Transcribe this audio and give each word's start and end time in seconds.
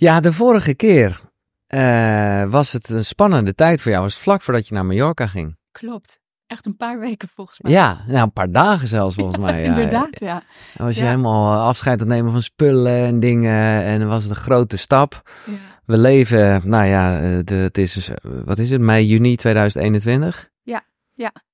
Ja, 0.00 0.20
de 0.20 0.32
vorige 0.32 0.74
keer 0.74 1.20
eh, 1.66 2.44
was 2.44 2.72
het 2.72 2.88
een 2.88 3.04
spannende 3.04 3.54
tijd 3.54 3.80
voor 3.82 3.90
jou. 3.90 4.02
Was 4.02 4.14
het 4.14 4.22
vlak 4.22 4.42
voordat 4.42 4.68
je 4.68 4.74
naar 4.74 4.86
Mallorca 4.86 5.26
ging? 5.26 5.56
Klopt. 5.72 6.20
Echt 6.46 6.66
een 6.66 6.76
paar 6.76 6.98
weken 6.98 7.28
volgens 7.34 7.60
mij. 7.60 7.72
Ja, 7.72 8.04
nou, 8.06 8.22
een 8.22 8.32
paar 8.32 8.50
dagen 8.50 8.88
zelfs 8.88 9.14
volgens 9.14 9.38
mij. 9.38 9.62
Ja. 9.62 9.68
Inderdaad, 9.68 10.20
ja. 10.20 10.42
Dan 10.76 10.86
was 10.86 10.96
je 10.96 11.02
Ja. 11.02 11.08
helemaal 11.08 11.52
eh, 11.54 11.64
afscheid 11.64 12.00
aan 12.00 12.06
het 12.06 12.16
nemen 12.16 12.32
van 12.32 12.42
spullen 12.42 13.04
en 13.04 13.20
dingen. 13.20 13.82
En 13.84 13.98
dan 13.98 14.08
was 14.08 14.22
het 14.22 14.30
een 14.30 14.36
grote 14.36 14.76
stap. 14.76 15.30
ja. 15.46 15.52
We 15.84 15.98
leven, 15.98 16.68
nou 16.68 16.84
ja, 16.86 17.20
eh, 17.20 17.38
de, 17.44 17.54
het 17.54 17.78
is, 17.78 17.92
dus, 17.92 18.10
wat 18.22 18.58
is 18.58 18.70
het, 18.70 18.80
mei, 18.80 19.06
juni 19.06 19.36
2021? 19.36 20.48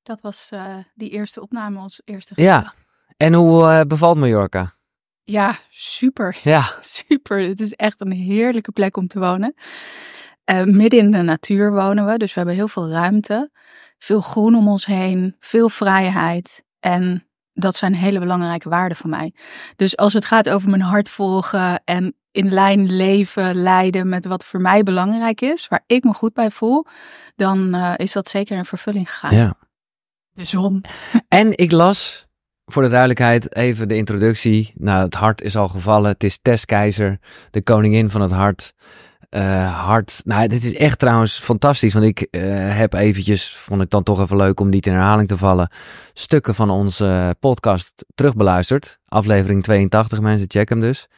Dat 0.02 0.20
was 0.20 0.50
die 0.94 1.10
eerste 1.10 1.40
opname, 1.42 1.78
ons 1.78 2.02
eerste 2.04 2.32
Ja. 2.36 2.60
gesprek. 2.60 2.84
En 3.16 3.34
hoe 3.34 3.86
bevalt 3.86 4.16
Mallorca? 4.18 4.75
Ja, 5.28 5.56
super. 5.68 6.38
Ja, 6.42 6.72
Super. 6.80 7.40
Het 7.40 7.60
is 7.60 7.72
echt 7.72 8.00
een 8.00 8.12
heerlijke 8.12 8.72
plek 8.72 8.96
om 8.96 9.06
te 9.06 9.18
wonen. 9.18 9.54
Eh, 10.44 10.64
midden 10.64 11.00
in 11.00 11.10
de 11.10 11.22
natuur 11.22 11.72
wonen 11.72 12.06
we, 12.06 12.16
dus 12.16 12.28
we 12.28 12.38
hebben 12.38 12.54
heel 12.54 12.68
veel 12.68 12.88
ruimte. 12.88 13.50
Veel 13.98 14.20
groen 14.20 14.54
om 14.54 14.68
ons 14.68 14.86
heen, 14.86 15.36
veel 15.40 15.68
vrijheid. 15.68 16.64
En 16.80 17.28
dat 17.52 17.76
zijn 17.76 17.94
hele 17.94 18.18
belangrijke 18.18 18.68
waarden 18.68 18.96
voor 18.96 19.10
mij. 19.10 19.34
Dus 19.76 19.96
als 19.96 20.12
het 20.12 20.24
gaat 20.24 20.48
over 20.48 20.70
mijn 20.70 20.82
hart 20.82 21.08
volgen 21.08 21.82
en 21.84 22.14
in 22.30 22.52
lijn 22.52 22.96
leven, 22.96 23.54
leiden 23.54 24.08
met 24.08 24.26
wat 24.26 24.44
voor 24.44 24.60
mij 24.60 24.82
belangrijk 24.82 25.40
is, 25.40 25.68
waar 25.68 25.82
ik 25.86 26.04
me 26.04 26.14
goed 26.14 26.34
bij 26.34 26.50
voel, 26.50 26.84
dan 27.36 27.74
eh, 27.74 27.92
is 27.96 28.12
dat 28.12 28.28
zeker 28.28 28.56
in 28.56 28.64
vervulling 28.64 29.10
gegaan. 29.10 29.34
ja. 29.36 29.54
De 30.32 30.44
zon. 30.44 30.84
En 31.28 31.58
ik 31.58 31.72
las, 31.72 32.25
voor 32.66 32.82
de 32.82 32.88
duidelijkheid, 32.88 33.54
even 33.54 33.88
de 33.88 33.96
introductie. 33.96 34.72
Nou, 34.74 35.04
het 35.04 35.14
hart 35.14 35.42
is 35.42 35.56
al 35.56 35.68
gevallen. 35.68 36.10
Het 36.10 36.24
is 36.24 36.38
Tess 36.42 36.64
Keizer, 36.64 37.18
de 37.50 37.62
koningin 37.62 38.10
van 38.10 38.20
het 38.20 38.30
hart. 38.30 38.74
Eh, 39.28 39.84
hart. 39.84 40.20
Nou, 40.24 40.48
dit 40.48 40.64
is 40.64 40.74
echt 40.74 40.98
trouwens 40.98 41.38
fantastisch. 41.38 41.92
Want 41.92 42.04
ik 42.04 42.20
eh, 42.20 42.42
heb 42.76 42.92
eventjes, 42.92 43.56
vond 43.56 43.82
ik 43.82 43.90
dan 43.90 44.02
toch 44.02 44.20
even 44.20 44.36
leuk 44.36 44.60
om 44.60 44.68
niet 44.68 44.86
in 44.86 44.92
herhaling 44.92 45.28
te 45.28 45.36
vallen, 45.36 45.70
stukken 46.12 46.54
van 46.54 46.70
onze 46.70 47.34
podcast 47.40 48.04
terugbeluisterd. 48.14 48.98
Aflevering 49.08 49.62
82, 49.62 50.20
mensen, 50.20 50.50
check 50.50 50.68
hem 50.68 50.80
dus. 50.80 51.08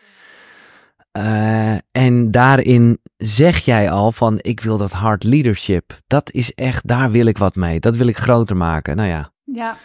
Eh, 1.13 1.75
en 1.93 2.31
daarin 2.31 2.99
zeg 3.17 3.59
jij 3.59 3.91
al 3.91 4.13
van, 4.13 4.39
ik 4.41 4.61
wil 4.61 4.79
dat 4.79 4.93
hard 4.93 5.25
leadership. 5.25 5.99
Dat 6.07 6.33
is 6.33 6.55
echt, 6.55 6.87
daar 6.87 7.11
wil 7.11 7.27
ik 7.27 7.39
wat 7.39 7.55
mee. 7.55 7.81
Dat 7.81 7.97
wil 7.97 8.07
ik 8.07 8.17
groter 8.17 8.57
maken. 8.57 8.97
Nou 8.97 9.09
ja, 9.09 9.31
Ja, 9.45 9.77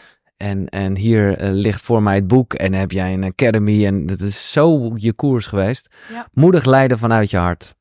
en, 0.44 0.70
en 0.70 0.98
hier 0.98 1.38
eh, 1.38 1.52
ligt 1.52 1.82
voor 1.82 2.04
mij 2.04 2.16
het 2.16 2.28
boek 2.28 2.54
en 2.54 2.74
heb 2.74 2.92
jij 2.92 3.14
een 3.14 3.24
academy 3.24 3.86
en 3.86 4.06
dat 4.06 4.20
is 4.20 4.52
zo 4.52 4.92
je 4.96 5.14
koers 5.14 5.46
geweest. 5.46 5.96
Ja. 6.12 6.28
Moedig 6.34 6.66
leiden 6.66 6.98
vanuit 6.98 7.30
je 7.30 7.38
hart. 7.38 7.76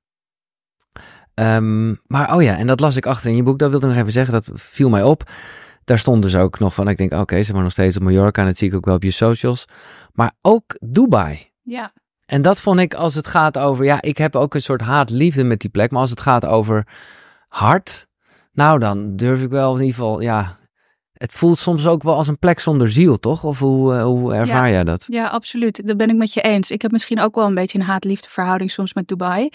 Ehm, 1.35 1.95
maar 2.07 2.35
oh 2.35 2.43
ja, 2.43 2.57
en 2.57 2.67
dat 2.67 2.81
las 2.81 2.97
ik 2.97 3.07
achter 3.07 3.31
in 3.31 3.37
je 3.37 3.43
boek. 3.43 3.59
Dat 3.59 3.71
wilde 3.71 3.87
ik 3.87 3.93
nog 3.93 4.01
even 4.01 4.13
zeggen, 4.13 4.33
dat 4.33 4.49
viel 4.55 4.89
mij 4.89 5.03
op. 5.03 5.31
Daar 5.85 5.99
stond 5.99 6.23
dus 6.23 6.37
ook 6.37 6.59
nog 6.59 6.75
van, 6.75 6.89
ik 6.89 6.97
denk 6.97 7.13
oké, 7.13 7.43
ze 7.43 7.53
maar 7.53 7.63
nog 7.63 7.73
steeds 7.73 7.97
op 7.97 8.03
Mallorca 8.03 8.41
en 8.41 8.47
dat 8.47 8.57
zie 8.57 8.69
ik 8.69 8.75
ook 8.75 8.85
wel 8.85 8.95
op 8.95 9.03
je 9.03 9.11
socials. 9.11 9.65
Maar 10.13 10.33
ook 10.41 10.77
Dubai. 10.81 11.51
ja, 11.63 11.93
En 12.27 12.43
dat 12.43 12.61
vond 12.61 12.81
ik 12.81 12.95
als 12.95 13.15
het 13.15 13.27
gaat 13.27 13.59
over, 13.59 13.85
ja, 13.85 14.03
ik 14.03 14.19
heb 14.19 14.37
ook 14.37 14.55
een 14.55 14.63
soort 14.63 14.81
haat-liefde 14.81 15.45
met 15.45 15.61
die 15.61 15.71
plek. 15.71 15.91
Maar 15.91 16.01
als 16.01 16.11
het 16.11 16.21
gaat 16.21 16.47
over 16.47 16.87
hart, 17.49 18.09
nou 18.53 18.79
dan 18.79 19.17
durf 19.17 19.43
ik 19.43 19.51
wel 19.51 19.75
in 19.75 19.81
ieder 19.81 19.95
geval, 19.95 20.21
ja, 20.21 20.61
het 21.23 21.33
voelt 21.33 21.59
soms 21.59 21.87
ook 21.87 22.03
wel 22.03 22.15
als 22.15 22.29
een 22.29 22.39
plek 22.39 22.61
zonder 22.61 22.91
ziel, 22.93 23.19
toch? 23.19 23.45
Of 23.45 23.59
hoe, 23.59 23.95
eh, 23.95 24.03
hoe 24.03 24.35
ervaar 24.35 24.71
jij 24.71 24.85
dat? 24.85 25.05
Ja, 25.07 25.27
absoluut. 25.27 25.87
Dat 25.87 25.97
ben 25.97 26.11
ik 26.11 26.17
met 26.17 26.33
je 26.33 26.41
eens. 26.41 26.71
Ik 26.71 26.83
heb 26.83 26.91
misschien 26.91 27.21
ook 27.21 27.35
wel 27.35 27.47
een 27.47 27.55
beetje 27.55 27.79
een 27.79 27.85
haat-liefde 27.85 28.29
verhouding 28.31 28.71
soms 28.71 28.95
met 28.95 29.09
Dubai. 29.09 29.49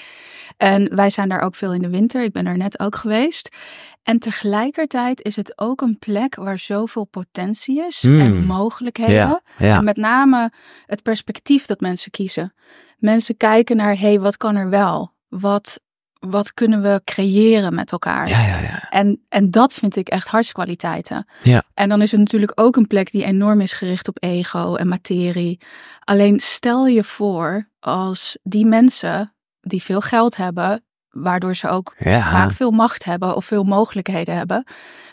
En 0.58 0.96
wij 0.96 1.09
zijn 1.09 1.30
daar 1.30 1.42
ook 1.42 1.56
veel 1.56 1.74
in 1.74 1.82
de 1.82 1.90
winter. 1.90 2.24
Ik 2.24 2.32
ben 2.32 2.46
daar 2.46 2.58
net 2.58 2.80
ook 2.80 2.96
geweest. 2.96 3.56
En 4.04 4.20
tegelijkertijd 4.20 5.22
is 5.22 5.36
het 5.36 5.54
ook 5.56 5.82
een 5.82 6.00
plek 6.00 6.36
waar 6.36 6.59
zoveel 6.59 7.06
potentie 7.06 7.86
is 7.86 8.02
Hmm. 8.02 8.20
en 8.20 8.46
mogelijkheden. 8.46 9.14
Ja, 9.14 9.41
ja. 9.58 9.78
En 9.78 9.84
met 9.84 9.97
name 9.97 10.52
het 10.86 11.02
perspectief 11.02 11.66
dat 11.66 11.80
mensen 11.80 12.12
kiezen. 12.12 12.53
Mensen 12.97 13.38
kijken 13.38 13.75
naar, 13.75 13.94
hé, 14.00 14.08
hey, 14.08 14.20
wat 14.20 14.38
kan 14.38 14.56
er 14.56 14.70
wel? 14.70 15.14
Wat, 15.28 15.80
wat 16.19 16.53
kunnen 16.53 16.81
we 16.81 17.01
creëren 17.03 17.75
met 17.75 17.91
elkaar? 17.91 18.29
Ja, 18.29 18.47
ja, 18.47 18.59
ja. 18.59 18.89
En, 18.89 19.25
en 19.29 19.51
dat 19.51 19.73
vind 19.73 19.95
ik 19.95 20.07
echt 20.07 20.28
hartskwaliteiten. 20.28 21.28
Ja. 21.44 21.63
En 21.73 21.89
dan 21.89 22.01
is 22.01 22.11
het 22.11 22.19
natuurlijk 22.19 22.51
ook 22.55 22.75
een 22.75 22.88
plek 22.88 23.11
die 23.11 23.23
enorm 23.23 23.61
is 23.61 23.73
gericht 23.73 24.07
op 24.07 24.17
ego 24.19 24.75
en 24.75 24.88
materie. 24.88 25.59
Alleen 26.00 26.39
stel 26.39 26.88
je 26.88 27.03
voor 27.03 27.69
als 27.79 28.38
die 28.44 28.66
mensen 28.66 29.33
die 29.61 29.83
veel 29.83 30.01
geld 30.01 30.35
hebben, 30.35 30.85
waardoor 31.09 31.55
ze 31.55 31.67
ook 31.67 31.95
Ja, 32.00 32.31
vaak 32.31 32.51
veel 32.51 32.72
macht 32.72 33.03
hebben 33.03 33.35
of 33.35 33.45
veel 33.45 33.63
mogelijkheden 33.63 34.35
hebben, 34.35 34.63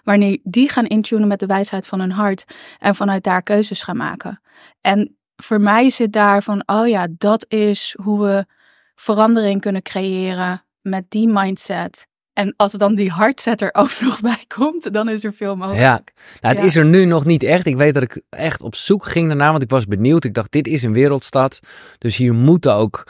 wanneer 0.03 0.41
die 0.43 0.69
gaan 0.69 0.87
intunen 0.87 1.29
met 1.29 1.41
de 1.41 1.47
wijsheid 1.47 1.87
van 1.87 2.01
hun 2.01 2.13
hart 2.13 2.45
en 2.79 2.95
vanuit 2.95 3.25
daar 3.25 3.43
keuzes 3.43 3.83
gaan 3.83 3.97
maken. 3.97 4.41
En 4.81 5.17
voor 5.37 5.61
mij 5.61 5.91
zit 5.91 6.13
daar 6.13 6.43
van, 6.43 6.63
oh 6.67 6.89
ja, 6.89 7.07
dat 7.11 7.45
is 7.49 7.97
hoe 8.03 8.27
we 8.27 8.47
verandering 8.95 9.61
kunnen 9.61 9.83
creëren 9.83 10.64
met 10.85 11.05
die 11.09 11.29
mindset. 11.29 12.07
En 12.33 12.55
als 12.57 12.73
dan 12.73 12.95
die 12.95 13.11
hartzet 13.11 13.61
er 13.61 13.75
ook 13.75 14.01
nog 14.01 14.21
bij 14.21 14.45
komt, 14.57 14.93
dan 14.93 15.09
is 15.09 15.25
er 15.25 15.33
veel 15.35 15.57
mogelijk. 15.57 15.81
ja. 15.81 16.03
Nou, 16.41 16.55
het 16.55 16.59
Ja. 16.59 16.65
is 16.65 16.77
er 16.77 16.85
nu 16.85 17.05
nog 17.05 17.25
niet 17.25 17.43
echt. 17.43 17.67
Ik 17.67 17.77
weet 17.77 17.95
dat 17.95 18.03
ik 18.03 18.21
echt 18.31 18.63
op 18.63 18.75
zoek 18.75 19.07
ging 19.07 19.27
daarna, 19.29 19.51
want 19.51 19.63
ik 19.63 19.71
was 19.71 19.87
benieuwd. 19.87 20.25
Ik 20.25 20.35
dacht, 20.35 20.53
dit 20.53 20.67
is 20.67 20.83
een 20.83 20.93
wereldstad. 20.93 21.61
Dus 21.99 22.17
hier 22.17 22.35
moeten 22.35 22.75
ook, 22.75 23.07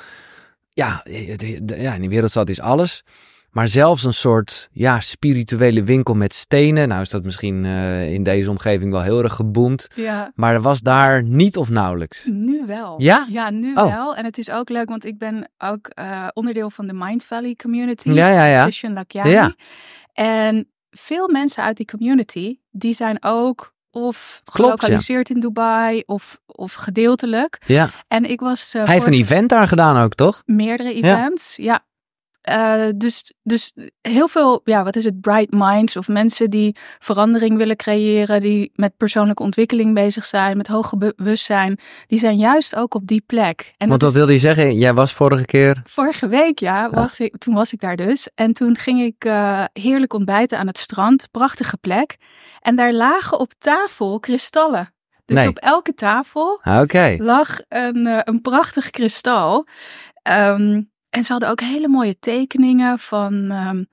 ja, 0.73 1.01
het- 1.11 1.63
ja 1.77 1.95
in 1.95 2.01
die 2.01 2.11
wereldstad 2.11 2.49
is 2.49 2.61
alles. 2.61 3.05
Maar 3.55 3.69
zelfs 3.69 4.05
een 4.05 4.15
soort, 4.15 4.69
ja, 4.73 5.01
spirituele 5.01 5.83
winkel 5.85 6.15
met 6.15 6.35
stenen. 6.35 6.89
Nou 6.89 7.01
is 7.01 7.09
dat 7.11 7.25
misschien 7.25 7.65
eh, 7.65 8.13
in 8.13 8.23
deze 8.23 8.51
omgeving 8.51 8.93
wel 8.93 9.03
heel 9.03 9.23
erg 9.23 9.35
geboomd. 9.35 9.87
Ja, 9.95 10.33
Maar 10.35 10.55
er 10.55 10.61
was 10.61 10.81
daar 10.81 11.23
niet 11.23 11.57
of 11.57 11.71
nauwelijks. 11.71 12.25
nu 12.25 12.63
wel. 12.67 12.95
Ja? 13.03 13.27
Ja, 13.31 13.51
nu 13.51 13.75
Oh. 13.75 13.95
wel. 13.95 14.17
En 14.17 14.25
het 14.25 14.39
is 14.39 14.51
ook 14.51 14.69
leuk, 14.69 14.89
want 14.89 15.05
ik 15.05 15.19
ben 15.19 15.51
ook 15.59 15.87
eh, 15.89 16.27
onderdeel 16.33 16.71
van 16.71 16.87
de 16.87 16.93
Mind 16.95 17.25
Valley 17.25 17.55
community. 17.55 18.11
Ja, 18.11 18.29
ja, 18.29 18.45
ja. 18.47 18.89
Lakiani. 18.93 19.31
Ja. 19.31 19.55
En 20.13 20.69
veel 20.91 21.29
mensen 21.29 21.63
uit 21.63 21.77
die 21.77 21.87
community, 21.87 22.57
die 22.71 22.95
zijn 22.95 23.17
ook 23.21 23.73
of 23.91 24.41
Klopt, 24.45 24.59
ja. 24.61 24.77
gelokaliseerd 24.77 25.31
in 25.31 25.41
Dubai 25.41 26.03
of, 26.07 26.39
of 26.47 26.73
gedeeltelijk. 26.73 27.59
Ja. 27.67 27.91
En 28.09 28.31
ik 28.31 28.41
was... 28.41 28.75
eh, 28.75 28.85
Hij 28.85 28.95
heeft 28.95 29.07
een 29.07 29.13
event 29.13 29.49
daar 29.49 29.69
gedaan 29.69 30.03
ook, 30.05 30.15
toch? 30.15 30.43
meerdere 30.45 30.95
events. 30.95 31.57
Ja. 31.57 31.85
Eh, 32.45 32.89
dus, 32.97 33.33
dus 33.43 33.73
heel 34.01 34.29
veel, 34.29 34.61
ja, 34.65 34.85
wat 34.85 34.97
is 34.97 35.05
het, 35.05 35.21
bright 35.21 35.51
minds 35.51 35.97
of 35.97 36.09
mensen 36.09 36.51
die 36.51 36.77
verandering 36.99 37.57
willen 37.57 37.77
creëren, 37.77 38.41
die 38.41 38.73
met 38.75 38.97
persoonlijke 38.97 39.43
ontwikkeling 39.43 39.95
bezig 39.95 40.25
zijn, 40.25 40.57
met 40.57 40.67
hoog 40.67 40.93
bewustzijn, 40.99 41.79
die 42.07 42.19
zijn 42.19 42.37
juist 42.37 42.77
ook 42.77 42.95
op 42.95 43.07
die 43.07 43.23
plek. 43.27 43.75
En 43.77 43.89
Want 43.89 44.01
dat 44.01 44.01
wat 44.01 44.11
is 44.11 44.17
wilde 44.17 44.33
je 44.33 44.39
zeggen? 44.39 44.79
Jij 44.79 44.95
was 44.95 45.13
vorige 45.13 45.45
keer. 45.45 45.83
vorige 45.85 46.29
week, 46.29 46.59
ja, 46.59 46.91
was 46.91 47.21
ik, 47.21 47.39
toen 47.39 47.55
was 47.55 47.73
ik 47.73 47.81
daar 47.81 47.97
dus. 47.97 48.29
En 48.35 48.53
toen 48.53 48.77
ging 48.77 49.01
ik 49.03 49.25
eh, 49.25 49.65
heerlijk 49.73 50.13
ontbijten 50.13 50.59
aan 50.59 50.67
het 50.67 50.79
strand, 50.79 51.29
prachtige 51.31 51.77
plek. 51.77 52.17
En 52.61 52.77
daar 52.77 52.93
lagen 52.93 53.39
op 53.39 53.53
tafel 53.59 54.21
kristallen. 54.21 54.95
Dus 55.25 55.37
Nee. 55.37 55.49
op 55.49 55.59
elke 55.59 55.95
tafel 55.95 56.61
Ah, 56.63 57.19
lag 57.19 57.61
een, 57.69 58.07
eh, 58.07 58.19
een 58.25 58.41
prachtig 58.41 58.91
kristal. 58.91 59.67
Ehm, 60.23 60.83
en 61.15 61.25
ze 61.25 61.33
hadden 61.33 61.51
ook 61.51 61.61
hele 61.61 61.89
mooie 61.89 62.17
tekeningen 62.21 62.99
van, 62.99 63.51
ehm, 63.51 63.85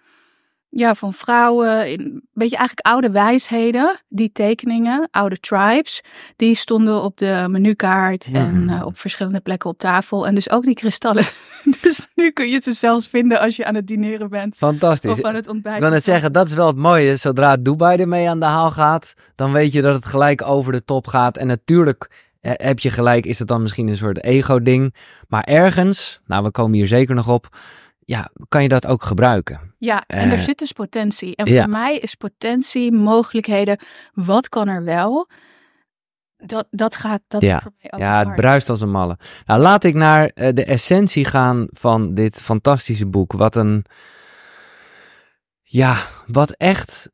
ja, 0.70 0.96
van 0.96 1.14
vrouwen. 1.14 1.92
In, 1.92 2.00
een 2.00 2.24
beetje 2.34 2.58
eigenlijk 2.58 2.88
oude 2.88 3.12
wijsheden. 3.12 4.00
Die 4.10 4.32
tekeningen, 4.32 5.08
oude 5.12 5.40
tribes. 5.40 6.04
Die 6.36 6.56
stonden 6.56 7.02
op 7.04 7.18
de 7.18 7.46
menukaart 7.50 8.28
Ja. 8.32 8.40
en 8.40 8.70
eh, 8.70 8.86
op 8.86 9.00
verschillende 9.00 9.40
plekken 9.40 9.70
op 9.70 9.78
tafel. 9.78 10.28
En 10.28 10.36
dus 10.36 10.50
ook 10.50 10.64
die 10.64 10.74
kristallen. 10.74 11.24
dus 11.82 12.08
nu 12.16 12.32
kun 12.32 12.48
je 12.50 12.60
ze 12.60 12.72
zelfs 12.72 13.08
vinden 13.08 13.40
als 13.40 13.56
je 13.56 13.66
aan 13.66 13.76
het 13.76 13.88
dineren 13.88 14.30
bent. 14.30 14.56
Fantastisch. 14.58 15.12
Of 15.12 15.22
aan 15.24 15.36
het 15.36 15.46
Ik 15.46 15.52
ontbijten. 15.52 15.82
wil 15.82 15.90
net 15.92 16.04
zeggen, 16.04 16.34
dat 16.34 16.48
is 16.48 16.54
wel 16.54 16.68
het 16.68 16.76
mooie. 16.78 17.16
Zodra 17.16 17.58
Dubai 17.58 17.98
ermee 17.98 18.30
aan 18.30 18.40
de 18.40 18.46
haal 18.46 18.72
gaat, 18.72 19.14
dan 19.36 19.52
weet 19.52 19.72
je 19.72 19.82
dat 19.82 19.94
het 19.96 20.06
gelijk 20.06 20.42
over 20.42 20.72
de 20.72 20.84
top 20.86 21.08
gaat. 21.08 21.38
En 21.38 21.48
natuurlijk 21.48 22.30
heb 22.42 22.80
je 22.80 22.90
gelijk, 22.92 23.26
is 23.26 23.40
het 23.40 23.48
dan 23.48 23.62
misschien 23.62 23.88
een 23.88 23.98
soort 23.98 24.24
ego-ding. 24.24 24.96
Maar 25.28 25.44
ergens, 25.44 26.20
nou 26.26 26.44
we 26.44 26.52
komen 26.52 26.74
hier 26.78 26.88
zeker 26.88 27.16
nog 27.16 27.28
op, 27.30 27.58
ja, 28.00 28.30
kan 28.48 28.64
je 28.64 28.70
dat 28.70 28.86
ook 28.88 29.04
gebruiken. 29.04 29.76
Ja, 29.78 30.04
en 30.08 30.32
er 30.32 30.38
Eh, 30.38 30.44
zit 30.44 30.58
dus 30.58 30.72
potentie. 30.72 31.36
En 31.36 31.46
ja. 31.52 31.62
voor 31.62 31.72
mij 31.72 31.98
is 31.98 32.16
potentie, 32.16 32.92
mogelijkheden, 32.92 33.80
wat 34.14 34.50
kan 34.50 34.68
er 34.68 34.84
wel? 34.84 35.30
Dat, 36.38 36.68
dat 36.72 36.96
gaat, 36.96 37.22
dat 37.28 37.42
Ja. 37.42 37.56
is 37.58 37.62
voor 37.64 37.74
mij 37.82 37.92
ook 37.94 38.00
Ja, 38.00 38.18
het 38.18 38.26
hard. 38.26 38.40
bruist 38.40 38.70
als 38.70 38.82
een 38.82 38.92
malle. 38.92 39.18
Nou, 39.46 39.62
laat 39.62 39.84
ik 39.84 39.94
naar 39.94 40.26
eh, 40.26 40.54
de 40.54 40.66
essentie 40.66 41.26
gaan 41.26 41.68
van 41.70 42.14
dit 42.14 42.42
fantastische 42.42 43.06
boek. 43.08 43.32
Wat 43.34 43.56
een, 43.56 43.86
ja, 45.62 45.98
wat 46.28 46.52
echt, 46.52 47.10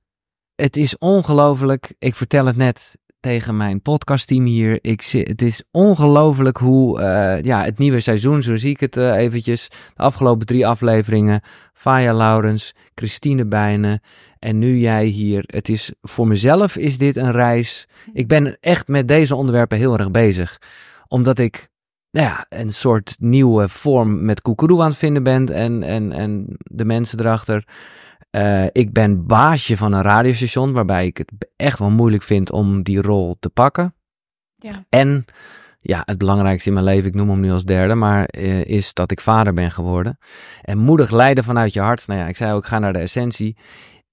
het 0.56 0.78
is 0.78 0.98
ongelooflijk. 0.98 1.94
Ik 2.00 2.16
vertel 2.16 2.46
het 2.46 2.56
net, 2.58 2.96
tegen 3.20 3.58
mijn 3.58 3.82
podcastteam 3.82 4.46
hier. 4.46 4.80
Ik 4.82 5.02
zit, 5.02 5.28
het 5.28 5.42
is 5.42 5.64
ongelooflijk 5.72 6.58
hoe 6.58 7.00
uh, 7.00 7.42
ja, 7.42 7.64
het 7.64 7.78
nieuwe 7.78 8.00
seizoen, 8.00 8.42
zo 8.42 8.58
zie 8.58 8.70
ik 8.70 8.80
het 8.80 8.98
uh, 8.98 9.16
eventjes. 9.16 9.68
De 9.96 10.04
afgelopen 10.04 10.46
drie 10.46 10.68
afleveringen. 10.68 11.42
Faya 11.74 12.14
Laurens, 12.14 12.76
Christine 12.96 13.46
Bijnen 13.46 14.02
en 14.40 14.60
nu 14.60 14.78
jij 14.78 15.06
hier. 15.06 15.44
Het 15.46 15.70
is 15.70 15.94
voor 16.02 16.28
mezelf 16.28 16.78
is 16.78 16.98
dit 16.98 17.16
een 17.16 17.32
reis. 17.32 17.88
Ik 18.14 18.28
ben 18.28 18.58
echt 18.60 18.88
met 18.88 19.08
deze 19.08 19.36
onderwerpen 19.36 19.78
heel 19.78 19.98
erg 19.98 20.12
bezig. 20.12 20.62
Omdat 21.08 21.40
ik 21.40 21.70
nou 22.12 22.28
ja, 22.28 22.46
een 22.50 22.74
soort 22.74 23.16
nieuwe 23.20 23.70
vorm 23.70 24.26
met 24.26 24.42
Koekeroe 24.42 24.82
aan 24.82 24.90
het 24.90 24.98
vinden 24.98 25.24
ben 25.24 25.50
en, 25.50 25.84
en, 25.84 26.12
en 26.12 26.46
de 26.58 26.86
mensen 26.86 27.20
erachter. 27.20 27.68
Uh, 28.38 28.66
ik 28.72 28.94
ben 28.94 29.26
baasje 29.26 29.78
van 29.78 29.94
een 29.94 30.02
radiostation, 30.02 30.74
waarbij 30.74 31.06
ik 31.06 31.18
het 31.18 31.32
echt 31.56 31.80
wel 31.80 31.90
moeilijk 31.90 32.24
vind 32.24 32.52
om 32.52 32.84
die 32.84 33.02
rol 33.02 33.38
te 33.40 33.50
pakken. 33.50 33.96
Ja. 34.56 34.86
En 34.90 35.26
ja, 35.80 36.02
het 36.06 36.18
belangrijkste 36.18 36.68
in 36.70 36.74
mijn 36.74 36.86
leven, 36.86 37.08
ik 37.10 37.16
noem 37.16 37.30
hem 37.30 37.40
nu 37.40 37.52
als 37.52 37.64
derde, 37.64 37.96
maar 37.96 38.30
uh, 38.38 38.64
is 38.64 38.94
dat 38.94 39.12
ik 39.12 39.20
vader 39.20 39.54
ben 39.54 39.72
geworden. 39.72 40.18
En 40.62 40.78
moedig 40.78 41.12
leiden 41.12 41.44
vanuit 41.44 41.74
je 41.74 41.80
hart. 41.80 42.08
Nou 42.08 42.20
ja, 42.20 42.28
ik 42.28 42.38
zei 42.38 42.54
ook, 42.54 42.66
ga 42.66 42.80
naar 42.80 42.94
de 42.94 43.00
essentie. 43.00 43.58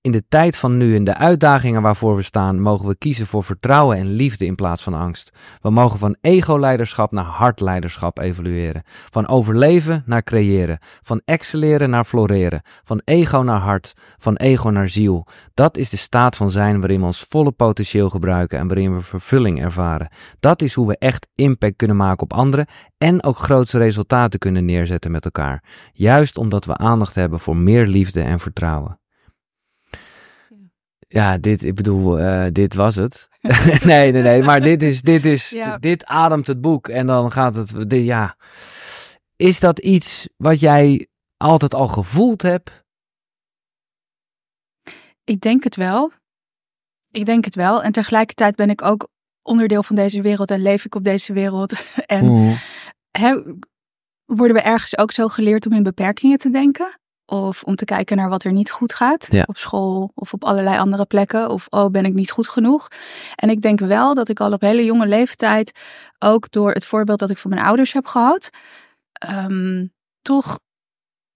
In 0.04 0.12
de 0.12 0.24
tijd 0.28 0.56
van 0.56 0.76
nu 0.76 0.96
en 0.96 1.04
de 1.04 1.16
uitdagingen 1.16 1.82
waarvoor 1.82 2.16
we 2.16 2.22
staan, 2.22 2.60
mogen 2.60 2.88
we 2.88 2.96
kiezen 2.96 3.26
voor 3.26 3.44
vertrouwen 3.44 3.96
en 3.96 4.12
liefde 4.12 4.46
in 4.46 4.54
plaats 4.54 4.82
van 4.82 4.94
angst. 4.94 5.32
We 5.60 5.70
mogen 5.70 5.98
van 5.98 6.16
ego-leiderschap 6.20 7.12
naar 7.12 7.24
hartleiderschap 7.24 8.18
evolueren. 8.18 8.82
Van 8.86 9.28
overleven 9.28 10.02
naar 10.06 10.22
creëren. 10.22 10.78
Van 11.02 11.22
excelleren 11.24 11.90
naar 11.90 12.04
floreren. 12.04 12.62
Van 12.82 13.00
ego 13.04 13.38
naar 13.38 13.60
hart. 13.60 13.92
Van 14.16 14.36
ego 14.36 14.68
naar 14.68 14.88
ziel. 14.88 15.26
Dat 15.54 15.76
is 15.76 15.90
de 15.90 15.96
staat 15.96 16.36
van 16.36 16.50
zijn 16.50 16.80
waarin 16.80 17.00
we 17.00 17.06
ons 17.06 17.26
volle 17.28 17.52
potentieel 17.52 18.10
gebruiken 18.10 18.58
en 18.58 18.66
waarin 18.68 18.94
we 18.94 19.00
vervulling 19.00 19.62
ervaren. 19.62 20.08
Dat 20.40 20.62
is 20.62 20.74
hoe 20.74 20.86
we 20.86 20.98
echt 20.98 21.26
impact 21.34 21.76
kunnen 21.76 21.96
maken 21.96 22.22
op 22.22 22.32
anderen 22.32 22.66
en 22.98 23.22
ook 23.22 23.38
grootste 23.38 23.78
resultaten 23.78 24.38
kunnen 24.38 24.64
neerzetten 24.64 25.10
met 25.10 25.24
elkaar. 25.24 25.64
Juist 25.92 26.38
omdat 26.38 26.64
we 26.64 26.76
aandacht 26.76 27.14
hebben 27.14 27.40
voor 27.40 27.56
meer 27.56 27.86
liefde 27.86 28.22
en 28.22 28.40
vertrouwen. 28.40 28.98
Ja, 31.14 31.38
dit, 31.38 31.62
ik 31.62 31.74
bedoel, 31.74 32.18
uh, 32.20 32.46
dit 32.52 32.74
was 32.74 32.94
het. 32.94 33.28
nee, 33.84 34.12
nee, 34.12 34.22
nee, 34.22 34.42
maar 34.42 34.60
dit 34.60 34.82
is, 34.82 35.02
dit 35.02 35.24
is, 35.24 35.50
Ja. 35.50 35.78
dit 35.78 36.04
ademt 36.04 36.46
het 36.46 36.60
boek 36.60 36.88
en 36.88 37.06
dan 37.06 37.32
gaat 37.32 37.54
het, 37.54 37.90
de, 37.90 38.04
ja. 38.04 38.36
Is 39.36 39.60
dat 39.60 39.78
iets 39.78 40.28
wat 40.36 40.60
jij 40.60 41.06
altijd 41.36 41.74
al 41.74 41.88
gevoeld 41.88 42.42
hebt? 42.42 42.84
Ik 45.24 45.40
denk 45.40 45.64
het 45.64 45.76
wel. 45.76 46.12
Ik 47.10 47.24
denk 47.24 47.44
het 47.44 47.54
wel. 47.54 47.82
En 47.82 47.92
tegelijkertijd 47.92 48.56
ben 48.56 48.70
ik 48.70 48.82
ook 48.82 49.08
onderdeel 49.42 49.82
van 49.82 49.96
deze 49.96 50.22
wereld 50.22 50.50
en 50.50 50.62
leef 50.62 50.84
ik 50.84 50.94
op 50.94 51.04
deze 51.04 51.32
wereld. 51.32 51.72
en 52.06 52.24
Mm. 52.24 53.58
worden 54.24 54.56
we 54.56 54.62
ergens 54.62 54.98
ook 54.98 55.12
zo 55.12 55.28
geleerd 55.28 55.66
om 55.66 55.72
in 55.72 55.82
beperkingen 55.82 56.38
te 56.38 56.50
denken? 56.50 56.98
Of 57.26 57.62
om 57.62 57.74
te 57.74 57.84
kijken 57.84 58.16
naar 58.16 58.28
wat 58.28 58.44
er 58.44 58.52
niet 58.52 58.70
goed 58.70 58.94
gaat 58.94 59.26
Ja. 59.30 59.42
op 59.46 59.56
school 59.56 60.10
of 60.14 60.32
op 60.32 60.44
allerlei 60.44 60.78
andere 60.78 61.04
plekken. 61.04 61.50
Of 61.50 61.66
oh, 61.70 61.90
ben 61.90 62.04
ik 62.04 62.14
niet 62.14 62.30
goed 62.30 62.48
genoeg? 62.48 62.88
En 63.34 63.50
ik 63.50 63.60
denk 63.62 63.80
wel 63.80 64.14
dat 64.14 64.28
ik 64.28 64.40
al 64.40 64.52
op 64.52 64.60
hele 64.60 64.84
jonge 64.84 65.06
leeftijd, 65.06 65.72
ook 66.18 66.50
door 66.50 66.72
het 66.72 66.86
voorbeeld 66.86 67.18
dat 67.18 67.30
ik 67.30 67.38
van 67.38 67.50
mijn 67.50 67.62
ouders 67.62 67.92
heb 67.92 68.06
gehad, 68.06 68.50
ehm, 69.12 69.86
toch 70.22 70.58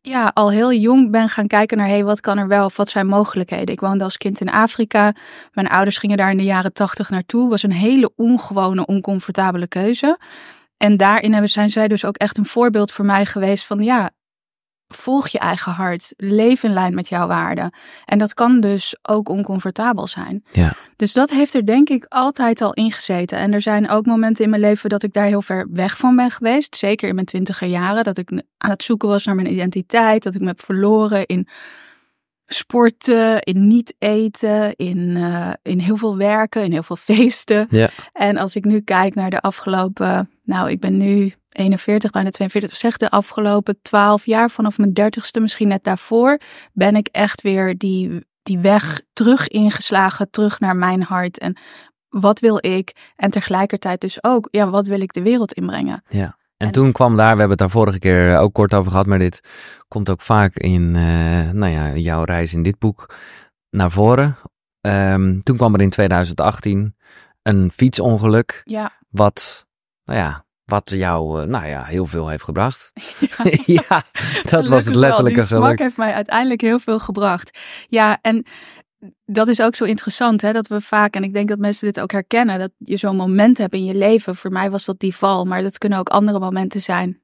ja, 0.00 0.30
al 0.34 0.50
heel 0.50 0.72
jong 0.72 1.10
ben 1.10 1.28
gaan 1.28 1.46
kijken 1.46 1.76
naar 1.76 1.86
hey, 1.86 2.04
wat 2.04 2.20
kan 2.20 2.38
er 2.38 2.48
wel 2.48 2.64
of 2.64 2.76
wat 2.76 2.88
zijn 2.88 3.06
mogelijkheden. 3.06 3.74
Ik 3.74 3.80
woonde 3.80 4.04
als 4.04 4.16
kind 4.16 4.40
in 4.40 4.50
Afrika. 4.50 5.12
Mijn 5.52 5.68
ouders 5.68 5.98
gingen 5.98 6.16
daar 6.16 6.30
in 6.30 6.36
de 6.36 6.44
jaren 6.44 6.72
tachtig 6.72 7.10
naartoe. 7.10 7.48
Was 7.48 7.62
een 7.62 7.72
hele 7.72 8.12
ongewone, 8.16 8.86
oncomfortabele 8.86 9.66
keuze. 9.66 10.18
En 10.76 10.96
daarin 10.96 11.32
hebben, 11.32 11.50
zijn 11.50 11.70
zij 11.70 11.88
dus 11.88 12.04
ook 12.04 12.16
echt 12.16 12.38
een 12.38 12.46
voorbeeld 12.46 12.92
voor 12.92 13.04
mij 13.04 13.26
geweest 13.26 13.66
van 13.66 13.82
ja, 13.82 14.10
volg 14.88 15.28
je 15.28 15.38
eigen 15.38 15.72
hart, 15.72 16.14
leef 16.16 16.62
in 16.62 16.72
lijn 16.72 16.94
met 16.94 17.08
jouw 17.08 17.26
waarden. 17.26 17.72
En 18.04 18.18
dat 18.18 18.34
kan 18.34 18.60
dus 18.60 18.96
ook 19.02 19.28
oncomfortabel 19.28 20.06
zijn. 20.06 20.44
Ja. 20.52 20.72
Dus 20.96 21.12
dat 21.12 21.30
heeft 21.30 21.54
er 21.54 21.66
denk 21.66 21.88
ik 21.88 22.04
altijd 22.08 22.60
al 22.60 22.72
in 22.72 22.92
gezeten. 22.92 23.38
En 23.38 23.52
er 23.52 23.62
zijn 23.62 23.88
ook 23.88 24.06
momenten 24.06 24.44
in 24.44 24.50
mijn 24.50 24.62
leven 24.62 24.88
dat 24.88 25.02
ik 25.02 25.12
daar 25.12 25.26
heel 25.26 25.42
ver 25.42 25.68
weg 25.70 25.96
van 25.96 26.16
ben 26.16 26.30
geweest. 26.30 26.76
Zeker 26.76 27.08
in 27.08 27.14
mijn 27.14 27.26
twintiger 27.26 27.68
jaren, 27.68 28.04
dat 28.04 28.18
ik 28.18 28.42
aan 28.58 28.70
het 28.70 28.82
zoeken 28.82 29.08
was 29.08 29.24
naar 29.24 29.34
mijn 29.34 29.52
identiteit, 29.52 30.22
dat 30.22 30.34
ik 30.34 30.40
me 30.40 30.46
heb 30.46 30.62
verloren 30.62 31.26
in 31.26 31.48
sporten, 32.46 33.42
in 33.42 33.66
niet 33.66 33.94
eten, 33.98 34.76
in, 34.76 35.16
eh, 35.16 35.50
in 35.62 35.78
heel 35.78 35.96
veel 35.96 36.16
werken, 36.16 36.62
in 36.62 36.72
heel 36.72 36.82
veel 36.82 36.96
feesten. 37.14 37.66
Ja. 37.70 37.88
En 38.12 38.36
als 38.36 38.56
ik 38.56 38.64
nu 38.64 38.80
kijk 38.80 39.14
naar 39.14 39.30
de 39.30 39.40
afgelopen, 39.40 40.30
nou 40.44 40.70
ik 40.70 40.80
ben 40.80 40.96
nu 40.96 41.34
41, 41.58 42.10
bijna 42.10 42.30
42, 42.30 42.76
zeg 42.76 42.96
de 42.96 43.10
afgelopen 43.10 43.78
12 43.82 44.26
jaar, 44.26 44.50
vanaf 44.50 44.78
mijn 44.78 44.92
dertigste, 44.92 45.40
misschien 45.40 45.68
net 45.68 45.84
daarvoor, 45.84 46.40
ben 46.72 46.96
ik 46.96 47.08
echt 47.12 47.42
weer 47.42 47.78
die, 47.78 48.26
die 48.42 48.58
weg 48.58 49.02
terug 49.12 49.48
ingeslagen, 49.48 50.30
terug 50.30 50.60
naar 50.60 50.76
mijn 50.76 51.02
hart. 51.02 51.38
En 51.38 51.56
wat 52.08 52.40
wil 52.40 52.58
ik? 52.60 53.12
En 53.16 53.30
tegelijkertijd 53.30 54.00
dus 54.00 54.24
ook, 54.24 54.48
ja, 54.50 54.70
wat 54.70 54.86
wil 54.86 55.00
ik 55.00 55.12
de 55.12 55.22
wereld 55.22 55.52
inbrengen? 55.52 56.02
En, 56.56 56.66
En- 56.66 56.72
toen 56.72 56.92
kwam 56.92 57.16
daar, 57.16 57.32
we 57.32 57.38
hebben 57.38 57.50
het 57.50 57.58
daar 57.58 57.70
vorige 57.70 57.98
keer 57.98 58.38
ook 58.38 58.52
kort 58.52 58.74
over 58.74 58.90
gehad, 58.90 59.06
maar 59.06 59.18
dit 59.18 59.40
komt 59.88 60.10
ook 60.10 60.20
vaak 60.20 60.54
in 60.54 60.96
eh, 60.96 61.50
nou 61.50 61.72
ja, 61.72 61.96
jouw 61.96 62.24
reis 62.24 62.52
in 62.52 62.62
dit 62.62 62.78
boek 62.78 63.14
naar 63.70 63.90
voren. 63.90 64.36
Ehm, 64.80 65.40
toen 65.40 65.56
kwam 65.56 65.74
er 65.74 65.80
in 65.80 65.90
2018 65.90 66.96
een 67.42 67.70
fietsongeluk, 67.72 68.60
Ja, 68.64 68.90
wat, 69.08 69.66
nou 70.04 70.18
ja, 70.18 70.44
wat 70.68 70.90
jou, 70.90 71.40
eh, 71.40 71.46
nou 71.46 71.66
ja, 71.66 71.84
heel 71.84 72.06
veel 72.06 72.28
heeft 72.28 72.42
gebracht. 72.42 72.92
ja, 73.88 74.04
dat 74.42 74.68
was 74.68 74.84
het 74.84 74.94
letterlijke 74.94 75.38
Die 75.38 75.48
smak 75.48 75.62
geluk. 75.62 75.78
heeft 75.78 75.96
mij 75.96 76.12
uiteindelijk 76.12 76.60
heel 76.60 76.78
veel 76.78 76.98
gebracht. 76.98 77.58
Ja, 77.88 78.18
en 78.22 78.46
dat 79.24 79.48
is 79.48 79.60
ook 79.60 79.74
zo 79.74 79.84
interessant, 79.84 80.42
hè, 80.42 80.52
dat 80.52 80.66
we 80.66 80.80
vaak, 80.80 81.14
en 81.14 81.22
ik 81.22 81.32
denk 81.32 81.48
dat 81.48 81.58
mensen 81.58 81.86
dit 81.86 82.00
ook 82.00 82.12
herkennen, 82.12 82.58
dat 82.58 82.70
je 82.78 82.96
zo'n 82.96 83.16
moment 83.16 83.58
hebt 83.58 83.74
in 83.74 83.84
je 83.84 83.94
leven. 83.94 84.36
Voor 84.36 84.50
mij 84.52 84.70
was 84.70 84.84
dat 84.84 84.98
die 84.98 85.14
val, 85.14 85.44
maar 85.44 85.62
dat 85.62 85.78
kunnen 85.78 85.98
ook 85.98 86.08
andere 86.08 86.38
momenten 86.38 86.82
zijn 86.82 87.22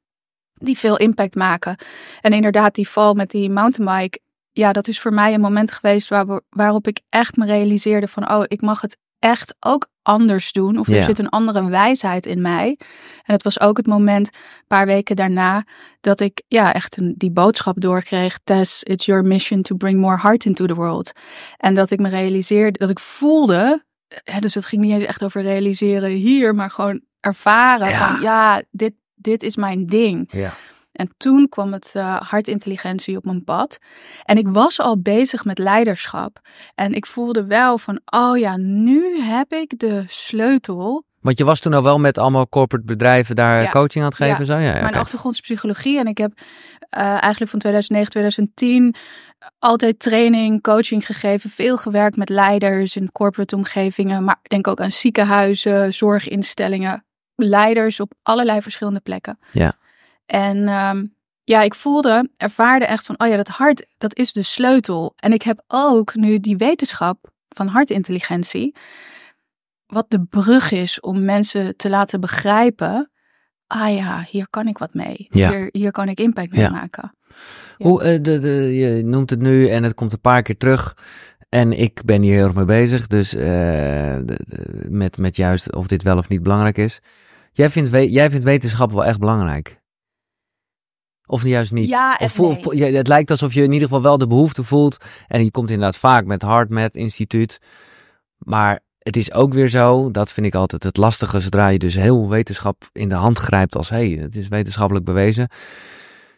die 0.55 0.79
veel 0.79 0.97
impact 0.97 1.35
maken. 1.35 1.77
En 2.21 2.33
inderdaad, 2.33 2.75
die 2.75 2.89
val 2.89 3.15
met 3.15 3.31
die 3.31 3.51
mountainbike, 3.51 4.21
ja, 4.53 4.73
dat 4.73 4.89
is 4.89 5.01
voor 5.01 5.13
mij 5.13 5.35
een 5.35 5.41
moment 5.41 5.73
geweest 5.73 6.09
waar, 6.09 6.41
waarop 6.49 6.87
ik 6.87 7.01
echt 7.09 7.37
me 7.37 7.47
realiseerde 7.47 8.09
van, 8.09 8.31
oh, 8.33 8.43
ik 8.47 8.61
mag 8.61 8.81
het 8.81 8.99
echt 9.25 9.55
ook 9.61 9.89
anders 10.03 10.53
doen. 10.53 10.79
Of 10.79 10.89
er 10.89 11.03
zit 11.03 11.19
een 11.19 11.29
andere 11.29 11.69
wijsheid 11.69 12.27
in 12.27 12.41
mij. 12.41 12.79
En 13.23 13.33
het 13.33 13.43
was 13.43 13.61
ook 13.61 13.77
het 13.77 13.87
moment, 13.87 14.27
een 14.27 14.67
paar 14.67 14.87
weken 14.87 15.17
daarna, 15.17 15.65
dat 16.01 16.21
ik 16.21 16.43
ja, 16.49 16.73
echt 16.73 16.97
een, 16.97 17.15
die 17.17 17.31
boodschap 17.31 17.81
doorkreeg. 17.81 18.39
Tess, 18.45 18.83
it's 18.83 19.05
your 19.07 19.23
mission 19.25 19.63
to 19.63 19.77
bring 19.77 20.01
more 20.01 20.19
heart 20.21 20.45
into 20.45 20.67
the 20.67 20.75
world. 20.75 21.13
En 21.57 21.75
dat 21.75 21.91
ik 21.91 22.01
me 22.01 22.09
realiseerde, 22.09 22.79
dat 22.79 22.91
ik 22.91 22.99
voelde, 22.99 23.85
hè, 24.25 24.39
dus 24.39 24.55
het 24.55 24.67
ging 24.67 24.83
niet 24.83 24.93
eens 24.93 25.05
echt 25.05 25.25
over 25.25 25.43
realiseren 25.43 26.11
hier, 26.11 26.55
maar 26.55 26.71
gewoon 26.71 27.01
ervaren 27.21 27.89
Ja. 27.89 28.09
van 28.13 28.21
ja, 28.21 28.63
dit, 28.71 28.93
dit 29.15 29.43
is 29.43 29.57
mijn 29.57 29.87
ding. 29.87 30.29
Ja. 30.31 30.55
En 30.95 31.15
toen 31.17 31.49
kwam 31.49 31.73
het 31.73 31.93
eh, 31.95 32.21
hartintelligentie 32.21 33.17
op 33.17 33.25
mijn 33.25 33.45
pad. 33.45 33.79
En 34.25 34.39
ik 34.39 34.49
was 34.49 34.81
al 34.81 35.01
bezig 35.01 35.45
met 35.45 35.59
leiderschap. 35.59 36.41
En 36.75 36.93
ik 36.95 37.07
voelde 37.07 37.45
wel 37.47 37.79
van, 37.79 38.01
oh 38.05 38.39
ja, 38.39 38.57
nu 38.57 39.21
heb 39.21 39.53
ik 39.53 39.79
de 39.79 40.05
sleutel. 40.07 41.05
Want 41.21 41.39
je 41.39 41.45
was 41.45 41.61
toen 41.61 41.75
al 41.75 41.83
wel 41.83 41.99
met 41.99 42.19
allemaal 42.19 42.49
corporate 42.49 42.87
bedrijven 42.87 43.37
daar 43.37 43.63
Ja. 43.63 43.71
coaching 43.71 44.05
aan 44.05 44.11
het 44.11 44.19
geven, 44.19 44.39
Ja. 44.39 44.45
zo? 44.45 44.53
Ja, 44.53 44.75
ja, 44.77 44.83
Mijn 44.83 44.95
achtergrond 44.95 45.35
is 45.35 45.41
psychologie 45.41 45.99
en 45.99 46.07
ik 46.07 46.19
heb 46.19 46.33
eh, 46.91 47.03
eigenlijk 47.03 47.51
van 47.51 47.59
2009, 47.59 48.11
2010 48.11 48.95
altijd 49.59 49.99
training, 49.99 50.63
coaching 50.63 51.07
gegeven. 51.07 51.51
Veel 51.51 51.77
gewerkt 51.77 52.17
met 52.17 52.29
leiders 52.29 52.97
in 52.97 53.13
corporate 53.13 53.57
omgevingen, 53.57 54.25
maar 54.25 54.39
denk 54.43 54.69
ook 54.69 54.81
aan 54.81 54.93
ziekenhuizen, 54.93 55.93
zorginstellingen. 55.95 57.05
Leiders 57.35 58.01
op 58.01 58.13
allerlei 58.23 58.63
verschillende 58.63 59.01
plekken. 59.01 59.39
Ja. 59.53 59.73
En 60.27 60.69
ehm, 60.69 61.07
ja, 61.45 61.63
ik 61.63 61.75
voelde, 61.75 62.31
ervaarde 62.37 62.85
echt 62.85 63.07
van, 63.07 63.15
oh 63.21 63.29
ja, 63.29 63.37
dat 63.37 63.49
hart, 63.49 63.87
dat 63.99 64.17
is 64.17 64.33
de 64.33 64.43
sleutel. 64.43 65.13
En 65.17 65.33
ik 65.33 65.43
heb 65.43 65.63
ook 65.67 66.15
nu 66.15 66.39
die 66.41 66.57
wetenschap 66.57 67.33
van 67.49 67.67
hartintelligentie, 67.67 68.77
wat 69.87 70.11
de 70.11 70.25
brug 70.25 70.71
is 70.71 71.01
om 71.01 71.25
mensen 71.25 71.77
te 71.77 71.89
laten 71.91 72.21
begrijpen, 72.21 73.11
ah 73.67 73.95
ja, 73.97 74.27
hier 74.31 74.47
kan 74.51 74.67
ik 74.69 74.79
wat 74.79 74.95
mee. 74.95 75.27
Ja. 75.31 75.51
Hier, 75.51 75.69
hier 75.73 75.91
kan 75.91 76.09
ik 76.09 76.21
impact 76.21 76.51
mee 76.51 76.61
Ja. 76.61 76.71
maken. 76.71 77.15
Ja. 77.77 77.87
Hoe, 77.87 78.03
eh, 78.03 78.23
de, 78.23 78.39
de, 78.39 78.75
je 78.75 79.03
noemt 79.05 79.31
het 79.31 79.41
nu 79.41 79.69
en 79.69 79.83
het 79.83 79.95
komt 79.95 80.13
een 80.13 80.21
paar 80.21 80.43
keer 80.43 80.57
terug. 80.57 80.97
En 81.49 81.73
ik 81.73 82.01
ben 82.05 82.23
hier 82.23 82.35
heel 82.35 82.45
erg 82.45 82.55
mee 82.55 82.65
bezig, 82.65 83.07
dus 83.07 83.35
eh, 83.35 83.43
de- 84.25 84.87
met, 84.89 85.17
met 85.19 85.37
juist 85.37 85.75
of 85.75 85.87
dit 85.87 86.03
wel 86.03 86.19
of 86.19 86.29
niet 86.29 86.43
belangrijk 86.43 86.79
is. 86.79 87.01
Jij 87.53 87.71
vindt, 87.71 87.91
jij 87.91 88.31
vindt 88.31 88.45
wetenschap 88.45 88.93
wel 88.93 89.05
echt 89.05 89.19
belangrijk? 89.19 89.83
Of 91.27 91.43
juist 91.43 91.73
niet? 91.73 91.89
Ja 91.89 92.19
of 92.21 92.33
voel, 92.33 92.53
nee. 92.53 92.63
voel- 92.63 92.75
ja, 92.75 92.87
het 92.87 93.09
lijkt 93.09 93.31
alsof 93.31 93.55
je 93.55 93.63
in 93.63 93.73
ieder 93.73 93.89
geval 93.89 94.03
wel 94.03 94.19
de 94.19 94.27
behoefte 94.27 94.63
voelt. 94.63 94.97
En 95.27 95.45
je 95.45 95.51
komt 95.51 95.71
inderdaad 95.71 95.97
vaak 95.97 96.25
met 96.25 96.43
HeartMath 96.43 96.97
Instituut. 96.97 97.59
Maar 98.39 98.81
het 98.99 99.17
is 99.17 99.33
ook 99.33 99.53
weer 99.53 99.69
zo, 99.69 100.11
dat 100.11 100.33
vind 100.33 100.47
ik 100.47 100.55
altijd 100.55 100.83
het 100.83 100.97
lastige, 100.97 101.41
zodra 101.41 101.69
je 101.69 101.79
dus 101.79 101.95
heel 101.95 102.29
wetenschap 102.29 102.89
in 102.93 103.09
de 103.09 103.15
hand 103.15 103.39
grijpt 103.39 103.77
als 103.77 103.89
hé, 103.89 103.97
hey, 103.97 104.23
het 104.23 104.37
is 104.37 104.49
wetenschappelijk 104.49 105.05
bewezen. 105.05 105.49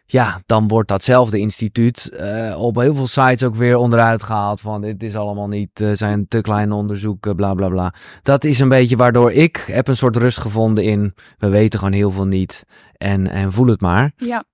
Ja, 0.08 0.40
dan 0.46 0.68
wordt 0.68 0.88
datzelfde 0.88 1.38
instituut 1.38 2.10
uh, 2.20 2.62
op 2.62 2.76
heel 2.76 2.94
veel 2.94 3.06
sites 3.06 3.44
ook 3.44 3.54
weer 3.54 3.76
onderuit 3.76 4.22
gehaald 4.22 4.60
van 4.60 4.80
dit 4.80 5.02
is 5.02 5.16
allemaal 5.16 5.48
niet, 5.48 5.80
uh, 5.80 5.90
zijn 5.92 6.28
te 6.28 6.40
kleine 6.40 6.74
onderzoeken, 6.74 7.36
bla 7.36 7.54
bla 7.54 7.68
bla. 7.68 7.94
Dat 8.22 8.44
is 8.44 8.58
een 8.58 8.68
beetje 8.68 8.96
waardoor 8.96 9.32
ik 9.32 9.64
heb 9.66 9.88
een 9.88 9.96
soort 9.96 10.16
rust 10.16 10.38
gevonden 10.38 10.84
in, 10.84 11.14
we 11.38 11.48
weten 11.48 11.78
gewoon 11.78 11.94
heel 11.94 12.10
veel 12.10 12.26
niet 12.26 12.64
en, 12.96 13.30
en 13.30 13.52
voel 13.52 13.66
het 13.66 13.80
maar. 13.80 14.12
Ja. 14.16 14.44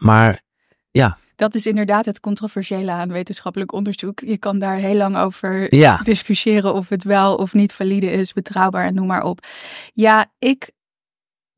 Maar 0.00 0.42
ja, 0.90 1.18
dat 1.40 1.54
is 1.54 1.66
inderdaad 1.66 2.04
het 2.04 2.20
controversiële 2.20 2.90
aan 2.90 3.12
wetenschappelijk 3.12 3.72
onderzoek. 3.72 4.20
Je 4.20 4.38
kan 4.38 4.58
daar 4.58 4.76
heel 4.76 4.94
lang 4.94 5.16
over 5.16 5.74
ja. 5.74 5.96
discussiëren 5.96 6.74
of 6.74 6.88
het 6.88 7.04
wel 7.04 7.36
of 7.36 7.54
niet 7.54 7.72
valide 7.72 8.10
is, 8.10 8.32
betrouwbaar 8.32 8.84
en 8.84 8.94
noem 8.94 9.06
maar 9.06 9.22
op. 9.22 9.46
Ja, 9.92 10.26
ik, 10.38 10.70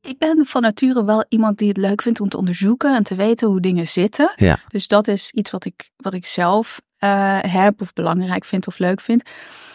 ik 0.01 0.17
ben 0.17 0.45
van 0.45 0.61
nature 0.61 1.05
wel 1.05 1.25
iemand 1.29 1.57
die 1.57 1.67
het 1.67 1.77
leuk 1.77 2.01
vindt 2.01 2.21
om 2.21 2.29
te 2.29 2.37
onderzoeken 2.37 2.95
en 2.95 3.03
te 3.03 3.15
weten 3.15 3.47
hoe 3.47 3.61
dingen 3.61 3.87
zitten. 3.87 4.33
Ja. 4.35 4.59
Dus 4.67 4.87
dat 4.87 5.07
is 5.07 5.31
iets 5.31 5.51
wat 5.51 5.65
ik, 5.65 5.89
wat 5.95 6.13
ik 6.13 6.25
zelf 6.25 6.81
uh, 6.99 7.39
heb 7.41 7.81
of 7.81 7.93
belangrijk 7.93 8.45
vind 8.45 8.67
of 8.67 8.77
leuk 8.77 9.01
vind. 9.01 9.29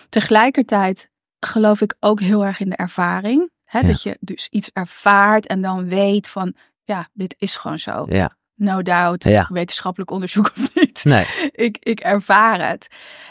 Tegelijkertijd 0.08 1.10
geloof 1.40 1.80
ik 1.80 1.96
ook 2.00 2.20
heel 2.20 2.44
erg 2.44 2.60
in 2.60 2.70
de 2.70 2.76
ervaring. 2.76 3.50
Hè? 3.64 3.78
Ja. 3.78 3.86
Dat 3.86 4.02
je 4.02 4.16
dus 4.20 4.48
iets 4.48 4.70
ervaart 4.72 5.46
en 5.46 5.62
dan 5.62 5.88
weet 5.88 6.28
van, 6.28 6.54
ja, 6.84 7.08
dit 7.12 7.34
is 7.38 7.56
gewoon 7.56 7.78
zo. 7.78 8.06
Ja. 8.08 8.36
No 8.58 8.82
doubt, 8.82 9.24
Ja. 9.24 9.48
wetenschappelijk 9.52 10.10
onderzoek 10.10 10.46
of 10.56 10.74
niet. 10.74 11.04
Nee. 11.04 11.24
Ik, 11.66 11.76
ik 11.80 12.00
ervaar 12.00 12.68
het. 12.68 12.86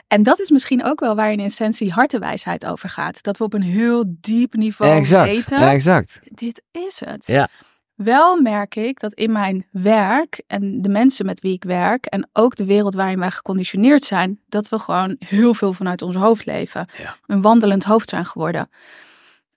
En 0.07 0.23
dat 0.23 0.39
is 0.39 0.49
misschien 0.49 0.83
ook 0.83 0.99
wel 0.99 1.15
waar 1.15 1.31
in 1.31 1.39
essentie 1.39 1.91
hartewijsheid 1.91 2.65
over 2.65 2.89
gaat. 2.89 3.23
Dat 3.23 3.37
we 3.37 3.43
op 3.43 3.53
een 3.53 3.61
heel 3.61 4.03
diep 4.07 4.53
niveau 4.53 4.91
exact. 4.95 5.31
weten, 5.31 5.59
Ja, 5.59 5.71
exact. 5.71 6.19
dit 6.23 6.61
is 6.71 7.01
het. 7.05 7.27
Ja. 7.27 7.47
Wel 7.95 8.41
merk 8.41 8.75
ik 8.75 8.99
dat 8.99 9.13
in 9.13 9.31
mijn 9.31 9.67
werk 9.71 10.43
en 10.47 10.81
de 10.81 10.89
mensen 10.89 11.25
met 11.25 11.39
wie 11.41 11.53
ik 11.53 11.63
werk 11.63 12.05
en 12.05 12.29
ook 12.33 12.55
de 12.55 12.65
wereld 12.65 12.93
waarin 12.95 13.19
wij 13.19 13.31
geconditioneerd 13.31 14.03
zijn, 14.03 14.39
dat 14.47 14.69
we 14.69 14.79
gewoon 14.79 15.15
heel 15.19 15.53
veel 15.53 15.73
vanuit 15.73 16.01
ons 16.01 16.15
hoofd 16.15 16.45
leven. 16.45 16.87
Ja. 16.97 17.15
Een 17.25 17.41
wandelend 17.41 17.83
hoofd 17.83 18.09
zijn 18.09 18.25
geworden. 18.25 18.69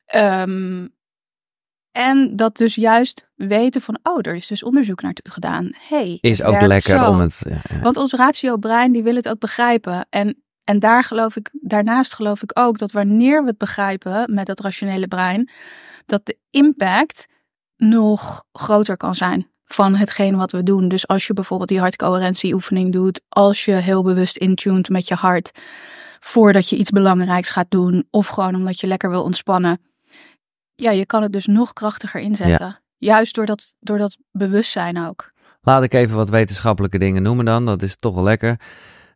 Ehm, 0.07 0.87
en 1.93 2.37
dat 2.37 2.57
dus 2.57 2.75
juist 2.75 3.29
weten 3.35 3.81
van, 3.81 3.99
oh, 4.03 4.19
er 4.21 4.35
is 4.35 4.47
dus 4.47 4.63
onderzoek 4.63 5.03
naar 5.03 5.17
gedaan. 5.23 5.71
Hey, 5.89 6.19
Is 6.21 6.43
ook 6.43 6.61
lekker 6.61 6.99
zo. 6.99 7.11
om 7.11 7.19
het. 7.19 7.43
Ja. 7.49 7.81
Want 7.83 7.97
ons 7.97 8.13
ratio-brein 8.13 8.93
die 8.93 9.03
wil 9.03 9.15
het 9.15 9.29
ook 9.29 9.39
begrijpen. 9.39 10.07
En, 10.11 10.43
en 10.65 10.79
daar 10.79 11.05
geloof 11.05 11.37
ik, 11.37 11.51
daarnaast 11.53 12.15
geloof 12.15 12.43
ik 12.43 12.59
ook 12.59 12.79
dat 12.79 12.93
wanneer 12.93 13.43
we 13.43 13.49
het 13.49 13.59
begrijpen 13.59 14.35
met 14.35 14.47
dat 14.47 14.61
rationele 14.61 15.09
brein, 15.09 15.51
dat 16.07 16.27
de 16.27 16.39
impact 16.51 17.27
nog 17.77 18.45
groter 18.53 18.97
kan 18.97 19.15
zijn 19.15 19.49
van 19.65 19.95
hetgeen 19.95 20.37
wat 20.37 20.51
we 20.51 20.63
doen. 20.63 20.89
Dus 20.89 21.09
als 21.09 21.27
je 21.27 21.33
bijvoorbeeld 21.33 21.69
die 21.69 21.81
hartcoherentieoefening 21.81 22.93
doet, 22.93 23.21
als 23.29 23.65
je 23.65 23.73
heel 23.73 24.03
bewust 24.03 24.37
intuned 24.37 24.89
met 24.89 25.09
je 25.09 25.15
hart 25.15 25.51
voordat 26.19 26.69
je 26.69 26.77
iets 26.77 26.91
belangrijks 26.91 27.51
gaat 27.51 27.71
doen, 27.71 28.07
of 28.11 28.27
gewoon 28.27 28.55
omdat 28.55 28.81
je 28.81 28.87
lekker 28.87 29.11
wil 29.11 29.23
ontspannen, 29.23 29.81
ja, 30.81 30.91
je 30.91 31.07
kan 31.07 31.23
het 31.23 31.33
dus 31.33 31.47
nog 31.47 31.73
krachtiger 31.73 32.21
inzetten. 32.21 32.81
Juist 32.99 33.35
door 33.35 33.47
dat, 33.47 33.77
door 33.81 33.99
dat 33.99 34.17
bewustzijn 34.33 35.07
ook. 35.07 35.33
Laat 35.63 35.83
ik 35.83 35.95
even 35.95 36.17
wat 36.17 36.29
wetenschappelijke 36.29 36.99
dingen 36.99 37.23
noemen 37.23 37.45
dan. 37.45 37.67
Dat 37.67 37.83
is 37.83 37.97
toch 37.97 38.15
wel 38.15 38.25
lekker. 38.25 38.61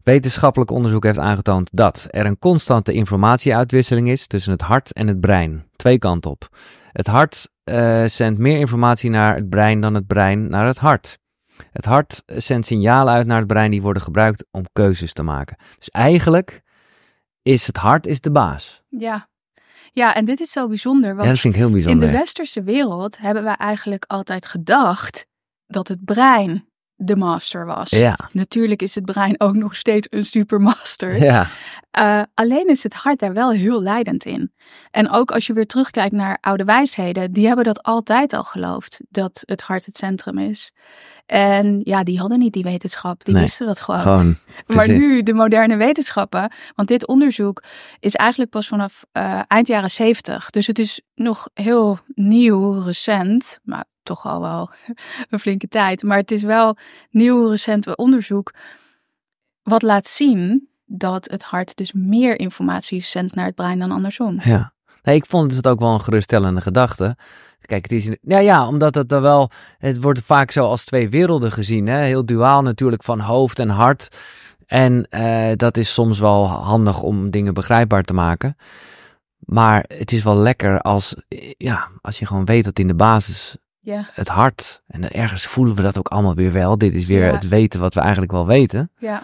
Wetenschappelijk 0.03 0.71
onderzoek 0.71 1.05
heeft 1.05 1.19
aangetoond 1.19 1.71
dat 1.73 2.07
er 2.11 2.27
een 2.27 2.39
constante 2.39 2.93
informatieuitwisseling 2.93 4.09
is 4.09 4.27
tussen 4.27 4.53
het 4.53 4.61
hart 4.61 4.93
en 4.93 5.07
het 5.07 5.21
brein. 5.21 5.67
Twee 5.77 5.99
kanten 5.99 6.31
op. 6.31 6.49
Het 6.93 7.07
hart 7.07 7.49
eh, 7.65 8.05
zendt 8.05 8.41
meer 8.41 8.59
informatie 8.59 9.11
naar 9.11 9.35
het 9.35 9.49
brein 9.49 9.81
dan 9.81 9.95
het 9.95 10.07
brein 10.07 10.49
naar 10.49 10.67
het 10.67 10.79
hart. 10.79 11.19
Het 11.73 11.85
hart 11.85 12.23
zendt 12.27 12.67
signalen 12.67 13.15
uit 13.15 13.27
naar 13.27 13.39
het 13.39 13.47
brein 13.47 13.71
die 13.71 13.83
worden 13.83 14.03
gebruikt 14.03 14.47
om 14.51 14.65
keuzes 14.73 15.13
te 15.13 15.23
maken. 15.23 15.57
Dus 15.79 15.91
eigenlijk 15.91 16.63
is 17.43 17.67
het 17.67 17.77
hart 17.77 18.07
is 18.07 18.21
de 18.21 18.31
baas. 18.31 18.83
Ja. 18.89 19.29
Ja, 19.97 20.15
en 20.15 20.25
dit 20.25 20.41
is 20.41 20.51
zo 20.51 20.69
bijzonder, 20.69 21.11
want 21.15 21.25
Ja, 21.25 21.31
dat 21.31 21.39
vind 21.41 21.55
ik 21.55 21.59
heel 21.61 21.69
in 21.69 21.75
bijzonder. 21.75 22.11
de 22.11 22.17
westerse 22.17 22.63
wereld 22.63 23.19
hebben 23.19 23.45
wij 23.45 23.55
eigenlijk 23.57 24.05
altijd 24.07 24.47
gedacht 24.47 25.27
dat 25.67 25.89
het 25.89 26.05
brein 26.05 26.69
de 26.97 27.17
master 27.17 27.67
was. 27.67 27.91
Ja, 27.91 28.19
Natuurlijk 28.33 28.83
is 28.83 28.95
het 28.95 29.05
brein 29.05 29.41
ook 29.41 29.55
nog 29.55 29.77
steeds 29.77 30.07
een 30.11 30.25
supermaster. 30.25 31.23
ja, 31.23 31.47
Eh, 31.91 32.23
alleen 32.35 32.67
is 32.69 32.83
het 32.83 32.95
hart 32.95 33.19
daar 33.19 33.33
wel 33.33 33.51
heel 33.53 33.83
leidend 33.83 34.25
in. 34.25 34.53
En 34.91 35.11
ook 35.11 35.31
als 35.31 35.47
je 35.47 35.53
weer 35.53 35.67
terugkijkt 35.67 36.13
naar 36.13 36.39
oude 36.41 36.65
wijsheden, 36.65 37.33
die 37.33 37.47
hebben 37.47 37.65
dat 37.65 37.83
altijd 37.83 38.33
al 38.33 38.45
geloofd, 38.45 39.01
dat 39.09 39.43
het 39.45 39.61
hart 39.63 39.85
het 39.85 39.97
centrum 39.97 40.39
is. 40.39 40.73
En 41.27 41.81
ja, 41.85 42.03
die 42.03 42.19
hadden 42.19 42.39
niet 42.39 42.53
die 42.53 42.63
wetenschap, 42.63 43.25
die 43.25 43.35
Nee, 43.35 43.43
wisten 43.43 43.67
dat 43.67 43.81
gewoon. 43.81 44.01
gewoon. 44.01 44.37
Maar 44.77 44.89
nu 44.89 45.23
de 45.23 45.33
moderne 45.33 45.77
wetenschappen, 45.77 46.53
want 46.75 46.89
dit 46.89 47.07
onderzoek 47.07 47.63
is 48.01 48.15
eigenlijk 48.15 48.51
pas 48.51 48.69
vanaf 48.69 49.05
eh, 49.13 49.41
eind 49.47 49.67
jaren 49.67 49.91
zeventig. 49.91 50.51
Dus 50.51 50.67
het 50.67 50.79
is 50.79 51.01
nog 51.15 51.49
heel 51.55 51.99
nieuw, 52.15 52.81
recent, 52.81 53.59
maar 53.63 53.85
toch 54.05 54.27
al 54.27 54.41
wel 54.41 54.71
een 55.31 55.39
flinke 55.39 55.69
tijd. 55.69 56.03
Maar 56.03 56.19
het 56.19 56.31
is 56.31 56.43
wel 56.43 56.77
nieuw, 57.11 57.49
recent 57.49 57.97
onderzoek 57.97 58.53
wat 59.63 59.83
laat 59.83 60.07
zien 60.07 60.69
dat 60.85 61.31
het 61.31 61.43
hart 61.43 61.77
dus 61.77 61.93
meer 61.93 62.39
informatie 62.39 63.03
zendt 63.03 63.35
naar 63.35 63.47
het 63.47 63.55
brein 63.55 63.79
dan 63.79 63.91
andersom. 63.91 64.41
Ja. 64.45 64.73
Ik 65.03 65.27
vond 65.27 65.57
het 65.57 65.67
ook 65.67 65.81
wel 65.81 65.95
een 65.95 66.01
geruststellende 66.01 66.61
gedachte. 66.61 67.17
Kijk, 67.61 67.83
het 67.83 67.93
is. 67.93 68.17
Ja, 68.21 68.39
ja, 68.39 68.69
omdat 68.69 68.95
het 68.95 69.13
er 69.13 69.21
wel. 69.21 69.51
Het 69.79 70.01
wordt 70.01 70.21
vaak 70.21 70.51
zo 70.51 70.65
als 70.67 70.85
twee 70.85 71.09
werelden 71.09 71.53
gezien. 71.53 71.87
Hè? 71.87 71.99
Heel 72.05 72.27
duaal 72.27 72.63
natuurlijk 72.63 73.03
van 73.03 73.21
hoofd 73.21 73.59
en 73.59 73.69
hart. 73.69 74.17
En 74.67 75.07
eh, 75.11 75.51
dat 75.57 75.77
is 75.77 75.95
soms 75.95 76.19
wel 76.19 76.47
handig 76.47 77.03
om 77.03 77.31
dingen 77.31 77.55
begrijpbaar 77.55 78.03
te 78.03 78.15
maken. 78.15 78.57
Maar 79.39 79.85
het 79.89 80.13
is 80.13 80.23
wel 80.23 80.37
lekker 80.37 80.81
als, 80.81 81.15
ja, 81.57 81.91
als 82.01 82.19
je 82.19 82.27
gewoon 82.27 82.45
weet 82.45 82.65
dat 82.65 82.79
in 82.79 82.89
de 82.89 82.95
basis 82.95 83.57
Ja, 83.85 84.09
het 84.13 84.29
hart. 84.29 84.83
En 84.87 85.11
ergens 85.11 85.47
voelen 85.47 85.75
we 85.75 85.83
dat 85.83 85.99
ook 85.99 86.09
allemaal 86.09 86.35
weer 86.35 86.53
wel. 86.53 86.79
Dit 86.79 86.95
is 86.95 87.07
weer 87.07 87.25
Ja. 87.27 87.33
het 87.33 87.49
weten 87.49 87.81
wat 87.81 87.95
we 87.95 88.01
eigenlijk 88.01 88.33
wel 88.33 88.47
weten. 88.47 88.91
ja. 88.99 89.23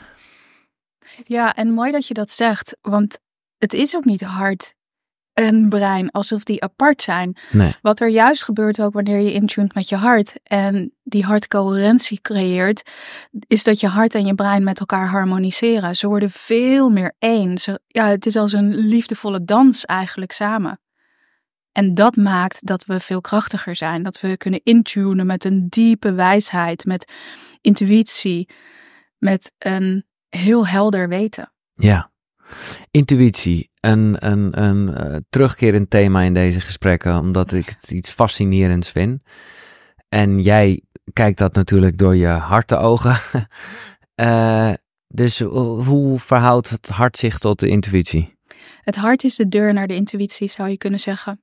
Ja, 1.24 1.54
en 1.54 1.70
mooi 1.70 1.92
dat 1.92 2.06
je 2.06 2.14
dat 2.14 2.30
zegt, 2.30 2.76
want 2.80 3.18
het 3.58 3.72
is 3.72 3.96
ook 3.96 4.04
niet 4.04 4.20
hart 4.20 4.74
en 5.32 5.68
brein 5.68 6.10
alsof 6.10 6.44
die 6.44 6.62
apart 6.62 7.02
zijn. 7.02 7.36
Nee. 7.50 7.74
Wat 7.82 8.00
er 8.00 8.08
juist 8.08 8.44
gebeurt 8.44 8.80
ook 8.80 8.92
wanneer 8.92 9.18
je 9.20 9.32
intuned 9.32 9.74
met 9.74 9.88
je 9.88 9.96
hart 9.96 10.34
en 10.42 10.92
die 11.02 11.24
hartcoherentie 11.24 12.20
creëert, 12.20 12.90
is 13.46 13.64
dat 13.64 13.80
je 13.80 13.88
hart 13.88 14.14
en 14.14 14.26
je 14.26 14.34
brein 14.34 14.62
met 14.64 14.80
elkaar 14.80 15.08
harmoniseren. 15.08 15.96
Ze 15.96 16.08
worden 16.08 16.30
veel 16.30 16.90
meer 16.90 17.14
één. 17.18 17.58
Ze, 17.58 17.80
ja, 17.86 18.06
het 18.06 18.26
is 18.26 18.36
als 18.36 18.52
een 18.52 18.74
liefdevolle 18.74 19.44
dans 19.44 19.84
eigenlijk 19.84 20.32
samen. 20.32 20.80
En 21.72 21.94
dat 21.94 22.16
maakt 22.16 22.66
dat 22.66 22.84
we 22.84 23.00
veel 23.00 23.20
krachtiger 23.20 23.76
zijn. 23.76 24.02
Dat 24.02 24.20
we 24.20 24.36
kunnen 24.36 24.60
intunen 24.62 25.26
met 25.26 25.44
een 25.44 25.68
diepe 25.68 26.12
wijsheid, 26.12 26.84
met 26.84 27.12
intuïtie, 27.60 28.48
met 29.18 29.52
een 29.58 30.04
heel 30.28 30.66
helder 30.66 31.08
weten. 31.08 31.52
Ja. 31.74 32.10
Intuïtie. 32.90 33.70
Een, 33.80 34.16
een, 34.30 34.62
een 34.62 34.94
eh, 34.94 35.16
terugkerend 35.28 35.90
thema 35.90 36.20
in 36.20 36.34
deze 36.34 36.60
gesprekken, 36.60 37.18
omdat 37.18 37.52
ik 37.52 37.76
het 37.80 37.90
iets 37.90 38.10
fascinerends 38.10 38.90
vind. 38.90 39.22
En 40.08 40.40
jij 40.40 40.82
kijkt 41.12 41.38
dat 41.38 41.54
natuurlijk 41.54 41.98
door 41.98 42.16
je 42.16 42.26
hartenogen. 42.26 43.16
Eh 44.14 44.72
dus 45.14 45.40
ho- 45.40 45.82
hoe 45.82 46.18
verhoudt 46.18 46.70
het 46.70 46.88
hart 46.88 47.16
zich 47.16 47.38
tot 47.38 47.58
de 47.58 47.68
intuïtie? 47.68 48.38
Het 48.80 48.96
hart 48.96 49.24
is 49.24 49.36
de 49.36 49.48
deur 49.48 49.72
naar 49.72 49.86
de 49.86 49.94
intuïtie, 49.94 50.48
zou 50.48 50.68
je 50.68 50.78
kunnen 50.78 51.00
zeggen. 51.00 51.42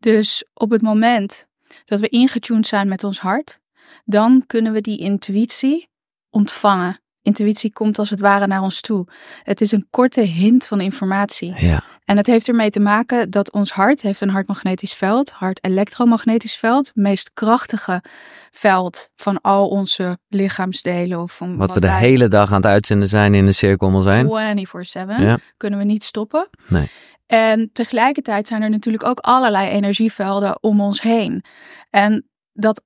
Dus 0.00 0.44
op 0.54 0.70
het 0.70 0.82
moment 0.82 1.46
dat 1.84 2.00
we 2.00 2.08
ingetuned 2.08 2.66
zijn 2.66 2.88
met 2.88 3.04
ons 3.04 3.20
hart, 3.20 3.58
dan 4.04 4.44
kunnen 4.46 4.72
we 4.72 4.80
die 4.80 4.98
intuïtie 4.98 5.88
ontvangen. 6.30 7.00
Intuïtie 7.22 7.72
komt 7.72 7.98
als 7.98 8.10
het 8.10 8.20
ware 8.20 8.46
naar 8.46 8.62
ons 8.62 8.80
toe. 8.80 9.06
Het 9.42 9.60
is 9.60 9.72
een 9.72 9.86
korte 9.90 10.20
hint 10.20 10.66
van 10.66 10.80
informatie. 10.80 11.54
Ja, 11.56 11.82
En 12.04 12.16
het 12.16 12.26
heeft 12.26 12.48
ermee 12.48 12.70
te 12.70 12.80
maken 12.80 13.30
dat 13.30 13.52
ons 13.52 13.72
hart 13.72 14.02
heeft 14.02 14.20
een 14.20 14.30
hartmagnetisch 14.30 14.94
veld, 14.94 15.30
hart-elektromagnetisch 15.30 16.56
veld, 16.56 16.86
het 16.86 16.96
meest 16.96 17.30
krachtige 17.34 18.02
veld 18.50 19.10
van 19.16 19.40
al 19.40 19.68
onze 19.68 20.18
lichaamsdelen. 20.28 21.20
Of 21.20 21.32
van 21.36 21.56
wat 21.56 21.72
we 21.74 21.80
de 21.80 21.90
hele 21.90 22.28
dag 22.28 22.48
aan 22.50 22.56
het 22.56 22.70
uitzenden 22.70 23.08
zijn 23.08 23.34
in 23.34 23.46
de 23.46 23.52
cirkel 23.52 23.86
om 23.86 24.02
zijn. 24.02 24.26
24/7 24.26 25.22
Ja. 25.22 25.38
kunnen 25.56 25.78
we 25.78 25.84
niet 25.84 26.04
stoppen. 26.04 26.48
Nee. 26.68 26.90
En 27.28 27.72
tegelijkertijd 27.72 28.46
zijn 28.46 28.62
er 28.62 28.70
natuurlijk 28.70 29.04
ook 29.04 29.18
allerlei 29.18 29.68
energievelden 29.68 30.62
om 30.62 30.80
ons 30.80 31.00
heen. 31.00 31.44
En 31.90 32.28
dat 32.52 32.82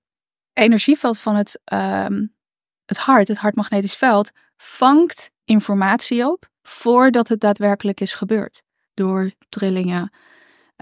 energieveld 0.53 1.19
van 1.19 1.37
het, 1.37 1.61
ehm, 1.65 2.27
het 2.85 2.99
hart, 2.99 3.29
het 3.29 3.39
hartmagnetisch 3.39 3.97
veld, 3.97 4.31
vangt 4.57 5.31
informatie 5.45 6.27
op 6.31 6.49
voordat 6.63 7.29
het 7.29 7.41
daadwerkelijk 7.41 8.01
is 8.01 8.15
gebeurd. 8.15 8.63
door 8.95 9.33
trillingen. 9.49 10.13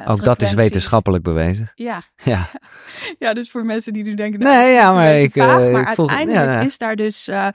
Eh, 0.00 0.10
Ook 0.10 0.24
dat 0.24 0.42
is 0.42 0.52
wetenschappelijk 0.54 1.22
bewezen. 1.22 1.72
Ja. 1.74 2.02
Ja, 2.24 2.50
ja, 3.18 3.32
dus 3.34 3.50
voor 3.50 3.64
mensen 3.64 3.92
die 3.92 4.04
nu 4.04 4.14
denken... 4.14 4.40
Nee, 4.40 4.52
nou, 4.52 4.68
ja, 4.68 4.76
het 4.76 4.78
is 4.78 4.86
een 4.88 4.94
maar 4.94 5.14
ik, 5.14 5.32
vaag, 5.32 5.62
eh, 5.62 5.72
maar 5.72 5.80
ik 5.80 5.86
uiteindelijk 5.86 6.46
ja, 6.46 6.52
ja. 6.52 6.60
is 6.60 6.78
daar 6.78 6.96
dus, 6.96 7.28
eh, 7.28 7.48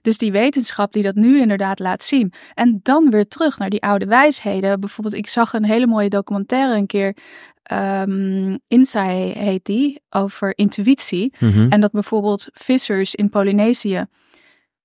dus 0.00 0.18
die 0.18 0.32
wetenschap 0.32 0.92
die 0.92 1.02
dat 1.02 1.14
nu 1.14 1.40
inderdaad 1.40 1.78
laat 1.78 2.02
zien. 2.02 2.32
En 2.54 2.80
dan 2.82 3.10
weer 3.10 3.28
terug 3.28 3.58
naar 3.58 3.70
die 3.70 3.82
oude 3.82 4.06
wijsheden. 4.06 4.80
Bijvoorbeeld, 4.80 5.16
ik 5.16 5.28
zag 5.28 5.52
een 5.52 5.64
hele 5.64 5.86
mooie 5.86 6.08
documentaire 6.08 6.76
een 6.76 6.86
keer... 6.86 7.16
ehm 7.62 8.56
Inside 8.68 9.32
heet 9.38 9.64
die, 9.64 10.02
over 10.10 10.58
intuïtie. 10.58 11.34
Mhm. 11.38 11.66
En 11.68 11.80
dat 11.80 11.92
bijvoorbeeld 11.92 12.48
vissers 12.52 13.14
in 13.14 13.28
Polynesië 13.28 14.06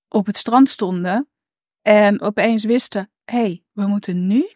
op 0.08 0.26
het 0.26 0.36
strand 0.36 0.68
stonden 0.68 1.28
en 1.82 2.20
opeens 2.20 2.64
wisten: 2.64 3.10
hé, 3.24 3.38
hey, 3.38 3.62
we 3.72 3.86
moeten 3.86 4.26
nu 4.26 4.48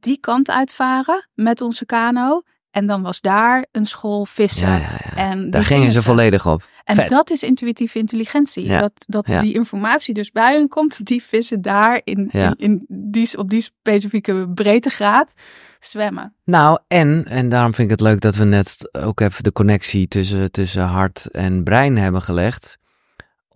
die 0.00 0.18
kant 0.20 0.50
uitvaren 0.50 1.28
met 1.34 1.60
onze 1.60 1.86
kano. 1.86 2.42
En 2.70 2.86
dan 2.86 3.02
was 3.02 3.20
daar 3.20 3.66
een 3.72 3.84
school 3.84 4.24
vissen. 4.24 4.68
ja, 4.68 4.76
ja, 4.76 4.98
ja. 5.04 5.16
En 5.16 5.40
die 5.40 5.50
Daar 5.50 5.64
gingen 5.64 5.92
ze 5.92 6.02
volledig 6.02 6.46
op. 6.46 6.68
En 6.84 6.96
Vet. 6.96 7.08
dat 7.08 7.30
is 7.30 7.42
intuïtieve 7.42 7.98
intelligentie. 7.98 8.68
Dat, 8.68 8.92
dat 9.06 9.26
die 9.26 9.54
informatie 9.54 10.14
dus 10.14 10.30
bij 10.30 10.54
hun 10.56 10.68
komt. 10.68 11.06
Die 11.06 11.22
vissen 11.22 11.62
daar 11.62 12.00
in, 12.04 12.30
in, 12.30 12.54
in 12.56 12.84
die, 12.88 13.38
op 13.38 13.50
die 13.50 13.60
specifieke 13.60 14.50
breedtegraad 14.54 15.34
zwemmen. 15.78 16.34
Nou, 16.44 16.78
en, 16.86 17.24
en 17.24 17.48
daarom 17.48 17.74
vind 17.74 17.90
ik 17.90 17.98
het 17.98 18.08
leuk 18.08 18.20
dat 18.20 18.36
we 18.36 18.44
net 18.44 18.88
ook 18.92 19.20
even 19.20 19.42
de 19.42 19.52
connectie 19.52 20.08
tussen, 20.08 20.50
tussen 20.50 20.82
hart 20.82 21.30
en 21.30 21.64
brein 21.64 21.96
hebben 21.96 22.22
gelegd. 22.22 22.78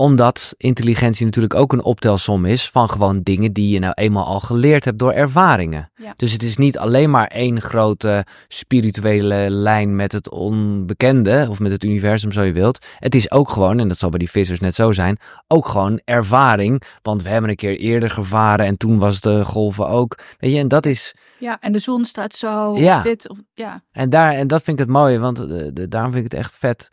Omdat 0.02 0.54
intelligentie 0.56 1.24
natuurlijk 1.24 1.54
ook 1.54 1.72
een 1.72 1.82
optelsom 1.84 2.44
is 2.44 2.70
van 2.70 2.90
gewoon 2.90 3.20
dingen 3.22 3.52
die 3.52 3.72
je 3.72 3.78
nou 3.78 3.92
eenmaal 3.94 4.24
al 4.24 4.40
geleerd 4.40 4.84
hebt 4.84 4.98
door 4.98 5.12
ervaringen. 5.12 5.90
Ja. 5.94 6.12
Dus 6.16 6.32
het 6.32 6.42
is 6.42 6.56
niet 6.56 6.78
alleen 6.78 7.10
maar 7.10 7.26
één 7.26 7.60
grote 7.60 8.24
spirituele 8.48 9.50
lijn 9.50 9.96
met 9.96 10.12
het 10.12 10.30
onbekende 10.30 11.46
of 11.50 11.60
met 11.60 11.72
het 11.72 11.84
universum, 11.84 12.32
zo 12.32 12.42
je 12.42 12.52
wilt. 12.52 12.86
Het 12.98 13.14
is 13.14 13.30
ook 13.30 13.48
gewoon, 13.50 13.78
en 13.78 13.88
dat 13.88 13.98
zal 13.98 14.08
bij 14.10 14.18
die 14.18 14.30
vissers 14.30 14.60
net 14.60 14.74
zo 14.74 14.92
zijn, 14.92 15.18
ook 15.48 15.68
gewoon 15.68 16.00
ervaring. 16.04 16.82
Want 17.02 17.22
we 17.22 17.28
hebben 17.28 17.50
een 17.50 17.56
keer 17.56 17.76
eerder 17.78 18.10
gevaren 18.10 18.66
en 18.66 18.76
toen 18.76 18.98
was 18.98 19.20
de 19.20 19.44
golven 19.44 19.88
ook. 19.88 20.18
Weet 20.38 20.52
je, 20.52 20.58
en 20.58 20.68
dat 20.68 20.86
is. 20.86 21.14
Ja, 21.38 21.60
en 21.60 21.72
de 21.72 21.78
zon 21.78 22.04
staat 22.04 22.32
zo. 22.34 22.76
Ja. 22.76 22.96
Of 22.96 23.02
dit, 23.02 23.28
of, 23.28 23.38
ja. 23.54 23.82
En, 23.92 24.10
daar, 24.10 24.32
en 24.32 24.46
dat 24.46 24.62
vind 24.62 24.78
ik 24.78 24.84
het 24.86 24.94
mooie, 24.94 25.18
want 25.18 25.38
eh, 25.40 25.46
de- 25.72 25.88
daarom 25.88 26.12
vind 26.12 26.24
ik 26.24 26.30
het 26.32 26.40
echt 26.40 26.56
vet 26.56 26.90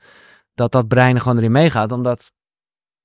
dat 0.55 0.71
dat 0.71 0.87
brein 0.87 1.19
gewoon 1.21 1.37
erin 1.37 1.51
meegaat. 1.51 1.91
Omdat, 1.91 2.31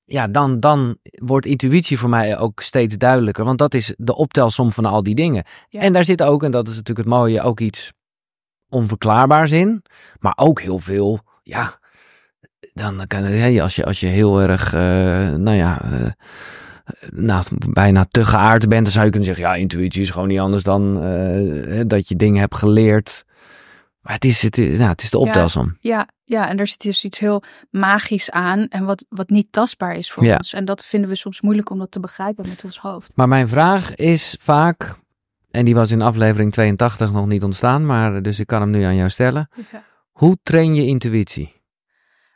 ja, 0.05 0.29
dan, 0.29 0.61
dan 0.61 0.99
wordt 1.03 1.47
intuïtie 1.47 1.99
voor 1.99 2.09
mij 2.09 2.39
ook 2.39 2.61
steeds 2.61 2.97
duidelijker. 2.97 3.45
Want 3.45 3.59
dat 3.59 3.75
is 3.75 3.95
de 3.97 4.17
optelsom 4.17 4.73
van 4.73 4.85
al 4.85 5.03
die 5.03 5.15
dingen. 5.15 5.45
Ja. 5.69 5.81
En 5.81 5.93
daar 5.93 6.05
zit 6.05 6.23
ook, 6.23 6.43
en 6.43 6.51
dat 6.51 6.69
is 6.69 6.77
natuurlijk 6.77 7.07
het 7.07 7.17
mooie, 7.17 7.43
ook 7.43 7.61
iets 7.61 7.93
onverklaarbaars 8.69 9.51
in. 9.51 9.83
Maar 10.19 10.35
ook 10.37 10.61
heel 10.61 10.79
veel, 10.79 11.21
ja, 11.43 11.79
dan 12.73 13.07
kan 13.07 13.23
het, 13.23 13.61
als, 13.61 13.77
je, 13.77 13.85
als 13.85 14.01
je 14.01 14.07
heel 14.07 14.41
erg, 14.41 14.75
eh, 14.75 14.81
nou 15.35 15.57
ja... 15.57 15.83
nou, 17.11 17.45
bijna 17.69 18.07
te 18.09 18.27
geaard 18.27 18.69
bent, 18.69 18.83
dan 18.83 18.93
zou 18.93 19.05
je 19.05 19.11
kunnen 19.11 19.29
zeggen: 19.29 19.47
ja, 19.47 19.55
intuïtie 19.55 20.03
is 20.03 20.11
gewoon 20.11 20.29
niet 20.29 20.39
anders 20.39 20.63
dan 20.63 21.03
eh, 21.03 21.81
dat 21.87 22.09
je 22.09 22.17
dingen 22.17 22.41
hebt 22.41 22.55
geleerd. 22.55 23.25
Maar 24.05 24.15
het 24.15 24.25
is, 24.25 24.43
het, 24.43 24.57
nou, 24.57 24.83
het 24.83 25.03
is 25.03 25.11
de 25.11 25.19
optelsom. 25.19 25.77
Ja, 25.81 26.09
ja, 26.25 26.49
en 26.49 26.59
er 26.59 26.67
zit 26.67 26.81
dus 26.83 27.05
iets 27.05 27.19
heel 27.19 27.43
magisch 27.71 28.31
aan 28.31 28.69
en 28.69 28.85
wat, 28.85 29.05
wat 29.09 29.29
niet 29.31 29.47
tastbaar 29.53 29.97
is 29.97 30.11
voor 30.13 30.25
Ja. 30.25 30.37
ons. 30.37 30.53
En 30.53 30.65
dat 30.65 30.85
vinden 30.85 31.11
we 31.11 31.17
soms 31.17 31.41
moeilijk 31.41 31.71
om 31.71 31.79
dat 31.79 31.91
te 31.91 32.01
begrijpen 32.01 32.49
met 32.49 32.65
ons 32.65 32.79
hoofd. 32.79 33.11
Maar 33.15 33.29
mijn 33.29 33.49
vraag 33.49 33.95
is 33.95 34.37
vaak, 34.41 34.99
en 35.51 35.65
die 35.65 35.75
was 35.75 35.91
in 35.91 36.03
aflevering 36.03 36.53
82 36.53 37.13
nog 37.13 37.27
niet 37.27 37.43
ontstaan, 37.43 37.87
maar 37.87 38.23
dus 38.23 38.39
ik 38.41 38.47
kan 38.47 38.61
hem 38.61 38.71
nu 38.71 38.83
aan 38.83 38.97
jou 38.97 39.11
stellen. 39.11 39.49
Hoe 40.13 40.37
train 40.43 40.75
je 40.75 40.87
intuïtie? 40.87 41.63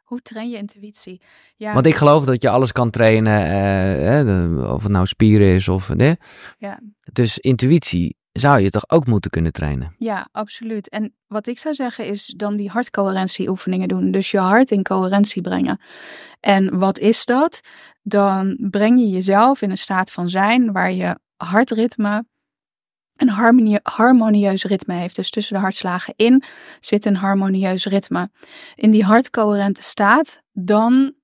Hoe 0.05 0.21
train 0.23 0.51
je 0.51 0.57
intuïtie? 0.57 1.21
Ja, 1.57 1.73
Want 1.75 1.87
ik 1.87 1.95
geloof 1.95 2.25
dat 2.25 2.43
je 2.43 2.49
alles 2.49 2.73
kan 2.73 2.91
trainen, 2.91 3.43
eh, 3.43 4.25
de- 4.27 4.69
of 4.69 4.83
het 4.83 4.93
nou 4.93 5.07
spieren 5.07 5.47
is 5.55 5.69
of. 5.69 5.95
Nee. 5.95 6.17
Ja. 6.59 6.81
Dus 7.13 7.39
intuïtie 7.39 8.17
zou 8.39 8.61
je 8.61 8.71
toch 8.71 8.91
ook 8.91 9.07
moeten 9.07 9.31
kunnen 9.31 9.53
trainen? 9.53 9.95
ja, 9.99 10.29
absoluut. 10.33 10.89
En 10.89 11.15
wat 11.27 11.47
ik 11.47 11.59
zou 11.59 11.75
zeggen 11.75 12.07
is 12.07 12.27
dan 12.37 12.57
die 12.57 12.71
hartcoherentie 12.71 13.49
oefeningen 13.49 13.89
doen. 13.89 14.11
Dus 14.11 14.31
je 14.31 14.39
hart 14.39 14.71
in 14.71 14.83
coherentie 14.83 15.43
brengen. 15.43 15.81
En 16.41 16.79
wat 16.79 16.99
is 16.99 17.25
dat? 17.25 17.61
Dan 18.03 18.59
breng 18.71 19.01
je 19.01 19.09
jezelf 19.09 19.63
in 19.63 19.71
een 19.71 19.79
staat 19.79 20.11
van 20.11 20.29
zijn 20.29 20.73
waar 20.73 20.93
je 20.93 21.19
hartritme 21.37 22.25
een 23.17 23.29
harmonie- 23.29 23.81
harmonieus 23.83 24.65
ritme 24.65 24.95
heeft. 24.95 25.17
Dus 25.17 25.31
tussen 25.31 25.55
de 25.55 25.61
hartslagen 25.61 26.15
in 26.17 26.43
zit 26.81 27.05
een 27.05 27.17
harmonieus 27.17 27.87
ritme. 27.87 28.31
In 28.75 28.91
die 28.91 29.05
hartcoherente 29.05 29.83
staat, 29.83 30.43
dan 30.53 31.15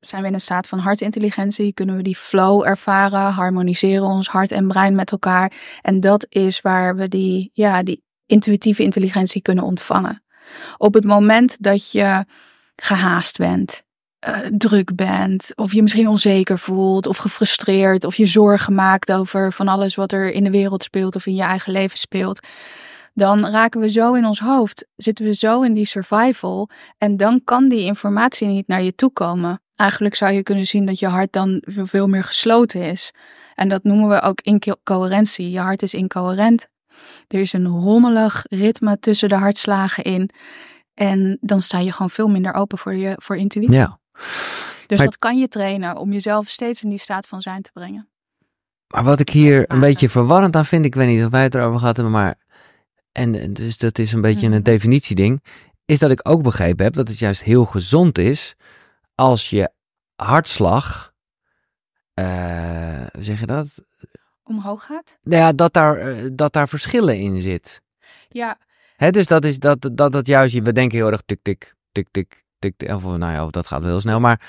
zijn 0.00 0.22
we 0.22 0.28
in 0.28 0.34
een 0.34 0.40
staat 0.40 0.68
van 0.68 0.78
hartintelligentie, 0.78 1.72
kunnen 1.72 1.96
we 1.96 2.02
die 2.02 2.16
flow 2.16 2.66
ervaren, 2.66 3.32
harmoniseren 3.32 4.06
ons 4.06 4.28
hart 4.28 4.52
en 4.52 4.68
brein 4.68 4.94
met 4.94 5.10
elkaar. 5.10 5.52
En 5.82 6.00
dat 6.00 6.26
is 6.28 6.60
waar 6.60 6.96
we 6.96 7.08
die, 7.08 7.50
ja, 7.52 7.82
die 7.82 8.02
intuïtieve 8.26 8.82
intelligentie 8.82 9.42
kunnen 9.42 9.64
ontvangen. 9.64 10.22
Op 10.76 10.94
het 10.94 11.04
moment 11.04 11.56
dat 11.62 11.90
je 11.92 12.24
gehaast 12.76 13.38
bent, 13.38 13.82
eh, 14.18 14.38
druk 14.56 14.94
bent, 14.94 15.52
of 15.54 15.72
je 15.72 15.82
misschien 15.82 16.08
onzeker 16.08 16.58
voelt, 16.58 17.06
of 17.06 17.16
gefrustreerd, 17.16 18.04
of 18.04 18.14
je 18.14 18.26
zorgen 18.26 18.74
maakt 18.74 19.12
over 19.12 19.52
van 19.52 19.68
alles 19.68 19.94
wat 19.94 20.12
er 20.12 20.32
in 20.32 20.44
de 20.44 20.50
wereld 20.50 20.82
speelt 20.82 21.16
of 21.16 21.26
in 21.26 21.34
je 21.34 21.42
eigen 21.42 21.72
leven 21.72 21.98
speelt, 21.98 22.46
dan 23.14 23.46
raken 23.46 23.80
we 23.80 23.90
zo 23.90 24.14
in 24.14 24.24
ons 24.24 24.40
hoofd, 24.40 24.86
zitten 24.96 25.24
we 25.24 25.34
zo 25.34 25.62
in 25.62 25.74
die 25.74 25.84
survival, 25.84 26.68
en 26.98 27.16
dan 27.16 27.40
kan 27.44 27.68
die 27.68 27.84
informatie 27.84 28.46
niet 28.46 28.66
naar 28.66 28.82
je 28.82 28.94
toe 28.94 29.12
komen. 29.12 29.60
Eigenlijk 29.78 30.14
zou 30.14 30.32
je 30.32 30.42
kunnen 30.42 30.66
zien 30.66 30.86
dat 30.86 30.98
je 30.98 31.06
hart 31.06 31.32
dan 31.32 31.62
veel 31.66 32.06
meer 32.08 32.24
gesloten 32.24 32.82
is. 32.82 33.10
En 33.54 33.68
dat 33.68 33.82
noemen 33.84 34.08
we 34.08 34.22
ook 34.22 34.40
incoherentie. 34.40 35.50
Je 35.50 35.58
hart 35.58 35.82
is 35.82 35.94
incoherent. 35.94 36.68
Er 37.28 37.40
is 37.40 37.52
een 37.52 37.66
rommelig 37.66 38.44
ritme 38.48 38.98
tussen 39.00 39.28
de 39.28 39.34
hartslagen 39.34 40.04
in. 40.04 40.30
En 40.94 41.38
dan 41.40 41.62
sta 41.62 41.78
je 41.78 41.92
gewoon 41.92 42.10
veel 42.10 42.28
minder 42.28 42.54
open 42.54 42.78
voor, 42.78 42.94
je, 42.94 43.12
voor 43.16 43.36
intuïtie. 43.36 43.74
Ja. 43.74 43.98
Dus 44.86 44.98
Maar- 44.98 45.06
dat 45.06 45.18
kan 45.18 45.38
je 45.38 45.48
trainen 45.48 45.96
om 45.96 46.12
jezelf 46.12 46.48
steeds 46.48 46.82
in 46.82 46.88
die 46.90 46.98
staat 46.98 47.26
van 47.26 47.40
zijn 47.40 47.62
te 47.62 47.70
brengen. 47.72 48.08
Maar 48.86 49.04
wat 49.04 49.20
ik 49.20 49.28
hier 49.30 49.64
een 49.72 49.80
beetje 49.80 50.08
verwarrend 50.08 50.56
aan 50.56 50.64
vind, 50.66 50.84
ik 50.84 50.94
weet 50.94 51.08
niet 51.08 51.24
of 51.24 51.30
wij 51.30 51.42
het 51.42 51.54
erover 51.54 51.78
gehad 51.78 51.96
hebben, 51.96 52.14
maar. 52.14 52.34
En 53.12 53.52
dus 53.52 53.78
dat 53.78 53.98
is 53.98 54.12
een 54.12 54.20
beetje 54.20 54.46
Mhm. 54.46 54.56
een 54.56 54.62
definitieding. 54.62 55.42
Is 55.84 55.98
dat 55.98 56.10
ik 56.10 56.28
ook 56.28 56.42
begrepen 56.42 56.84
heb 56.84 56.94
dat 56.94 57.08
het 57.08 57.18
juist 57.18 57.42
heel 57.42 57.64
gezond 57.64 58.18
is 58.18 58.54
als 59.18 59.50
je 59.50 59.70
hartslag. 60.16 61.12
eh, 62.14 63.06
hoe 63.12 63.22
zeg 63.22 63.40
je 63.40 63.46
dat? 63.46 63.84
Omhoog 64.42 64.84
gaat? 64.84 65.18
Nou 65.22 65.42
ja, 65.42 65.52
dat 65.52 65.72
daar, 65.72 65.96
eh, 65.98 66.30
dat 66.32 66.52
daar 66.52 66.68
verschillen 66.68 67.16
in 67.16 67.42
zit. 67.42 67.80
Ja, 68.28 68.58
Hè, 68.96 69.10
dus 69.10 69.26
dat 69.26 69.44
is 69.44 69.58
dat, 69.58 69.90
dat, 69.92 70.12
dat 70.12 70.26
juist, 70.26 70.58
we 70.58 70.72
denken 70.72 70.98
heel 70.98 71.10
erg 71.10 71.22
tik, 71.26 71.38
tik, 71.42 71.74
tik, 71.92 72.08
tik, 72.10 72.44
tik, 72.58 72.74
tik, 72.76 72.90
of 72.90 73.02
nou 73.04 73.32
ja, 73.32 73.44
of 73.44 73.50
dat 73.50 73.66
gaat 73.66 73.80
wel 73.80 73.88
heel 73.90 74.00
snel, 74.00 74.20
maar. 74.20 74.40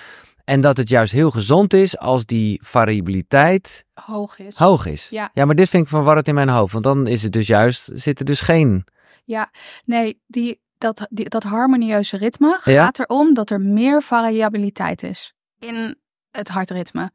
En 0.43 0.61
dat 0.61 0.77
het 0.77 0.89
juist 0.89 1.11
heel 1.13 1.31
gezond 1.31 1.73
is 1.73 1.97
als 1.97 2.25
die 2.25 2.59
variabiliteit 2.63 3.85
hoog 3.93 4.39
is. 4.39 4.57
hoog 4.57 4.85
is. 4.85 5.07
Ja. 5.09 5.29
ja, 5.33 5.45
maar 5.45 5.55
dit 5.55 5.69
vind 5.69 5.83
ik 5.83 5.89
verwarrend 5.89 6.27
in 6.27 6.33
mijn 6.33 6.49
hoofd, 6.49 6.71
want 6.71 6.83
dan 6.83 7.07
is 7.07 7.23
het 7.23 7.31
dus 7.31 7.47
juist, 7.47 7.89
zit 7.93 8.19
er 8.19 8.25
dus 8.25 8.41
geen. 8.41 8.85
Ja, 9.25 9.51
nee, 9.83 10.21
die, 10.27 10.61
dat, 10.79 11.07
die, 11.09 11.29
dat 11.29 11.43
harmonieuze 11.43 12.17
ritme 12.17 12.57
gaat 12.61 12.99
erom 12.99 13.33
dat 13.33 13.49
er 13.49 13.61
meer 13.61 14.01
variabiliteit 14.01 15.03
is 15.03 15.33
in 15.59 15.95
het 16.31 16.49
hartritme. 16.49 17.11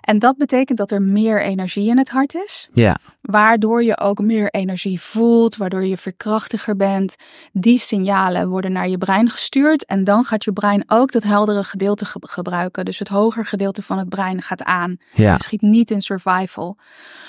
En 0.00 0.18
dat 0.18 0.36
betekent 0.36 0.78
dat 0.78 0.90
er 0.90 1.02
meer 1.02 1.42
energie 1.42 1.88
in 1.88 1.98
het 1.98 2.08
hart 2.10 2.34
is, 2.34 2.68
Ja, 2.72 2.96
waardoor 3.20 3.82
je 3.84 3.98
ook 3.98 4.18
meer 4.20 4.48
energie 4.50 5.00
voelt, 5.00 5.56
waardoor 5.56 5.84
je 5.84 5.96
verkrachtiger 5.96 6.76
bent. 6.76 7.16
Die 7.52 7.78
signalen 7.78 8.48
worden 8.48 8.72
naar 8.72 8.88
je 8.88 8.98
brein 8.98 9.30
gestuurd 9.30 9.84
en 9.86 10.04
dan 10.04 10.24
gaat 10.24 10.44
je 10.44 10.52
brein 10.52 10.84
ook 10.86 11.12
dat 11.12 11.22
heldere 11.22 11.64
gedeelte 11.64 12.04
ge- 12.04 12.18
gebruiken. 12.20 12.84
Dus 12.84 12.98
het 12.98 13.08
hoger 13.08 13.44
gedeelte 13.44 13.82
van 13.82 13.98
het 13.98 14.08
brein 14.08 14.42
gaat 14.42 14.62
aan. 14.62 14.96
ja, 15.14 15.32
Je 15.32 15.42
schiet 15.42 15.62
niet 15.62 15.90
in 15.90 16.00
survival. 16.02 16.76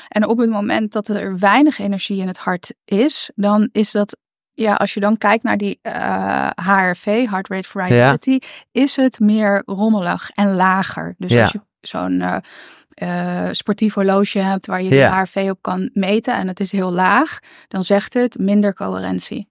En 0.08 0.28
op 0.28 0.38
het 0.38 0.50
moment 0.50 0.92
dat 0.92 1.08
er 1.08 1.40
weinig 1.40 1.80
energie 1.80 2.22
in 2.22 2.28
het 2.28 2.38
hart 2.38 2.74
is, 2.86 3.32
dan 3.36 3.70
is 3.72 3.92
dat, 3.92 4.18
ja, 4.54 4.74
als 4.74 4.94
je 4.94 5.00
dan 5.00 5.18
kijkt 5.18 5.44
naar 5.44 5.58
die 5.58 5.80
eh, 5.82 6.50
HRV, 6.56 7.06
heart 7.30 7.48
rate 7.48 7.70
variability, 7.70 8.40
is 8.72 8.96
het 8.96 9.20
meer 9.20 9.62
rommelig 9.66 10.30
en 10.30 10.56
lager. 10.56 11.16
Dus 11.18 11.32
Ja. 11.32 11.42
als 11.42 11.52
je 11.52 11.62
zo'n 11.82 12.22
eh, 12.22 12.38
eh, 12.94 13.52
sportief 13.52 13.94
horloge 13.94 14.40
hebt 14.40 14.66
waar 14.66 14.82
je 14.82 14.90
de. 14.90 15.02
HRV 15.02 15.48
op 15.50 15.62
kan 15.62 15.90
meten 15.94 16.36
en 16.36 16.48
het 16.48 16.60
is 16.60 16.72
heel 16.72 16.92
laag, 16.92 17.40
dan 17.68 17.84
zegt 17.84 18.14
het 18.14 18.38
minder 18.38 18.74
coherentie. 18.74 19.50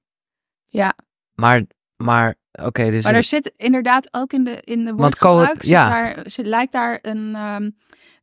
Ja, 0.68 0.94
maar, 1.34 1.62
maar, 1.96 2.34
oké, 2.52 2.90
dus. 2.90 3.04
maar 3.04 3.14
er 3.14 3.22
zit 3.22 3.52
inderdaad 3.56 4.08
ook 4.10 4.32
in 4.32 4.44
de, 4.44 4.60
in 4.60 4.84
de 4.84 4.94
woordgebruik, 4.94 5.62
ja. 5.62 5.88
daar, 5.88 6.18
zit, 6.24 6.46
lijkt 6.46 6.72
daar 6.72 6.98
een, 7.02 7.34
ehm, 7.34 7.70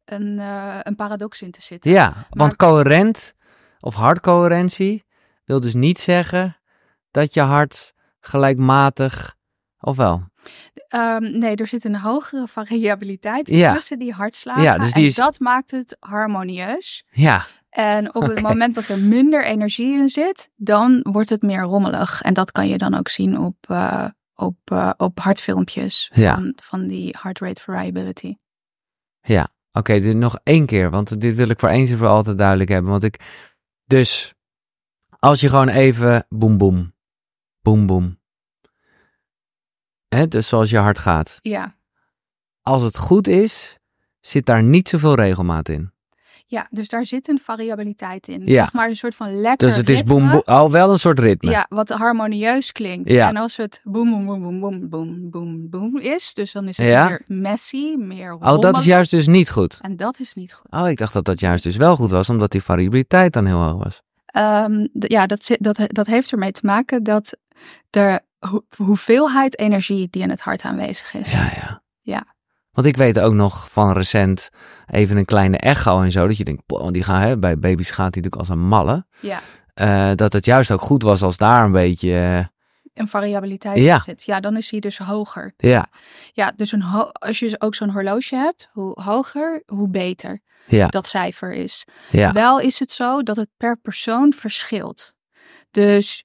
een, 0.06 0.40
eh, 0.40 0.78
een 0.84 0.96
paradox 0.96 1.42
in 1.42 1.52
te 1.52 1.62
zitten. 1.62 1.92
ja, 1.92 2.28
want 2.30 2.56
coherent, 2.56 3.34
of 3.80 3.94
hartcoherentie 3.96 5.04
wil 5.46 5.60
dus 5.60 5.74
niet 5.74 6.00
zeggen 6.00 6.59
dat 7.12 7.34
je 7.34 7.42
hart 7.42 7.94
gelijkmatig, 8.20 9.36
of 9.80 9.98
wel? 9.98 10.28
Ehm, 10.88 11.38
nee, 11.40 11.56
er 11.56 11.68
zit 11.68 11.84
een 11.84 11.96
hogere 11.96 12.48
variabiliteit 12.48 13.48
Ja. 13.50 13.74
tussen 13.74 14.00
die 14.00 14.14
hartslagen. 14.14 14.64
Ja, 14.64 14.78
dus 14.78 14.94
die 14.94 15.08
en 15.08 15.14
dat 15.16 15.40
maakt 15.40 15.72
het 15.72 15.98
harmonieus. 16.00 17.04
Ja, 17.12 17.46
En 17.70 18.16
op 18.16 18.22
het 18.28 18.42
moment 18.42 18.76
dat 18.76 18.88
er 18.88 19.00
minder 19.00 19.46
energie 19.46 19.94
in 19.98 20.10
zit, 20.10 20.50
dan 20.56 21.00
wordt 21.12 21.30
het 21.30 21.42
meer 21.42 21.62
rommelig. 21.62 22.22
En 22.22 22.34
dat 22.34 22.52
kan 22.52 22.68
je 22.68 22.78
dan 22.78 22.94
ook 22.94 23.08
zien 23.10 23.38
op, 23.40 23.56
eh, 23.70 24.06
op, 24.34 24.58
eh, 24.64 24.92
op 24.98 25.20
hartfilmpjes 25.20 26.12
Ja. 26.14 26.36
van, 26.36 26.54
van 26.64 26.88
die 26.88 27.16
heart 27.22 27.40
rate 27.40 27.62
variability. 27.62 28.36
ja. 29.22 29.50
Oké, 29.72 30.00
nog 30.00 30.40
één 30.44 30.66
keer, 30.66 30.90
want 30.90 31.22
dit 31.22 31.36
wil 31.36 31.50
ik 31.50 31.60
voor 31.60 31.70
eens 31.70 31.90
en 31.92 31.98
voor 31.98 32.08
altijd 32.08 32.38
duidelijk 32.38 32.70
hebben. 32.70 32.92
Want 32.92 33.04
ik, 33.04 33.20
dus, 33.86 34.34
als 35.20 35.40
je 35.40 35.50
gewoon 35.50 35.68
even 35.68 36.26
boem 36.30 36.58
boem, 36.58 36.94
boem 37.62 37.86
boem. 37.86 38.18
Hè, 40.08 40.28
dus 40.28 40.48
zoals 40.48 40.70
je 40.70 40.78
hart 40.78 40.98
gaat. 40.98 41.38
Ja. 41.42 41.76
Als 42.62 42.82
het 42.82 42.98
goed 42.98 43.28
is, 43.28 43.78
zit 44.22 44.46
daar 44.46 44.64
niet 44.64 44.90
zoveel 44.90 45.16
regelmaat 45.16 45.70
in. 45.70 45.92
ja, 46.46 46.68
dus 46.72 46.90
daar 46.90 47.06
zit 47.06 47.28
een 47.30 47.40
variabiliteit 47.40 48.28
in. 48.28 48.42
Ja. 48.46 48.64
Zeg 48.64 48.74
maar 48.74 48.90
een 48.90 48.96
soort 48.96 49.16
van 49.16 49.42
lekker 49.42 49.68
Dus 49.68 49.76
het 49.78 49.90
is 49.90 49.98
ritme. 49.98 50.14
boem 50.14 50.30
boem, 50.30 50.42
al 50.46 50.72
wel 50.72 50.92
een 50.92 51.00
soort 51.00 51.20
ritme. 51.20 51.52
Ja, 51.52 51.66
wat 51.70 51.90
harmonieus 51.90 52.72
klinkt. 52.72 53.12
Ja. 53.12 53.28
En 53.28 53.36
als 53.38 53.58
het 53.58 53.80
boem, 53.84 54.10
boem, 54.10 54.26
boem, 54.26 54.40
boem, 54.42 54.60
boem, 54.60 54.90
boem, 54.90 55.30
boem, 55.30 55.70
boem 55.70 55.98
is, 55.98 56.34
dus 56.34 56.52
dan 56.52 56.68
is 56.68 56.78
het 56.78 56.88
Ja. 56.88 57.08
meer 57.08 57.22
messy, 57.26 57.96
meer 57.98 58.34
Oh, 58.34 58.60
dat 58.60 58.78
is 58.78 58.86
juist 58.86 59.12
dus 59.12 59.28
niet 59.28 59.50
goed. 59.50 59.80
En 59.82 59.98
dat 59.98 60.20
is 60.20 60.34
niet 60.34 60.54
goed. 60.54 60.72
Oh, 60.72 60.90
ik 60.90 60.98
dacht 60.98 61.14
dat 61.14 61.26
dat 61.26 61.40
juist 61.40 61.64
dus 61.64 61.76
wel 61.76 61.96
goed 61.96 62.12
was, 62.12 62.30
omdat 62.30 62.52
die 62.52 62.64
variabiliteit 62.64 63.34
dan 63.34 63.46
heel 63.46 63.62
hoog 63.64 63.84
was. 63.84 64.02
Ehm, 64.32 64.88
ja, 64.94 65.26
dat, 65.26 65.50
dat, 65.60 65.80
dat 65.88 66.08
heeft 66.08 66.32
ermee 66.32 66.52
te 66.52 66.66
maken 66.66 67.04
dat 67.04 67.38
de 67.90 68.22
ho- 68.40 68.66
hoeveelheid 68.76 69.60
energie 69.60 70.08
die 70.10 70.22
in 70.22 70.30
het 70.30 70.42
hart 70.42 70.62
aanwezig 70.62 71.14
is. 71.14 71.32
Ja, 71.32 71.52
ja. 71.56 71.82
Ja. 72.02 72.26
Want 72.72 72.88
ik 72.88 72.98
weet 72.98 73.20
ook 73.20 73.34
nog 73.34 73.72
van 73.72 73.92
recent 73.92 74.50
even 74.92 75.18
een 75.18 75.26
kleine 75.26 75.58
echo 75.58 76.02
en 76.02 76.12
zo, 76.12 76.28
dat 76.28 76.38
je 76.38 76.44
denkt, 76.44 76.66
"Poh, 76.66 76.80
want 76.82 76.94
die 76.94 77.04
gaan, 77.04 77.22
hè, 77.22 77.38
bij 77.38 77.60
baby's 77.60 77.92
gaat 77.92 78.14
die 78.14 78.22
natuurlijk 78.24 78.36
als 78.36 78.50
een 78.50 78.68
malle. 78.68 79.06
Ja. 79.20 79.40
Eh, 79.74 80.12
dat 80.16 80.34
het 80.34 80.46
juist 80.46 80.72
ook 80.72 80.82
goed 80.82 81.04
was 81.04 81.22
als 81.22 81.38
daar 81.38 81.64
een 81.66 81.72
beetje, 81.72 82.14
eh, 82.14 82.46
Een 82.94 83.08
variabiliteit 83.08 83.78
Ja. 83.78 83.96
in 83.96 84.02
zit. 84.02 84.24
Ja, 84.24 84.40
dan 84.40 84.58
is 84.58 84.70
die 84.70 84.82
dus 84.82 84.98
hoger. 84.98 85.54
ja, 85.58 85.88
Ja, 86.34 86.52
dus 86.56 86.72
een 86.72 86.84
als 87.12 87.40
je 87.40 87.56
ook 87.62 87.76
zo'n 87.76 87.90
horloge 87.92 88.36
hebt, 88.36 88.70
hoe 88.72 89.02
hoger, 89.02 89.64
hoe 89.66 89.90
beter 89.90 90.42
ja, 90.70 90.88
dat 90.88 91.08
cijfer 91.08 91.54
is. 91.54 91.86
ja, 92.12 92.32
Wel 92.32 92.60
is 92.60 92.80
het 92.80 92.92
zo 92.92 93.24
dat 93.24 93.36
het 93.36 93.50
per 93.58 93.78
persoon 93.78 94.34
verschilt. 94.34 95.16
Dus 95.72 96.24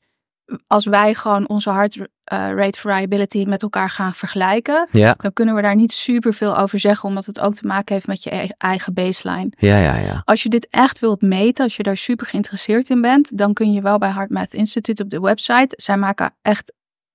als 0.66 0.86
wij 0.86 1.14
gewoon 1.14 1.48
onze 1.48 1.70
heart 1.70 1.96
eh, 1.96 2.06
rate 2.54 2.78
variability 2.78 3.44
met 3.44 3.62
elkaar 3.62 3.90
gaan 3.90 4.14
vergelijken, 4.14 4.88
ja, 4.90 5.14
dan 5.18 5.32
kunnen 5.32 5.54
we 5.54 5.62
daar 5.62 5.74
niet 5.74 5.92
super 5.92 6.34
veel 6.34 6.58
over 6.58 6.78
zeggen, 6.78 7.08
omdat 7.08 7.26
het 7.26 7.40
ook 7.40 7.54
te 7.54 7.66
maken 7.66 7.94
heeft 7.94 8.06
met 8.06 8.22
je 8.22 8.34
e- 8.34 8.48
eigen 8.58 8.94
baseline. 8.94 9.52
ja, 9.56 9.78
ja, 9.78 9.96
ja. 9.96 10.22
Als 10.24 10.42
je 10.42 10.48
dit 10.48 10.68
echt 10.70 10.98
wilt 10.98 11.22
meten, 11.22 11.64
als 11.64 11.76
je 11.76 11.82
daar 11.82 11.96
super 11.96 12.26
geïnteresseerd 12.26 12.90
in 12.90 13.00
bent, 13.00 13.38
dan 13.38 13.52
kun 13.52 13.72
je 13.72 13.82
wel 13.82 13.98
bij 13.98 14.10
HeartMath 14.10 14.54
Institute 14.54 15.02
op 15.02 15.10
de 15.10 15.20
website. 15.20 15.74
Zij 15.76 15.96
maken 15.96 16.34
echt 16.42 16.72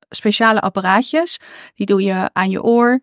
speciale 0.09 0.59
apparaatjes. 0.61 1.39
Die 1.75 1.85
doe 1.85 2.03
je 2.03 2.29
aan 2.33 2.49
je 2.49 2.63
oor. 2.63 2.99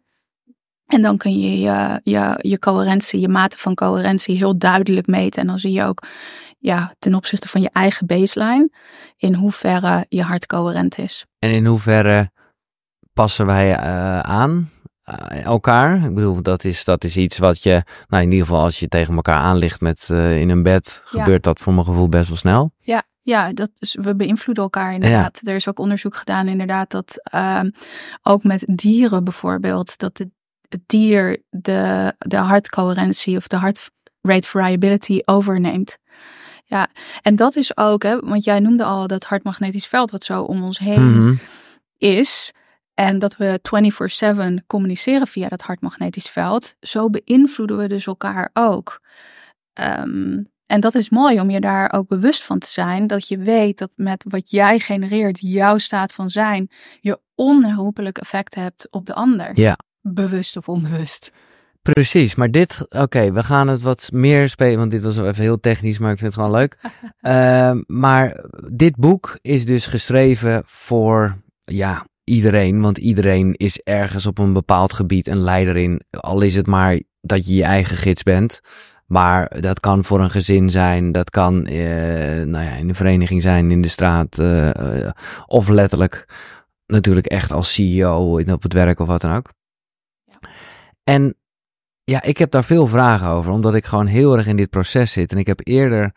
En 0.86 1.02
dan 1.02 1.16
kun 1.16 1.38
je 1.38 1.60
je, 1.60 2.00
je 2.02 2.38
je 2.38 2.58
coherentie, 2.58 3.20
je 3.20 3.28
mate 3.28 3.58
van 3.58 3.74
coherentie 3.74 4.36
heel 4.36 4.58
duidelijk 4.58 5.06
meten. 5.06 5.40
En 5.40 5.46
dan 5.48 5.58
zie 5.58 5.72
je 5.72 5.84
ook 5.84 6.02
ja, 6.58 6.94
ten 6.98 7.14
opzichte 7.14 7.48
van 7.48 7.60
je 7.60 7.70
eigen 7.72 8.06
baseline 8.06 8.70
in 9.16 9.34
hoeverre 9.34 10.06
je 10.08 10.22
hart 10.22 10.46
coherent 10.46 10.98
is. 10.98 11.26
En 11.38 11.50
in 11.50 11.66
hoeverre 11.66 12.30
passen 13.12 13.46
wij 13.46 13.74
eh, 13.74 14.20
aan 14.20 14.70
eh, 15.02 15.44
elkaar? 15.44 16.04
Ik 16.04 16.14
bedoel, 16.14 16.42
dat 16.42 16.64
is, 16.64 16.84
dat 16.84 17.04
is 17.04 17.16
iets 17.16 17.38
wat 17.38 17.62
je, 17.62 17.82
nou 18.06 18.22
in 18.22 18.30
ieder 18.30 18.46
geval 18.46 18.62
als 18.62 18.80
je 18.80 18.88
tegen 18.88 19.14
elkaar 19.14 19.34
aan 19.34 19.56
ligt 19.56 19.80
met, 19.80 20.06
eh, 20.10 20.40
in 20.40 20.48
een 20.48 20.62
bed, 20.62 21.02
Ja. 21.10 21.18
gebeurt 21.18 21.42
dat 21.42 21.60
voor 21.60 21.72
mijn 21.72 21.86
gevoel 21.86 22.08
best 22.08 22.28
wel 22.28 22.36
snel. 22.36 22.72
Ja, 22.78 23.02
ja 23.22 23.52
dat 23.52 23.70
is, 23.78 23.96
we 24.00 24.16
beïnvloeden 24.16 24.64
elkaar 24.64 24.92
inderdaad. 24.94 25.40
Er 25.44 25.54
is 25.54 25.68
ook 25.68 25.78
onderzoek 25.78 26.16
gedaan 26.16 26.48
inderdaad 26.48 26.90
dat 26.90 27.20
ehm, 27.22 27.70
ook 28.22 28.44
met 28.44 28.64
dieren 28.68 29.24
bijvoorbeeld, 29.24 29.98
dat 29.98 30.18
het, 30.18 30.28
het 30.68 30.80
dier 30.86 31.42
de, 31.50 32.14
de 32.18 32.36
hartcoherentie 32.36 33.36
of 33.36 33.46
de 33.48 33.58
heart 33.58 33.90
rate 34.20 34.48
variability 34.48 35.20
overneemt. 35.24 35.98
Ja, 36.64 36.88
en 37.22 37.36
dat 37.36 37.56
is 37.56 37.76
ook, 37.76 38.02
hè, 38.02 38.18
want 38.18 38.44
jij 38.44 38.60
noemde 38.60 38.84
al 38.84 39.06
dat 39.06 39.24
hartmagnetisch 39.24 39.86
veld 39.86 40.10
wat 40.10 40.24
zo 40.24 40.42
om 40.42 40.62
ons 40.62 40.78
heen 40.78 41.10
Mhm. 41.22 41.34
is. 41.98 42.52
En 42.94 43.18
dat 43.18 43.36
we 43.36 43.58
24/7 43.62 44.64
communiceren 44.66 45.26
via 45.26 45.48
dat 45.48 45.62
hartmagnetisch 45.62 46.28
veld. 46.28 46.74
Zo 46.80 47.10
beïnvloeden 47.10 47.76
we 47.76 47.88
dus 47.88 48.06
elkaar 48.06 48.50
ook. 48.52 49.00
Ehm, 49.72 50.42
en 50.66 50.80
dat 50.80 50.94
is 50.94 51.10
mooi 51.10 51.40
om 51.40 51.50
je 51.50 51.60
daar 51.60 51.92
ook 51.92 52.08
bewust 52.08 52.42
van 52.44 52.58
te 52.58 52.66
zijn. 52.70 53.06
Dat 53.06 53.28
je 53.28 53.38
weet 53.38 53.78
dat 53.78 53.90
met 53.96 54.24
wat 54.28 54.50
jij 54.50 54.78
genereert, 54.78 55.38
jouw 55.40 55.78
staat 55.78 56.12
van 56.14 56.30
zijn, 56.30 56.70
je 57.00 57.20
onherroepelijk 57.34 58.18
effect 58.18 58.54
hebt 58.54 58.86
op 58.90 59.06
de 59.06 59.14
ander. 59.14 59.50
Ja. 59.54 59.78
Bewust 60.08 60.56
of 60.56 60.68
onbewust. 60.68 61.32
Precies, 61.82 62.34
maar 62.34 62.50
dit, 62.50 62.86
oké, 62.88 63.32
we 63.32 63.42
gaan 63.42 63.68
het 63.68 63.82
wat 63.82 64.10
meer 64.12 64.48
spelen, 64.48 64.78
want 64.78 64.90
dit 64.90 65.02
was 65.02 65.16
wel 65.16 65.26
even 65.26 65.42
heel 65.42 65.60
technisch, 65.60 65.98
maar 65.98 66.12
ik 66.12 66.18
vind 66.18 66.34
het 66.34 66.42
gewoon 66.42 66.58
leuk. 66.58 66.78
Ehm, 67.20 67.82
maar 67.86 68.44
dit 68.72 68.96
boek 68.96 69.38
is 69.40 69.64
dus 69.64 69.86
geschreven 69.86 70.62
voor, 70.66 71.36
ja, 71.64 72.06
iedereen, 72.24 72.80
want 72.80 72.98
iedereen 72.98 73.54
is 73.54 73.80
ergens 73.80 74.26
op 74.26 74.38
een 74.38 74.52
bepaald 74.52 74.92
gebied 74.92 75.26
een 75.26 75.40
leider 75.40 75.76
in, 75.76 76.02
al 76.10 76.40
is 76.40 76.54
het 76.54 76.66
maar 76.66 77.00
dat 77.20 77.46
je 77.46 77.54
je 77.54 77.64
eigen 77.64 77.96
gids 77.96 78.22
bent. 78.22 78.60
Maar 79.06 79.60
dat 79.60 79.80
kan 79.80 80.04
voor 80.04 80.20
een 80.20 80.30
gezin 80.30 80.70
zijn, 80.70 81.12
dat 81.12 81.30
kan 81.30 81.66
eh, 81.66 81.76
nou 82.44 82.64
ja, 82.64 82.74
in 82.76 82.88
de 82.88 82.94
vereniging 82.94 83.42
zijn, 83.42 83.70
in 83.70 83.82
de 83.82 83.88
straat, 83.88 84.38
eh, 84.38 85.04
eh, 85.04 85.10
of 85.46 85.68
letterlijk 85.68 86.28
natuurlijk 86.86 87.26
echt 87.26 87.52
als 87.52 87.74
CEO 87.74 88.40
op 88.52 88.62
het 88.62 88.72
werk 88.72 89.00
of 89.00 89.06
wat 89.06 89.20
dan 89.20 89.34
ook. 89.34 89.54
En 91.08 91.36
ja, 92.04 92.22
ik 92.22 92.38
heb 92.38 92.50
daar 92.50 92.64
veel 92.64 92.86
vragen 92.86 93.28
over, 93.28 93.52
omdat 93.52 93.74
ik 93.74 93.84
gewoon 93.84 94.06
heel 94.06 94.36
erg 94.36 94.46
in 94.46 94.56
dit 94.56 94.70
proces 94.70 95.12
zit. 95.12 95.32
En 95.32 95.38
ik 95.38 95.46
heb 95.46 95.60
eerder, 95.64 96.12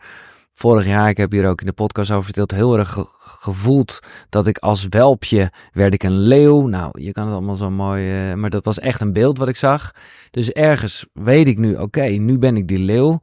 vorig 0.52 0.86
jaar, 0.86 1.08
ik 1.08 1.16
heb 1.16 1.30
hier 1.32 1.48
ook 1.48 1.60
in 1.60 1.66
de 1.66 1.72
podcast 1.72 2.10
over 2.10 2.24
verteld, 2.24 2.50
heel 2.50 2.78
erg 2.78 2.92
ge- 2.92 3.06
gevoeld 3.18 4.00
dat 4.28 4.46
ik 4.46 4.58
als 4.58 4.86
welpje 4.88 5.52
werd 5.72 5.94
ik 5.94 6.02
een 6.02 6.18
leeuw. 6.18 6.66
Nou, 6.66 7.00
je 7.02 7.12
kan 7.12 7.24
het 7.24 7.32
allemaal 7.34 7.56
zo 7.56 7.70
mooi, 7.70 8.30
eh, 8.30 8.34
maar 8.34 8.50
dat 8.50 8.64
was 8.64 8.78
echt 8.78 9.00
een 9.00 9.12
beeld 9.12 9.38
wat 9.38 9.48
ik 9.48 9.56
zag. 9.56 9.90
Dus 10.30 10.50
ergens 10.52 11.06
weet 11.12 11.46
ik 11.46 11.58
nu, 11.58 11.76
oké, 11.76 12.02
nu 12.02 12.38
ben 12.38 12.56
ik 12.56 12.68
die 12.68 12.78
leeuw. 12.78 13.20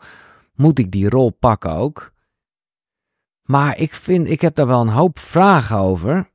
Moet 0.53 0.79
ik 0.79 0.91
die 0.91 1.09
rol 1.09 1.29
pakken 1.31 1.71
ook? 1.71 2.11
Maar 3.43 3.77
ik 3.77 3.93
vind, 3.93 4.29
ik 4.29 4.41
heb 4.41 4.55
daar 4.55 4.67
wel 4.67 4.81
een 4.81 4.87
hoop 4.87 5.19
vragen 5.19 5.77
over. 5.77 6.31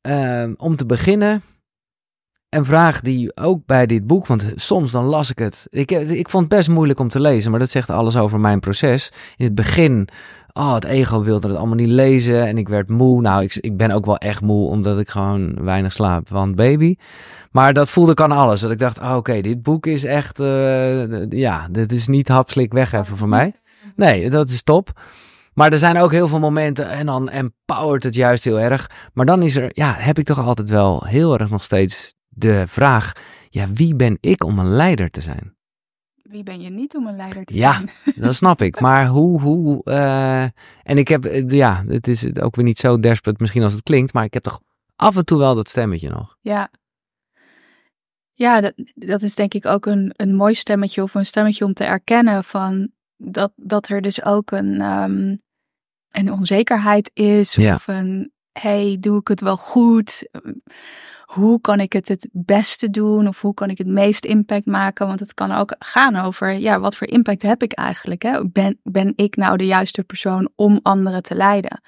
Ehm, 0.00 0.54
om 0.56 0.76
te 0.76 0.86
beginnen, 0.86 1.42
een 2.52 2.64
vraag 2.64 3.00
die 3.00 3.36
ook 3.36 3.66
bij 3.66 3.86
dit 3.86 4.06
boek, 4.06 4.26
want 4.26 4.52
soms 4.54 4.92
dan 4.92 5.04
las 5.04 5.30
ik 5.30 5.38
het. 5.38 5.66
Ik, 5.70 5.90
ik 5.90 6.28
vond 6.28 6.44
het 6.44 6.56
best 6.56 6.68
moeilijk 6.68 6.98
om 6.98 7.08
te 7.08 7.20
lezen, 7.20 7.50
maar 7.50 7.60
dat 7.60 7.70
zegt 7.70 7.90
alles 7.90 8.16
over 8.16 8.40
mijn 8.40 8.60
proces. 8.60 9.12
In 9.36 9.44
het 9.44 9.54
begin, 9.54 10.08
oh, 10.52 10.74
het 10.74 10.84
ego 10.84 11.22
wilde 11.22 11.48
het 11.48 11.56
allemaal 11.56 11.76
niet 11.76 11.88
lezen 11.88 12.46
en 12.46 12.58
ik 12.58 12.68
werd 12.68 12.88
moe. 12.88 13.20
Nou, 13.20 13.42
ik, 13.42 13.54
ik 13.54 13.76
ben 13.76 13.90
ook 13.90 14.06
wel 14.06 14.18
echt 14.18 14.40
moe, 14.40 14.68
omdat 14.68 14.98
ik 14.98 15.08
gewoon 15.08 15.64
weinig 15.64 15.92
slaap, 15.92 16.28
want 16.28 16.54
baby. 16.54 16.96
Maar 17.50 17.72
dat 17.72 17.88
voelde 17.88 18.12
ik 18.12 18.20
aan 18.20 18.32
alles. 18.32 18.60
Dat 18.60 18.70
ik 18.70 18.78
dacht, 18.78 18.98
oh, 18.98 19.16
oké, 19.16 19.40
dit 19.40 19.62
boek 19.62 19.86
is 19.86 20.04
echt, 20.04 20.40
eh, 20.40 21.30
ja, 21.30 21.68
dit 21.70 21.92
is 21.92 22.06
niet 22.06 22.28
hapslik 22.28 22.72
weg 22.72 22.92
even 22.92 23.16
voor 23.16 23.28
mij. 23.28 23.52
Nee, 23.96 24.30
dat 24.30 24.50
is 24.50 24.62
top. 24.62 25.00
Maar 25.54 25.72
er 25.72 25.78
zijn 25.78 25.98
ook 25.98 26.12
heel 26.12 26.28
veel 26.28 26.40
momenten 26.40 26.88
en 26.88 27.06
dan 27.06 27.28
empowert 27.28 28.02
het 28.02 28.14
juist 28.14 28.44
heel 28.44 28.60
erg. 28.60 28.90
Maar 29.12 29.26
dan 29.26 29.42
is 29.42 29.56
er, 29.56 29.70
ja, 29.74 29.94
heb 29.98 30.18
ik 30.18 30.24
toch 30.24 30.38
altijd 30.38 30.70
wel 30.70 31.04
heel 31.06 31.38
erg 31.38 31.50
nog 31.50 31.62
steeds 31.62 32.14
de 32.34 32.66
vraag: 32.66 33.12
ja, 33.50 33.68
wie 33.72 33.96
ben 33.96 34.18
ik 34.20 34.44
om 34.44 34.58
een 34.58 34.68
leider 34.70 35.10
te 35.10 35.20
zijn? 35.20 35.56
Wie 36.22 36.42
ben 36.42 36.60
je 36.60 36.70
niet 36.70 36.96
om 36.96 37.06
een 37.06 37.16
leider 37.16 37.44
te 37.44 37.54
Ja. 37.54 37.72
zijn? 37.72 37.90
Dat 38.24 38.34
snap 38.34 38.62
ik. 38.62 38.80
Maar 38.80 39.06
hoe, 39.06 39.40
hoe, 39.40 39.84
eh, 39.84 40.42
en 40.82 40.98
ik 40.98 41.08
heb, 41.08 41.24
eh, 41.24 41.48
ja, 41.48 41.84
het 41.88 42.08
is 42.08 42.36
ook 42.40 42.56
weer 42.56 42.64
niet 42.64 42.78
zo 42.78 43.00
desperate 43.00 43.38
misschien 43.42 43.62
als 43.62 43.72
het 43.72 43.82
klinkt, 43.82 44.12
maar 44.12 44.24
ik 44.24 44.34
heb 44.34 44.42
toch 44.42 44.60
af 44.96 45.16
en 45.16 45.24
toe 45.24 45.38
wel 45.38 45.54
dat 45.54 45.68
stemmetje 45.68 46.08
nog. 46.10 46.36
Ja. 46.40 46.70
Ja, 48.32 48.60
dat, 48.60 48.72
dat 48.94 49.22
is 49.22 49.34
denk 49.34 49.54
ik 49.54 49.66
ook 49.66 49.86
een, 49.86 50.12
een 50.16 50.34
mooi 50.34 50.54
stemmetje 50.54 51.02
of 51.02 51.14
een 51.14 51.26
stemmetje 51.26 51.64
om 51.64 51.74
te 51.74 51.84
erkennen 51.84 52.44
van 52.44 52.90
dat, 53.16 53.52
dat 53.56 53.88
er 53.88 54.00
dus 54.02 54.24
ook 54.24 54.50
een, 54.50 54.80
ehm, 54.80 55.36
een 56.10 56.32
onzekerheid 56.32 57.10
is 57.14 57.54
Ja. 57.54 57.74
of 57.74 57.88
een 57.88 58.32
hey, 58.52 58.96
doe 59.00 59.20
ik 59.20 59.28
het 59.28 59.40
wel 59.40 59.56
goed? 59.56 60.28
Hoe 61.32 61.60
kan 61.60 61.80
ik 61.80 61.92
het 61.92 62.08
het 62.08 62.28
beste 62.32 62.90
doen 62.90 63.28
of 63.28 63.40
hoe 63.40 63.54
kan 63.54 63.70
ik 63.70 63.78
het 63.78 63.86
meest 63.86 64.24
impact 64.24 64.66
maken? 64.66 65.06
Want 65.06 65.20
het 65.20 65.34
kan 65.34 65.52
ook 65.52 65.74
gaan 65.78 66.16
over, 66.16 66.52
ja, 66.52 66.80
wat 66.80 66.96
voor 66.96 67.06
impact 67.06 67.42
heb 67.42 67.62
ik 67.62 67.72
eigenlijk? 67.72 68.22
Hè? 68.22 68.48
Ben, 68.48 68.78
ben 68.82 69.12
ik 69.16 69.36
nou 69.36 69.56
de 69.56 69.66
juiste 69.66 70.04
persoon 70.04 70.50
om 70.54 70.80
anderen 70.82 71.22
te 71.22 71.34
leiden? 71.34 71.80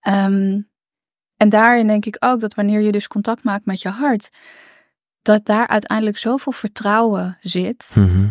Ehm, 0.00 0.60
en 1.36 1.48
daarin 1.48 1.86
denk 1.86 2.06
ik 2.06 2.16
ook 2.18 2.40
dat 2.40 2.54
wanneer 2.54 2.80
je 2.80 2.92
dus 2.92 3.08
contact 3.08 3.44
maakt 3.44 3.64
met 3.66 3.80
je 3.80 3.88
hart, 3.88 4.30
dat 5.22 5.44
daar 5.44 5.66
uiteindelijk 5.66 6.18
zoveel 6.18 6.52
vertrouwen 6.52 7.38
zit, 7.40 7.92
Mhm. 7.94 8.28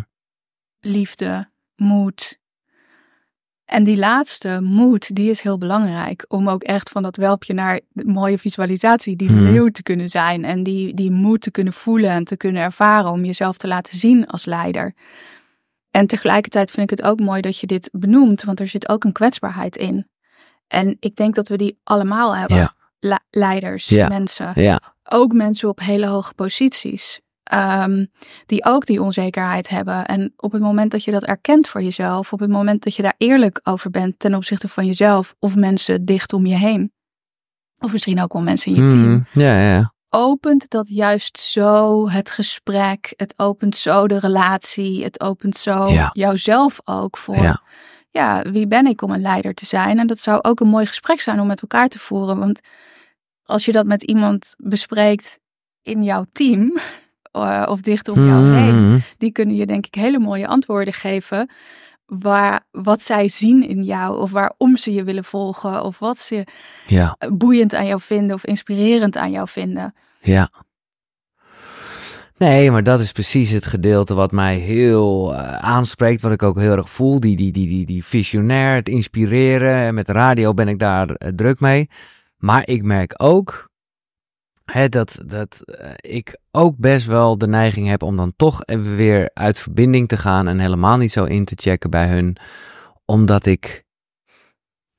liefde, 0.80 1.50
moed. 1.76 2.38
En 3.68 3.84
die 3.84 3.96
laatste, 3.96 4.60
moed, 4.62 5.14
die 5.14 5.30
is 5.30 5.40
heel 5.40 5.58
belangrijk. 5.58 6.24
Om 6.28 6.48
ook 6.48 6.62
echt 6.62 6.88
van 6.88 7.02
dat 7.02 7.16
welpje 7.16 7.54
naar 7.54 7.80
mooie 7.92 8.38
visualisatie, 8.38 9.16
die 9.16 9.30
Mhm. 9.30 9.42
leeuw 9.42 9.68
te 9.68 9.82
kunnen 9.82 10.08
zijn. 10.08 10.44
En 10.44 10.62
die, 10.62 10.94
die 10.94 11.10
moed 11.10 11.40
te 11.40 11.50
kunnen 11.50 11.72
voelen 11.72 12.10
en 12.10 12.24
te 12.24 12.36
kunnen 12.36 12.62
ervaren 12.62 13.10
om 13.10 13.24
jezelf 13.24 13.56
te 13.56 13.66
laten 13.68 13.96
zien 13.96 14.26
als 14.26 14.44
leider. 14.44 14.94
En 15.90 16.06
tegelijkertijd 16.06 16.70
vind 16.70 16.90
ik 16.90 16.98
het 16.98 17.06
ook 17.08 17.20
mooi 17.20 17.40
dat 17.40 17.58
je 17.58 17.66
dit 17.66 17.88
benoemt, 17.92 18.42
want 18.42 18.60
er 18.60 18.68
zit 18.68 18.88
ook 18.88 19.04
een 19.04 19.12
kwetsbaarheid 19.12 19.76
in. 19.76 20.08
En 20.68 20.96
ik 21.00 21.16
denk 21.16 21.34
dat 21.34 21.48
we 21.48 21.56
die 21.56 21.78
allemaal 21.84 22.36
hebben. 22.36 22.56
Ja. 22.56 23.20
Leiders, 23.30 23.88
Ja. 23.88 24.08
mensen 24.08 24.52
Ja, 24.54 24.80
ook 25.04 25.32
mensen 25.32 25.68
op 25.68 25.80
hele 25.80 26.06
hoge 26.06 26.34
posities. 26.34 27.20
Ehm, 27.48 28.04
die 28.46 28.64
ook 28.64 28.86
die 28.86 29.02
onzekerheid 29.02 29.68
hebben. 29.68 30.06
En 30.06 30.32
op 30.36 30.52
het 30.52 30.62
moment 30.62 30.90
dat 30.90 31.04
je 31.04 31.10
dat 31.10 31.24
erkent 31.24 31.68
voor 31.68 31.82
jezelf, 31.82 32.32
op 32.32 32.40
het 32.40 32.50
moment 32.50 32.82
dat 32.84 32.94
je 32.94 33.02
daar 33.02 33.14
eerlijk 33.18 33.60
over 33.62 33.90
bent 33.90 34.18
ten 34.18 34.34
opzichte 34.34 34.68
van 34.68 34.86
jezelf 34.86 35.34
of 35.38 35.56
mensen 35.56 36.04
dicht 36.04 36.32
om 36.32 36.46
je 36.46 36.54
heen, 36.56 36.92
of 37.78 37.92
misschien 37.92 38.22
ook 38.22 38.32
wel 38.32 38.42
mensen 38.42 38.74
in 38.74 38.84
je 38.84 38.90
team, 38.90 39.26
ja, 39.32 39.58
ja, 39.60 39.74
ja. 39.74 39.92
opent 40.08 40.70
dat 40.70 40.88
juist 40.88 41.38
zo 41.38 42.08
het 42.10 42.30
gesprek, 42.30 43.12
het 43.16 43.34
opent 43.36 43.76
zo 43.76 44.06
de 44.08 44.18
relatie, 44.18 45.04
het 45.04 45.20
opent 45.20 45.56
zo 45.56 45.88
Ja. 45.88 46.10
jouzelf 46.12 46.80
ook 46.84 47.16
voor. 47.16 47.36
Ja. 47.36 47.62
ja, 48.10 48.42
wie 48.42 48.66
ben 48.66 48.86
ik 48.86 49.02
om 49.02 49.10
een 49.10 49.20
leider 49.20 49.54
te 49.54 49.66
zijn? 49.66 49.98
En 49.98 50.06
dat 50.06 50.18
zou 50.18 50.38
ook 50.42 50.60
een 50.60 50.68
mooi 50.68 50.86
gesprek 50.86 51.20
zijn 51.20 51.40
om 51.40 51.46
met 51.46 51.60
elkaar 51.62 51.88
te 51.88 51.98
voeren. 51.98 52.38
Want 52.38 52.60
als 53.42 53.64
je 53.64 53.72
dat 53.72 53.86
met 53.86 54.02
iemand 54.02 54.54
bespreekt 54.58 55.38
in 55.82 56.02
jouw 56.02 56.24
team 56.32 56.76
eh, 57.32 57.62
of 57.68 57.80
dicht 57.80 58.08
om 58.08 58.26
jou 58.26 58.54
heen, 58.56 58.74
Mhm. 58.88 58.98
die 59.18 59.32
kunnen 59.32 59.56
je 59.56 59.66
denk 59.66 59.86
ik 59.86 59.94
hele 59.94 60.18
mooie 60.18 60.46
antwoorden 60.46 60.94
geven. 60.94 61.50
Waar, 62.06 62.60
wat 62.70 63.02
zij 63.02 63.28
zien 63.28 63.68
in 63.68 63.82
jou, 63.82 64.20
of 64.20 64.30
waarom 64.30 64.76
ze 64.76 64.92
je 64.92 65.04
willen 65.04 65.24
volgen, 65.24 65.82
of 65.84 65.98
wat 65.98 66.18
ze 66.18 66.44
Ja, 66.86 67.16
boeiend 67.32 67.74
aan 67.74 67.86
jou 67.86 68.00
vinden 68.00 68.34
of 68.34 68.44
inspirerend 68.46 69.16
aan 69.16 69.30
jou 69.30 69.48
vinden. 69.48 69.94
ja. 70.20 70.50
Nee, 72.36 72.70
maar 72.70 72.82
dat 72.82 73.00
is 73.00 73.12
precies 73.12 73.50
het 73.50 73.64
gedeelte 73.64 74.14
wat 74.14 74.32
mij 74.32 74.56
heel 74.56 75.34
eh, 75.34 75.52
aanspreekt, 75.58 76.20
wat 76.20 76.32
ik 76.32 76.42
ook 76.42 76.58
heel 76.58 76.76
erg 76.76 76.90
voel. 76.90 77.20
Die, 77.20 77.36
die, 77.36 77.52
die, 77.52 77.68
die, 77.68 77.86
die 77.86 78.04
visionair, 78.04 78.74
het 78.74 78.88
inspireren. 78.88 79.74
En 79.74 79.94
met 79.94 80.06
de 80.06 80.12
radio 80.12 80.54
ben 80.54 80.68
ik 80.68 80.78
daar 80.78 81.10
eh, 81.10 81.28
druk 81.34 81.60
mee. 81.60 81.88
Maar 82.36 82.66
ik 82.68 82.82
merk 82.82 83.14
ook 83.16 83.67
hè, 84.72 84.88
dat, 84.88 85.18
dat 85.26 85.60
eh, 85.64 85.90
ik 85.96 86.38
ook 86.50 86.76
best 86.76 87.06
wel 87.06 87.38
de 87.38 87.46
neiging 87.46 87.88
heb 87.88 88.02
om 88.02 88.16
dan 88.16 88.32
toch 88.36 88.64
even 88.64 88.96
weer 88.96 89.30
uit 89.34 89.58
verbinding 89.58 90.08
te 90.08 90.16
gaan 90.16 90.48
en 90.48 90.58
helemaal 90.58 90.96
niet 90.96 91.12
zo 91.12 91.24
in 91.24 91.44
te 91.44 91.54
checken 91.58 91.90
bij 91.90 92.08
hun. 92.08 92.36
Omdat 93.04 93.46
ik, 93.46 93.84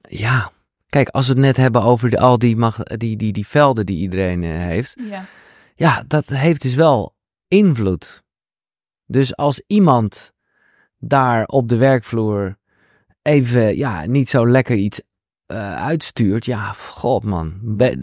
ja, 0.01 0.51
kijk, 0.89 1.09
als 1.09 1.27
we 1.27 1.31
het 1.31 1.41
net 1.41 1.57
hebben 1.57 1.81
over 1.81 2.09
de, 2.09 2.19
al 2.19 2.39
die, 2.39 2.55
mag, 2.55 2.83
die, 2.83 3.17
die, 3.17 3.33
die 3.33 3.47
velden 3.47 3.85
die 3.85 3.97
iedereen 3.97 4.43
eh, 4.43 4.49
heeft. 4.49 4.95
Ja. 5.09 5.25
Ja, 5.75 6.03
dat 6.07 6.27
heeft 6.27 6.61
dus 6.61 6.75
wel 6.75 7.15
invloed. 7.47 8.23
Dus 9.05 9.35
als 9.35 9.61
iemand 9.67 10.33
daar 10.97 11.45
op 11.45 11.69
de 11.69 11.77
werkvloer 11.77 12.57
even 13.21 13.77
ja, 13.77 14.05
niet 14.05 14.29
zo 14.29 14.47
lekker 14.47 14.75
iets 14.75 15.01
eh, 15.49 15.75
uitstuurt, 15.75 16.45
ja, 16.45 16.73
god 16.73 17.23
man, 17.23 17.53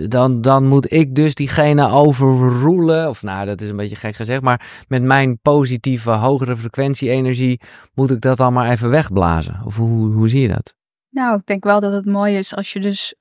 dan, 0.08 0.40
dan 0.40 0.66
moet 0.66 0.92
ik 0.92 1.14
dus 1.14 1.34
diegene 1.34 1.88
overroelen. 1.88 3.08
Of 3.08 3.22
nou, 3.22 3.46
dat 3.46 3.60
is 3.60 3.68
een 3.68 3.76
beetje 3.76 3.96
gek 3.96 4.14
gezegd, 4.14 4.42
maar 4.42 4.84
met 4.88 5.02
mijn 5.02 5.38
positieve, 5.38 6.10
hogere 6.10 6.56
frequentie-energie 6.56 7.60
moet 7.94 8.10
ik 8.10 8.20
dat 8.20 8.36
dan 8.36 8.52
maar 8.52 8.70
even 8.70 8.90
wegblazen. 8.90 9.60
Of 9.64 9.76
hoe, 9.76 10.12
hoe 10.12 10.28
zie 10.28 10.40
je 10.40 10.48
dat? 10.48 10.74
Nou, 11.10 11.36
ik 11.38 11.46
denk 11.46 11.64
wel 11.64 11.80
dat 11.80 11.92
het 11.92 12.04
mooi 12.04 12.36
is 12.36 12.54
als 12.54 12.72
je 12.72 12.80
dus 12.80 13.14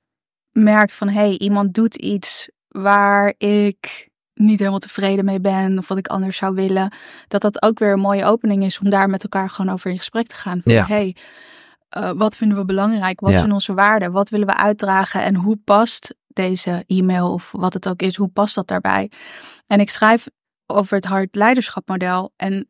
merkt 0.52 0.94
van 0.94 1.08
hé, 1.08 1.20
hey, 1.20 1.38
iemand 1.38 1.74
doet 1.74 1.94
iets 1.94 2.48
waar 2.68 3.34
ik 3.38 4.08
niet 4.34 4.58
helemaal 4.58 4.78
tevreden 4.78 5.24
mee 5.24 5.40
ben 5.40 5.78
of 5.78 5.88
wat 5.88 5.98
ik 5.98 6.08
anders 6.08 6.36
zou 6.36 6.54
willen. 6.54 6.92
Dat 7.28 7.40
dat 7.40 7.62
ook 7.62 7.78
weer 7.78 7.92
een 7.92 8.00
mooie 8.00 8.24
opening 8.24 8.64
is 8.64 8.78
om 8.78 8.90
daar 8.90 9.08
met 9.08 9.22
elkaar 9.22 9.50
gewoon 9.50 9.72
over 9.72 9.90
in 9.90 9.98
gesprek 9.98 10.26
te 10.26 10.34
gaan. 10.34 10.60
Van, 10.64 10.72
Ja. 10.72 10.86
hey, 10.86 11.16
eh, 11.88 12.10
wat 12.16 12.36
vinden 12.36 12.58
we 12.58 12.64
belangrijk? 12.64 13.20
Wat 13.20 13.30
Ja. 13.30 13.36
zijn 13.38 13.52
onze 13.52 13.74
waarden? 13.74 14.12
Wat 14.12 14.28
willen 14.28 14.46
we 14.46 14.56
uitdragen? 14.56 15.22
En 15.22 15.34
hoe 15.34 15.56
past 15.64 16.14
deze 16.26 16.84
e-mail 16.86 17.32
of 17.32 17.52
wat 17.52 17.74
het 17.74 17.88
ook 17.88 18.02
is, 18.02 18.16
hoe 18.16 18.28
past 18.28 18.54
dat 18.54 18.68
daarbij? 18.68 19.10
En 19.66 19.80
ik 19.80 19.90
schrijf 19.90 20.26
over 20.66 20.96
het 20.96 21.04
hard 21.04 21.34
leiderschapmodel 21.34 22.32
en 22.36 22.68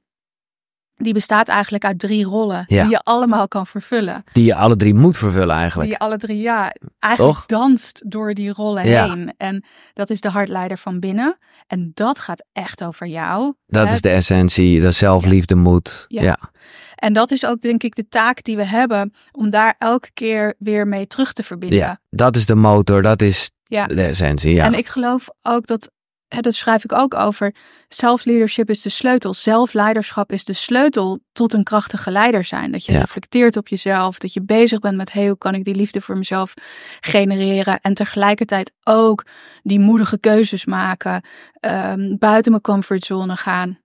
die 0.94 1.12
bestaat 1.12 1.48
eigenlijk 1.48 1.84
uit 1.84 1.98
drie 1.98 2.24
rollen 2.24 2.64
Ja. 2.66 2.82
die 2.82 2.90
je 2.90 3.00
allemaal 3.00 3.48
kan 3.48 3.66
vervullen. 3.66 4.24
Die 4.32 4.44
je 4.44 4.54
alle 4.54 4.76
drie 4.76 4.94
moet 4.94 5.18
vervullen 5.18 5.56
eigenlijk. 5.56 5.88
Die 5.88 5.98
alle 5.98 6.16
drie, 6.16 6.40
ja, 6.40 6.72
eigenlijk 6.98 7.36
Toch? 7.36 7.46
danst 7.46 8.02
door 8.10 8.34
die 8.34 8.52
rollen 8.52 8.88
Ja. 8.88 9.08
heen. 9.08 9.34
En 9.36 9.64
dat 9.92 10.10
is 10.10 10.20
de 10.20 10.30
hartleider 10.30 10.78
van 10.78 11.00
binnen. 11.00 11.38
En 11.66 11.90
dat 11.94 12.18
gaat 12.18 12.44
echt 12.52 12.84
over 12.84 13.06
jou. 13.06 13.54
Dat 13.66 13.88
hè. 13.88 13.94
is 13.94 14.00
de 14.00 14.10
essentie, 14.10 14.80
dat 14.80 14.94
zelfliefde 14.94 15.54
moet. 15.54 16.04
Ja. 16.08 16.22
ja. 16.22 16.38
En 16.96 17.12
dat 17.12 17.30
is 17.30 17.46
ook 17.46 17.60
denk 17.60 17.82
ik 17.82 17.94
de 17.94 18.08
taak 18.08 18.42
die 18.44 18.56
we 18.56 18.64
hebben 18.64 19.12
om 19.32 19.50
daar 19.50 19.74
elke 19.78 20.10
keer 20.14 20.54
weer 20.58 20.86
mee 20.86 21.06
terug 21.06 21.32
te 21.32 21.42
verbinden. 21.42 21.78
Ja, 21.78 22.00
dat 22.10 22.36
is 22.36 22.46
de 22.46 22.54
motor, 22.54 23.02
dat 23.02 23.22
is 23.22 23.50
Ja. 23.64 23.86
de 23.86 24.02
essentie. 24.02 24.54
Ja. 24.54 24.64
En 24.64 24.74
ik 24.74 24.86
geloof 24.88 25.28
ook 25.42 25.66
dat, 25.66 25.90
hè, 26.28 26.40
dat 26.40 26.54
schrijf 26.54 26.84
ik 26.84 26.92
ook 26.92 27.14
over, 27.14 27.54
self-leadership 27.88 28.70
is 28.70 28.82
de 28.82 28.88
sleutel. 28.88 29.34
Zelfleiderschap 29.34 30.32
is 30.32 30.44
de 30.44 30.52
sleutel 30.52 31.20
tot 31.32 31.52
een 31.52 31.64
krachtige 31.64 32.10
leider 32.10 32.44
zijn. 32.44 32.72
Dat 32.72 32.84
je 32.84 32.92
Ja. 32.92 32.98
reflecteert 33.00 33.56
op 33.56 33.68
jezelf, 33.68 34.18
dat 34.18 34.32
je 34.32 34.42
bezig 34.42 34.78
bent 34.78 34.96
met, 34.96 35.12
hey, 35.12 35.26
hoe 35.26 35.38
kan 35.38 35.54
ik 35.54 35.64
die 35.64 35.74
liefde 35.74 36.00
voor 36.00 36.16
mezelf 36.18 36.54
genereren? 37.00 37.80
En 37.80 37.94
tegelijkertijd 37.94 38.72
ook 38.84 39.24
die 39.62 39.78
moedige 39.80 40.18
keuzes 40.18 40.64
maken, 40.64 41.22
ehm, 41.60 42.16
buiten 42.18 42.50
mijn 42.50 42.62
comfortzone 42.62 43.36
gaan. 43.36 43.78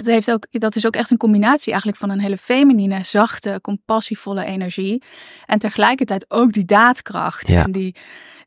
Het 0.00 0.08
heeft 0.08 0.30
ook, 0.30 0.46
dat 0.50 0.76
is 0.76 0.86
ook 0.86 0.96
echt 0.96 1.10
een 1.10 1.16
combinatie 1.16 1.72
eigenlijk 1.72 2.00
van 2.00 2.10
een 2.10 2.20
hele 2.20 2.36
feminine, 2.36 3.04
zachte, 3.04 3.58
compassievolle 3.62 4.44
energie. 4.44 5.02
En 5.46 5.58
tegelijkertijd 5.58 6.24
ook 6.28 6.52
die 6.52 6.64
daadkracht. 6.64 7.48
Ja. 7.48 7.64
En 7.64 7.72
die, 7.72 7.94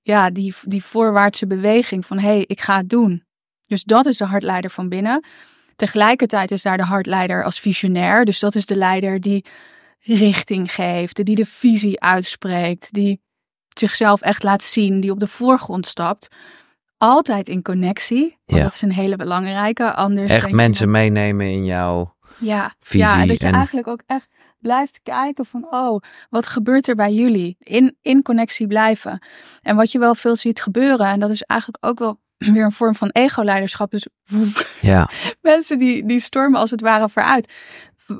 ja, 0.01 0.29
die, 0.29 0.53
die 0.61 0.83
voorwaartse 0.83 1.47
beweging 1.47 2.05
van 2.05 2.19
hé, 2.19 2.27
hey, 2.27 2.43
ik 2.47 2.61
ga 2.61 2.77
het 2.77 2.89
doen. 2.89 3.23
Dus 3.65 3.83
dat 3.83 4.05
is 4.05 4.17
de 4.17 4.25
hartleider 4.25 4.69
van 4.69 4.89
binnen. 4.89 5.25
Tegelijkertijd 5.75 6.51
is 6.51 6.61
daar 6.61 6.77
de 6.77 6.83
hartleider 6.83 7.43
als 7.43 7.59
visionair. 7.59 8.25
Dus 8.25 8.39
dat 8.39 8.55
is 8.55 8.65
de 8.65 8.75
leider 8.75 9.21
die 9.21 9.45
richting 9.99 10.71
geeft, 10.71 11.25
die 11.25 11.35
de 11.35 11.45
visie 11.45 12.01
uitspreekt, 12.01 12.93
die 12.93 13.21
zichzelf 13.73 14.21
echt 14.21 14.43
laat 14.43 14.63
zien, 14.63 14.99
die 14.99 15.11
op 15.11 15.19
de 15.19 15.27
voorgrond 15.27 15.87
stapt. 15.87 16.27
Altijd 17.03 17.49
in 17.49 17.61
connectie. 17.61 18.37
Want 18.45 18.59
Ja. 18.59 18.63
Dat 18.63 18.73
is 18.73 18.81
een 18.81 18.91
hele 18.91 19.15
belangrijke. 19.15 19.93
Anders 19.93 20.31
Echt 20.31 20.51
mensen 20.51 20.91
meenemen 20.91 21.45
in 21.51 21.65
jouw 21.65 22.15
ja, 22.37 22.73
visie. 22.79 22.99
ja, 22.99 23.21
en 23.21 23.27
dat 23.27 23.39
je 23.39 23.45
en- 23.47 23.53
eigenlijk 23.53 23.87
ook 23.87 24.01
echt 24.05 24.27
blijft 24.59 24.99
kijken 25.03 25.45
van, 25.45 25.67
oh, 25.69 25.99
wat 26.29 26.47
gebeurt 26.47 26.87
er 26.87 26.95
bij 26.95 27.13
jullie? 27.13 27.55
In, 27.59 27.97
in 28.01 28.21
connectie 28.21 28.67
blijven. 28.67 29.19
En 29.61 29.75
wat 29.75 29.91
je 29.91 29.99
wel 29.99 30.15
veel 30.15 30.35
ziet 30.35 30.61
gebeuren, 30.61 31.05
en 31.07 31.19
dat 31.19 31.29
is 31.29 31.41
eigenlijk 31.41 31.85
ook 31.85 31.99
wel 31.99 32.19
weer 32.53 32.63
een 32.65 32.71
vorm 32.71 32.95
van 32.95 33.09
ego-leiderschap. 33.09 33.91
Dus 33.91 34.07
Ja, 34.81 35.09
mensen 35.41 35.77
die, 35.77 36.05
die 36.05 36.19
stormen 36.19 36.59
als 36.59 36.71
het 36.71 36.81
ware 36.81 37.09
vooruit. 37.09 37.53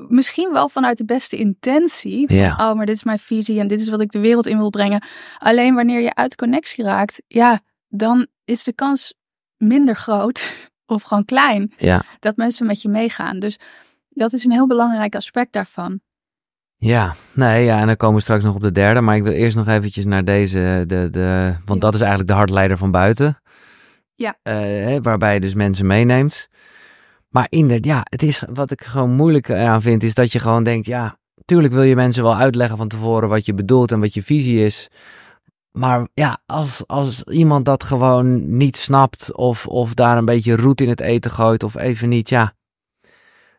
Misschien 0.08 0.52
wel 0.52 0.68
vanuit 0.68 0.98
de 0.98 1.04
beste 1.04 1.36
intentie. 1.36 2.26
Van, 2.26 2.36
Ja. 2.36 2.50
Oh, 2.70 2.76
maar 2.76 2.86
dit 2.86 2.94
is 2.94 3.02
mijn 3.04 3.18
visie 3.18 3.60
en 3.60 3.66
dit 3.66 3.80
is 3.80 3.88
wat 3.88 4.00
ik 4.00 4.10
de 4.12 4.18
wereld 4.20 4.46
in 4.46 4.58
wil 4.58 4.70
brengen. 4.70 5.04
Alleen 5.38 5.74
wanneer 5.74 6.00
je 6.00 6.14
uit 6.14 6.36
connectie 6.36 6.84
raakt, 6.84 7.22
ja, 7.26 7.60
dan 7.88 8.26
is 8.44 8.64
de 8.64 8.72
kans 8.72 9.14
minder 9.56 9.96
groot 9.96 10.52
of 10.86 11.02
gewoon 11.02 11.24
klein 11.24 11.72
ja, 11.78 12.04
dat 12.18 12.36
mensen 12.36 12.66
met 12.66 12.82
je 12.82 12.88
meegaan. 12.88 13.38
Dus 13.38 13.58
dat 14.08 14.32
is 14.32 14.44
een 14.44 14.52
heel 14.52 14.66
belangrijk 14.66 15.14
aspect 15.14 15.52
daarvan. 15.52 16.00
ja. 16.76 17.14
Nee, 17.34 17.64
ja, 17.64 17.80
en 17.80 17.86
dan 17.86 17.96
komen 17.96 18.16
we 18.16 18.22
straks 18.22 18.44
nog 18.44 18.54
op 18.54 18.62
de 18.62 18.72
derde. 18.72 19.00
Maar 19.00 19.16
ik 19.16 19.22
wil 19.22 19.32
eerst 19.32 19.56
nog 19.56 19.68
eventjes 19.68 20.04
naar 20.04 20.24
deze, 20.24 20.84
de, 20.86 21.08
de, 21.10 21.54
want 21.64 21.78
Ja. 21.82 21.84
dat 21.86 21.94
is 21.94 22.00
eigenlijk 22.00 22.30
de 22.30 22.36
hartleider 22.36 22.78
van 22.78 22.90
buiten. 22.90 23.40
Ja. 24.14 24.36
Eh, 24.42 24.96
waarbij 25.02 25.34
je 25.34 25.40
dus 25.40 25.54
mensen 25.54 25.86
meeneemt. 25.86 26.48
Maar 27.28 27.46
inderdaad, 27.48 27.84
ja, 27.84 28.00
het 28.04 28.22
is 28.22 28.42
wat 28.52 28.70
ik 28.70 28.84
gewoon 28.84 29.10
moeilijk 29.12 29.48
eraan 29.48 29.82
vind, 29.82 30.02
is 30.02 30.14
dat 30.14 30.32
je 30.32 30.38
gewoon 30.38 30.62
denkt, 30.64 30.86
ja, 30.86 31.18
tuurlijk 31.44 31.72
wil 31.72 31.82
je 31.82 31.94
mensen 31.94 32.22
wel 32.22 32.36
uitleggen 32.36 32.76
van 32.76 32.88
tevoren 32.88 33.28
wat 33.28 33.44
je 33.46 33.54
bedoelt 33.54 33.92
en 33.92 34.00
wat 34.00 34.14
je 34.14 34.22
visie 34.22 34.64
is. 34.64 34.88
Maar 35.78 36.08
ja, 36.14 36.42
als, 36.46 36.86
als 36.86 37.22
iemand 37.22 37.64
dat 37.64 37.84
gewoon 37.84 38.56
niet 38.56 38.76
snapt 38.76 39.34
of, 39.34 39.66
of 39.66 39.94
daar 39.94 40.16
een 40.16 40.24
beetje 40.24 40.56
roet 40.56 40.80
in 40.80 40.88
het 40.88 41.00
eten 41.00 41.30
gooit 41.30 41.62
of 41.62 41.76
even 41.76 42.08
niet, 42.08 42.28
ja, 42.28 42.52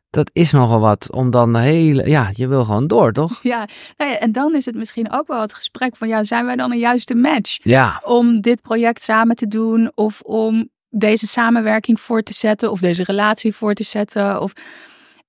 dat 0.09 0.29
is 0.33 0.51
nogal 0.51 0.79
wat 0.79 1.11
om 1.11 1.31
dan 1.31 1.53
de 1.53 1.59
hele, 1.59 2.09
ja, 2.09 2.29
je 2.33 2.47
wil 2.47 2.65
gewoon 2.65 2.87
door, 2.87 3.11
toch? 3.11 3.39
Ja, 3.43 3.67
nou 3.97 4.11
ja, 4.11 4.17
en 4.17 4.31
dan 4.31 4.55
is 4.55 4.65
het 4.65 4.75
misschien 4.75 5.11
ook 5.11 5.27
wel 5.27 5.41
het 5.41 5.53
gesprek 5.53 5.95
van, 5.95 6.07
ja, 6.07 6.23
zijn 6.23 6.45
wij 6.45 6.55
dan 6.55 6.71
een 6.71 6.79
juiste 6.79 7.15
match 7.15 7.57
Ja, 7.63 8.01
om 8.03 8.41
dit 8.41 8.61
project 8.61 9.03
samen 9.03 9.35
te 9.35 9.47
doen 9.47 9.91
of 9.95 10.21
om 10.21 10.69
deze 10.89 11.27
samenwerking 11.27 11.99
voor 11.99 12.23
te 12.23 12.33
zetten 12.33 12.71
of 12.71 12.79
deze 12.79 13.03
relatie 13.03 13.55
voor 13.55 13.73
te 13.73 13.83
zetten 13.83 14.41
of 14.41 14.53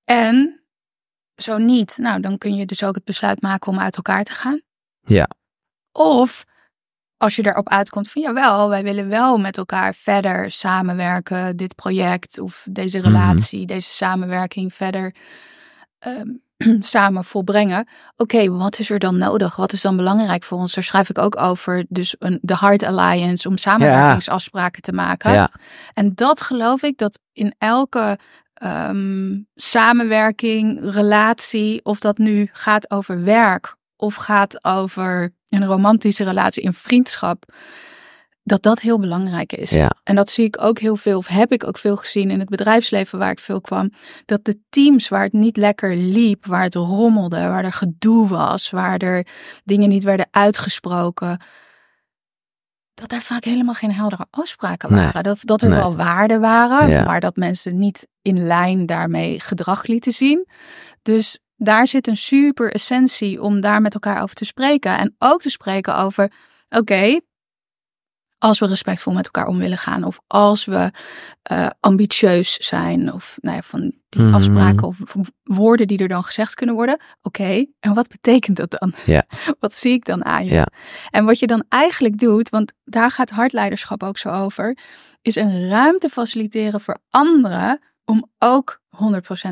en 0.05 0.61
zo 1.37 1.59
niet, 1.59 1.97
nou 1.99 2.21
dan 2.21 2.39
kun 2.39 2.55
je 2.55 2.67
dus 2.67 2.85
ook 2.85 2.95
het 2.95 3.05
besluit 3.05 3.43
maken 3.43 3.73
om 3.73 3.79
uit 3.79 3.97
elkaar 3.97 4.25
te 4.25 4.33
gaan. 4.33 4.61
Ja. 5.01 5.29
Of 5.93 6.45
als 7.19 7.37
je 7.37 7.47
erop 7.47 7.69
uitkomt 7.69 8.11
van 8.11 8.23
jawel, 8.23 8.69
wij 8.69 8.83
willen 8.83 9.09
wel 9.09 9.39
met 9.39 9.57
elkaar 9.57 9.95
verder 9.95 10.51
samenwerken, 10.51 11.57
dit 11.57 11.75
project 11.75 12.39
of 12.41 12.67
deze 12.71 12.99
Mhm. 12.99 13.07
relatie, 13.07 13.67
deze 13.67 13.91
samenwerking 13.91 14.75
verder 14.75 15.15
ehm, 15.99 16.29
samen 16.81 17.25
volbrengen. 17.25 17.89
Oké, 18.17 18.51
wat 18.51 18.79
is 18.79 18.91
er 18.91 18.99
dan 18.99 19.19
nodig? 19.19 19.57
Wat 19.57 19.73
is 19.73 19.81
dan 19.83 19.97
belangrijk 19.97 20.45
voor 20.45 20.59
ons? 20.59 20.75
Daar 20.75 20.85
schrijf 20.85 21.09
ik 21.09 21.19
ook 21.19 21.41
over. 21.41 21.85
Dus 21.89 22.17
een, 22.19 22.39
de 22.43 22.57
Heart 22.59 22.83
Alliance 22.83 23.49
om 23.49 23.57
samenwerkingsafspraken 23.59 24.83
te 24.83 24.93
maken. 24.93 25.33
ja, 25.33 25.51
En 25.95 26.15
dat 26.15 26.41
geloof 26.41 26.83
ik 26.83 26.99
dat 26.99 27.21
in 27.33 27.55
elke 27.59 28.19
ehm, 28.55 29.39
samenwerking, 29.55 30.81
relatie, 30.93 31.85
of 31.85 32.01
dat 32.01 32.19
nu 32.19 32.49
gaat 32.53 32.91
over 32.91 33.25
werk 33.25 33.77
of 33.97 34.15
gaat 34.15 34.65
over 34.65 35.35
een 35.63 35.69
romantische 35.69 36.25
relatie, 36.25 36.63
in 36.63 36.73
vriendschap, 36.73 37.45
dat 38.43 38.63
dat 38.63 38.81
heel 38.81 38.99
belangrijk 38.99 39.53
is. 39.53 39.71
ja, 39.71 39.91
En 40.05 40.15
dat 40.17 40.31
zie 40.31 40.45
ik 40.45 40.63
ook 40.63 40.79
heel 40.79 40.97
veel, 40.97 41.19
of 41.19 41.27
heb 41.27 41.53
ik 41.53 41.67
ook 41.67 41.79
veel 41.79 41.97
gezien 41.97 42.31
in 42.31 42.39
het 42.39 42.49
bedrijfsleven 42.49 43.19
waar 43.19 43.31
ik 43.31 43.39
veel 43.41 43.61
kwam. 43.61 43.91
Dat 44.25 44.45
de 44.45 44.59
teams 44.69 45.09
waar 45.09 45.23
het 45.25 45.33
niet 45.33 45.57
lekker 45.57 45.97
liep, 45.97 46.47
waar 46.47 46.63
het 46.63 46.75
rommelde, 46.75 47.37
waar 47.37 47.65
er 47.65 47.73
gedoe 47.73 48.29
was, 48.29 48.71
waar 48.71 48.99
er 48.99 49.27
dingen 49.65 49.89
niet 49.89 50.03
werden 50.03 50.29
uitgesproken. 50.31 51.41
Dat 52.95 53.09
daar 53.09 53.23
vaak 53.23 53.45
helemaal 53.45 53.75
geen 53.75 53.93
heldere 53.93 54.27
afspraken 54.31 54.93
Nee. 54.93 55.05
waren. 55.05 55.23
Dat, 55.23 55.39
dat 55.41 55.63
er 55.63 55.69
Nee. 55.69 55.79
wel 55.79 55.97
waarden 55.97 56.41
waren, 56.41 56.89
Ja. 56.89 57.05
maar 57.05 57.21
dat 57.21 57.37
mensen 57.37 57.77
niet 57.79 58.07
in 58.23 58.47
lijn 58.47 58.87
daarmee 58.87 59.41
gedrag 59.41 59.87
lieten 59.87 60.13
zien. 60.13 60.49
Dus 61.03 61.39
daar 61.57 61.87
zit 61.87 62.07
een 62.07 62.17
super 62.17 62.73
essentie 62.73 63.43
om 63.43 63.61
daar 63.61 63.81
met 63.81 63.95
elkaar 63.95 64.23
over 64.23 64.35
te 64.35 64.45
spreken. 64.45 64.99
En 64.99 65.15
ook 65.19 65.41
te 65.41 65.51
spreken 65.51 65.97
over, 65.97 66.33
oké, 66.69 67.21
als 68.39 68.59
we 68.59 68.67
respectvol 68.67 69.13
met 69.13 69.25
elkaar 69.25 69.47
om 69.47 69.59
willen 69.59 69.79
gaan, 69.79 70.05
of 70.05 70.21
als 70.27 70.65
we 70.65 70.91
eh, 71.43 71.67
ambitieus 71.81 72.57
zijn, 72.57 73.13
of 73.13 73.39
nou 73.41 73.57
ja, 73.57 73.63
van 73.63 73.93
die 74.09 74.23
Mhm. 74.23 74.35
afspraken 74.35 74.87
of 74.87 74.99
woorden 75.43 75.87
die 75.87 75.99
er 75.99 76.09
dan 76.09 76.25
gezegd 76.25 76.55
kunnen 76.55 76.75
worden. 76.75 77.01
Oké, 77.23 77.67
en 77.81 77.95
wat 77.95 78.09
betekent 78.09 78.57
dat 78.57 78.71
dan? 78.71 78.93
Ja. 79.05 79.25
Wat 79.61 79.75
zie 79.75 79.93
ik 79.93 80.05
dan 80.05 80.25
aan 80.25 80.45
je? 80.45 80.51
Ja. 80.51 80.67
En 81.11 81.25
wat 81.25 81.39
je 81.39 81.47
dan 81.47 81.65
eigenlijk 81.69 82.19
doet, 82.19 82.49
want 82.49 82.73
daar 82.85 83.11
gaat 83.11 83.31
hartleiderschap 83.31 84.03
ook 84.03 84.19
zo 84.19 84.29
over, 84.29 84.79
is 85.23 85.37
een 85.37 85.69
ruimte 85.69 86.09
faciliteren 86.09 86.81
voor 86.81 86.99
anderen 87.11 87.81
om 88.07 88.31
ook 88.39 88.81
100% 88.91 88.99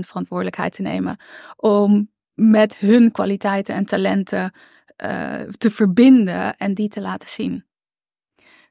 verantwoordelijkheid 0.06 0.72
te 0.74 0.82
nemen. 0.82 1.16
Om 1.56 2.10
met 2.34 2.76
hun 2.76 3.12
kwaliteiten 3.12 3.74
en 3.74 3.84
talenten 3.84 4.52
eh, 4.96 5.40
te 5.58 5.70
verbinden 5.70 6.56
en 6.56 6.74
die 6.74 6.88
te 6.88 7.00
laten 7.00 7.28
zien. 7.28 7.64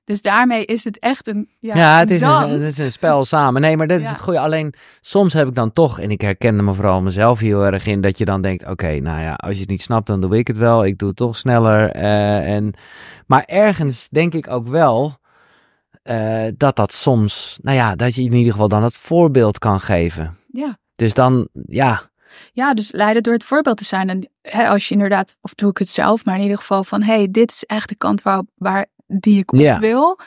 Dus 0.06 0.22
daarmee 0.22 0.66
is 0.66 0.84
het 0.84 1.00
echt 1.00 1.28
een. 1.28 1.50
Ja, 1.60 1.76
Ja, 1.76 2.00
het, 2.00 2.12
is 2.12 2.22
een, 2.22 2.50
het 2.50 2.62
is 2.62 2.78
een 2.78 2.92
spel 2.92 3.26
samen. 3.26 3.62
Nee, 3.62 3.78
maar 3.78 3.88
dat 3.88 4.00
is 4.00 4.06
Ja. 4.06 4.12
het 4.12 4.22
goede. 4.22 4.40
Alleen 4.40 4.74
soms 5.02 5.34
heb 5.34 5.48
ik 5.48 5.56
dan 5.56 5.74
toch, 5.74 6.00
en 6.00 6.12
ik 6.12 6.22
herkende 6.22 6.64
me 6.64 6.74
vooral 6.74 7.02
mezelf 7.02 7.40
heel 7.40 7.66
erg 7.66 7.86
in, 7.86 8.02
dat 8.02 8.18
je 8.18 8.26
dan 8.26 8.42
denkt: 8.42 8.68
oké, 8.68 9.00
nou 9.00 9.22
ja, 9.22 9.34
als 9.34 9.54
je 9.54 9.60
het 9.60 9.70
niet 9.70 9.82
snapt, 9.82 10.08
dan 10.08 10.22
doe 10.22 10.38
ik 10.38 10.48
het 10.48 10.58
wel. 10.58 10.86
Ik 10.86 10.98
doe 10.98 11.08
het 11.08 11.18
toch 11.18 11.38
sneller. 11.38 11.90
eh, 11.92 12.56
en, 12.56 12.74
maar 13.28 13.44
ergens 13.46 14.10
denk 14.10 14.34
ik 14.34 14.48
ook 14.48 14.68
wel 14.68 15.18
eh, 16.04 16.46
dat 16.58 16.76
dat 16.76 16.94
soms, 16.94 17.58
nou 17.62 17.78
ja, 17.78 17.96
dat 17.96 18.16
je 18.16 18.22
in 18.24 18.34
ieder 18.34 18.52
geval 18.52 18.68
dan 18.68 18.84
het 18.84 18.98
voorbeeld 18.98 19.60
kan 19.60 19.80
geven. 19.82 20.38
Ja. 20.52 20.78
Dus 20.96 21.14
dan, 21.14 21.48
ja, 21.68 22.12
Ja, 22.54 22.74
dus 22.74 22.92
leiden 22.92 23.24
door 23.24 23.34
het 23.34 23.44
voorbeeld 23.44 23.78
te 23.78 23.84
zijn. 23.86 24.10
En 24.10 24.30
hè, 24.42 24.68
als 24.68 24.88
je 24.88 24.94
inderdaad, 24.94 25.36
of 25.42 25.54
doe 25.56 25.70
ik 25.70 25.78
het 25.78 25.90
zelf, 25.90 26.26
maar 26.26 26.36
in 26.36 26.42
ieder 26.42 26.58
geval 26.58 26.84
van, 26.84 27.02
hé, 27.04 27.14
hey, 27.16 27.28
dit 27.32 27.52
is 27.52 27.64
echt 27.64 27.90
de 27.90 27.96
kant 27.96 28.22
waar, 28.22 28.44
waar 28.56 28.86
die 29.08 29.38
ik 29.40 29.54
op 29.54 29.80
wil. 29.80 30.20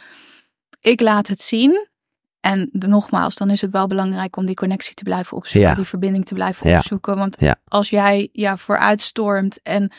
Ik 0.80 1.00
laat 1.00 1.26
het 1.28 1.40
zien. 1.40 1.88
En 2.40 2.68
de- 2.72 2.86
nogmaals, 2.86 3.34
dan 3.34 3.50
is 3.50 3.60
het 3.60 3.70
wel 3.70 3.86
belangrijk 3.86 4.36
om 4.36 4.46
die 4.46 4.54
connectie 4.54 4.94
te 4.94 5.02
blijven 5.02 5.36
opzoeken, 5.36 5.70
Ja. 5.70 5.76
die 5.76 5.84
verbinding 5.84 6.24
te 6.26 6.34
blijven 6.34 6.68
Ja. 6.70 6.76
opzoeken. 6.76 7.16
Want 7.16 7.36
Ja. 7.38 7.56
als 7.68 7.90
jij 7.90 8.28
ja, 8.32 8.56
vooruitstormt 8.56 9.62
en 9.62 9.92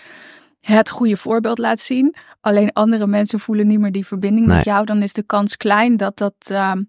het 0.75 0.89
goede 0.89 1.17
voorbeeld 1.17 1.57
laat 1.57 1.79
zien, 1.79 2.15
alleen 2.41 2.73
andere 2.73 3.07
mensen 3.07 3.39
voelen 3.39 3.67
niet 3.67 3.79
meer 3.79 3.91
die 3.91 4.05
verbinding 4.07 4.47
Nee. 4.47 4.55
met 4.55 4.65
jou, 4.65 4.85
dan 4.85 5.01
is 5.01 5.13
de 5.13 5.23
kans 5.23 5.57
klein 5.57 5.97
dat, 5.97 6.17
dat, 6.17 6.35
ehm, 6.47 6.83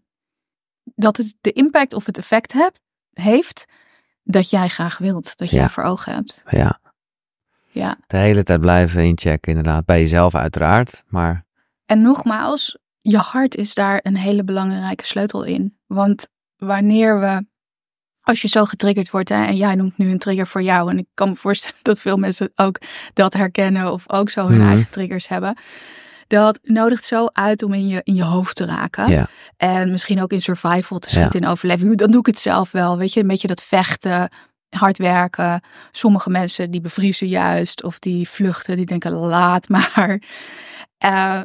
dat 0.94 1.16
het 1.16 1.34
de 1.40 1.52
impact 1.52 1.94
of 1.94 2.06
het 2.06 2.18
effect 2.18 2.52
hebt, 2.52 2.80
heeft 3.12 3.64
dat 4.22 4.50
jij 4.50 4.68
graag 4.68 4.98
wilt, 4.98 5.36
dat 5.36 5.50
jij 5.50 5.60
Ja. 5.60 5.68
voor 5.68 5.82
ogen 5.84 6.12
hebt. 6.14 6.42
ja, 6.50 6.80
Ja. 7.70 7.98
de 8.06 8.16
hele 8.16 8.42
tijd 8.42 8.60
blijven 8.60 9.04
inchecken, 9.04 9.50
inderdaad. 9.56 9.84
Bij 9.84 10.00
jezelf 10.00 10.34
uiteraard, 10.34 11.02
maar 11.06 11.46
En 11.86 12.02
nogmaals, 12.02 12.78
je 13.00 13.18
hart 13.18 13.56
is 13.56 13.74
daar 13.74 14.00
een 14.02 14.16
hele 14.16 14.44
belangrijke 14.44 15.04
sleutel 15.04 15.44
in. 15.44 15.78
Want 15.86 16.28
wanneer 16.56 17.20
we, 17.20 17.46
als 18.28 18.42
je 18.42 18.48
zo 18.48 18.64
getriggerd 18.64 19.10
wordt, 19.10 19.28
hè, 19.28 19.44
en 19.44 19.56
jij 19.56 19.74
noemt 19.74 19.98
nu 19.98 20.10
een 20.10 20.18
trigger 20.18 20.46
voor 20.46 20.62
jou, 20.62 20.90
en 20.90 20.98
ik 20.98 21.06
kan 21.14 21.28
me 21.28 21.36
voorstellen 21.46 21.76
dat 21.82 21.98
veel 21.98 22.16
mensen 22.16 22.50
ook 22.54 22.78
dat 23.14 23.32
herkennen 23.34 23.92
of 23.92 24.04
ook 24.12 24.30
zo 24.30 24.46
hun 24.46 24.58
Mhm. 24.58 24.68
eigen 24.68 24.90
triggers 24.90 25.28
hebben. 25.28 25.56
Dat 26.26 26.58
nodigt 26.62 27.04
zo 27.04 27.26
uit 27.32 27.62
om 27.62 27.72
in 27.72 27.88
je, 27.88 28.00
in 28.04 28.14
je 28.14 28.24
hoofd 28.24 28.56
te 28.56 28.64
raken. 28.64 29.10
ja, 29.10 29.28
En 29.56 29.90
misschien 29.90 30.22
ook 30.22 30.32
in 30.32 30.40
survival 30.40 30.98
te 30.98 31.08
Ja. 31.10 31.14
schieten, 31.18 31.40
in 31.40 31.46
overleving. 31.48 31.96
Dan 31.96 32.10
doe 32.10 32.20
ik 32.20 32.26
het 32.26 32.38
zelf 32.38 32.70
wel, 32.70 32.98
weet 32.98 33.12
je, 33.12 33.20
een 33.20 33.26
beetje 33.26 33.48
dat 33.48 33.62
vechten, 33.62 34.30
hard 34.68 34.98
werken. 34.98 35.60
Sommige 35.90 36.30
mensen 36.30 36.70
die 36.70 36.80
bevriezen 36.80 37.28
juist 37.28 37.82
of 37.84 37.98
die 37.98 38.28
vluchten, 38.28 38.76
die 38.76 38.86
denken 38.86 39.12
laat 39.12 39.68
maar. 39.68 40.22
Eh, 40.98 41.40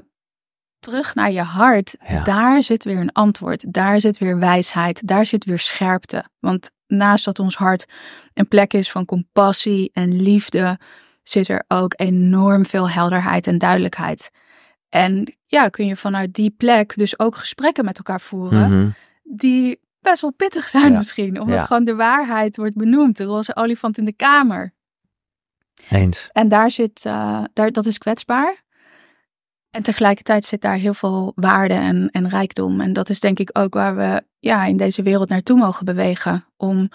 terug 0.84 1.16
naar 1.16 1.32
je 1.32 1.42
hart, 1.42 1.96
Ja. 2.08 2.24
daar 2.24 2.64
zit 2.64 2.84
weer 2.84 3.00
een 3.00 3.12
antwoord. 3.12 3.74
Daar 3.74 4.00
zit 4.02 4.18
weer 4.18 4.40
wijsheid, 4.40 5.08
daar 5.08 5.26
zit 5.26 5.46
weer 5.46 5.60
scherpte. 5.60 6.26
Want 6.40 6.72
naast 6.88 7.26
dat 7.26 7.40
ons 7.40 7.56
hart 7.56 7.86
een 8.34 8.48
plek 8.48 8.74
is 8.74 8.92
van 8.92 9.06
compassie 9.06 9.90
en 9.94 10.22
liefde, 10.22 10.80
zit 11.24 11.48
er 11.48 11.64
ook 11.68 11.94
enorm 11.96 12.66
veel 12.66 12.90
helderheid 12.90 13.48
en 13.48 13.58
duidelijkheid. 13.58 14.30
En 14.90 15.36
ja, 15.46 15.70
kun 15.70 15.86
je 15.86 15.96
vanuit 15.96 16.34
die 16.34 16.50
plek 16.58 16.96
dus 16.98 17.20
ook 17.20 17.36
gesprekken 17.36 17.86
met 17.86 17.98
elkaar 17.98 18.22
voeren 18.22 18.70
mhm, 18.80 18.90
die 19.24 19.80
best 20.02 20.22
wel 20.22 20.32
pittig 20.34 20.68
zijn 20.70 20.92
Ja. 20.92 20.98
misschien. 20.98 21.40
Omdat 21.42 21.60
Ja. 21.60 21.66
gewoon 21.66 21.84
de 21.84 21.96
waarheid 21.96 22.58
wordt 22.58 22.76
benoemd. 22.76 23.18
De 23.18 23.24
roze 23.24 23.56
olifant 23.56 23.98
in 23.98 24.06
de 24.06 24.14
kamer. 24.16 24.74
eens. 25.90 26.30
En 26.32 26.48
daar 26.48 26.72
zit, 26.72 27.06
eh, 27.06 27.44
daar, 27.54 27.72
dat 27.72 27.86
is 27.86 27.98
kwetsbaar. 27.98 28.63
En 29.74 29.84
tegelijkertijd 29.84 30.46
zit 30.46 30.62
daar 30.62 30.76
heel 30.76 30.94
veel 30.94 31.32
waarde 31.36 31.74
en, 31.74 32.10
en 32.12 32.30
rijkdom. 32.30 32.82
En 32.82 32.94
dat 32.94 33.10
is 33.10 33.20
denk 33.20 33.40
ik 33.40 33.50
ook 33.54 33.74
waar 33.74 33.96
we 33.96 34.24
ja, 34.40 34.66
in 34.66 34.78
deze 34.78 35.04
wereld 35.04 35.30
naartoe 35.30 35.58
mogen 35.58 35.86
bewegen. 35.86 36.46
Om 36.58 36.90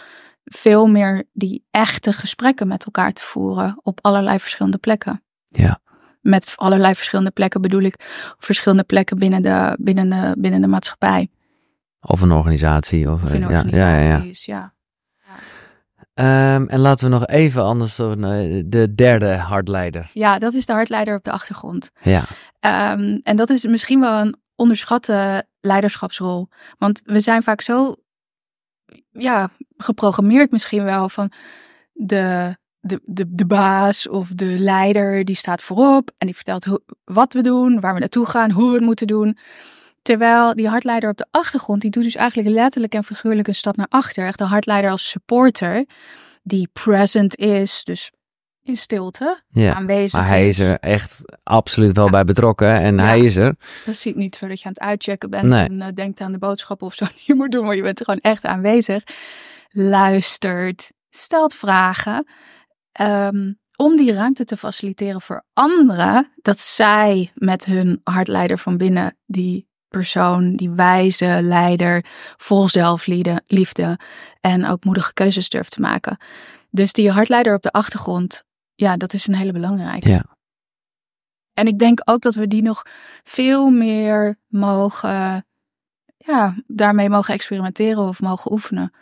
veel 0.45 0.87
meer 0.87 1.25
die 1.33 1.65
echte 1.71 2.13
gesprekken 2.13 2.69
met 2.69 2.85
elkaar 2.85 3.13
te 3.13 3.23
voeren 3.23 3.81
op 3.83 3.99
allerlei 4.03 4.39
verschillende 4.39 4.79
plekken. 4.79 5.23
Ja. 5.49 5.81
Met 6.21 6.53
allerlei 6.57 6.95
verschillende 6.95 7.31
plekken 7.31 7.61
bedoel 7.61 7.83
ik 7.83 7.95
verschillende 8.39 8.85
plekken 8.85 9.19
binnen 9.19 9.43
de, 9.43 9.77
binnen 9.81 10.11
de, 10.11 10.37
binnen 10.39 10.61
de 10.61 10.67
maatschappij. 10.67 11.29
Of 12.01 12.21
een 12.21 12.33
organisatie. 12.33 13.11
Of, 13.11 13.33
eh, 13.33 13.41
ja, 13.41 13.65
ja, 13.67 13.99
ja, 14.01 14.23
ja. 14.33 14.75
Ehm, 16.19 16.65
en 16.67 16.79
laten 16.79 17.05
we 17.05 17.15
nog 17.15 17.27
even 17.27 17.63
anders 17.63 17.99
eh, 17.99 18.13
de 18.65 18.95
derde 18.95 19.37
hardleider. 19.37 20.11
Ja, 20.13 20.39
dat 20.39 20.55
is 20.55 20.67
de 20.67 20.73
hartleider 20.73 21.17
op 21.17 21.25
de 21.25 21.31
achtergrond. 21.31 21.91
Ja, 22.03 22.25
Ehm, 22.61 23.19
en 23.23 23.37
dat 23.37 23.51
is 23.51 23.65
misschien 23.65 24.01
wel 24.01 24.21
een 24.21 24.37
onderschatte 24.55 25.47
leiderschapsrol. 25.61 26.49
Want 26.79 27.03
we 27.05 27.21
zijn 27.21 27.43
vaak 27.43 27.61
zo 27.61 27.95
ja, 29.11 29.51
geprogrammeerd 29.77 30.51
misschien 30.51 30.85
wel 30.85 31.09
van 31.09 31.33
de, 31.93 32.57
de, 32.81 33.01
de, 33.05 33.25
de 33.29 33.47
baas 33.47 34.09
of 34.09 34.29
de 34.29 34.59
leider 34.59 35.25
die 35.25 35.37
staat 35.37 35.63
voorop 35.63 36.11
en 36.19 36.27
die 36.27 36.37
vertelt 36.37 36.65
hoe, 36.65 36.83
wat 37.05 37.33
we 37.33 37.41
doen, 37.41 37.81
waar 37.81 37.95
we 37.95 38.01
naartoe 38.01 38.27
gaan, 38.27 38.51
hoe 38.51 38.69
we 38.69 38.75
het 38.75 38.85
moeten 38.85 39.07
doen. 39.07 39.39
Terwijl 40.09 40.55
die 40.55 40.69
hartleider 40.69 41.11
op 41.11 41.17
de 41.17 41.27
achtergrond, 41.31 41.81
die 41.81 41.91
doet 41.91 42.03
dus 42.03 42.15
eigenlijk 42.17 42.49
letterlijk 42.49 42.95
en 42.95 43.05
figuurlijk 43.05 43.49
een 43.49 43.55
stap 43.55 43.77
naar 43.77 43.87
achter. 43.89 44.27
Echt 44.27 44.39
de 44.39 44.45
hartleider 44.45 44.91
als 44.91 45.09
supporter, 45.09 45.87
die 46.43 46.69
present 46.73 47.37
is, 47.37 47.85
dus 47.85 48.13
in 48.63 48.77
stilte 48.77 49.43
Ja. 49.49 49.75
aanwezig 49.75 50.13
Maar 50.21 50.29
hij 50.29 50.49
is 50.49 50.59
er 50.59 50.79
echt 50.79 51.21
absoluut 51.43 51.97
wel 51.97 52.11
bij 52.11 52.25
betrokken 52.25 52.69
en 52.81 52.97
Ja. 52.97 53.03
hij 53.03 53.21
is 53.21 53.37
er. 53.37 53.57
Dat 53.87 53.97
ziet 53.97 54.17
niet 54.17 54.37
zo 54.37 54.49
dat 54.49 54.61
je 54.61 54.65
aan 54.67 54.73
het 54.73 54.81
uitchecken 54.83 55.31
bent 55.31 55.45
Nee. 55.45 55.65
en 55.69 55.81
eh, 55.83 55.89
denkt 55.95 56.21
aan 56.21 56.33
de 56.33 56.39
boodschappen 56.39 56.87
of 56.87 56.95
zo 56.95 57.07
niet 57.27 57.37
moet 57.37 57.53
doen, 57.53 57.65
maar 57.65 57.77
je 57.77 57.83
bent 57.83 57.99
er 57.99 58.05
gewoon 58.05 58.21
echt 58.21 58.45
aanwezig. 58.45 59.03
Luistert, 59.71 60.93
stelt 61.09 61.55
vragen. 61.55 62.27
ehm, 62.93 63.53
om 63.77 63.97
die 63.97 64.13
ruimte 64.13 64.45
te 64.45 64.57
faciliteren 64.57 65.21
voor 65.21 65.45
anderen, 65.53 66.33
dat 66.43 66.59
zij 66.59 67.31
met 67.35 67.65
hun 67.65 68.01
hartleider 68.05 68.59
van 68.59 68.77
binnen, 68.77 69.17
die 69.27 69.68
persoon, 69.89 70.57
die 70.57 70.71
wijze 70.71 71.39
leider, 71.43 72.05
vol 72.37 72.69
zelfliefde 72.69 73.43
liefde 73.47 73.99
en 74.41 74.67
ook 74.67 74.85
moedige 74.85 75.13
keuzes 75.13 75.49
durft 75.49 75.71
te 75.71 75.81
maken. 75.81 76.19
Dus 76.71 76.93
die 76.93 77.11
hartleider 77.11 77.55
op 77.55 77.63
de 77.63 77.73
achtergrond, 77.73 78.45
ja, 78.75 78.97
dat 78.97 79.13
is 79.13 79.27
een 79.27 79.35
hele 79.35 79.53
belangrijke. 79.53 80.09
Ja. 80.09 80.25
En 81.55 81.67
ik 81.67 81.79
denk 81.79 82.01
ook 82.05 82.23
dat 82.23 82.35
we 82.35 82.47
die 82.47 82.63
nog 82.63 82.83
veel 83.23 83.71
meer 83.71 84.39
mogen, 84.47 85.47
ja, 86.17 86.55
daarmee 86.67 87.09
mogen 87.09 87.35
experimenteren 87.35 88.03
of 88.09 88.21
mogen 88.21 88.53
oefenen. 88.53 88.93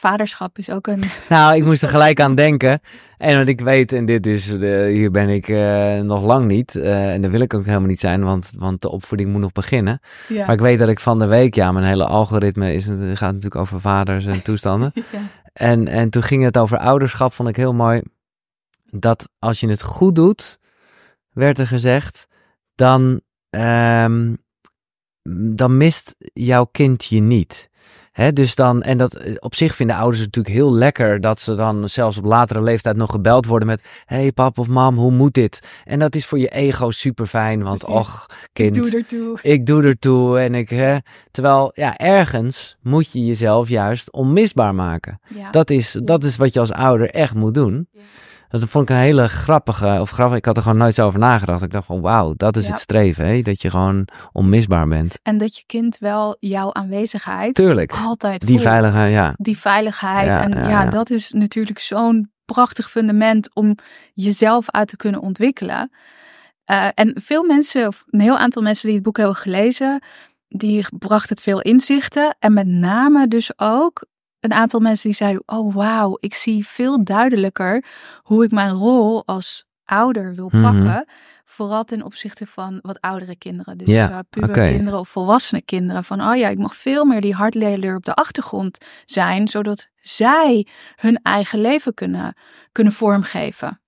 Vaderschap 0.00 0.58
is 0.58 0.70
ook 0.70 0.86
een. 0.86 1.02
Nou, 1.28 1.56
ik 1.56 1.64
moest 1.64 1.82
er 1.82 1.88
gelijk 1.88 2.20
aan 2.20 2.34
denken. 2.34 2.80
En 3.18 3.38
wat 3.38 3.48
ik 3.48 3.60
weet, 3.60 3.92
en 3.92 4.04
dit 4.04 4.26
is, 4.26 4.46
de, 4.46 4.88
hier 4.92 5.10
ben 5.10 5.28
ik 5.28 5.48
eh, 5.48 6.00
nog 6.00 6.22
lang 6.22 6.46
niet. 6.46 6.76
eh, 6.76 7.12
en 7.12 7.22
daar 7.22 7.30
wil 7.30 7.40
ik 7.40 7.54
ook 7.54 7.64
helemaal 7.66 7.88
niet 7.88 8.00
zijn, 8.00 8.24
want, 8.24 8.50
want 8.58 8.82
de 8.82 8.90
opvoeding 8.90 9.30
moet 9.30 9.40
nog 9.40 9.52
beginnen. 9.52 10.00
Ja. 10.28 10.46
Maar 10.46 10.54
ik 10.54 10.60
weet 10.60 10.78
dat 10.78 10.88
ik 10.88 11.00
van 11.00 11.18
de 11.18 11.26
week, 11.26 11.54
ja, 11.54 11.72
mijn 11.72 11.84
hele 11.84 12.06
algoritme 12.06 12.74
is, 12.74 12.86
het 12.86 12.98
gaat 12.98 13.32
natuurlijk 13.32 13.56
over 13.56 13.80
vaders 13.80 14.26
en 14.26 14.42
toestanden. 14.42 14.92
ja. 15.12 15.20
En, 15.52 15.88
en 15.88 16.10
toen 16.10 16.22
ging 16.22 16.42
het 16.42 16.58
over 16.58 16.78
ouderschap, 16.78 17.32
vond 17.32 17.48
ik 17.48 17.56
heel 17.56 17.74
mooi. 17.74 18.02
Dat 18.90 19.28
als 19.38 19.60
je 19.60 19.68
het 19.68 19.82
goed 19.82 20.14
doet, 20.14 20.58
werd 21.32 21.58
er 21.58 21.66
gezegd, 21.66 22.26
dan, 22.74 23.20
ehm, 23.50 24.34
dan 25.54 25.76
mist 25.76 26.14
jouw 26.32 26.64
kind 26.64 27.04
je 27.04 27.20
niet. 27.20 27.69
Dus 28.28 28.54
dan, 28.54 28.82
en 28.82 28.98
dat 28.98 29.14
eh, 29.14 29.34
op 29.38 29.54
zich 29.54 29.74
vinden 29.74 29.96
ouders 29.96 30.18
het 30.18 30.26
natuurlijk 30.36 30.54
heel 30.54 30.72
lekker 30.74 31.20
dat 31.20 31.40
ze 31.40 31.54
dan 31.54 31.88
zelfs 31.88 32.18
op 32.18 32.24
latere 32.24 32.62
leeftijd 32.62 32.96
nog 32.96 33.10
gebeld 33.10 33.46
worden 33.46 33.68
met: 33.68 33.82
Hey 34.04 34.32
pap 34.32 34.58
of 34.58 34.66
mam, 34.66 34.96
hoe 34.96 35.10
moet 35.12 35.34
dit? 35.34 35.60
En 35.84 35.98
dat 35.98 36.14
is 36.14 36.26
voor 36.26 36.38
je 36.38 36.48
ego 36.48 36.90
super 36.90 37.26
fijn, 37.26 37.62
want 37.62 37.78
Precies. 37.78 38.00
och, 38.00 38.26
kind, 38.52 38.74
Doe 38.74 38.90
ertoe. 38.90 39.38
ik 39.42 39.66
doe 39.66 39.82
ertoe 39.82 40.38
en 40.38 40.54
ik. 40.54 40.68
Hè, 40.70 40.96
terwijl, 41.30 41.70
ja, 41.74 41.96
ergens 41.96 42.76
moet 42.82 43.12
je 43.12 43.24
jezelf 43.24 43.68
juist 43.68 44.12
onmisbaar 44.12 44.74
maken. 44.74 45.20
Ja. 45.34 45.50
Dat 45.50 45.70
is, 45.70 45.98
dat 46.02 46.24
is 46.24 46.36
wat 46.36 46.52
je 46.52 46.60
als 46.60 46.72
ouder 46.72 47.10
echt 47.10 47.34
moet 47.34 47.54
doen. 47.54 47.88
Ja. 47.92 48.00
Dat 48.50 48.68
vond 48.68 48.90
ik 48.90 48.96
een 48.96 49.02
hele 49.02 49.28
grappige, 49.28 49.98
of 50.00 50.10
grappig, 50.10 50.36
ik 50.36 50.44
had 50.44 50.56
er 50.56 50.62
gewoon 50.62 50.78
nooit 50.78 50.94
zo 50.94 51.06
over 51.06 51.18
nagedacht. 51.18 51.62
Ik 51.62 51.70
dacht 51.70 51.86
van 51.86 52.00
wauw, 52.00 52.34
dat 52.36 52.56
is 52.56 52.64
Ja. 52.64 52.70
het 52.70 52.80
streven, 52.80 53.26
hè? 53.26 53.42
dat 53.42 53.62
je 53.62 53.70
gewoon 53.70 54.08
onmisbaar 54.32 54.88
bent. 54.88 55.14
En 55.22 55.38
dat 55.38 55.56
je 55.56 55.62
kind 55.66 55.98
wel 55.98 56.36
jouw 56.40 56.72
aanwezigheid 56.72 57.54
Tuurlijk, 57.54 57.92
altijd 57.92 58.40
die 58.40 58.48
voelt. 58.48 58.62
veilige, 58.62 58.98
ja. 58.98 59.34
Die 59.36 59.58
veiligheid. 59.58 60.26
Ja, 60.26 60.42
en 60.42 60.50
ja, 60.50 60.60
ja, 60.68 60.82
ja. 60.82 60.90
dat 60.90 61.10
is 61.10 61.32
natuurlijk 61.32 61.78
zo'n 61.78 62.30
prachtig 62.44 62.90
fundament 62.90 63.54
om 63.54 63.74
jezelf 64.14 64.70
uit 64.70 64.88
te 64.88 64.96
kunnen 64.96 65.20
ontwikkelen. 65.20 65.90
Eh, 66.64 66.86
en 66.94 67.12
veel 67.22 67.44
mensen, 67.44 67.86
of 67.86 68.04
een 68.06 68.20
heel 68.20 68.38
aantal 68.38 68.62
mensen 68.62 68.86
die 68.86 68.94
het 68.94 69.04
boek 69.04 69.16
hebben 69.16 69.36
gelezen, 69.36 70.02
die 70.48 70.86
bracht 70.98 71.28
het 71.28 71.40
veel 71.40 71.60
inzichten. 71.60 72.36
En 72.38 72.52
met 72.52 72.66
name 72.66 73.28
dus 73.28 73.52
ook 73.58 74.06
een 74.40 74.52
aantal 74.52 74.80
mensen 74.80 75.08
die 75.08 75.16
zeiden: 75.18 75.42
Oh 75.46 75.74
wauw, 75.74 76.16
ik 76.20 76.34
zie 76.34 76.66
veel 76.66 77.04
duidelijker 77.04 77.84
hoe 78.22 78.44
ik 78.44 78.50
mijn 78.50 78.70
rol 78.72 79.26
als 79.26 79.64
ouder 79.84 80.34
wil 80.34 80.48
Mhm. 80.52 80.62
pakken. 80.62 81.06
Vooral 81.44 81.84
ten 81.84 82.02
opzichte 82.02 82.46
van 82.46 82.78
wat 82.82 83.00
oudere 83.00 83.36
kinderen. 83.36 83.78
Dus 83.78 83.88
Ja, 83.88 84.22
pubere 84.30 84.52
oké. 84.52 84.68
kinderen 84.68 84.98
of 84.98 85.08
volwassene 85.08 85.62
kinderen. 85.62 86.04
Van 86.04 86.20
oh 86.20 86.36
ja, 86.36 86.48
ik 86.48 86.58
mag 86.58 86.74
veel 86.74 87.04
meer 87.04 87.20
die 87.20 87.34
hartleider 87.34 87.96
op 87.96 88.04
de 88.04 88.14
achtergrond 88.14 88.78
zijn. 89.04 89.48
Zodat 89.48 89.88
zij 90.00 90.66
hun 90.96 91.20
eigen 91.22 91.60
leven 91.60 91.94
kunnen, 91.94 92.34
kunnen 92.72 92.92
vormgeven. 92.92 93.80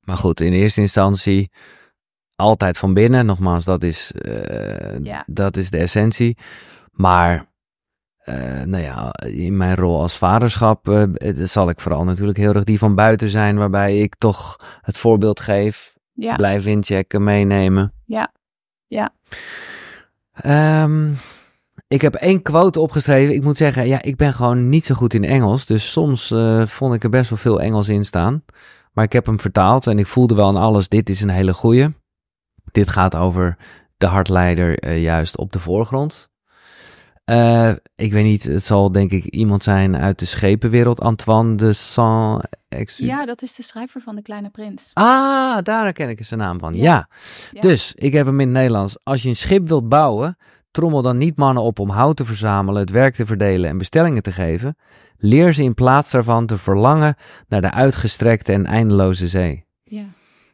Maar 0.00 0.16
goed, 0.16 0.40
in 0.40 0.52
eerste 0.52 0.80
instantie 0.80 1.50
altijd 2.36 2.78
van 2.78 2.94
binnen. 2.94 3.26
Nogmaals, 3.26 3.64
dat 3.64 3.82
is, 3.82 4.12
eh, 4.12 4.98
Ja. 5.04 5.22
dat 5.26 5.56
is 5.56 5.70
de 5.70 5.78
essentie. 5.78 6.36
Maar, 6.90 7.46
eh, 8.22 8.62
nou 8.62 8.82
ja, 8.82 9.12
in 9.26 9.56
mijn 9.56 9.76
rol 9.76 10.00
als 10.00 10.18
vaderschap 10.18 10.88
eh, 10.88 11.04
zal 11.34 11.68
ik 11.68 11.80
vooral 11.80 12.04
natuurlijk 12.04 12.38
heel 12.38 12.54
erg 12.54 12.64
die 12.64 12.78
van 12.78 12.94
buiten 12.94 13.28
zijn. 13.28 13.56
Waarbij 13.56 13.98
ik 13.98 14.14
toch 14.18 14.60
het 14.80 14.98
voorbeeld 14.98 15.40
geef. 15.40 15.96
Ja, 16.12 16.34
Blijf 16.36 16.66
inchecken, 16.66 17.24
meenemen. 17.24 17.92
Ja. 18.04 18.32
Ja. 18.86 19.14
Ehm, 20.32 21.12
ik 21.88 22.00
heb 22.00 22.14
één 22.14 22.42
quote 22.42 22.80
opgeschreven. 22.80 23.34
Ik 23.34 23.42
moet 23.42 23.56
zeggen, 23.56 23.86
ja, 23.86 24.02
ik 24.02 24.16
ben 24.16 24.32
gewoon 24.32 24.68
niet 24.68 24.86
zo 24.86 24.94
goed 24.94 25.14
in 25.14 25.24
Engels. 25.24 25.66
Dus 25.66 25.92
soms 25.92 26.30
eh, 26.30 26.66
vond 26.66 26.94
ik 26.94 27.04
er 27.04 27.10
best 27.10 27.30
wel 27.30 27.38
veel 27.38 27.60
Engels 27.60 27.88
in 27.88 28.04
staan. 28.04 28.44
Maar 28.92 29.04
ik 29.04 29.12
heb 29.12 29.26
hem 29.26 29.40
vertaald 29.40 29.86
en 29.86 29.98
ik 29.98 30.06
voelde 30.06 30.34
wel 30.34 30.46
aan 30.46 30.56
alles, 30.56 30.88
dit 30.88 31.10
is 31.10 31.22
een 31.22 31.28
hele 31.28 31.54
goeie. 31.54 31.94
Dit 32.72 32.88
gaat 32.88 33.16
over 33.16 33.56
de 33.96 34.06
hartleider 34.06 34.96
juist 34.96 35.36
op 35.36 35.52
de 35.52 35.58
voorgrond. 35.58 36.30
Eh, 37.32 37.72
ik 37.96 38.12
weet 38.12 38.24
niet, 38.24 38.42
het 38.44 38.64
zal 38.64 38.92
denk 38.92 39.10
ik 39.10 39.24
iemand 39.24 39.62
zijn 39.62 39.96
uit 39.96 40.18
de 40.18 40.26
schepenwereld. 40.26 41.00
Antoine 41.00 41.54
de 41.54 41.72
Saint-Exupéry. 41.72 43.18
ja, 43.18 43.26
dat 43.26 43.42
is 43.42 43.54
de 43.54 43.62
schrijver 43.62 44.00
van 44.00 44.16
De 44.16 44.22
Kleine 44.22 44.50
Prins. 44.50 44.90
Ah, 44.92 45.58
daar 45.62 45.92
ken 45.92 46.08
ik 46.08 46.18
eens 46.18 46.28
de 46.28 46.36
naam 46.36 46.58
van. 46.58 46.74
Ja. 46.74 46.82
Ja. 46.82 47.08
Ja. 47.50 47.60
Dus, 47.60 47.92
ik 47.94 48.12
heb 48.12 48.26
hem 48.26 48.40
in 48.40 48.46
het 48.46 48.56
Nederlands. 48.56 48.96
Als 49.02 49.22
je 49.22 49.28
een 49.28 49.36
schip 49.36 49.68
wilt 49.68 49.88
bouwen, 49.88 50.36
trommel 50.70 51.02
dan 51.02 51.18
niet 51.18 51.36
mannen 51.36 51.62
op 51.62 51.78
om 51.78 51.88
hout 51.88 52.16
te 52.16 52.24
verzamelen, 52.24 52.80
het 52.80 52.90
werk 52.90 53.14
te 53.14 53.26
verdelen 53.26 53.70
en 53.70 53.78
bestellingen 53.78 54.22
te 54.22 54.32
geven. 54.32 54.76
Leer 55.16 55.54
ze 55.54 55.62
in 55.62 55.74
plaats 55.74 56.10
daarvan 56.10 56.46
te 56.46 56.58
verlangen 56.58 57.16
naar 57.48 57.60
de 57.60 57.70
uitgestrekte 57.70 58.52
en 58.52 58.66
eindeloze 58.66 59.28
zee. 59.28 59.64
Ja. 59.84 60.04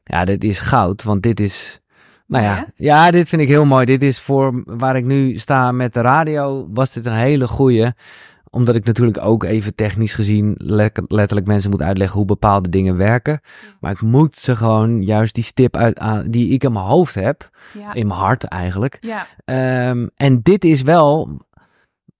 Ja, 0.04 0.24
dit 0.24 0.44
is 0.44 0.58
goud, 0.58 1.02
want 1.02 1.22
dit 1.22 1.40
is... 1.40 1.80
Nou 2.28 2.44
Mooi, 2.44 2.54
ja, 2.56 2.66
ja, 2.76 3.10
dit 3.10 3.28
vind 3.28 3.42
ik 3.42 3.48
heel 3.48 3.64
mooi. 3.66 3.84
Dit 3.84 4.02
is 4.02 4.20
voor 4.20 4.62
waar 4.64 4.96
ik 4.96 5.04
nu 5.04 5.36
sta 5.38 5.72
met 5.72 5.94
de 5.94 6.00
radio, 6.00 6.68
was 6.72 6.92
dit 6.92 7.06
een 7.06 7.12
hele 7.16 7.48
goeie. 7.48 7.90
Omdat 8.50 8.74
ik 8.74 8.84
natuurlijk 8.84 9.18
ook 9.24 9.44
even 9.44 9.74
technisch 9.74 10.14
gezien 10.14 10.54
le- 10.58 10.90
letterlijk 11.06 11.46
mensen 11.46 11.70
moet 11.70 11.82
uitleggen 11.82 12.16
hoe 12.16 12.26
bepaalde 12.26 12.68
dingen 12.68 12.96
werken. 12.96 13.40
Maar 13.80 13.92
ik 13.92 14.00
moet 14.00 14.36
ze 14.36 14.56
gewoon 14.56 15.02
juist 15.02 15.34
die 15.34 15.44
stip 15.44 15.76
uit, 15.76 16.00
die 16.32 16.48
ik 16.48 16.64
in 16.64 16.72
mijn 16.72 16.84
hoofd 16.84 17.14
heb, 17.14 17.50
Ja. 17.78 17.94
in 17.94 18.06
mijn 18.06 18.18
hart 18.20 18.44
eigenlijk. 18.44 18.98
ja. 19.00 19.26
Ehm, 19.44 20.06
en 20.16 20.40
dit 20.42 20.64
is 20.64 20.82
wel, 20.82 21.30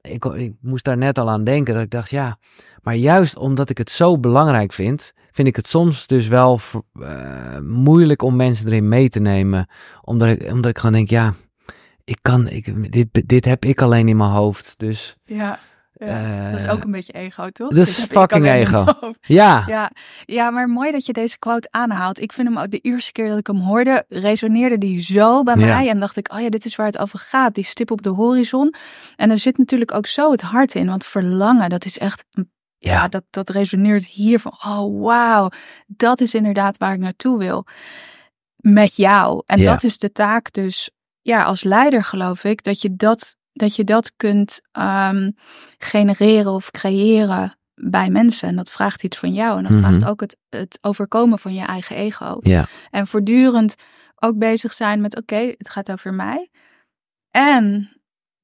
ik, 0.01 0.25
ik 0.25 0.53
moest 0.61 0.85
daar 0.85 0.97
net 0.97 1.19
al 1.19 1.31
aan 1.31 1.45
denken, 1.45 1.75
dat 1.75 1.83
ik 1.83 1.91
dacht, 1.91 2.11
ja, 2.11 2.39
maar 2.83 2.95
juist 2.95 3.37
omdat 3.37 3.71
ik 3.71 3.79
het 3.79 3.91
zo 3.91 4.19
belangrijk 4.19 4.73
vind, 4.73 5.13
vind 5.39 5.49
ik 5.51 5.57
het 5.57 5.69
soms 5.69 6.07
dus 6.07 6.29
wel 6.29 6.61
eh, 7.01 7.59
moeilijk 7.59 8.23
om 8.23 8.37
mensen 8.37 8.67
erin 8.67 8.89
mee 8.89 9.09
te 9.09 9.21
nemen. 9.21 9.69
Omdat 10.03 10.29
ik, 10.29 10.53
omdat 10.53 10.71
ik 10.71 10.79
gewoon 10.79 10.93
denk, 10.93 11.11
ja, 11.11 11.35
ik 12.05 12.19
kan, 12.23 12.49
ik, 12.49 12.93
dit, 12.93 13.29
dit 13.29 13.45
heb 13.45 13.65
ik 13.65 13.81
alleen 13.83 14.09
in 14.09 14.17
mijn 14.17 14.31
hoofd. 14.31 14.75
Dus 14.77 15.17
Ja. 15.25 15.59
Ja. 15.93 16.07
Eh, 16.07 16.51
dat 16.51 16.61
is 16.61 16.69
ook 16.69 16.85
een 16.85 16.91
beetje 16.91 17.13
ego, 17.13 17.51
toch? 17.51 17.69
dat 17.69 17.87
is 17.87 18.05
fucking 18.05 18.47
ego. 18.49 18.85
ja, 19.21 19.63
Ja, 19.67 19.91
ja, 20.25 20.51
maar 20.51 20.69
mooi 20.69 20.91
dat 20.93 21.07
je 21.07 21.13
deze 21.13 21.39
quote 21.39 21.69
aanhaalt. 21.71 22.21
Ik 22.21 22.33
vind 22.33 22.49
hem 22.49 22.59
ook 22.59 22.71
de 22.71 22.79
eerste 22.79 23.13
keer 23.13 23.29
dat 23.29 23.39
ik 23.39 23.47
hem 23.47 23.59
hoorde, 23.61 24.05
resoneerde 24.09 24.79
die 24.79 25.03
zo 25.03 25.43
bij 25.43 25.55
Ja. 25.59 25.67
mij. 25.67 25.89
En 25.89 25.99
dacht 25.99 26.17
ik, 26.17 26.33
oh 26.33 26.41
ja, 26.41 26.49
dit 26.49 26.65
is 26.65 26.77
waar 26.77 26.87
het 26.87 26.99
over 26.99 27.19
gaat. 27.19 27.55
Die 27.55 27.65
stip 27.65 27.91
op 27.91 28.03
de 28.03 28.09
horizon. 28.11 28.75
En 29.17 29.31
er 29.31 29.39
zit 29.39 29.59
natuurlijk 29.59 29.95
ook 29.95 30.07
zo 30.07 30.31
het 30.31 30.41
hart 30.43 30.75
in. 30.75 30.87
Want 30.87 31.05
verlangen, 31.07 31.71
dat 31.71 31.85
is 31.85 31.99
echt, 31.99 32.25
ja, 32.79 32.93
Ja. 32.93 33.09
dat, 33.09 33.25
dat 33.31 33.49
resoneert 33.51 34.07
hier 34.07 34.39
van, 34.39 34.53
oh 34.67 35.03
wauw, 35.05 35.51
dat 35.87 36.21
is 36.21 36.35
inderdaad 36.35 36.77
waar 36.79 36.93
ik 36.93 36.99
naartoe 37.01 37.39
wil. 37.39 37.67
Met 38.57 38.97
jou. 38.97 39.43
En 39.47 39.59
Ja. 39.61 39.73
dat 39.73 39.83
is 39.83 39.99
de 39.99 40.13
taak 40.13 40.53
dus, 40.53 40.91
ja, 41.23 41.43
als 41.43 41.63
leider 41.65 42.05
geloof 42.05 42.45
ik, 42.45 42.63
dat 42.63 42.81
je 42.81 42.97
dat, 42.97 43.37
dat, 43.53 43.77
je 43.77 43.85
dat 43.85 44.13
kunt 44.17 44.61
ehm, 44.73 45.31
genereren 45.79 46.53
of 46.53 46.71
creëren 46.71 47.59
bij 47.75 48.11
mensen. 48.11 48.49
En 48.49 48.57
dat 48.57 48.71
vraagt 48.73 49.03
iets 49.03 49.19
van 49.19 49.33
jou. 49.33 49.57
En 49.57 49.63
dat 49.63 49.73
Mhm. 49.73 49.81
vraagt 49.81 50.05
ook 50.05 50.21
het, 50.21 50.37
het 50.49 50.79
overkomen 50.81 51.39
van 51.39 51.55
je 51.55 51.65
eigen 51.65 51.97
ego. 51.97 52.37
ja, 52.41 52.67
En 52.91 53.07
voortdurend 53.07 53.75
ook 54.17 54.39
bezig 54.39 54.73
zijn 54.73 55.01
met: 55.01 55.17
oké, 55.17 55.55
het 55.59 55.69
gaat 55.71 55.91
over 55.93 56.15
mij. 56.15 56.51
En 57.31 57.91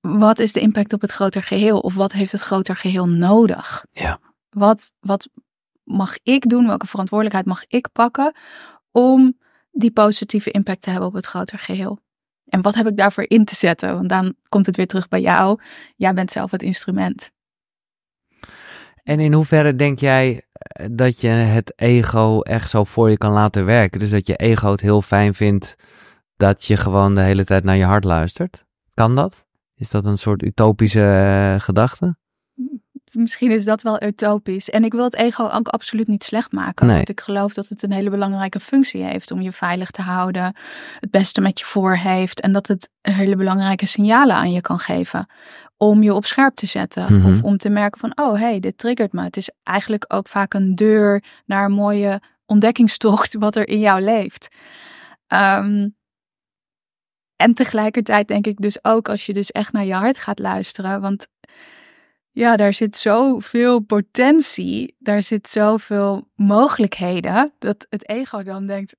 wat 0.05 0.39
is 0.39 0.53
de 0.53 0.61
impact 0.61 0.93
op 0.93 1.01
het 1.01 1.11
groter 1.11 1.43
geheel? 1.43 1.79
Of 1.79 1.95
wat 1.95 2.13
heeft 2.13 2.33
het 2.33 2.41
groter 2.41 2.77
geheel 2.77 3.09
nodig? 3.09 3.85
Ja. 3.91 4.21
Wat, 4.51 4.93
wat 5.01 5.29
mag 5.83 6.17
ik 6.23 6.49
doen? 6.49 6.67
Welke 6.67 6.87
verantwoordelijkheid 6.87 7.47
mag 7.47 7.65
ik 7.69 7.89
pakken 7.93 8.35
om 8.91 9.39
die 9.71 9.91
positieve 9.91 10.51
impact 10.51 10.83
te 10.83 10.91
hebben 10.91 11.09
op 11.09 11.15
het 11.15 11.27
groter 11.27 11.59
geheel? 11.59 11.99
En 12.45 12.63
wat 12.63 12.75
heb 12.75 12.87
ik 12.87 12.97
daarvoor 12.97 13.25
in 13.29 13.45
te 13.45 13.55
zetten? 13.55 13.95
Want 13.95 14.09
dan 14.09 14.35
komt 14.49 14.67
het 14.67 14.77
weer 14.77 14.87
terug 14.87 15.09
bij 15.09 15.21
jou. 15.21 15.61
Jij 15.97 16.15
bent 16.15 16.31
zelf 16.31 16.51
het 16.51 16.63
instrument. 16.63 17.31
En 19.03 19.21
in 19.21 19.33
hoeverre 19.33 19.75
denk 19.75 19.99
jij 19.99 20.43
eh, 20.53 20.87
dat 20.91 21.21
je 21.21 21.29
het 21.29 21.73
ego 21.77 22.41
echt 22.41 22.71
zo 22.71 22.85
voor 22.85 23.11
je 23.11 23.19
kan 23.19 23.33
laten 23.33 23.65
werken? 23.65 24.01
Dus 24.01 24.11
dat 24.11 24.27
je 24.27 24.37
ego 24.37 24.71
het 24.71 24.81
heel 24.81 25.03
fijn 25.03 25.35
vindt 25.35 25.75
dat 26.37 26.65
je 26.65 26.77
gewoon 26.77 27.15
de 27.15 27.21
hele 27.21 27.45
tijd 27.45 27.65
naar 27.65 27.77
je 27.77 27.85
hart 27.85 28.05
luistert? 28.05 28.65
Kan 28.95 29.17
dat? 29.17 29.45
Is 29.85 29.91
dat 29.91 30.07
een 30.07 30.19
soort 30.19 30.43
utopische 30.43 31.53
uh, 31.55 31.61
gedachte? 31.61 32.17
Misschien 33.13 33.51
is 33.51 33.65
dat 33.65 33.83
wel 33.83 34.03
utopisch. 34.03 34.71
En 34.71 34.85
ik 34.85 34.93
wil 34.93 35.05
het 35.05 35.17
ego 35.17 35.49
ook 35.49 35.69
absoluut 35.69 36.07
niet 36.07 36.25
slecht 36.25 36.53
maken. 36.53 36.87
Nee. 36.87 36.97
Want 36.97 37.09
ik 37.09 37.21
geloof 37.21 37.55
dat 37.55 37.69
het 37.69 37.83
een 37.83 37.93
hele 37.93 38.11
belangrijke 38.11 38.61
functie 38.61 39.03
heeft 39.03 39.31
om 39.31 39.41
je 39.41 39.53
veilig 39.53 39.91
te 39.91 40.03
houden. 40.03 40.55
Het 41.01 41.11
beste 41.11 41.41
met 41.41 41.59
je 41.59 41.65
voor 41.65 41.97
heeft. 41.97 42.41
En 42.41 42.53
dat 42.53 42.67
het 42.67 42.89
hele 43.01 43.37
belangrijke 43.37 43.87
signalen 43.87 44.37
aan 44.37 44.53
je 44.53 44.61
kan 44.61 44.79
geven. 44.79 45.27
Om 45.77 46.03
je 46.03 46.15
op 46.15 46.27
scherp 46.27 46.55
te 46.55 46.67
zetten. 46.67 47.19
Mhm. 47.19 47.33
Of 47.33 47.43
om 47.43 47.57
te 47.57 47.69
merken 47.69 48.01
van, 48.01 48.13
oh 48.15 48.39
hey, 48.39 48.61
dit 48.61 48.79
triggert 48.79 49.13
me. 49.13 49.23
Het 49.23 49.37
is 49.37 49.51
eigenlijk 49.63 50.05
ook 50.09 50.29
vaak 50.29 50.55
een 50.55 50.75
deur 50.75 51.25
naar 51.47 51.65
een 51.65 51.73
mooie 51.73 52.21
ontdekkingstocht 52.47 53.35
wat 53.45 53.57
er 53.57 53.69
in 53.69 53.81
jou 53.81 54.01
leeft. 54.01 54.49
Ehm, 55.27 55.89
en 57.37 57.55
tegelijkertijd 57.55 58.29
denk 58.29 58.47
ik 58.47 58.61
dus 58.61 58.79
ook 58.85 59.09
als 59.09 59.27
je 59.27 59.33
dus 59.33 59.51
echt 59.51 59.73
naar 59.73 59.85
je 59.85 59.95
hart 59.95 60.19
gaat 60.19 60.39
luisteren. 60.39 61.01
Want 61.01 61.27
ja, 62.31 62.57
daar 62.57 62.75
zit 62.75 62.97
zoveel 62.97 63.81
potentie. 63.81 64.97
Daar 64.99 65.23
zit 65.23 65.49
zoveel 65.49 66.29
mogelijkheden. 66.35 67.53
Dat 67.59 67.87
het 67.89 68.09
ego 68.09 68.43
dan 68.43 68.67
denkt, 68.67 68.97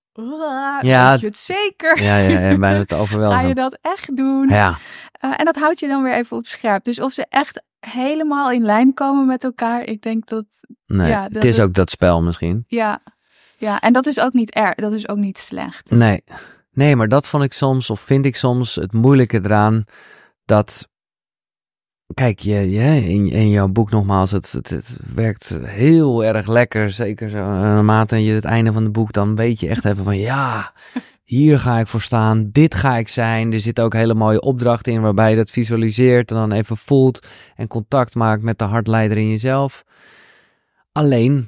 Ja. 0.82 1.10
weet 1.12 1.20
je 1.20 1.26
het 1.28 1.38
zeker? 1.38 2.02
Ja, 2.04 2.18
ja, 2.18 2.40
ja 2.40 2.58
bijna 2.58 2.84
Ga 2.88 2.96
overweldigen. 2.96 3.48
je 3.48 3.54
dat 3.56 3.78
echt 3.82 4.16
doen? 4.18 4.50
Ja, 4.50 4.78
Uh, 5.26 5.34
en 5.38 5.46
dat 5.46 5.56
houdt 5.56 5.80
je 5.80 5.88
dan 5.88 6.04
weer 6.04 6.14
even 6.14 6.38
op 6.38 6.48
scherp. 6.48 6.84
Dus 6.84 7.00
of 7.02 7.14
ze 7.14 7.26
echt 7.30 7.64
helemaal 7.80 8.52
in 8.52 8.62
lijn 8.66 8.94
komen 8.94 9.26
met 9.26 9.44
elkaar. 9.44 9.84
Ik 9.84 10.02
denk 10.02 10.28
dat, 10.28 10.46
nee. 10.86 11.10
Ja, 11.10 11.28
het 11.32 11.44
is 11.44 11.58
het- 11.58 11.66
ook 11.68 11.74
dat 11.74 11.90
spel 11.90 12.22
misschien. 12.22 12.64
ja. 12.68 13.00
Ja, 13.58 13.80
en 13.80 13.94
dat 13.94 14.06
is 14.06 14.20
ook 14.20 14.34
niet 14.34 14.54
erg. 14.54 14.76
Dat 14.76 14.92
is 14.94 15.08
ook 15.08 15.18
niet 15.18 15.38
slecht. 15.38 15.90
Nee. 15.90 16.24
Nee, 16.76 16.96
maar 16.96 17.08
dat 17.08 17.28
vond 17.28 17.44
ik 17.44 17.54
soms, 17.54 17.90
of 17.90 18.00
vind 18.00 18.26
ik 18.26 18.36
soms, 18.36 18.76
het 18.76 18.94
moeilijke 18.94 19.40
eraan. 19.44 19.84
Dat. 20.46 20.90
Kijk, 22.14 22.40
je, 22.40 22.70
je, 22.70 23.10
in, 23.10 23.30
in 23.30 23.50
jouw 23.50 23.68
boek 23.68 23.92
nogmaals, 23.92 24.32
het, 24.32 24.52
het, 24.52 24.70
het 24.70 25.00
werkt 25.14 25.58
heel 25.62 26.26
erg 26.26 26.48
lekker. 26.48 26.92
Zeker 26.92 27.30
zo, 27.30 27.38
eh, 27.38 27.44
naarmate 27.46 28.24
je 28.24 28.34
het 28.34 28.46
einde 28.46 28.74
van 28.74 28.84
het 28.84 28.92
boek, 28.92 29.14
dan 29.14 29.36
weet 29.36 29.60
je 29.60 29.68
echt 29.68 29.86
even 29.86 30.04
van 30.04 30.18
ja, 30.18 30.74
hier 31.24 31.60
ga 31.60 31.80
ik 31.80 31.88
voor 31.88 32.02
staan, 32.02 32.50
dit 32.52 32.76
ga 32.76 32.98
ik 32.98 33.08
zijn. 33.08 33.54
Er 33.54 33.60
zitten 33.60 33.84
ook 33.84 33.94
hele 33.94 34.14
mooie 34.14 34.42
opdrachten 34.42 34.94
in 34.94 35.02
waarbij 35.02 35.30
je 35.30 35.36
dat 35.36 35.52
visualiseert 35.52 36.30
en 36.30 36.36
dan 36.36 36.52
even 36.52 36.78
voelt 36.78 37.28
en 37.56 37.68
contact 37.68 38.16
maakt 38.16 38.42
met 38.42 38.60
de 38.60 38.66
hartleider 38.66 39.18
in 39.18 39.30
jezelf. 39.30 39.84
Alleen, 40.92 41.48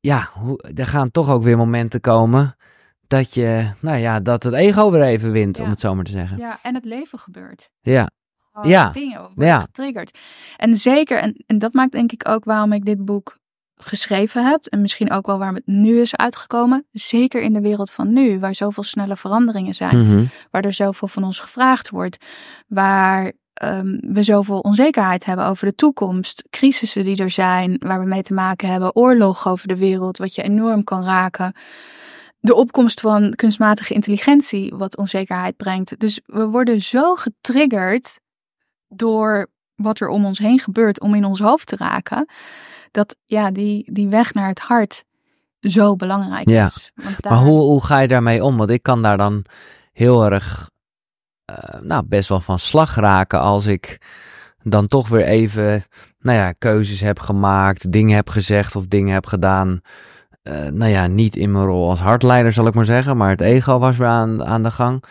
ja, 0.00 0.30
er 0.74 0.86
gaan 0.86 1.10
toch 1.10 1.30
ook 1.30 1.42
weer 1.42 1.56
momenten 1.56 2.00
komen 2.00 2.56
dat 3.12 3.34
je, 3.34 3.70
nou 3.80 3.98
ja, 3.98 4.20
dat 4.20 4.42
het 4.42 4.54
ego 4.54 4.90
weer 4.90 5.02
even 5.02 5.32
wint, 5.32 5.56
Ja. 5.56 5.64
om 5.64 5.70
het 5.70 5.80
zo 5.80 5.94
maar 5.94 6.04
te 6.04 6.10
zeggen. 6.10 6.38
Ja, 6.38 6.58
en 6.62 6.74
het 6.74 6.84
leven 6.84 7.18
gebeurt. 7.18 7.70
Ja, 7.80 8.08
Ja. 8.62 8.90
Dingen 8.90 9.20
worden 9.20 9.44
Ja. 9.46 9.60
getriggerd. 9.60 10.18
En 10.56 10.76
zeker, 10.78 11.18
en, 11.18 11.44
en 11.46 11.58
dat 11.58 11.72
maakt 11.72 11.92
denk 11.92 12.12
ik 12.12 12.28
ook 12.28 12.44
waarom 12.44 12.72
ik 12.72 12.84
dit 12.84 13.04
boek 13.04 13.36
geschreven 13.76 14.46
heb. 14.50 14.66
En 14.66 14.80
misschien 14.80 15.10
ook 15.12 15.26
wel 15.26 15.38
waarom 15.38 15.56
het 15.56 15.66
nu 15.66 16.00
is 16.00 16.16
uitgekomen. 16.16 16.86
Zeker 16.92 17.42
in 17.42 17.52
de 17.52 17.60
wereld 17.60 17.90
van 17.90 18.12
nu, 18.12 18.38
waar 18.40 18.54
zoveel 18.54 18.82
snelle 18.82 19.16
veranderingen 19.16 19.74
zijn. 19.74 20.06
Mhm. 20.08 20.24
Waar 20.50 20.64
er 20.64 20.72
zoveel 20.72 21.08
van 21.08 21.24
ons 21.24 21.40
gevraagd 21.40 21.90
wordt. 21.90 22.24
Waar 22.66 23.32
ehm, 23.52 23.98
we 24.00 24.22
zoveel 24.22 24.58
onzekerheid 24.58 25.24
hebben 25.24 25.46
over 25.46 25.66
de 25.66 25.74
toekomst. 25.74 26.44
Crisissen 26.50 27.04
die 27.04 27.16
er 27.22 27.30
zijn, 27.30 27.76
waar 27.78 28.00
we 28.00 28.06
mee 28.06 28.22
te 28.22 28.34
maken 28.34 28.68
hebben. 28.68 28.96
Oorlog 28.96 29.48
over 29.48 29.68
de 29.68 29.76
wereld, 29.76 30.18
wat 30.18 30.34
je 30.34 30.42
enorm 30.42 30.84
kan 30.84 31.04
raken. 31.04 31.54
De 32.44 32.54
opkomst 32.54 33.00
van 33.00 33.32
kunstmatige 33.36 33.94
intelligentie, 33.94 34.74
wat 34.76 34.96
onzekerheid 34.96 35.56
brengt. 35.56 36.00
Dus 36.00 36.20
we 36.24 36.46
worden 36.46 36.80
zo 36.80 37.14
getriggerd 37.14 38.20
door 38.88 39.46
wat 39.74 40.00
er 40.00 40.08
om 40.08 40.24
ons 40.24 40.38
heen 40.38 40.58
gebeurt, 40.58 41.00
om 41.00 41.14
in 41.14 41.24
ons 41.24 41.40
hoofd 41.40 41.66
te 41.66 41.76
raken. 41.76 42.28
Dat 42.90 43.16
ja, 43.24 43.50
die, 43.50 43.92
die 43.92 44.08
weg 44.08 44.34
naar 44.34 44.48
het 44.48 44.58
hart 44.60 45.04
zo 45.60 45.96
belangrijk 45.96 46.48
Ja. 46.48 46.64
is. 46.64 46.92
Want 46.94 47.24
Maar 47.24 47.38
hoe, 47.38 47.60
hoe 47.60 47.84
ga 47.84 47.98
je 47.98 48.08
daarmee 48.08 48.44
om? 48.44 48.56
Want 48.56 48.70
ik 48.70 48.82
kan 48.82 49.02
daar 49.02 49.16
dan 49.16 49.44
heel 49.92 50.24
erg, 50.24 50.70
eh, 51.44 51.80
nou, 51.80 52.04
best 52.06 52.28
wel 52.28 52.40
van 52.40 52.58
slag 52.58 52.94
raken 52.94 53.40
als 53.40 53.66
ik 53.66 54.00
dan 54.62 54.86
toch 54.86 55.08
weer 55.08 55.24
even, 55.24 55.84
nou 56.18 56.38
ja, 56.38 56.52
keuzes 56.52 57.00
heb 57.00 57.18
gemaakt, 57.18 57.92
dingen 57.92 58.16
heb 58.16 58.28
gezegd 58.28 58.76
of 58.76 58.86
dingen 58.86 59.12
heb 59.14 59.26
gedaan. 59.26 59.80
Eh, 60.42 60.66
nou 60.66 60.90
ja, 60.90 61.06
niet 61.06 61.36
in 61.36 61.52
mijn 61.52 61.64
rol 61.64 61.90
als 61.90 62.00
hartleider 62.00 62.52
zal 62.52 62.66
ik 62.66 62.74
maar 62.74 62.84
zeggen, 62.84 63.16
maar 63.16 63.30
het 63.30 63.40
ego 63.40 63.78
was 63.78 63.96
weer 63.96 64.08
aan, 64.08 64.44
aan 64.44 64.62
de 64.62 64.70
gang. 64.70 65.04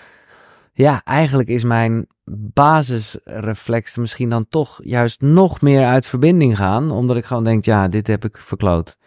Ja, 0.74 1.02
eigenlijk 1.04 1.50
is 1.50 1.64
mijn 1.64 2.08
basisreflex 2.54 3.98
misschien 3.98 4.30
dan 4.30 4.46
toch 4.50 4.80
juist 4.84 5.22
nog 5.22 5.62
meer 5.62 5.86
uit 5.86 6.06
verbinding 6.08 6.58
gaan, 6.58 6.92
omdat 6.92 7.18
ik 7.18 7.26
gewoon 7.26 7.44
denk, 7.44 7.66
ja, 7.66 7.88
dit 7.88 8.08
heb 8.08 8.26
ik 8.26 8.38
verkloot. 8.38 8.98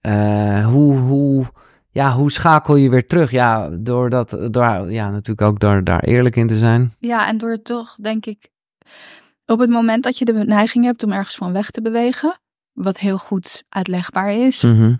Eh, 0.00 0.66
hoe, 0.66 0.96
hoe, 0.98 1.44
ja, 1.90 2.12
hoe 2.12 2.30
schakel 2.32 2.76
je 2.76 2.88
weer 2.90 3.06
terug? 3.06 3.30
Ja, 3.30 3.68
door 3.68 4.10
dat, 4.10 4.30
door, 4.50 4.90
ja, 4.92 5.10
natuurlijk 5.10 5.42
ook 5.48 5.60
door 5.60 5.84
daar 5.84 6.00
eerlijk 6.00 6.36
in 6.36 6.46
te 6.46 6.58
zijn. 6.58 6.94
Ja, 6.98 7.28
en 7.28 7.38
door 7.38 7.62
toch, 7.62 7.94
denk 8.00 8.26
ik, 8.26 8.48
op 9.46 9.58
het 9.58 9.70
moment 9.70 10.02
dat 10.04 10.18
je 10.18 10.24
de 10.24 10.32
neiging 10.32 10.84
hebt 10.84 11.02
om 11.02 11.12
ergens 11.12 11.36
van 11.36 11.52
weg 11.52 11.70
te 11.70 11.82
bewegen, 11.82 12.38
wat 12.72 12.98
heel 12.98 13.18
goed 13.18 13.64
uitlegbaar 13.68 14.32
is, 14.32 14.62
Mhm. 14.62 14.94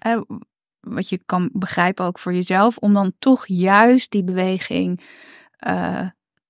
Wat 0.87 1.09
je 1.09 1.20
kan 1.26 1.51
begrijpen 1.53 2.05
ook 2.05 2.18
voor 2.18 2.35
jezelf, 2.35 2.76
om 2.76 2.95
dan 2.95 3.12
toch 3.18 3.47
juist 3.47 4.11
die 4.11 4.24
beweging 4.24 5.01
eh, 5.57 6.07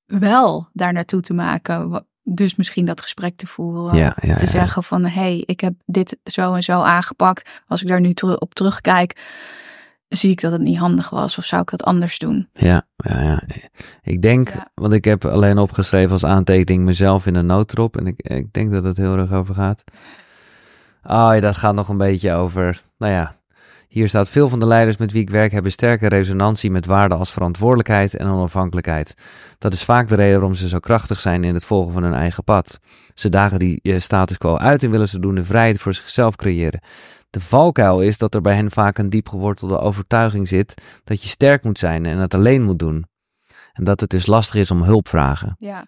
wel 0.07 0.69
daar 0.73 0.93
naartoe 0.93 1.21
te 1.21 1.35
maken. 1.35 2.07
Dus 2.23 2.55
misschien 2.55 2.85
dat 2.85 3.01
gesprek 3.01 3.37
te 3.37 3.47
voeren. 3.47 3.97
Ja, 3.97 4.17
ja, 4.21 4.37
te 4.37 4.45
ja. 4.45 4.51
zeggen 4.51 4.83
van, 4.83 5.05
hé, 5.05 5.11
hey, 5.11 5.43
ik 5.47 5.61
heb 5.61 5.75
dit 5.87 6.17
zo 6.25 6.55
en 6.55 6.63
zo 6.63 6.81
aangepakt. 6.81 7.51
Als 7.67 7.83
ik 7.83 7.89
daar 7.89 8.01
nu 8.01 8.15
op 8.39 8.55
terugkijk, 8.55 9.23
zie 10.09 10.31
ik 10.31 10.41
dat 10.41 10.53
het 10.53 10.61
niet 10.61 10.79
handig 10.79 11.11
was. 11.11 11.39
Of 11.39 11.45
zou 11.45 11.63
ik 11.63 11.71
dat 11.71 11.83
anders 11.83 12.19
doen? 12.19 12.49
Ja, 12.53 12.87
ja, 12.97 13.23
ja. 13.23 13.43
Ik 14.03 14.23
denk, 14.23 14.49
Ja. 14.49 14.71
want 14.75 14.93
ik 14.93 15.05
heb 15.05 15.25
alleen 15.25 15.59
opgeschreven 15.59 16.13
als 16.13 16.25
aantekening 16.25 16.85
mezelf 16.85 17.27
in 17.27 17.35
een 17.35 17.47
noodrop. 17.47 17.97
En 17.97 18.07
ik, 18.07 18.23
ik 18.23 18.53
denk 18.53 18.71
dat 18.71 18.85
het 18.85 18.97
heel 18.97 19.17
erg 19.17 19.33
over 19.33 19.55
gaat. 19.55 19.85
Oh 21.03 21.31
ja, 21.33 21.41
dat 21.41 21.57
gaat 21.57 21.75
nog 21.75 21.89
een 21.89 21.97
beetje 21.97 22.33
over, 22.33 22.83
nou 22.99 23.13
ja. 23.13 23.37
Hier 23.95 24.09
staat, 24.09 24.29
veel 24.29 24.49
van 24.49 24.59
de 24.59 24.67
leiders 24.67 24.97
met 24.97 25.13
wie 25.13 25.23
ik 25.23 25.31
werk 25.31 25.53
hebben 25.53 25.73
sterke 25.73 26.09
resonantie 26.09 26.71
met 26.71 26.87
waarden 26.87 27.19
als 27.19 27.33
verantwoordelijkheid 27.33 28.15
en 28.15 28.27
onafhankelijkheid. 28.27 29.15
Dat 29.59 29.73
is 29.73 29.85
vaak 29.85 30.09
de 30.09 30.15
reden 30.15 30.33
waarom 30.33 30.55
ze 30.55 30.69
zo 30.69 30.79
krachtig 30.79 31.21
zijn 31.21 31.45
in 31.45 31.55
het 31.55 31.65
volgen 31.65 31.93
van 31.93 32.03
hun 32.03 32.15
eigen 32.15 32.45
pad. 32.45 32.79
Ze 33.15 33.29
dagen 33.29 33.59
die 33.59 33.81
eh, 33.83 34.01
status 34.01 34.39
quo 34.39 34.57
uit 34.57 34.83
en 34.83 34.91
willen 34.91 35.09
ze 35.09 35.19
doen 35.19 35.35
de 35.35 35.45
vrijheid 35.45 35.79
voor 35.79 35.95
zichzelf 35.95 36.37
creëren. 36.37 36.81
De 37.31 37.41
valkuil 37.41 38.01
is 38.01 38.19
dat 38.19 38.35
er 38.35 38.41
bij 38.41 38.55
hen 38.55 38.71
vaak 38.71 38.99
een 38.99 39.11
diep 39.11 39.29
gewortelde 39.29 39.79
overtuiging 39.79 40.49
zit 40.49 40.75
dat 41.05 41.23
je 41.23 41.29
sterk 41.29 41.65
moet 41.65 41.79
zijn 41.79 42.07
en 42.07 42.19
het 42.19 42.35
alleen 42.35 42.63
moet 42.63 42.79
doen. 42.79 43.07
En 43.73 43.85
dat 43.85 44.01
het 44.01 44.11
dus 44.11 44.27
lastig 44.27 44.55
is 44.55 44.71
om 44.71 44.83
hulp 44.83 45.09
vragen. 45.09 45.57
Ja. 45.59 45.87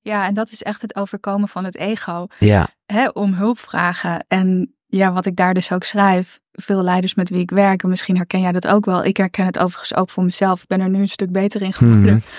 Ja, 0.00 0.26
en 0.26 0.34
dat 0.34 0.50
is 0.50 0.62
echt 0.62 0.82
het 0.82 0.96
overkomen 0.96 1.48
van 1.48 1.64
het 1.64 1.76
ego. 1.76 2.26
Ja, 2.38 2.68
Hè, 2.86 3.08
om 3.08 3.32
hulp 3.32 3.58
vragen. 3.58 4.24
En 4.28 4.74
ja, 4.86 5.12
wat 5.12 5.26
ik 5.26 5.36
daar 5.36 5.54
dus 5.54 5.72
ook 5.72 5.84
schrijf. 5.84 6.42
Veel 6.56 6.82
leiders 6.82 7.14
met 7.14 7.28
wie 7.28 7.40
ik 7.40 7.50
werk. 7.50 7.82
En 7.82 7.88
misschien 7.88 8.16
herken 8.16 8.40
jij 8.40 8.52
dat 8.52 8.66
ook 8.66 8.84
wel. 8.84 9.04
Ik 9.04 9.16
herken 9.16 9.46
het 9.46 9.58
overigens 9.58 9.94
ook 9.94 10.10
voor 10.10 10.24
mezelf. 10.24 10.62
Ik 10.62 10.68
ben 10.68 10.80
er 10.80 10.88
nu 10.88 11.00
een 11.00 11.08
stuk 11.08 11.32
beter 11.32 11.62
in 11.62 11.72
geworden. 11.72 12.14
Mhm. 12.14 12.18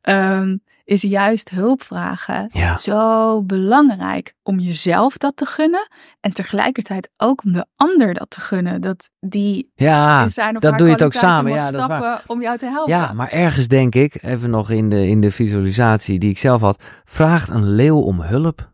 Ehm, 0.00 0.56
is 0.86 1.02
juist 1.02 1.50
hulp 1.50 1.82
vragen 1.82 2.48
ja, 2.52 2.76
zo 2.76 3.42
belangrijk 3.42 4.34
om 4.42 4.58
jezelf 4.58 5.16
dat 5.16 5.36
te 5.36 5.46
gunnen. 5.46 5.88
En 6.20 6.34
tegelijkertijd 6.34 7.10
ook 7.16 7.44
om 7.44 7.52
de 7.52 7.66
ander 7.76 8.14
dat 8.14 8.30
te 8.30 8.40
gunnen. 8.40 8.80
Dat 8.80 9.10
die 9.20 9.70
ja. 9.74 10.22
in 10.22 10.30
zijn 10.30 10.54
of 10.56 10.62
dat 10.62 10.78
doe 10.78 10.86
je 10.86 10.92
het 10.92 11.02
ook 11.02 11.12
samen. 11.12 11.52
Ja, 11.52 11.70
dat 11.70 11.80
is 11.80 11.86
waar. 11.86 11.98
stappen 11.98 12.34
om 12.34 12.42
jou 12.42 12.58
te 12.58 12.66
helpen. 12.66 12.94
Ja, 12.94 13.12
maar 13.12 13.28
ergens 13.28 13.68
denk 13.68 13.94
ik, 13.94 14.22
even 14.22 14.50
nog 14.50 14.70
in 14.70 14.88
de, 14.88 15.08
in 15.08 15.20
de 15.20 15.30
visualisatie 15.30 16.18
die 16.18 16.30
ik 16.30 16.38
zelf 16.38 16.60
had, 16.60 16.82
vraagt 17.04 17.48
een 17.48 17.74
leeuw 17.74 18.00
om 18.00 18.20
hulp? 18.20 18.72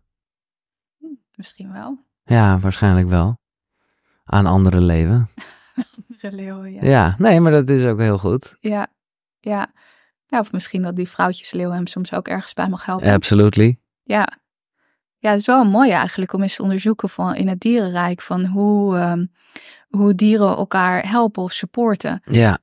Misschien 1.34 1.72
wel. 1.72 1.98
Ja, 2.24 2.58
waarschijnlijk 2.58 3.08
wel. 3.08 3.40
Aan 4.32 4.46
andere 4.46 4.80
leven. 4.80 5.28
De 6.20 6.32
leeuw, 6.32 6.64
ja. 6.64 6.82
Ja, 6.82 7.14
nee, 7.18 7.40
maar 7.40 7.52
dat 7.52 7.68
is 7.68 7.84
ook 7.84 7.98
heel 7.98 8.18
goed. 8.18 8.56
Ja, 8.60 8.86
ja. 9.40 9.72
Ja, 10.26 10.38
of 10.38 10.52
misschien 10.52 10.82
dat 10.82 10.96
die 10.96 11.08
vrouwtjesleeuw 11.08 11.70
hem 11.70 11.86
soms 11.86 12.12
ook 12.12 12.28
ergens 12.28 12.52
bij 12.52 12.68
mag 12.68 12.84
helpen. 12.84 13.12
Absolutely. 13.12 13.78
Ja. 14.02 14.28
Ja, 15.18 15.30
het 15.30 15.40
is 15.40 15.46
wel 15.46 15.64
mooi 15.64 15.90
eigenlijk 15.90 16.32
om 16.32 16.42
eens 16.42 16.56
te 16.56 16.62
onderzoeken 16.62 17.08
van 17.08 17.34
in 17.34 17.48
het 17.48 17.60
dierenrijk 17.60 18.22
van 18.22 18.44
hoe, 18.44 18.96
ehm, 18.96 19.26
hoe 19.88 20.14
dieren 20.14 20.56
elkaar 20.56 21.08
helpen 21.08 21.42
of 21.42 21.52
supporten. 21.52 22.22
Ja, 22.24 22.58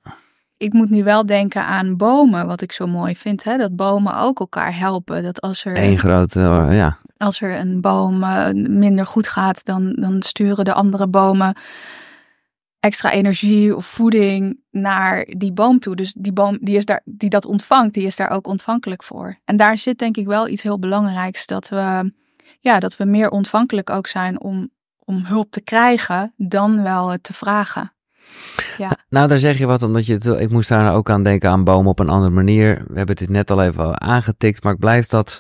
ik 0.60 0.74
moet 0.74 0.90
nu 0.90 1.04
wel 1.04 1.26
denken 1.26 1.66
aan 1.66 1.98
bomen, 1.98 2.48
wat 2.48 2.62
ik 2.62 2.72
zo 2.72 2.88
mooi 2.88 3.16
vind. 3.16 3.44
Hè? 3.44 3.58
Dat 3.58 3.76
bomen 3.76 4.18
ook 4.18 4.40
elkaar 4.40 4.78
helpen. 4.78 5.24
Dat 5.24 5.42
als 5.42 5.66
er, 5.66 5.78
Eén 5.78 5.98
grote, 5.98 6.40
eh, 6.40 6.78
ja. 6.78 6.98
als 7.18 7.42
er 7.42 7.60
een 7.60 7.82
boom 7.82 8.24
eh, 8.24 8.50
minder 8.54 9.06
goed 9.06 9.28
gaat, 9.28 9.66
dan, 9.66 9.94
dan 10.00 10.22
sturen 10.22 10.66
de 10.66 10.74
andere 10.74 11.08
bomen 11.08 11.56
extra 12.80 13.12
energie 13.12 13.76
of 13.76 13.86
voeding 13.86 14.60
naar 14.72 15.26
die 15.38 15.54
boom 15.54 15.80
toe. 15.80 15.96
Dus 15.96 16.14
die 16.18 16.34
boom 16.34 16.58
die, 16.62 16.76
is 16.76 16.86
daar, 16.86 17.02
die 17.06 17.30
dat 17.30 17.46
ontvangt, 17.46 17.94
die 17.94 18.06
is 18.06 18.16
daar 18.16 18.30
ook 18.30 18.48
ontvankelijk 18.48 19.04
voor. 19.04 19.40
En 19.46 19.58
daar 19.58 19.78
zit 19.78 19.98
denk 19.98 20.18
ik 20.18 20.26
wel 20.26 20.48
iets 20.48 20.64
heel 20.64 20.80
belangrijks. 20.80 21.48
Dat 21.48 21.70
we, 21.70 22.14
ja, 22.60 22.80
dat 22.80 22.98
we 22.98 23.06
meer 23.06 23.30
ontvankelijk 23.30 23.90
ook 23.90 24.08
zijn 24.08 24.42
om, 24.42 24.70
om 25.00 25.26
hulp 25.26 25.52
te 25.52 25.62
krijgen 25.62 26.34
dan 26.38 26.84
wel 26.84 27.10
het 27.10 27.24
te 27.24 27.34
vragen. 27.34 27.94
Ja. 28.78 28.98
Nou, 29.10 29.28
daar 29.28 29.40
zeg 29.40 29.58
je 29.58 29.66
wat, 29.66 29.84
omdat 29.84 30.06
je 30.06 30.14
het, 30.14 30.26
ik 30.26 30.50
moest 30.50 30.70
daar 30.70 30.96
ook 30.96 31.10
aan 31.10 31.24
denken 31.24 31.50
aan 31.50 31.64
bomen 31.64 31.92
op 31.92 32.00
een 32.00 32.10
andere 32.10 32.34
manier. 32.34 32.84
We 32.88 32.98
hebben 32.98 33.16
dit 33.16 33.30
net 33.30 33.52
al 33.52 33.64
even 33.64 34.02
aangetikt, 34.02 34.64
maar 34.64 34.74
ik 34.74 34.80
blijf 34.80 35.08
dat 35.08 35.40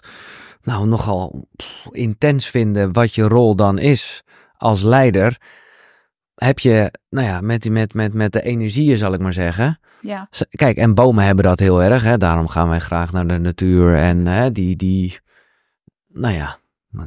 nou 0.61 0.87
nogal 0.87 1.47
pff, 1.55 1.87
intens 1.91 2.49
vinden 2.49 2.93
wat 2.93 3.15
je 3.15 3.23
rol 3.23 3.55
dan 3.55 3.77
is 3.77 4.23
als 4.57 4.83
leider. 4.83 5.37
Heb 6.35 6.59
je, 6.59 6.91
nou 7.09 7.27
ja, 7.27 7.41
met, 7.41 7.69
met, 7.69 7.93
met, 7.93 8.13
met 8.13 8.31
de 8.31 8.41
energieën 8.41 8.97
zal 8.97 9.13
ik 9.13 9.19
maar 9.19 9.33
zeggen. 9.33 9.79
Ja. 10.01 10.29
Kijk, 10.49 10.77
en 10.77 10.93
bomen 10.93 11.23
hebben 11.23 11.43
dat 11.43 11.59
heel 11.59 11.83
erg, 11.83 12.03
hè. 12.03 12.17
Daarom 12.17 12.47
gaan 12.47 12.69
wij 12.69 12.79
graag 12.79 13.11
naar 13.11 13.27
de 13.27 13.37
natuur 13.37 13.95
en 13.95 14.27
hè, 14.27 14.51
die, 14.51 14.75
die, 14.75 15.19
nou 16.07 16.33
ja, 16.33 16.57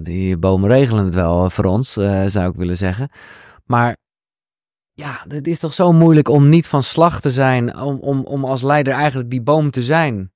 die 0.03 0.37
bomen 0.37 0.69
regelen 0.69 1.05
het 1.05 1.15
wel 1.15 1.51
voor 1.51 1.65
ons, 1.65 1.97
eh, 1.97 2.25
zou 2.27 2.51
ik 2.51 2.57
willen 2.57 2.77
zeggen. 2.77 3.11
Maar 3.65 3.97
ja, 4.95 5.25
het 5.29 5.47
is 5.47 5.59
toch 5.59 5.75
zo 5.75 5.93
moeilijk 5.93 6.29
om 6.29 6.49
niet 6.49 6.67
van 6.67 6.83
slag 6.83 7.21
te 7.21 7.31
zijn, 7.31 7.77
om, 7.77 7.99
om, 7.99 8.25
om 8.25 8.45
als 8.45 8.63
leider 8.63 8.93
eigenlijk 8.93 9.31
die 9.31 9.43
boom 9.43 9.71
te 9.71 9.83
zijn. 9.83 10.33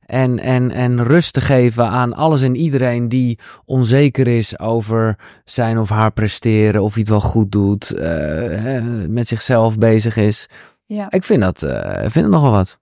En, 0.00 0.38
en, 0.38 0.70
en 0.70 1.04
rust 1.04 1.32
te 1.32 1.40
geven 1.40 1.88
aan 1.88 2.14
alles 2.14 2.42
en 2.42 2.56
iedereen 2.56 3.08
die 3.08 3.38
onzeker 3.64 4.28
is 4.28 4.58
over 4.58 5.18
zijn 5.44 5.78
of 5.78 5.88
haar 5.88 6.12
presteren, 6.12 6.82
of 6.82 6.92
hij 6.92 7.00
het 7.00 7.10
wel 7.10 7.20
goed 7.20 7.52
doet, 7.52 7.90
eh, 7.90 8.82
met 9.08 9.28
zichzelf 9.28 9.78
bezig 9.78 10.16
is. 10.16 10.48
Ja. 10.86 11.10
Ik 11.10 11.22
vind 11.22 11.42
dat, 11.42 11.62
ik 11.62 12.10
vind 12.10 12.14
het 12.14 12.30
nogal 12.30 12.50
wat. 12.50 12.78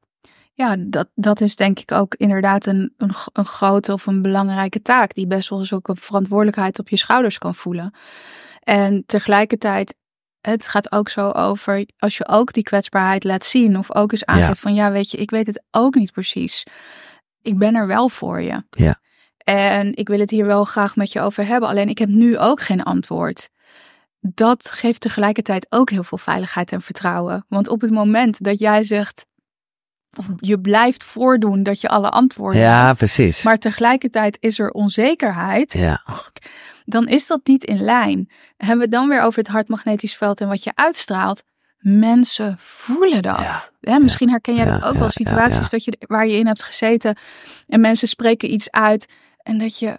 Ja, 0.56 0.76
dat, 0.78 1.08
dat 1.14 1.40
is 1.40 1.56
denk 1.56 1.78
ik 1.78 1.92
ook 1.92 2.14
inderdaad 2.14 2.66
een, 2.66 2.94
een, 2.98 3.14
een 3.32 3.44
grote 3.44 3.92
of 3.92 4.06
een 4.06 4.22
belangrijke 4.22 4.82
taak, 4.82 5.14
die 5.14 5.26
best 5.26 5.48
wel 5.48 5.58
eens 5.58 5.72
ook 5.72 5.88
een 5.88 5.96
verantwoordelijkheid 5.96 6.78
op 6.78 6.88
je 6.88 6.96
schouders 6.96 7.38
kan 7.38 7.54
voelen. 7.54 7.94
En 8.60 9.02
tegelijkertijd, 9.06 9.94
het 10.50 10.68
gaat 10.68 10.92
ook 10.92 11.08
zo 11.08 11.30
over, 11.30 11.86
als 11.98 12.16
je 12.16 12.28
ook 12.28 12.52
die 12.52 12.62
kwetsbaarheid 12.62 13.24
laat 13.24 13.44
zien, 13.44 13.78
of 13.78 13.94
ook 13.94 14.12
eens 14.12 14.24
aangeeft 14.24 14.60
van, 14.60 14.74
ja, 14.74 14.90
weet 14.90 15.10
je, 15.10 15.16
ik 15.16 15.30
weet 15.30 15.46
het 15.46 15.62
ook 15.70 15.94
niet 15.94 16.12
precies. 16.12 16.66
Ik 17.42 17.58
ben 17.58 17.74
er 17.74 17.86
wel 17.86 18.08
voor 18.08 18.42
je. 18.42 18.64
Ja. 18.70 19.00
En 19.36 19.94
ik 19.94 20.08
wil 20.08 20.18
het 20.18 20.30
hier 20.30 20.46
wel 20.46 20.64
graag 20.64 20.96
met 20.96 21.12
je 21.12 21.20
over 21.20 21.46
hebben, 21.46 21.68
alleen 21.68 21.88
ik 21.88 21.98
heb 21.98 22.08
nu 22.08 22.38
ook 22.38 22.60
geen 22.60 22.82
antwoord. 22.82 23.48
Dat 24.20 24.70
geeft 24.70 25.00
tegelijkertijd 25.00 25.66
ook 25.68 25.90
heel 25.90 26.04
veel 26.04 26.18
veiligheid 26.18 26.72
en 26.72 26.82
vertrouwen. 26.82 27.44
Want 27.48 27.68
op 27.68 27.80
het 27.80 27.90
moment 27.90 28.44
dat 28.44 28.58
jij 28.58 28.84
zegt, 28.84 29.26
of 30.18 30.26
je 30.36 30.60
blijft 30.60 31.04
voordoen 31.04 31.62
dat 31.62 31.80
je 31.80 31.88
alle 31.88 32.08
antwoorden 32.10 32.60
Ja, 32.60 32.86
hebt, 32.86 32.98
precies. 32.98 33.42
maar 33.42 33.58
tegelijkertijd 33.58 34.36
is 34.40 34.58
er 34.58 34.70
onzekerheid, 34.70 35.72
ja, 35.72 36.02
dan 36.86 37.08
is 37.08 37.26
dat 37.26 37.40
niet 37.46 37.64
in 37.64 37.80
lijn. 37.80 38.30
Hebben 38.56 38.76
we 38.76 38.82
het 38.82 38.90
dan 38.90 39.08
weer 39.08 39.20
over 39.22 39.38
het 39.38 39.48
hartmagnetisch 39.48 40.16
veld 40.16 40.40
en 40.40 40.48
wat 40.48 40.62
je 40.62 40.72
uitstraalt? 40.74 41.44
Mensen 41.78 42.54
voelen 42.58 43.22
dat. 43.22 43.72
Misschien 44.00 44.30
herken 44.30 44.54
jij 44.54 44.64
dat 44.64 44.82
ook 44.82 44.94
wel. 44.96 45.10
Situaties. 45.10 45.70
Dat 45.70 45.84
je, 45.84 45.96
waar 46.06 46.26
je 46.26 46.38
in 46.38 46.46
hebt 46.46 46.62
gezeten 46.62 47.16
en 47.66 47.80
mensen 47.80 48.08
spreken 48.08 48.52
iets 48.52 48.70
uit 48.70 49.12
en 49.42 49.58
dat 49.58 49.78
je 49.78 49.98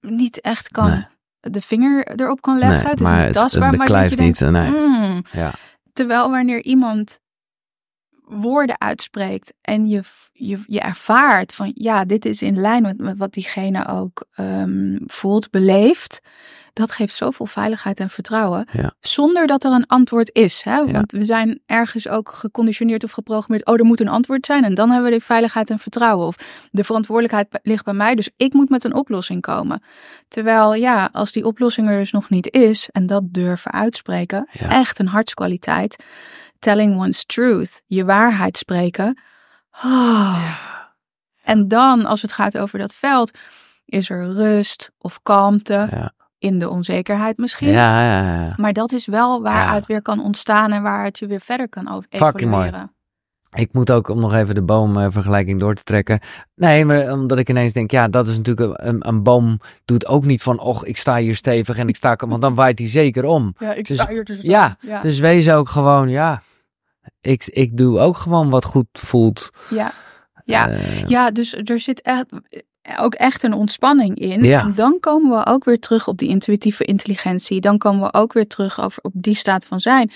niet 0.00 0.40
echt 0.40 0.68
kan 0.68 0.88
Nee. 0.90 1.06
de 1.40 1.60
vinger 1.60 2.06
erop 2.20 2.40
kan 2.40 2.58
leggen. 2.58 2.82
nee, 2.82 2.90
het 2.90 3.00
is 3.00 3.06
maar 3.06 3.24
niet 3.24 3.32
tastbaar, 3.32 3.68
het 3.68 3.78
maar 3.78 3.86
dat 3.86 4.10
je 4.10 4.16
denkt, 4.16 4.40
niet. 4.40 4.50
Nee. 4.50 4.70
"Hmm." 4.70 5.24
Ja. 5.32 5.52
Terwijl 5.92 6.30
wanneer 6.30 6.62
iemand 6.62 7.18
woorden 8.30 8.80
uitspreekt 8.80 9.52
en 9.60 9.88
je, 9.88 10.02
je, 10.32 10.62
je 10.66 10.80
ervaart 10.80 11.54
van 11.54 11.70
ja, 11.74 12.04
dit 12.04 12.24
is 12.24 12.42
in 12.42 12.60
lijn 12.60 12.82
met, 12.82 12.98
met 12.98 13.18
wat 13.18 13.32
diegene 13.32 13.86
ook 13.88 14.24
ehm, 14.34 14.98
voelt, 15.06 15.50
beleeft, 15.50 16.20
dat 16.72 16.92
geeft 16.92 17.14
zoveel 17.14 17.46
veiligheid 17.46 18.00
en 18.00 18.10
vertrouwen. 18.10 18.66
Ja. 18.72 18.92
Zonder 19.00 19.46
dat 19.46 19.64
er 19.64 19.72
een 19.72 19.86
antwoord 19.86 20.30
is. 20.32 20.62
Hè? 20.62 20.76
Ja. 20.76 20.92
Want 20.92 21.12
we 21.12 21.24
zijn 21.24 21.60
ergens 21.66 22.08
ook 22.08 22.32
geconditioneerd 22.32 23.04
of 23.04 23.10
geprogrammeerd. 23.10 23.66
Oh, 23.66 23.78
er 23.78 23.84
moet 23.84 24.00
een 24.00 24.08
antwoord 24.08 24.46
zijn. 24.46 24.64
En 24.64 24.74
dan 24.74 24.90
hebben 24.90 25.10
we 25.10 25.16
de 25.16 25.24
veiligheid 25.24 25.70
en 25.70 25.78
vertrouwen. 25.78 26.26
Of 26.26 26.36
de 26.70 26.84
verantwoordelijkheid 26.84 27.58
ligt 27.62 27.84
bij 27.84 27.94
mij. 27.94 28.14
Dus 28.14 28.30
ik 28.36 28.52
moet 28.52 28.68
met 28.68 28.84
een 28.84 28.94
oplossing 28.94 29.40
komen. 29.40 29.82
Terwijl 30.28 30.74
ja, 30.74 31.08
als 31.12 31.32
die 31.32 31.46
oplossing 31.46 31.88
er 31.88 31.98
dus 31.98 32.12
nog 32.12 32.30
niet 32.30 32.50
is. 32.52 32.88
En 32.92 33.06
dat 33.06 33.22
durven 33.24 33.72
uitspreken. 33.72 34.48
Ja. 34.52 34.68
Echt 34.68 34.98
een 34.98 35.08
hartskwaliteit. 35.08 36.04
Telling 36.60 36.96
one's 37.00 37.24
truth. 37.26 37.82
Je 37.86 38.04
waarheid 38.04 38.56
spreken. 38.56 39.18
Oh. 39.84 40.44
En 41.42 41.68
dan, 41.68 42.04
als 42.04 42.22
het 42.22 42.32
gaat 42.32 42.58
over 42.58 42.78
dat 42.78 42.94
veld, 42.94 43.38
is 43.84 44.10
er 44.10 44.32
rust 44.32 44.90
of 44.98 45.22
kalmte. 45.22 45.88
Ja. 45.90 46.12
In 46.38 46.58
de 46.58 46.68
onzekerheid 46.68 47.36
misschien. 47.38 47.68
Ja, 47.68 48.02
ja, 48.02 48.42
ja. 48.44 48.54
Maar 48.56 48.72
dat 48.72 48.92
is 48.92 49.06
wel 49.06 49.42
waaruit 49.42 49.86
Ja. 49.86 49.92
weer 49.92 50.02
kan 50.02 50.22
ontstaan 50.22 50.72
en 50.72 50.82
waaruit 50.82 51.18
je 51.18 51.26
weer 51.26 51.40
verder 51.40 51.68
kan 51.68 51.88
over 51.88 52.08
mooi. 52.18 52.32
evolueren. 52.34 52.92
Ik 53.50 53.72
moet 53.72 53.90
ook, 53.90 54.08
om 54.08 54.20
nog 54.20 54.34
even 54.34 54.54
de 54.54 54.62
boomvergelijking 54.62 55.60
door 55.60 55.74
te 55.74 55.82
trekken. 55.82 56.20
Nee, 56.54 56.84
maar 56.84 57.12
omdat 57.12 57.38
ik 57.38 57.48
ineens 57.48 57.72
denk, 57.72 57.90
ja, 57.90 58.08
dat 58.08 58.28
is 58.28 58.36
natuurlijk 58.36 58.80
een, 58.82 59.08
een 59.08 59.22
boom 59.22 59.60
doet 59.84 60.06
ook 60.06 60.24
niet 60.24 60.42
van, 60.42 60.58
och, 60.58 60.84
ik 60.84 60.96
sta 60.96 61.16
hier 61.16 61.36
stevig 61.36 61.78
en 61.78 61.88
ik 61.88 61.96
sta, 61.96 62.16
want 62.16 62.40
dan 62.42 62.54
waait 62.54 62.78
hij 62.78 62.88
zeker 62.88 63.24
om. 63.24 63.54
Ja, 63.58 63.72
ik 63.72 63.86
Dus- 63.86 64.06
hier 64.06 64.24
dus 64.24 64.38
Ja, 64.40 64.76
ja. 64.80 65.00
Dus 65.00 65.18
wees 65.18 65.50
ook 65.50 65.68
gewoon, 65.68 66.08
ja, 66.08 66.42
ik, 67.20 67.46
ik 67.46 67.76
doe 67.76 67.98
ook 67.98 68.16
gewoon 68.16 68.50
wat 68.50 68.64
goed 68.64 68.86
voelt. 68.92 69.50
ja. 69.68 69.92
Ja. 70.44 70.68
Eh, 70.68 71.08
ja, 71.08 71.30
dus 71.30 71.54
er 71.54 71.78
zit 71.78 72.00
echt, 72.00 72.26
ook 72.98 73.14
echt 73.14 73.42
een 73.42 73.52
ontspanning 73.52 74.18
in. 74.18 74.44
Ja. 74.44 74.60
En 74.60 74.74
dan 74.74 75.00
komen 75.00 75.38
we 75.38 75.46
ook 75.46 75.64
weer 75.64 75.80
terug 75.80 76.08
op 76.08 76.18
die 76.18 76.28
intuïtieve 76.28 76.84
intelligentie. 76.84 77.60
Dan 77.60 77.78
komen 77.78 78.00
we 78.00 78.12
ook 78.12 78.32
weer 78.32 78.46
terug 78.46 78.80
over, 78.80 79.02
op 79.02 79.12
die 79.14 79.34
staat 79.34 79.64
van 79.64 79.80
zijn. 79.80 80.12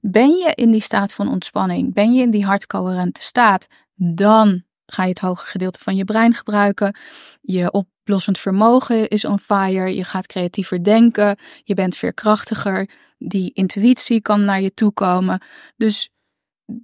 Ben 0.00 0.30
je 0.30 0.52
in 0.54 0.70
die 0.70 0.80
staat 0.80 1.12
van 1.12 1.28
ontspanning? 1.28 1.94
Ben 1.94 2.12
je 2.12 2.22
in 2.22 2.30
die 2.30 2.44
hartcoherente 2.44 3.22
staat? 3.22 3.66
Dan 3.94 4.62
ga 4.86 5.02
je 5.02 5.08
het 5.08 5.18
hoge 5.18 5.46
gedeelte 5.46 5.78
van 5.78 5.96
je 5.96 6.04
brein 6.04 6.34
gebruiken. 6.34 6.96
Je 7.40 7.70
oplossend 7.70 8.38
vermogen 8.38 9.08
is 9.08 9.24
on 9.24 9.38
fire. 9.38 9.96
Je 9.96 10.04
gaat 10.04 10.26
creatiever 10.26 10.84
denken. 10.84 11.36
Je 11.64 11.74
bent 11.74 11.96
veerkrachtiger. 11.96 12.88
Die 13.18 13.50
intuïtie 13.54 14.20
kan 14.20 14.44
naar 14.44 14.60
je 14.60 14.74
toe 14.74 14.92
komen. 14.92 15.40
Dus 15.76 16.10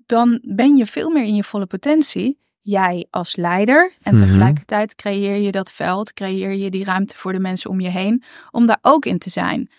dan 0.07 0.41
ben 0.43 0.76
je 0.76 0.87
veel 0.87 1.11
meer 1.11 1.24
in 1.24 1.35
je 1.35 1.45
volle 1.45 1.66
potentie. 1.66 2.41
Jij 2.61 3.07
als 3.11 3.37
leider. 3.37 3.93
En 4.03 4.14
Mhm. 4.14 4.24
tegelijkertijd 4.24 4.95
creëer 4.95 5.37
je 5.37 5.51
dat 5.51 5.72
veld. 5.72 6.12
Creëer 6.12 6.53
je 6.53 6.70
die 6.70 6.85
ruimte 6.85 7.16
voor 7.16 7.33
de 7.33 7.39
mensen 7.39 7.70
om 7.70 7.80
je 7.80 7.89
heen. 7.89 8.22
Om 8.51 8.66
daar 8.66 8.78
ook 8.83 9.05
in 9.05 9.18
te 9.18 9.30
zijn. 9.30 9.70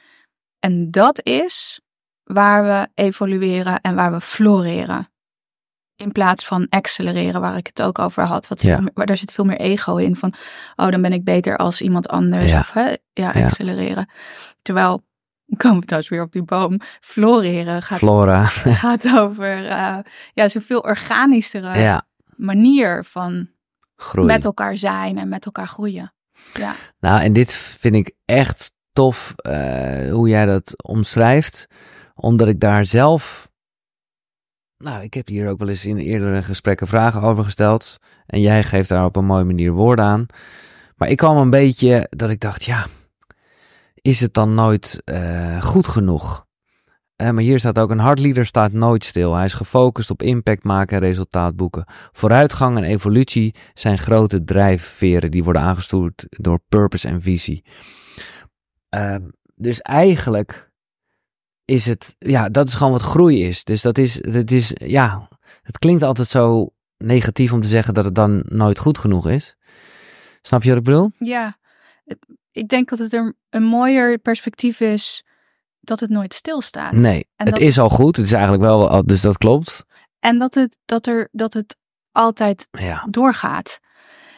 En 0.60 0.92
dat 0.92 1.26
is 1.26 1.82
waar 2.24 2.64
we 2.64 2.88
evolueren 3.04 3.82
en 3.82 3.96
waar 3.96 4.12
we 4.12 4.22
floreren. 4.22 5.08
In 5.96 6.12
plaats 6.12 6.46
van 6.46 6.68
accelereren, 6.70 7.42
waar 7.42 7.58
ik 7.58 7.68
het 7.68 7.82
ook 7.82 8.00
over 8.00 8.24
had. 8.24 8.48
Wat 8.48 8.62
Ja. 8.62 8.74
veel 8.74 8.82
meer, 8.84 8.92
waar 8.94 9.06
daar 9.06 9.18
zit 9.18 9.32
veel 9.32 9.46
meer 9.46 9.60
ego 9.60 9.96
in. 9.96 10.16
Van, 10.16 10.34
oh, 10.76 10.90
dan 10.90 11.02
ben 11.02 11.14
ik 11.14 11.24
beter 11.24 11.58
als 11.58 11.82
iemand 11.82 12.08
anders. 12.08 12.50
Ja. 12.50 12.60
Of 12.60 12.72
hè, 12.72 12.88
ja, 12.90 12.98
Ja. 13.14 13.44
accelereren. 13.44 14.10
Terwijl, 15.46 15.72
komen 15.72 15.88
thuis 15.88 16.10
weer 16.10 16.22
op 16.22 16.32
die 16.32 16.44
boom. 16.44 16.80
Floreren 17.02 17.82
gaat, 17.82 17.98
Flora. 17.98 18.46
gaat 18.86 19.08
over 19.16 19.68
eh, 19.68 19.98
ja, 20.34 20.48
zoveel 20.48 20.80
organischere 20.80 21.80
ja, 21.80 22.08
manier 22.36 23.04
van 23.04 23.50
groei. 23.96 24.28
met 24.28 24.46
elkaar 24.46 24.78
zijn 24.78 25.18
en 25.18 25.30
met 25.30 25.46
elkaar 25.46 25.68
groeien. 25.68 26.14
Ja, 26.54 26.76
Nou, 27.00 27.22
en 27.22 27.34
dit 27.34 27.52
vind 27.52 27.96
ik 27.96 28.12
echt 28.26 28.72
tof 28.94 29.34
eh, 29.36 30.12
hoe 30.12 30.30
jij 30.30 30.46
dat 30.46 30.84
omschrijft. 30.84 31.68
Omdat 32.16 32.48
ik 32.48 32.60
daar 32.60 32.86
zelf. 32.86 33.52
Nou, 34.78 35.04
ik 35.04 35.14
heb 35.14 35.28
hier 35.28 35.50
ook 35.50 35.60
wel 35.60 35.70
eens 35.70 35.86
in 35.86 35.98
eerdere 35.98 36.44
gesprekken 36.44 36.88
vragen 36.88 37.22
over 37.22 37.44
gesteld. 37.44 37.98
En 38.26 38.42
jij 38.42 38.64
geeft 38.64 38.90
daar 38.90 39.06
op 39.06 39.16
een 39.16 39.26
mooie 39.26 39.44
manier 39.44 39.72
woorden 39.72 40.06
aan. 40.06 40.26
Maar 40.96 41.10
ik 41.10 41.18
kwam 41.18 41.38
een 41.38 41.50
beetje 41.50 42.08
dat 42.10 42.30
ik 42.30 42.40
dacht, 42.40 42.64
ja, 42.64 42.88
is 44.04 44.20
het 44.20 44.34
dan 44.34 44.54
nooit 44.54 45.02
eh, 45.04 45.62
goed 45.62 45.88
genoeg? 45.88 46.46
Eh, 47.16 47.30
maar 47.30 47.44
hier 47.44 47.60
staat 47.60 47.80
ook, 47.80 47.90
een 47.90 48.00
hardleader 48.00 48.46
staat 48.46 48.72
nooit 48.72 49.04
stil. 49.04 49.34
Hij 49.34 49.46
is 49.46 49.54
gefocust 49.54 50.10
op 50.10 50.22
impact 50.22 50.64
maken 50.64 50.98
en 50.98 51.04
resultaat 51.04 51.56
boeken. 51.56 51.86
Vooruitgang 52.12 52.78
en 52.78 52.84
evolutie 52.84 53.56
zijn 53.74 53.98
grote 53.98 54.44
drijfveren 54.44 55.32
die 55.32 55.44
worden 55.44 55.62
aangestuurd 55.62 56.26
door 56.30 56.60
purpose 56.70 57.08
en 57.08 57.22
visie. 57.22 57.66
Ehm, 58.90 59.22
dus 59.56 59.82
eigenlijk 59.82 60.72
is 61.66 61.86
het, 61.86 62.16
ja, 62.20 62.50
dat 62.50 62.68
is 62.68 62.74
gewoon 62.74 62.92
wat 62.92 63.02
groei 63.02 63.44
is. 63.44 63.64
Dus 63.64 63.82
dat 63.82 63.98
is, 63.98 64.22
dat 64.22 64.52
is, 64.52 64.72
ja, 64.76 65.28
het 65.62 65.78
klinkt 65.78 66.04
altijd 66.04 66.28
zo 66.28 66.74
negatief 66.98 67.54
om 67.54 67.62
te 67.62 67.68
zeggen 67.68 67.94
dat 67.94 68.06
het 68.06 68.16
dan 68.16 68.44
nooit 68.46 68.80
goed 68.80 68.98
genoeg 68.98 69.30
is. 69.30 69.56
Snap 70.42 70.64
je 70.64 70.70
wat 70.70 70.78
ik 70.78 70.84
bedoel? 70.84 71.12
Ja, 71.20 71.58
ik 72.54 72.68
denk 72.68 72.90
dat 72.90 73.00
het 73.00 73.14
er 73.14 73.36
een 73.50 73.64
mooier 73.64 74.18
perspectief 74.18 74.80
is 74.80 75.24
dat 75.80 76.00
het 76.00 76.10
nooit 76.10 76.34
stilstaat. 76.34 76.92
Nee, 76.92 77.28
En 77.36 77.46
het 77.46 77.56
dat- 77.56 77.64
is 77.64 77.80
al 77.80 77.90
goed. 77.90 78.16
Het 78.18 78.26
is 78.26 78.32
eigenlijk 78.32 78.64
wel, 78.64 78.90
al- 78.90 79.06
dus 79.06 79.22
dat 79.22 79.38
klopt. 79.38 79.86
En 80.20 80.40
dat 80.40 80.54
het, 80.54 80.78
dat, 80.86 81.06
er, 81.08 81.30
dat 81.32 81.54
het 81.54 81.78
altijd 82.12 82.68
Ja, 82.72 83.08
doorgaat. 83.10 83.80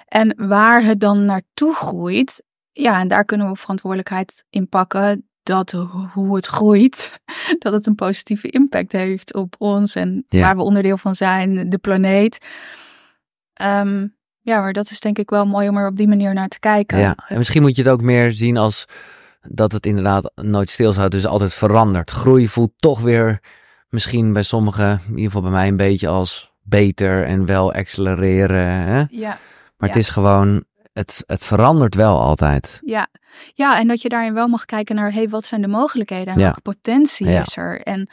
En 0.08 0.48
waar 0.48 0.84
het 0.84 1.00
dan 1.00 1.26
naartoe 1.26 1.74
groeit, 1.76 2.44
ja, 2.72 3.00
en 3.00 3.08
daar 3.08 3.26
kunnen 3.26 3.48
we 3.50 3.56
verantwoordelijkheid 3.56 4.46
in 4.50 4.70
pakken. 4.70 5.30
Dat 5.44 5.72
ho- 5.72 6.10
hoe 6.14 6.36
het 6.36 6.46
groeit, 6.46 7.20
dat 7.60 7.74
het 7.74 7.86
een 7.88 7.96
positieve 7.96 8.50
impact 8.50 8.92
heeft 8.92 9.34
op 9.34 9.56
ons 9.58 9.96
en 9.96 10.26
Ja. 10.28 10.42
waar 10.42 10.56
we 10.56 10.62
onderdeel 10.64 10.98
van 10.98 11.16
zijn, 11.16 11.70
de 11.70 11.78
planeet. 11.78 12.46
Ehm, 13.54 14.08
ja, 14.46 14.60
maar 14.62 14.74
dat 14.74 14.90
is 14.90 15.00
denk 15.00 15.18
ik 15.18 15.30
wel 15.30 15.46
mooi 15.46 15.70
om 15.70 15.78
er 15.78 15.88
op 15.88 15.96
die 15.96 16.08
manier 16.08 16.34
naar 16.34 16.48
te 16.48 16.60
kijken. 16.60 16.98
ja. 16.98 17.16
En 17.28 17.38
misschien 17.38 17.62
moet 17.62 17.76
je 17.76 17.82
het 17.82 17.92
ook 17.92 18.02
meer 18.02 18.32
zien 18.32 18.58
als 18.58 18.86
dat 19.42 19.72
het 19.72 19.86
inderdaad 19.86 20.32
nooit 20.36 20.70
stilstaat, 20.70 21.12
dus 21.12 21.26
altijd 21.26 21.54
verandert. 21.54 22.12
Groei 22.12 22.48
voelt 22.48 22.72
toch 22.80 23.00
weer 23.02 23.40
misschien 23.90 24.34
bij 24.34 24.42
sommigen, 24.44 24.92
in 24.92 25.10
ieder 25.10 25.26
geval 25.26 25.42
bij 25.42 25.52
mij 25.52 25.68
een 25.68 25.78
beetje 25.78 26.08
als 26.08 26.52
beter 26.62 27.26
en 27.26 27.46
wel 27.46 27.74
accelereren. 27.74 28.68
Hè? 28.68 29.04
Ja, 29.10 29.38
Maar 29.78 29.90
Ja. 29.90 29.96
het 29.96 29.96
is 29.96 30.10
gewoon, 30.10 30.64
het, 30.94 31.24
het 31.28 31.44
verandert 31.44 31.96
wel 31.96 32.22
altijd. 32.22 32.80
ja. 32.84 33.08
ja, 33.54 33.80
en 33.80 33.88
dat 33.88 34.02
je 34.02 34.10
daarin 34.10 34.34
wel 34.34 34.48
mag 34.48 34.66
kijken 34.66 34.96
naar, 34.96 35.14
hey, 35.14 35.30
wat 35.30 35.46
zijn 35.46 35.62
de 35.62 35.68
mogelijkheden 35.68 36.28
en 36.34 36.40
Ja. 36.40 36.44
welke 36.44 36.62
potentie 36.62 37.28
Ja. 37.28 37.42
is 37.42 37.58
er? 37.58 37.82
En 37.82 38.10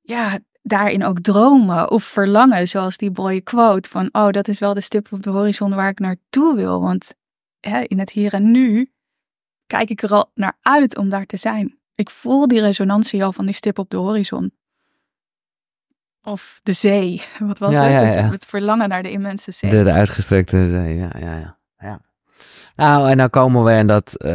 ja, 0.00 0.38
daarin 0.68 1.04
ook 1.04 1.20
dromen 1.20 1.90
of 1.90 2.04
verlangen, 2.04 2.68
zoals 2.68 2.96
die 2.96 3.10
mooie 3.14 3.40
quote 3.40 3.88
van, 3.90 4.08
oh, 4.12 4.30
dat 4.30 4.48
is 4.48 4.58
wel 4.58 4.74
de 4.74 4.80
stip 4.80 5.12
op 5.12 5.22
de 5.22 5.30
horizon 5.30 5.74
waar 5.74 5.88
ik 5.88 5.98
naartoe 5.98 6.56
wil. 6.56 6.80
Want 6.80 7.14
hè, 7.60 7.80
in 7.80 7.98
het 7.98 8.10
hier 8.10 8.34
en 8.34 8.50
nu 8.50 8.92
kijk 9.66 9.90
ik 9.90 10.02
er 10.02 10.10
al 10.12 10.30
naar 10.34 10.56
uit 10.62 10.96
om 10.96 11.08
daar 11.08 11.26
te 11.26 11.36
zijn. 11.36 11.78
Ik 11.94 12.10
voel 12.10 12.48
die 12.48 12.60
resonantie 12.60 13.24
al 13.24 13.32
van 13.32 13.44
die 13.44 13.54
stip 13.54 13.78
op 13.78 13.90
de 13.90 13.96
horizon. 13.96 14.52
Of 16.22 16.60
de 16.62 16.72
zee, 16.72 17.22
wat 17.38 17.58
was 17.58 17.72
Ja, 17.72 17.82
het? 17.82 17.92
ja, 18.00 18.06
Het, 18.06 18.14
ja. 18.14 18.30
het 18.30 18.44
verlangen 18.46 18.88
naar 18.88 19.02
de 19.02 19.10
immense 19.10 19.50
zee. 19.52 19.70
De, 19.70 19.82
de 19.84 19.92
uitgestrekte 19.92 20.70
zee, 20.70 20.96
ja, 20.96 21.10
ja, 21.18 21.36
ja, 21.38 21.56
ja. 21.78 22.00
Nou, 22.76 23.10
en 23.10 23.16
dan 23.18 23.30
komen 23.30 23.64
we 23.64 23.70
en 23.70 23.86
dat, 23.86 24.14
eh, 24.14 24.30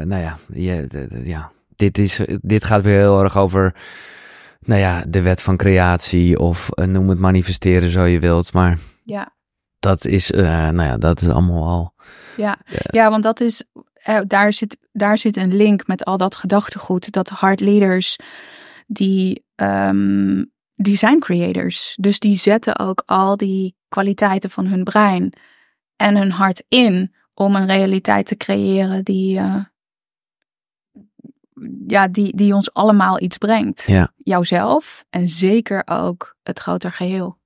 nou 0.00 0.16
ja, 0.22 0.38
je, 0.52 0.86
de- 0.86 1.06
de- 1.08 1.26
ja 1.28 1.52
dit, 1.76 1.98
is, 1.98 2.20
dit 2.40 2.64
gaat 2.64 2.82
weer 2.82 2.98
heel 2.98 3.22
erg 3.22 3.36
over, 3.36 3.74
nou 4.64 4.80
ja, 4.80 5.04
de 5.08 5.22
wet 5.22 5.42
van 5.42 5.56
creatie 5.56 6.38
of 6.38 6.70
eh, 6.70 6.86
noem 6.86 7.08
het 7.08 7.18
manifesteren 7.18 7.90
zo 7.90 8.02
je 8.04 8.18
wilt. 8.20 8.52
Maar 8.52 8.78
Ja. 9.04 9.32
dat 9.78 10.04
is, 10.04 10.32
eh, 10.32 10.42
nou 10.68 10.82
ja, 10.88 10.96
dat 10.98 11.20
is 11.20 11.28
allemaal 11.28 11.68
al, 11.68 11.92
Ja, 12.36 12.58
Ja. 12.66 12.78
ja 12.90 13.10
want 13.10 13.22
dat 13.22 13.40
is, 13.40 13.64
eh, 13.92 14.20
daar, 14.26 14.52
zit, 14.52 14.78
daar 14.92 15.18
zit 15.18 15.36
een 15.36 15.56
link 15.56 15.86
met 15.86 16.04
al 16.04 16.16
dat 16.16 16.34
gedachtegoed. 16.36 17.12
Dat 17.12 17.28
hard 17.28 17.60
leaders, 17.60 18.16
die, 18.86 19.44
ehm, 19.54 20.44
die 20.74 20.96
zijn 20.96 21.20
creators. 21.20 21.96
Dus 22.00 22.18
die 22.18 22.36
zetten 22.36 22.78
ook 22.78 23.02
al 23.06 23.36
die 23.36 23.76
kwaliteiten 23.88 24.50
van 24.50 24.66
hun 24.66 24.84
brein 24.84 25.32
en 25.96 26.16
hun 26.16 26.30
hart 26.30 26.64
in 26.68 27.14
om 27.34 27.54
een 27.54 27.66
realiteit 27.66 28.26
te 28.26 28.36
creëren 28.36 29.04
die, 29.04 29.40
ja, 31.86 32.08
die, 32.08 32.36
die 32.36 32.54
ons 32.54 32.74
allemaal 32.74 33.20
iets 33.20 33.38
brengt. 33.38 33.82
ja. 33.86 34.10
Jouzelf 34.16 35.04
en 35.10 35.28
zeker 35.28 35.82
ook 35.84 36.36
het 36.42 36.58
groter 36.58 36.92
geheel. 36.92 37.38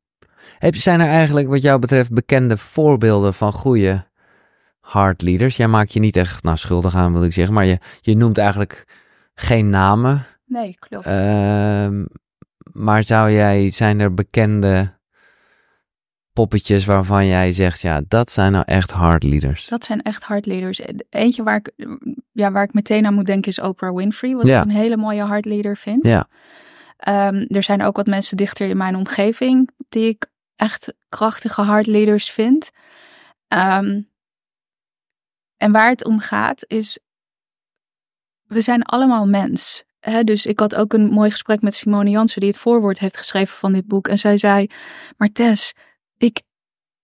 Heb, 0.59 0.75
zijn 0.75 1.01
er 1.01 1.09
eigenlijk 1.09 1.49
wat 1.49 1.63
jou 1.63 1.79
betreft 1.79 2.13
bekende 2.13 2.57
voorbeelden 2.57 3.35
van 3.35 3.53
goede 3.53 4.07
hard 4.81 5.23
leaders? 5.23 5.57
Jij 5.57 5.69
maakt 5.69 5.93
je 5.93 6.01
niet 6.01 6.17
echt 6.17 6.43
nou, 6.43 6.57
schuldig 6.57 6.95
aan, 6.95 7.13
wil 7.13 7.25
ik 7.25 7.33
zeggen, 7.33 7.55
maar 7.55 7.65
je, 7.65 7.79
je 8.01 8.17
noemt 8.17 8.39
eigenlijk 8.39 8.85
geen 9.35 9.71
namen. 9.71 10.27
Nee, 10.47 10.77
klopt. 10.79 11.07
Ehm, 11.07 12.05
maar 12.73 13.05
zou 13.05 13.31
jij, 13.31 13.71
zijn 13.71 14.01
er 14.01 14.15
bekende 14.15 14.98
poppetjes 16.39 16.85
waarvan 16.85 17.27
jij 17.27 17.53
zegt, 17.53 17.81
ja, 17.81 18.01
dat 18.09 18.31
zijn 18.31 18.53
nou 18.53 18.65
echt 18.67 18.91
hard 18.91 19.23
leaders? 19.23 19.67
Dat 19.67 19.85
zijn 19.85 20.03
echt 20.03 20.25
hardleaders. 20.25 20.81
Eentje 21.11 21.43
waar 21.43 21.57
ik, 21.57 21.73
ja, 22.33 22.53
waar 22.53 22.63
ik 22.63 22.73
meteen 22.73 23.07
aan 23.07 23.15
moet 23.15 23.27
denken 23.27 23.51
is 23.51 23.61
Oprah 23.61 23.97
Winfrey. 23.97 24.35
Wat 24.35 24.47
Ja. 24.47 24.59
ik 24.59 24.65
een 24.65 24.71
hele 24.71 24.97
mooie 24.97 25.23
hardleader 25.23 25.77
vind. 25.77 26.07
Ja. 26.07 26.29
Ehm, 26.97 27.45
er 27.49 27.63
zijn 27.63 27.83
ook 27.83 27.97
wat 27.97 28.07
mensen 28.07 28.37
dichter 28.37 28.69
in 28.69 28.77
mijn 28.77 28.97
omgeving 28.97 29.71
die 29.89 30.09
ik 30.09 30.27
echt 30.57 30.95
krachtige 31.09 31.63
hardleaders 31.63 32.31
vind. 32.31 32.71
Ehm, 33.49 34.01
en 35.57 35.73
waar 35.73 35.89
het 35.89 36.05
om 36.05 36.19
gaat 36.19 36.65
is, 36.67 36.99
we 38.43 38.61
zijn 38.61 38.83
allemaal 38.83 39.27
mens. 39.27 39.85
Hè? 40.01 40.25
Dus 40.25 40.47
ik 40.47 40.61
had 40.61 40.75
ook 40.75 40.93
een 40.93 41.11
mooi 41.11 41.31
gesprek 41.31 41.63
met 41.63 41.75
Simone 41.75 42.11
Jansen 42.11 42.41
die 42.41 42.51
het 42.51 42.59
voorwoord 42.59 42.99
heeft 42.99 43.17
geschreven 43.17 43.57
van 43.57 43.73
dit 43.73 43.87
boek. 43.87 44.09
En 44.09 44.19
zij 44.19 44.37
zei, 44.37 44.67
maar 45.17 45.33
Tess, 45.33 45.73
ik, 46.19 46.43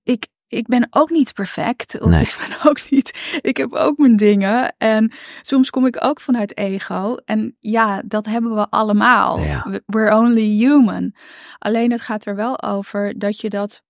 ik, 0.02 0.26
ik 0.46 0.66
ben 0.66 0.86
ook 0.90 1.10
niet 1.10 1.32
perfect. 1.32 2.00
Of 2.00 2.10
Nee. 2.10 2.22
ik 2.28 2.46
ben 2.48 2.70
ook 2.70 2.90
niet, 2.90 3.38
ik 3.42 3.56
heb 3.56 3.72
ook 3.72 3.98
mijn 3.98 4.16
dingen. 4.16 4.74
En 4.78 5.12
soms 5.40 5.70
kom 5.70 5.86
ik 5.86 6.04
ook 6.04 6.20
vanuit 6.20 6.56
ego. 6.56 7.14
En 7.24 7.56
ja, 7.60 8.02
dat 8.06 8.26
hebben 8.26 8.54
we 8.54 8.70
allemaal. 8.70 9.38
Ja. 9.38 9.80
We're 9.86 10.16
only 10.16 10.48
human. 10.48 11.14
Alleen 11.58 11.90
het 11.90 12.00
gaat 12.00 12.26
er 12.26 12.36
wel 12.36 12.62
over 12.62 13.18
dat 13.18 13.40
je 13.40 13.50
dat 13.50 13.82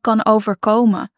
kan 0.00 0.24
overkomen. 0.24 1.12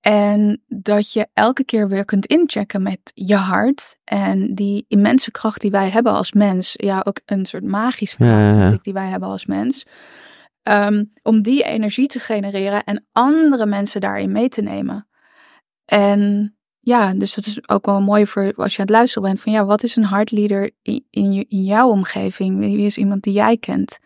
En 0.00 0.62
dat 0.66 1.12
je 1.12 1.28
elke 1.34 1.64
keer 1.64 1.88
weer 1.88 2.04
kunt 2.04 2.26
inchecken 2.26 2.82
met 2.82 3.00
je 3.14 3.34
hart. 3.34 3.96
En 4.04 4.54
die 4.54 4.84
immense 4.88 5.30
kracht 5.30 5.60
die 5.60 5.70
wij 5.70 5.90
hebben 5.90 6.12
als 6.12 6.32
mens. 6.32 6.72
Ja, 6.76 7.02
ook 7.04 7.20
een 7.24 7.46
soort 7.46 7.64
magische 7.64 8.16
kracht 8.16 8.72
Ja, 8.72 8.78
die 8.82 8.92
wij 8.92 9.06
hebben 9.06 9.28
als 9.28 9.46
mens. 9.46 9.86
Ehm, 10.68 11.04
om 11.22 11.42
die 11.42 11.62
energie 11.62 12.06
te 12.06 12.18
genereren 12.18 12.84
en 12.84 13.06
andere 13.12 13.66
mensen 13.66 14.00
daarin 14.00 14.32
mee 14.32 14.48
te 14.48 14.62
nemen. 14.62 15.08
En 15.84 16.52
ja, 16.80 17.14
dus 17.14 17.34
dat 17.34 17.46
is 17.46 17.68
ook 17.68 17.86
wel 17.86 18.00
mooi 18.00 18.26
voor 18.26 18.52
als 18.56 18.72
je 18.74 18.78
aan 18.80 18.86
het 18.86 18.94
luisteren 18.96 19.28
bent. 19.28 19.40
Van 19.40 19.52
ja, 19.52 19.64
wat 19.64 19.82
is 19.82 19.96
een 19.96 20.04
hardleader 20.04 20.70
in, 20.82 21.06
in, 21.10 21.32
je- 21.32 21.44
in 21.48 21.62
jouw 21.64 21.88
omgeving? 21.88 22.58
Wie 22.58 22.78
is 22.78 22.98
iemand 22.98 23.22
die 23.22 23.32
jij 23.32 23.56
kent? 23.56 23.98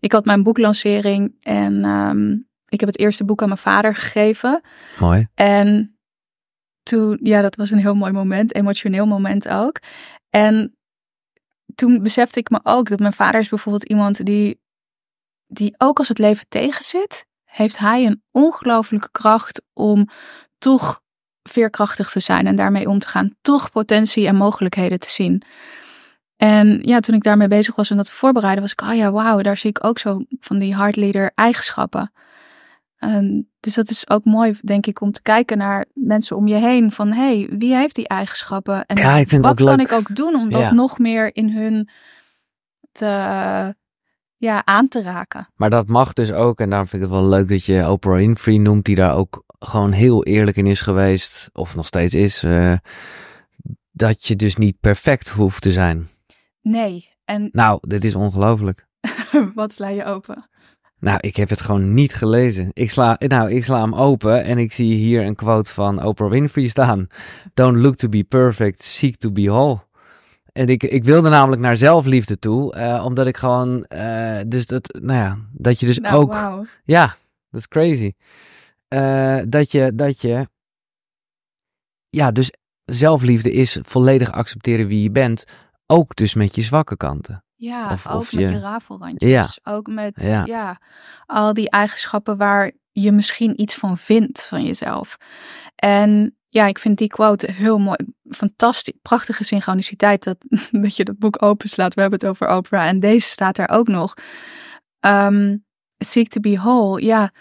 Ik 0.00 0.12
had 0.12 0.24
mijn 0.24 0.42
boeklancering 0.42 1.34
en 1.42 1.84
ehm, 1.84 2.30
ik 2.68 2.80
heb 2.80 2.88
het 2.88 2.98
eerste 2.98 3.24
boek 3.24 3.42
aan 3.42 3.48
mijn 3.48 3.60
vader 3.60 3.94
gegeven. 3.94 4.60
Mooi. 4.98 5.26
En 5.34 5.98
toen, 6.82 7.18
ja, 7.22 7.40
dat 7.42 7.56
was 7.56 7.70
een 7.70 7.78
heel 7.78 7.94
mooi 7.94 8.12
moment, 8.12 8.54
emotioneel 8.54 9.06
moment 9.06 9.48
ook. 9.48 9.78
En 10.30 10.76
toen 11.74 12.02
besefte 12.02 12.38
ik 12.38 12.50
me 12.50 12.60
ook 12.62 12.88
dat 12.88 12.98
mijn 12.98 13.12
vader 13.12 13.40
is 13.40 13.48
bijvoorbeeld 13.48 13.84
iemand 13.88 14.24
die, 14.26 14.60
die 15.54 15.74
ook 15.78 15.98
als 15.98 16.08
het 16.08 16.18
leven 16.18 16.46
tegenzit, 16.48 17.26
heeft 17.44 17.78
hij 17.78 18.06
een 18.06 18.22
ongelooflijke 18.30 19.08
kracht 19.12 19.62
om 19.72 20.08
toch 20.58 21.00
veerkrachtig 21.42 22.10
te 22.10 22.20
zijn 22.20 22.46
en 22.46 22.56
daarmee 22.56 22.88
om 22.88 22.98
te 22.98 23.08
gaan, 23.08 23.34
toch 23.40 23.70
potentie 23.70 24.26
en 24.26 24.36
mogelijkheden 24.36 24.98
te 25.00 25.10
zien. 25.10 25.42
En 26.36 26.80
ja, 26.82 27.00
toen 27.00 27.14
ik 27.14 27.22
daarmee 27.22 27.48
bezig 27.48 27.74
was 27.74 27.90
en 27.90 27.96
dat 27.96 28.10
voorbereiden, 28.10 28.62
was 28.62 28.72
ik, 28.72 28.80
oh 28.82 28.94
ja, 28.94 29.10
wauw, 29.12 29.40
daar 29.40 29.56
zie 29.56 29.70
ik 29.70 29.84
ook 29.84 29.98
zo 29.98 30.24
van 30.40 30.58
die 30.58 30.74
hardleader 30.74 31.32
eigenschappen. 31.34 32.12
Ehm, 32.98 33.40
dus 33.60 33.74
dat 33.74 33.90
is 33.90 34.08
ook 34.10 34.24
mooi, 34.24 34.54
denk 34.62 34.86
ik, 34.86 35.00
om 35.00 35.12
te 35.12 35.22
kijken 35.22 35.58
naar 35.58 35.86
mensen 35.94 36.36
om 36.36 36.46
je 36.46 36.54
heen. 36.54 36.92
Van, 36.92 37.12
hé, 37.12 37.38
hey, 37.38 37.58
wie 37.58 37.76
heeft 37.76 37.94
die 37.94 38.08
eigenschappen? 38.08 38.86
En 38.86 38.96
Ja, 38.96 39.16
ik 39.16 39.28
vind 39.28 39.44
wat 39.44 39.56
kan 39.56 39.66
leuk. 39.66 39.80
ik 39.80 39.92
ook 39.92 40.16
doen 40.16 40.34
om 40.34 40.50
dat 40.50 40.60
Ja. 40.60 40.72
nog 40.72 40.98
meer 40.98 41.36
in 41.36 41.50
hun 41.50 41.88
te, 42.92 43.06
ja, 44.44 44.64
aan 44.64 44.88
te 44.88 45.02
raken? 45.02 45.48
Maar 45.56 45.70
dat 45.70 45.86
mag 45.86 46.12
dus 46.12 46.32
ook, 46.32 46.60
en 46.60 46.68
daarom 46.68 46.88
vind 46.88 47.02
ik 47.02 47.08
het 47.08 47.18
wel 47.18 47.28
leuk 47.28 47.48
dat 47.48 47.64
je 47.64 47.90
Oprah 47.90 48.16
Winfrey 48.16 48.56
noemt, 48.56 48.84
die 48.84 48.94
daar 48.94 49.16
ook 49.16 49.44
gewoon 49.58 49.92
heel 49.92 50.24
eerlijk 50.24 50.56
in 50.56 50.66
is 50.66 50.80
geweest, 50.80 51.50
of 51.52 51.76
nog 51.76 51.86
steeds 51.86 52.14
is, 52.14 52.42
eh, 52.42 52.74
dat 53.92 54.26
je 54.26 54.36
dus 54.36 54.56
niet 54.56 54.80
perfect 54.80 55.28
hoeft 55.28 55.62
te 55.62 55.72
zijn. 55.72 56.08
Nee. 56.62 57.08
En 57.24 57.48
Nou, 57.52 57.78
dit 57.80 58.04
is 58.04 58.14
ongelooflijk. 58.14 58.86
wat 59.54 59.72
sla 59.72 59.88
je 59.88 60.04
open? 60.04 60.48
Nou, 60.98 61.18
ik 61.20 61.36
heb 61.36 61.48
het 61.48 61.60
gewoon 61.60 61.94
niet 61.94 62.14
gelezen. 62.14 62.70
Ik 62.72 62.90
sla, 62.90 63.16
nou, 63.18 63.50
ik 63.50 63.64
sla 63.64 63.80
hem 63.80 63.94
open 63.94 64.44
en 64.44 64.58
ik 64.58 64.72
zie 64.72 64.94
hier 64.94 65.24
een 65.24 65.34
quote 65.34 65.70
van 65.70 66.04
Oprah 66.04 66.30
Winfrey 66.30 66.68
staan. 66.68 67.06
Don't 67.54 67.76
look 67.76 67.96
to 67.96 68.08
be 68.08 68.24
perfect, 68.24 68.82
seek 68.82 69.16
to 69.16 69.30
be 69.30 69.46
whole. 69.46 69.78
En 70.54 70.66
ik, 70.66 70.82
ik 70.82 71.04
wilde 71.04 71.28
namelijk 71.28 71.62
naar 71.62 71.76
zelfliefde 71.76 72.38
toe, 72.38 72.74
eh, 72.74 73.04
omdat 73.04 73.26
ik 73.26 73.36
gewoon, 73.36 73.84
eh, 73.84 74.40
dus 74.46 74.66
dat, 74.66 74.98
nou 75.02 75.18
ja, 75.18 75.38
dat 75.52 75.80
je 75.80 75.86
dus 75.86 75.98
Nou, 75.98 76.14
ook, 76.14 76.66
ja, 76.84 77.06
dat 77.50 77.60
is 77.60 77.68
crazy. 77.68 78.12
Eh, 78.88 79.38
dat 79.48 79.72
je, 79.72 79.94
dat 79.94 80.20
je, 80.20 80.48
ja, 82.08 82.30
dus 82.32 82.50
zelfliefde 82.84 83.52
is 83.52 83.78
volledig 83.82 84.32
accepteren 84.32 84.86
wie 84.86 85.02
je 85.02 85.10
bent, 85.10 85.44
ook 85.86 86.16
dus 86.16 86.34
met 86.34 86.54
je 86.54 86.62
zwakke 86.62 86.96
kanten. 86.96 87.44
Ja, 87.54 87.92
Of- 87.92 88.06
ook 88.06 88.20
of 88.20 88.32
met 88.32 88.44
je- 88.44 88.50
je 88.50 88.58
rafelrandjes. 88.60 89.30
Ja. 89.30 89.48
Ook 89.62 89.86
met 89.86 90.12
Ja. 90.22 90.44
ja. 90.44 90.80
al 91.26 91.54
die 91.54 91.70
eigenschappen 91.70 92.36
waar 92.36 92.72
je 92.92 93.12
misschien 93.12 93.60
iets 93.60 93.74
van 93.74 93.96
vindt 93.98 94.46
van 94.46 94.64
jezelf. 94.64 95.16
En 95.74 96.36
ja, 96.48 96.66
ik 96.66 96.78
vind 96.78 96.98
die 96.98 97.08
quote 97.08 97.52
heel 97.52 97.78
mooi. 97.78 97.96
Fantastisch. 98.28 98.94
Prachtige 99.02 99.44
synchroniciteit 99.44 100.24
dat, 100.24 100.36
dat 100.82 100.96
je 100.96 101.04
dat 101.04 101.18
boek 101.18 101.42
openslaat. 101.42 101.94
We 101.94 102.00
hebben 102.00 102.18
het 102.18 102.28
over 102.28 102.56
Oprah. 102.56 102.86
En 102.86 103.00
deze 103.00 103.28
staat 103.28 103.58
er 103.58 103.68
ook 103.68 103.88
nog. 103.88 104.14
Ehm, 105.00 105.56
Seek 105.98 106.28
to 106.28 106.40
be 106.40 106.56
whole. 106.56 107.04
Ja, 107.04 107.32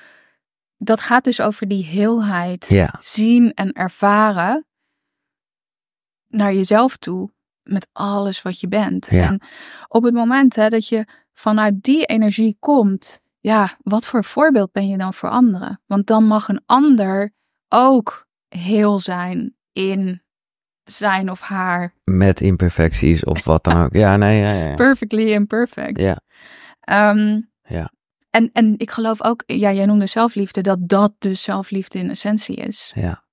dat 0.77 0.99
gaat 0.99 1.23
dus 1.23 1.41
over 1.41 1.67
die 1.67 1.85
heelheid. 1.85 2.65
Ja. 2.69 2.95
Zien 2.99 3.53
en 3.53 3.71
ervaren 3.71 4.65
naar 6.27 6.53
jezelf 6.53 6.97
toe. 6.97 7.31
Met 7.63 7.87
alles 7.91 8.41
wat 8.41 8.59
je 8.59 8.67
bent. 8.67 9.07
Ja. 9.11 9.27
En 9.27 9.41
op 9.87 10.03
het 10.03 10.13
moment 10.13 10.55
hè, 10.55 10.69
dat 10.69 10.87
je 10.87 11.05
vanuit 11.33 11.83
die 11.83 12.05
energie 12.05 12.57
komt. 12.59 13.19
Ja, 13.39 13.77
wat 13.81 14.05
voor 14.05 14.23
voorbeeld 14.23 14.71
ben 14.71 14.87
je 14.87 14.97
dan 14.97 15.13
voor 15.13 15.29
anderen? 15.29 15.81
Want 15.85 16.07
dan 16.07 16.23
mag 16.27 16.47
een 16.47 16.61
ander 16.65 17.33
ook 17.67 18.27
heel 18.47 18.99
zijn 18.99 19.55
in 19.71 20.23
zijn 20.83 21.31
of 21.31 21.41
haar 21.41 21.93
Met 22.03 22.41
imperfecties 22.41 23.23
of 23.23 23.43
wat 23.43 23.63
dan 23.63 23.83
ook. 23.83 23.93
Ja, 23.95 24.17
nee, 24.17 24.39
ja, 24.39 24.51
ja, 24.51 24.73
perfectly 24.73 25.31
imperfect. 25.31 25.99
Ja. 25.99 26.19
Ehm, 26.79 27.41
Ja. 27.63 27.91
En, 28.29 28.49
en 28.53 28.73
ik 28.77 28.91
geloof 28.91 29.23
ook, 29.23 29.43
ja, 29.45 29.71
jij 29.71 29.85
noemde 29.85 30.05
zelfliefde, 30.05 30.61
dat 30.61 30.77
dat 30.81 31.13
dus 31.19 31.43
zelfliefde 31.43 31.99
in 31.99 32.09
essentie 32.09 32.55
is. 32.55 32.91
Ja. 32.95 33.23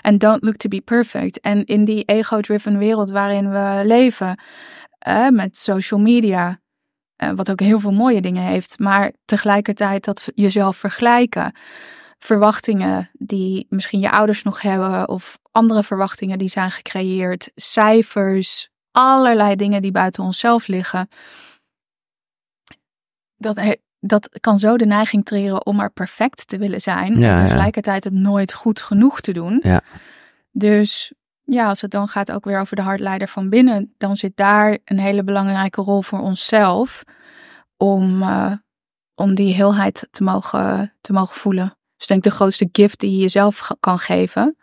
En 0.00 0.18
don't 0.18 0.42
look 0.42 0.56
to 0.56 0.68
be 0.68 0.80
perfect. 0.80 1.40
En 1.40 1.64
in 1.64 1.84
die 1.84 2.04
ego-driven 2.04 2.78
wereld 2.78 3.10
waarin 3.10 3.50
we 3.50 3.80
leven, 3.84 4.40
eh, 4.98 5.28
met 5.28 5.58
social 5.58 6.00
media, 6.00 6.60
eh, 7.16 7.30
wat 7.34 7.50
ook 7.50 7.60
heel 7.60 7.80
veel 7.80 7.92
mooie 7.92 8.20
dingen 8.20 8.42
heeft, 8.42 8.78
maar 8.78 9.12
tegelijkertijd 9.24 10.04
dat 10.04 10.28
jezelf 10.34 10.76
vergelijken, 10.76 11.52
verwachtingen 12.18 13.10
die 13.12 13.66
misschien 13.68 14.00
je 14.00 14.10
ouders 14.10 14.42
nog 14.42 14.62
hebben, 14.62 15.08
of 15.08 15.38
andere 15.52 15.82
verwachtingen 15.82 16.38
die 16.38 16.48
zijn 16.48 16.70
gecreëerd, 16.70 17.50
cijfers, 17.54 18.68
allerlei 18.90 19.56
dingen 19.56 19.82
die 19.82 19.90
buiten 19.90 20.24
onszelf 20.24 20.66
liggen. 20.66 21.08
Dat, 23.36 23.76
dat 24.00 24.28
kan 24.40 24.58
zo 24.58 24.76
de 24.76 24.86
neiging 24.86 25.24
treren 25.24 25.66
om 25.66 25.76
maar 25.76 25.90
perfect 25.90 26.48
te 26.48 26.58
willen 26.58 26.80
zijn. 26.80 27.18
Ja, 27.20 27.36
en 27.36 27.46
tegelijkertijd 27.46 28.04
het 28.04 28.12
nooit 28.12 28.52
goed 28.52 28.80
genoeg 28.80 29.20
te 29.20 29.32
doen. 29.32 29.60
Ja. 29.62 29.80
Dus 30.50 31.12
ja, 31.44 31.68
als 31.68 31.80
het 31.80 31.90
dan 31.90 32.08
gaat 32.08 32.32
ook 32.32 32.44
weer 32.44 32.60
over 32.60 32.76
de 32.76 32.82
hartleider 32.82 33.28
van 33.28 33.48
binnen, 33.48 33.94
dan 33.98 34.16
zit 34.16 34.36
daar 34.36 34.78
een 34.84 34.98
hele 34.98 35.24
belangrijke 35.24 35.80
rol 35.80 36.02
voor 36.02 36.20
onszelf 36.20 37.04
om, 37.76 38.22
eh, 38.22 38.52
om 39.14 39.34
die 39.34 39.54
heelheid 39.54 40.08
te 40.10 40.22
mogen, 40.22 40.94
te 41.00 41.12
mogen 41.12 41.36
voelen. 41.36 41.77
Dus 41.98 42.06
ik 42.06 42.08
denk 42.08 42.22
de 42.22 42.30
grootste 42.30 42.68
gift 42.72 43.00
die 43.00 43.10
je 43.10 43.16
jezelf 43.16 43.70
kan 43.80 43.98
geven. 43.98 44.56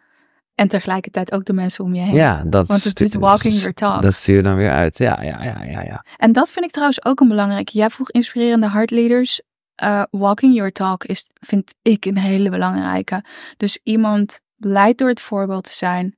En 0.56 0.68
tegelijkertijd 0.68 1.32
ook 1.32 1.46
de 1.46 1.54
mensen 1.54 1.84
om 1.84 1.96
je 1.96 2.02
heen. 2.02 2.14
Ja, 2.14 2.44
dat 2.48 2.68
Want 2.68 2.84
het 2.84 3.02
is 3.02 3.16
walking 3.16 3.54
your 3.54 3.74
talk. 3.74 4.02
Dat 4.02 4.14
stuur 4.14 4.36
je 4.36 4.42
dan 4.42 4.56
weer 4.56 4.72
uit. 4.72 4.98
Ja, 4.98 5.22
ja, 5.22 5.44
ja, 5.44 5.64
ja, 5.64 5.82
ja. 5.82 6.06
En 6.18 6.32
dat 6.32 6.52
vind 6.52 6.66
ik 6.66 6.72
trouwens 6.72 7.06
ook 7.06 7.20
een 7.20 7.28
belangrijke. 7.28 7.78
Jij 7.78 7.90
vroeg 7.90 8.12
inspirerende 8.12 8.70
heartleaders. 8.70 9.42
Eh, 9.76 10.04
walking 10.10 10.56
your 10.56 10.72
talk 10.72 11.04
is, 11.04 11.30
vind 11.34 11.74
ik, 11.82 12.06
een 12.06 12.18
hele 12.18 12.50
belangrijke. 12.50 13.24
Dus 13.58 13.80
iemand 13.84 14.40
leidt 14.58 14.98
door 14.98 15.10
het 15.10 15.22
voorbeeld 15.22 15.64
te 15.64 15.74
zijn. 15.74 16.16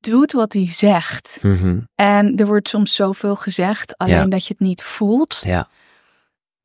Doet 0.00 0.32
wat 0.32 0.52
hij 0.52 0.68
zegt. 0.68 1.38
Mhm. 1.42 1.80
En 1.94 2.36
er 2.36 2.46
wordt 2.46 2.68
soms 2.68 2.94
zoveel 2.94 3.36
gezegd, 3.36 3.96
alleen 3.98 4.14
Ja. 4.14 4.26
dat 4.26 4.46
je 4.46 4.52
het 4.58 4.66
niet 4.66 4.82
voelt. 4.82 5.42
Ja. 5.44 5.68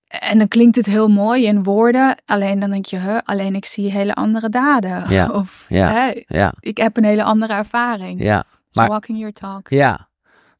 En 0.09 0.37
dan 0.37 0.47
klinkt 0.47 0.75
het 0.75 0.85
heel 0.85 1.07
mooi 1.07 1.45
in 1.45 1.63
woorden. 1.63 2.15
Alleen 2.25 2.59
dan 2.59 2.69
denk 2.69 2.85
je, 2.85 2.97
huh, 2.99 3.17
alleen 3.23 3.55
ik 3.55 3.65
zie 3.65 3.91
hele 3.91 4.13
andere 4.15 4.49
daden. 4.49 5.03
Ja. 5.17 5.29
Of 5.29 5.65
Ja. 5.69 6.13
ik 6.59 6.77
heb 6.77 6.97
een 6.97 7.03
hele 7.03 7.23
andere 7.23 7.53
ervaring. 7.53 8.21
ja. 8.23 8.43
So 8.69 8.81
maar- 8.81 8.89
walking 8.89 9.17
your 9.17 9.33
talk. 9.33 9.69
Ja. 9.69 10.07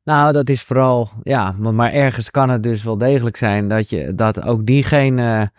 Nou, 0.03 0.31
dat 0.33 0.49
is 0.49 0.61
vooral, 0.61 1.09
ja, 1.23 1.55
maar, 1.57 1.73
maar 1.73 1.91
ergens 1.93 2.31
kan 2.31 2.49
het 2.49 2.63
dus 2.63 2.83
wel 2.83 2.97
degelijk 2.97 3.37
zijn 3.37 3.67
dat, 3.67 3.89
je, 3.89 4.15
dat 4.15 4.43
ook 4.45 4.65
diegene 4.65 5.51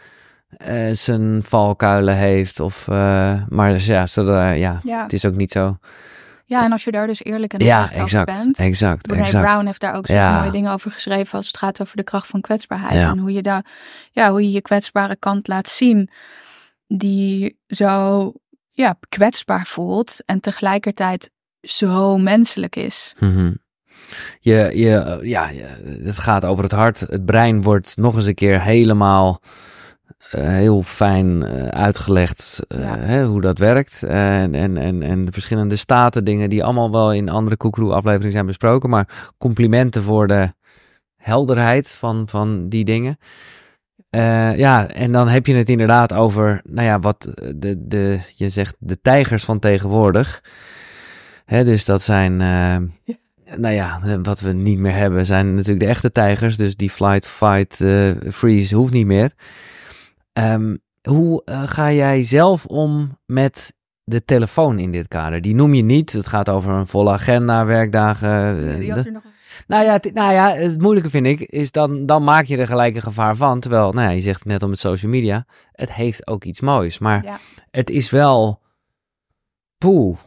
eh, 0.57 0.91
zijn 0.93 1.43
valkuilen 1.43 2.16
heeft. 2.16 2.61
Of, 2.61 2.88
eh, 2.88 3.43
maar 3.49 3.72
dus 3.72 3.86
ja, 3.86 4.07
zodra, 4.07 4.51
ja, 4.51 4.80
Ja. 4.82 5.03
het 5.03 5.12
is 5.12 5.24
ook 5.26 5.34
niet 5.34 5.51
zo. 5.51 5.76
Ja, 6.51 6.64
en 6.64 6.72
als 6.72 6.84
je 6.84 6.90
daar 6.90 7.07
dus 7.07 7.24
eerlijk 7.24 7.53
en 7.53 7.64
Ja, 7.64 7.74
oprecht 7.82 7.90
over 7.92 8.03
exact, 8.03 8.32
bent. 8.42 8.59
exact, 8.59 9.07
Brené 9.07 9.22
exact. 9.22 9.44
Brown 9.46 9.66
heeft 9.66 9.80
daar 9.80 9.94
ook 9.94 10.07
Ja. 10.07 10.38
mooie 10.38 10.51
dingen 10.51 10.72
over 10.72 10.90
geschreven 10.90 11.36
als 11.36 11.46
het 11.46 11.57
gaat 11.57 11.80
over 11.80 11.96
de 11.96 12.03
kracht 12.03 12.26
van 12.26 12.40
kwetsbaarheid. 12.40 12.92
Ja. 12.94 13.11
En 13.11 13.18
hoe 13.18 13.32
je, 13.32 13.42
daar, 13.42 13.64
ja, 14.12 14.30
hoe 14.30 14.42
je 14.42 14.51
je 14.51 14.61
kwetsbare 14.61 15.16
kant 15.16 15.48
laat 15.48 15.68
zien. 15.68 16.11
Die 16.86 17.59
zo 17.66 18.32
ja, 18.70 18.96
kwetsbaar 19.09 19.66
voelt 19.66 20.22
en 20.26 20.40
tegelijkertijd 20.40 21.30
zo 21.61 22.18
menselijk 22.18 22.76
is. 22.76 23.14
Mhm. 23.18 23.53
Je, 24.40 24.70
je, 24.74 24.94
eh, 24.96 25.28
ja, 25.28 25.48
je- 25.48 26.01
het 26.05 26.18
gaat 26.18 26.44
over 26.44 26.64
het 26.64 26.72
hart. 26.72 27.01
Het 27.01 27.24
brein 27.24 27.62
wordt 27.62 27.96
nog 27.96 28.16
eens 28.16 28.26
een 28.26 28.34
keer 28.34 28.62
helemaal 28.62 29.40
heel 30.18 30.82
fijn 30.82 31.42
eh, 31.42 31.68
uitgelegd 31.68 32.64
eh, 32.68 32.80
Ja. 32.80 32.98
hè, 32.98 33.24
hoe 33.24 33.40
dat 33.40 33.58
werkt. 33.58 34.02
En, 34.02 34.54
en, 34.54 34.76
en, 34.76 35.02
en 35.02 35.24
de 35.24 35.32
verschillende 35.32 35.76
staten, 35.76 36.24
dingen 36.24 36.50
die 36.50 36.64
allemaal 36.64 36.90
wel 36.90 37.12
in 37.12 37.28
andere 37.28 37.56
Koekeroe-afleveringen 37.56 38.32
zijn 38.32 38.46
besproken. 38.46 38.90
Maar 38.90 39.32
complimenten 39.38 40.02
voor 40.02 40.26
de 40.26 40.52
helderheid 41.16 41.88
van, 41.88 42.28
van 42.28 42.68
die 42.68 42.84
dingen. 42.84 43.18
Eh, 44.11 44.56
ja, 44.56 44.88
en 44.88 45.12
dan 45.12 45.28
heb 45.28 45.46
je 45.46 45.54
het 45.54 45.68
inderdaad 45.68 46.12
over, 46.12 46.61
nou 46.64 46.86
ja, 46.86 46.98
wat 46.98 47.28
de, 47.56 47.74
de, 47.78 48.18
je 48.34 48.48
zegt 48.48 48.76
de 48.78 49.00
tijgers 49.00 49.44
van 49.44 49.58
tegenwoordig. 49.58 50.42
Hè, 51.44 51.64
dus 51.64 51.84
dat 51.84 52.02
zijn, 52.02 52.40
eh, 52.40 52.76
nou 53.56 53.74
ja, 53.74 54.00
eh, 54.04 54.14
wat 54.22 54.40
we 54.40 54.52
niet 54.52 54.78
meer 54.78 54.94
hebben 54.94 55.26
zijn 55.26 55.54
natuurlijk 55.54 55.80
de 55.80 55.86
echte 55.86 56.12
tijgers. 56.12 56.56
Dus 56.56 56.76
die 56.76 56.90
flight, 56.90 57.26
fight, 57.26 57.80
eh, 57.80 58.11
freeze 58.30 58.74
hoeft 58.74 58.92
niet 58.92 59.06
meer. 59.06 59.32
Ehm, 60.32 60.76
hoe 61.02 61.42
eh, 61.44 61.62
ga 61.66 61.92
jij 61.92 62.24
zelf 62.24 62.66
om 62.66 63.18
met 63.26 63.74
de 64.04 64.24
telefoon 64.24 64.78
in 64.78 64.92
dit 64.92 65.08
kader? 65.08 65.40
Die 65.40 65.54
noem 65.54 65.74
je 65.74 65.82
niet. 65.82 66.12
Het 66.12 66.26
gaat 66.26 66.48
over 66.48 66.72
een 66.72 66.86
volle 66.86 67.10
agenda, 67.10 67.64
werkdagen. 67.64 68.68
eh, 68.72 68.78
Die 68.78 68.92
had 68.92 69.04
er 69.04 69.12
nog 69.12 69.22
nou 69.66 69.84
ja, 69.84 69.92
het, 69.92 70.14
nou 70.14 70.32
ja, 70.32 70.54
het 70.54 70.80
moeilijke 70.80 71.10
vind 71.10 71.26
ik, 71.26 71.40
is 71.40 71.72
dan, 71.72 72.06
dan 72.06 72.24
maak 72.24 72.44
je 72.44 72.56
er 72.56 72.66
gelijk 72.66 72.94
een 72.94 73.02
gevaar 73.02 73.36
van. 73.36 73.60
Terwijl, 73.60 73.92
nou 73.92 74.06
ja, 74.06 74.12
je 74.14 74.20
zegt 74.20 74.38
het 74.38 74.48
net 74.48 74.62
om 74.62 74.70
het 74.70 74.78
social 74.78 75.10
media, 75.10 75.46
het 75.72 75.92
heeft 75.92 76.26
ook 76.26 76.44
iets 76.44 76.60
moois. 76.60 76.98
Maar 76.98 77.24
Ja. 77.24 77.38
het 77.70 77.90
is 77.90 78.10
wel, 78.10 78.60
poeh, 79.78 80.18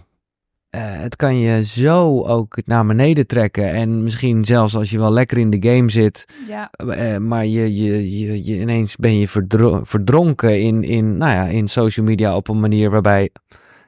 eh, 0.73 0.81
het 0.85 1.15
kan 1.15 1.37
je 1.39 1.63
zo 1.63 2.21
ook 2.23 2.57
naar 2.65 2.85
beneden 2.85 3.27
trekken. 3.27 3.69
En 3.73 4.03
misschien 4.03 4.45
zelfs 4.45 4.75
als 4.75 4.89
je 4.89 4.97
wel 4.99 5.11
lekker 5.11 5.37
in 5.37 5.49
de 5.49 5.69
game 5.69 5.89
zit, 5.91 6.25
Ja, 6.47 6.69
eh, 6.71 7.17
maar 7.17 7.45
je, 7.45 7.75
je, 7.75 8.19
je, 8.19 8.43
je, 8.45 8.59
ineens 8.59 8.95
ben 8.95 9.17
je 9.19 9.27
verdro- 9.27 9.83
verdronken 9.83 10.61
in, 10.61 10.83
in, 10.83 11.17
nou 11.17 11.31
ja, 11.31 11.45
in 11.45 11.67
social 11.67 12.05
media 12.05 12.35
op 12.35 12.47
een 12.47 12.59
manier 12.59 12.89
waarbij, 12.89 13.29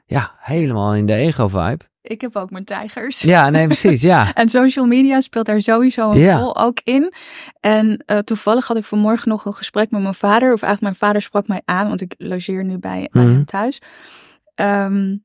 ja, 0.06 0.34
helemaal 0.38 0.94
in 0.94 1.06
de 1.06 1.14
ego-vibe. 1.14 1.84
ik 2.02 2.20
heb 2.20 2.36
ook 2.36 2.50
mijn 2.50 2.64
tijgers. 2.64 3.20
Ja, 3.20 3.50
nee, 3.50 3.66
precies, 3.74 4.00
ja. 4.02 4.34
En 4.34 4.48
social 4.48 4.86
media 4.86 5.20
speelt 5.20 5.46
daar 5.46 5.60
sowieso 5.60 6.10
een 6.10 6.18
Ja. 6.18 6.38
rol 6.38 6.56
ook 6.56 6.80
in. 6.84 7.12
En 7.60 8.02
eh, 8.06 8.18
toevallig 8.18 8.66
had 8.66 8.76
ik 8.76 8.84
vanmorgen 8.84 9.28
nog 9.28 9.44
een 9.44 9.54
gesprek 9.54 9.90
met 9.90 10.02
mijn 10.02 10.14
vader. 10.14 10.52
Of 10.52 10.62
eigenlijk 10.62 10.80
mijn 10.82 10.94
vader 10.94 11.22
sprak 11.22 11.48
mij 11.48 11.60
aan, 11.64 11.88
want 11.88 12.00
ik 12.00 12.14
logeer 12.18 12.64
nu 12.64 12.78
bij, 12.78 13.08
bij 13.12 13.22
Mhm. 13.24 13.32
hem 13.32 13.44
thuis. 13.44 13.80
Ehm, 14.54 15.16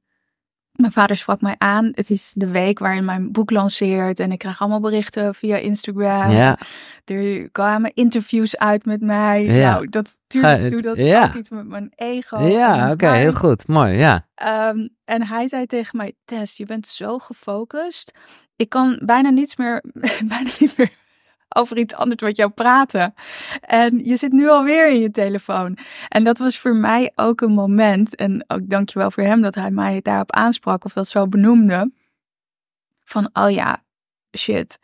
mijn 0.71 0.91
vader 0.91 1.17
sprak 1.17 1.41
mij 1.41 1.55
aan. 1.57 1.91
Het 1.91 2.09
is 2.09 2.33
de 2.35 2.47
week 2.47 2.79
waarin 2.79 3.05
mijn 3.05 3.31
boek 3.31 3.51
lanceert. 3.51 4.19
En 4.19 4.31
ik 4.31 4.39
krijg 4.39 4.61
allemaal 4.61 4.79
berichten 4.79 5.35
via 5.35 5.55
Instagram. 5.55 6.31
Ja, 6.31 6.57
Er 7.05 7.49
kwamen 7.51 7.91
interviews 7.93 8.57
uit 8.57 8.85
met 8.85 9.01
mij. 9.01 9.43
Ja. 9.43 9.71
Nou, 9.71 9.89
dat, 9.89 10.17
tuurlijk 10.27 10.69
doe 10.69 10.81
dat 10.81 10.97
ja. 10.97 11.23
ook 11.23 11.33
iets 11.33 11.49
met 11.49 11.67
mijn 11.67 11.91
ego. 11.95 12.39
ja 12.39 12.91
oké, 12.91 13.11
heel 13.11 13.33
goed, 13.33 13.67
mooi, 13.67 13.93
ja. 13.93 14.27
Ehm, 14.35 14.87
en 15.05 15.27
hij 15.27 15.47
zei 15.47 15.65
tegen 15.65 15.97
mij: 15.97 16.13
Tess, 16.25 16.57
je 16.57 16.65
bent 16.65 16.87
zo 16.87 17.17
gefocust. 17.17 18.11
Ik 18.55 18.69
kan 18.69 19.01
bijna 19.05 19.29
niets 19.29 19.55
meer, 19.55 19.83
bijna 20.33 20.49
niet 20.59 20.77
meer 20.77 20.99
over 21.55 21.77
iets 21.77 21.95
anders 21.95 22.21
met 22.21 22.35
jou 22.35 22.49
praten. 22.49 23.13
En 23.61 24.05
je 24.05 24.15
zit 24.17 24.31
nu 24.31 24.49
alweer 24.49 24.89
in 24.89 24.99
je 24.99 25.11
telefoon. 25.11 25.77
En 26.07 26.23
dat 26.23 26.37
was 26.37 26.59
voor 26.59 26.75
mij 26.75 27.11
ook 27.15 27.41
een 27.41 27.53
moment. 27.53 28.15
En 28.15 28.43
ook 28.47 28.69
dankjewel 28.69 29.11
voor 29.11 29.23
hem 29.23 29.41
dat 29.41 29.55
hij 29.55 29.71
mij 29.71 29.99
daarop 30.01 30.31
aansprak 30.31 30.85
of 30.85 30.93
dat 30.93 31.07
zo 31.07 31.27
benoemde. 31.27 31.91
Van, 33.03 33.29
oh 33.33 33.49
ja, 33.51 33.83
shit. 34.37 34.79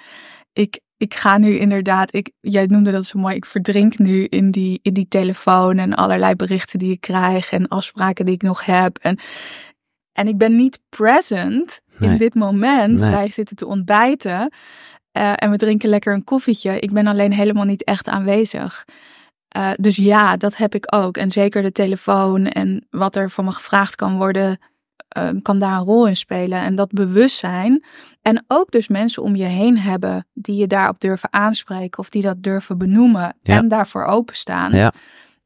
Ik, 0.53 0.79
ik 0.97 1.13
ga 1.13 1.37
nu 1.37 1.49
inderdaad, 1.49 2.13
ik, 2.13 2.31
jij 2.41 2.65
noemde 2.65 2.91
dat 2.91 3.05
zo 3.05 3.19
mooi, 3.19 3.35
ik 3.35 3.45
verdrink 3.45 3.97
nu 3.97 4.23
in 4.23 4.51
die, 4.51 4.79
in 4.81 4.93
die 4.93 5.07
telefoon 5.07 5.77
en 5.77 5.93
allerlei 5.93 6.35
berichten 6.35 6.79
die 6.79 6.91
ik 6.91 7.01
krijg 7.01 7.51
en 7.51 7.67
afspraken 7.67 8.25
die 8.25 8.33
ik 8.33 8.41
nog 8.41 8.65
heb. 8.65 8.97
En, 8.97 9.19
en 10.11 10.27
ik 10.27 10.37
ben 10.37 10.55
niet 10.55 10.79
present 10.89 11.81
Nee. 11.99 12.09
in 12.09 12.17
dit 12.17 12.35
moment. 12.35 12.99
Nee. 12.99 13.11
Wij 13.11 13.29
zitten 13.29 13.55
te 13.55 13.65
ontbijten. 13.65 14.53
Eh, 15.17 15.33
en 15.35 15.51
we 15.51 15.57
drinken 15.57 15.89
lekker 15.89 16.13
een 16.13 16.23
koffietje. 16.23 16.79
Ik 16.79 16.91
ben 16.91 17.07
alleen 17.07 17.33
helemaal 17.33 17.65
niet 17.65 17.83
echt 17.83 18.07
aanwezig. 18.07 18.85
Uh, 19.57 19.69
dus 19.75 19.95
ja, 19.95 20.37
dat 20.37 20.57
heb 20.57 20.75
ik 20.75 20.95
ook. 20.95 21.17
En 21.17 21.31
zeker 21.31 21.61
de 21.61 21.71
telefoon 21.71 22.45
en 22.45 22.85
wat 22.89 23.15
er 23.15 23.29
van 23.29 23.45
me 23.45 23.51
gevraagd 23.51 23.95
kan 23.95 24.17
worden, 24.17 24.59
uh, 25.17 25.29
kan 25.41 25.59
daar 25.59 25.77
een 25.77 25.83
rol 25.85 26.07
in 26.07 26.15
spelen. 26.15 26.59
En 26.59 26.75
dat 26.75 26.91
bewustzijn. 26.91 27.83
En 28.21 28.43
ook 28.47 28.71
dus 28.71 28.87
mensen 28.87 29.23
om 29.23 29.35
je 29.35 29.43
heen 29.43 29.77
hebben 29.79 30.27
die 30.33 30.55
je 30.55 30.67
daarop 30.67 30.99
durven 30.99 31.33
aanspreken 31.33 31.99
of 31.99 32.09
die 32.09 32.21
dat 32.21 32.43
durven 32.43 32.77
benoemen 32.77 33.35
Ja. 33.41 33.57
en 33.57 33.67
daarvoor 33.67 34.03
openstaan. 34.05 34.71
Ja. 34.71 34.91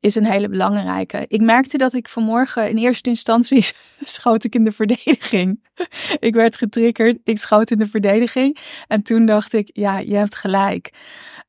Is 0.02 0.16
een 0.16 0.26
hele 0.26 0.50
belangrijke. 0.50 1.26
Ik 1.28 1.42
merkte 1.42 1.78
dat 1.78 1.94
ik 1.94 2.08
vanmorgen 2.08 2.70
in 2.70 2.78
eerste 2.78 3.10
instantie 3.10 3.66
schoot 4.02 4.44
ik 4.44 4.56
in 4.56 4.64
de 4.64 4.72
verdediging. 4.72 5.68
ik 6.20 6.34
werd 6.34 6.56
getriggerd, 6.56 7.20
ik 7.24 7.38
schoot 7.38 7.72
in 7.72 7.78
de 7.78 7.86
verdediging. 7.86 8.58
En 8.88 9.02
toen 9.04 9.26
dacht 9.26 9.54
ik, 9.54 9.70
ja, 9.74 10.00
je 10.00 10.16
hebt 10.16 10.36
gelijk. 10.36 10.94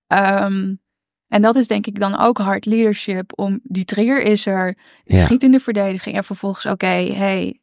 Ehm, 0.06 0.74
en 1.28 1.42
dat 1.42 1.56
is 1.56 1.66
denk 1.66 1.86
ik 1.86 2.00
dan 2.00 2.18
ook 2.18 2.38
hard 2.38 2.66
leadership. 2.66 3.32
Om 3.38 3.60
die 3.62 3.84
trigger 3.84 4.22
is 4.22 4.46
er. 4.46 4.76
Ja. 5.04 5.18
schiet 5.18 5.42
in 5.42 5.52
de 5.52 5.60
verdediging. 5.60 6.16
En 6.16 6.24
vervolgens, 6.24 6.66
oké, 6.66 7.12
hey, 7.12 7.60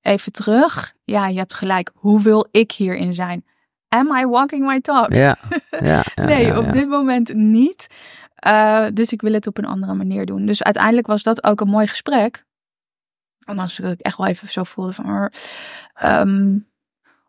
even 0.00 0.32
terug. 0.32 0.94
Ja, 1.04 1.28
je 1.28 1.38
hebt 1.38 1.54
gelijk. 1.54 1.90
Hoe 1.94 2.22
wil 2.22 2.48
ik 2.50 2.72
hierin 2.72 3.14
zijn? 3.14 3.44
Am 3.88 4.16
I 4.16 4.26
walking 4.26 4.66
my 4.66 4.80
talk? 4.80 5.12
Ja, 5.12 5.38
ja, 5.70 6.04
ja, 6.14 6.24
nee, 6.24 6.58
op 6.58 6.72
dit 6.72 6.88
moment 6.88 7.34
niet. 7.34 7.86
Uh, 8.46 8.86
dus 8.92 9.12
ik 9.12 9.20
wil 9.20 9.32
het 9.32 9.46
op 9.46 9.58
een 9.58 9.64
andere 9.64 9.94
manier 9.94 10.26
doen. 10.26 10.46
Dus 10.46 10.62
uiteindelijk 10.62 11.06
was 11.06 11.22
dat 11.22 11.44
ook 11.44 11.60
een 11.60 11.68
mooi 11.68 11.86
gesprek. 11.86 12.44
En 13.44 13.58
als 13.58 13.80
ik 13.80 14.00
echt 14.00 14.16
wel 14.16 14.26
even 14.26 14.48
zo 14.48 14.64
voelde 14.64 14.92
van... 14.92 15.30
Um, 16.04 16.68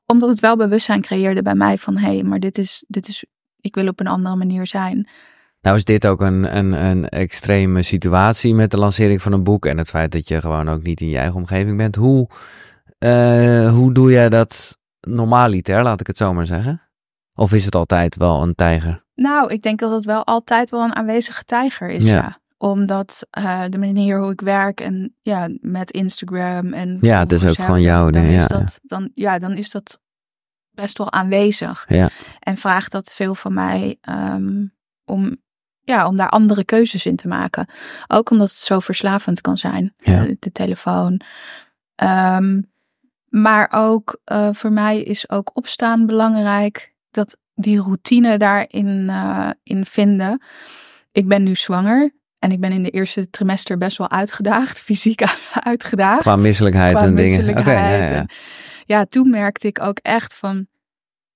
omdat 0.05 0.29
het 0.29 0.39
wel 0.39 0.55
bewustzijn 0.55 1.01
creëerde 1.01 1.41
bij 1.41 1.55
mij 1.55 1.77
van... 1.77 1.97
hé, 1.97 2.13
hey, 2.13 2.23
maar 2.23 2.39
dit 2.39 2.57
is, 2.57 2.83
dit 2.87 3.07
is... 3.07 3.25
Ik 3.59 3.75
wil 3.75 3.87
op 3.87 3.99
een 3.99 4.07
andere 4.07 4.35
manier 4.35 4.67
zijn. 4.67 5.09
Nou 5.61 5.75
is 5.75 5.83
dit 5.83 6.07
ook 6.07 6.21
een, 6.21 6.57
een, 6.57 6.85
een 6.85 7.09
extreme 7.09 7.81
situatie 7.81 8.55
met 8.55 8.71
de 8.71 8.77
lancering 8.77 9.21
van 9.21 9.31
een 9.31 9.43
boek 9.43 9.65
en 9.65 9.77
het 9.77 9.89
feit 9.89 10.11
dat 10.11 10.27
je 10.27 10.41
gewoon 10.41 10.69
ook 10.69 10.83
niet 10.83 11.01
in 11.01 11.09
je 11.09 11.17
eigen 11.17 11.35
omgeving 11.35 11.77
bent. 11.77 11.95
Hoe, 11.95 12.29
uh, 12.99 13.71
hoe 13.71 13.93
doe 13.93 14.11
jij 14.11 14.29
dat 14.29 14.77
normaliter, 14.99 15.83
laat 15.83 15.99
ik 15.99 16.07
het 16.07 16.17
zo 16.17 16.33
maar 16.33 16.45
zeggen? 16.45 16.81
Of 17.33 17.53
is 17.53 17.65
het 17.65 17.75
altijd 17.75 18.15
wel 18.15 18.41
een 18.41 18.55
tijger? 18.55 19.05
Nou, 19.17 19.51
ik 19.51 19.61
denk 19.61 19.79
dat 19.79 19.91
het 19.91 20.05
wel 20.05 20.25
altijd 20.25 20.69
wel 20.69 20.83
een 20.83 20.95
aanwezige 20.95 21.43
tijger 21.43 21.89
is, 21.89 22.05
ja. 22.05 22.13
ja. 22.13 22.39
Omdat 22.57 23.27
uh, 23.37 23.63
de 23.69 23.77
manier 23.77 24.19
hoe 24.19 24.31
ik 24.31 24.41
werk 24.41 24.81
en 24.81 25.15
ja, 25.21 25.49
met 25.61 25.91
Instagram 25.91 26.73
en... 26.73 26.97
Ja, 27.01 27.19
het 27.19 27.31
is 27.31 27.45
ook 27.45 27.55
gewoon 27.55 27.81
jouw 27.81 28.09
dan 28.09 28.21
ding, 28.21 28.33
ja, 28.33 28.47
dat, 28.47 28.79
dan, 28.83 29.11
ja, 29.13 29.39
dan 29.39 29.51
is 29.51 29.71
dat 29.71 29.99
best 30.71 30.97
wel 30.97 31.11
aanwezig. 31.11 31.85
Ja. 31.87 32.09
En 32.39 32.57
vraagt 32.57 32.91
dat 32.91 33.13
veel 33.13 33.35
van 33.35 33.53
mij 33.53 33.97
um, 34.09 34.73
om, 35.05 35.37
ja, 35.81 36.07
om 36.07 36.17
daar 36.17 36.29
andere 36.29 36.63
keuzes 36.63 37.05
in 37.05 37.15
te 37.15 37.27
maken. 37.27 37.67
Ook 38.07 38.29
omdat 38.29 38.49
het 38.49 38.59
zo 38.59 38.79
verslavend 38.79 39.41
kan 39.41 39.57
zijn, 39.57 39.93
ja. 39.97 40.23
de, 40.23 40.37
de 40.39 40.51
telefoon. 40.51 41.21
Um, 42.03 42.71
maar 43.27 43.67
ook 43.71 44.19
uh, 44.31 44.49
voor 44.51 44.71
mij 44.71 45.01
is 45.01 45.29
ook 45.29 45.51
opstaan 45.53 46.05
belangrijk. 46.05 46.93
Dat 47.11 47.37
die 47.57 47.81
routine 47.81 48.37
daarin 48.37 49.07
uh, 49.09 49.49
in 49.63 49.85
vinden. 49.85 50.41
Ik 51.11 51.27
ben 51.27 51.43
nu 51.43 51.55
zwanger. 51.55 52.15
En 52.39 52.51
ik 52.51 52.59
ben 52.59 52.71
in 52.71 52.83
de 52.83 52.89
eerste 52.89 53.29
trimester 53.29 53.77
best 53.77 53.97
wel 53.97 54.09
uitgedaagd. 54.09 54.81
Fysiek 54.87 55.23
uitgedaagd. 55.53 56.21
Qua 56.21 56.35
misselijkheid 56.35 56.95
Qua 56.95 57.05
en 57.05 57.15
dingen. 57.15 57.49
Oké, 57.49 57.59
okay, 57.59 57.99
ja, 57.99 58.09
ja. 58.13 58.25
Ja, 58.85 59.05
toen 59.05 59.29
merkte 59.29 59.67
ik 59.67 59.81
ook 59.81 59.99
echt 60.01 60.35
van... 60.35 60.67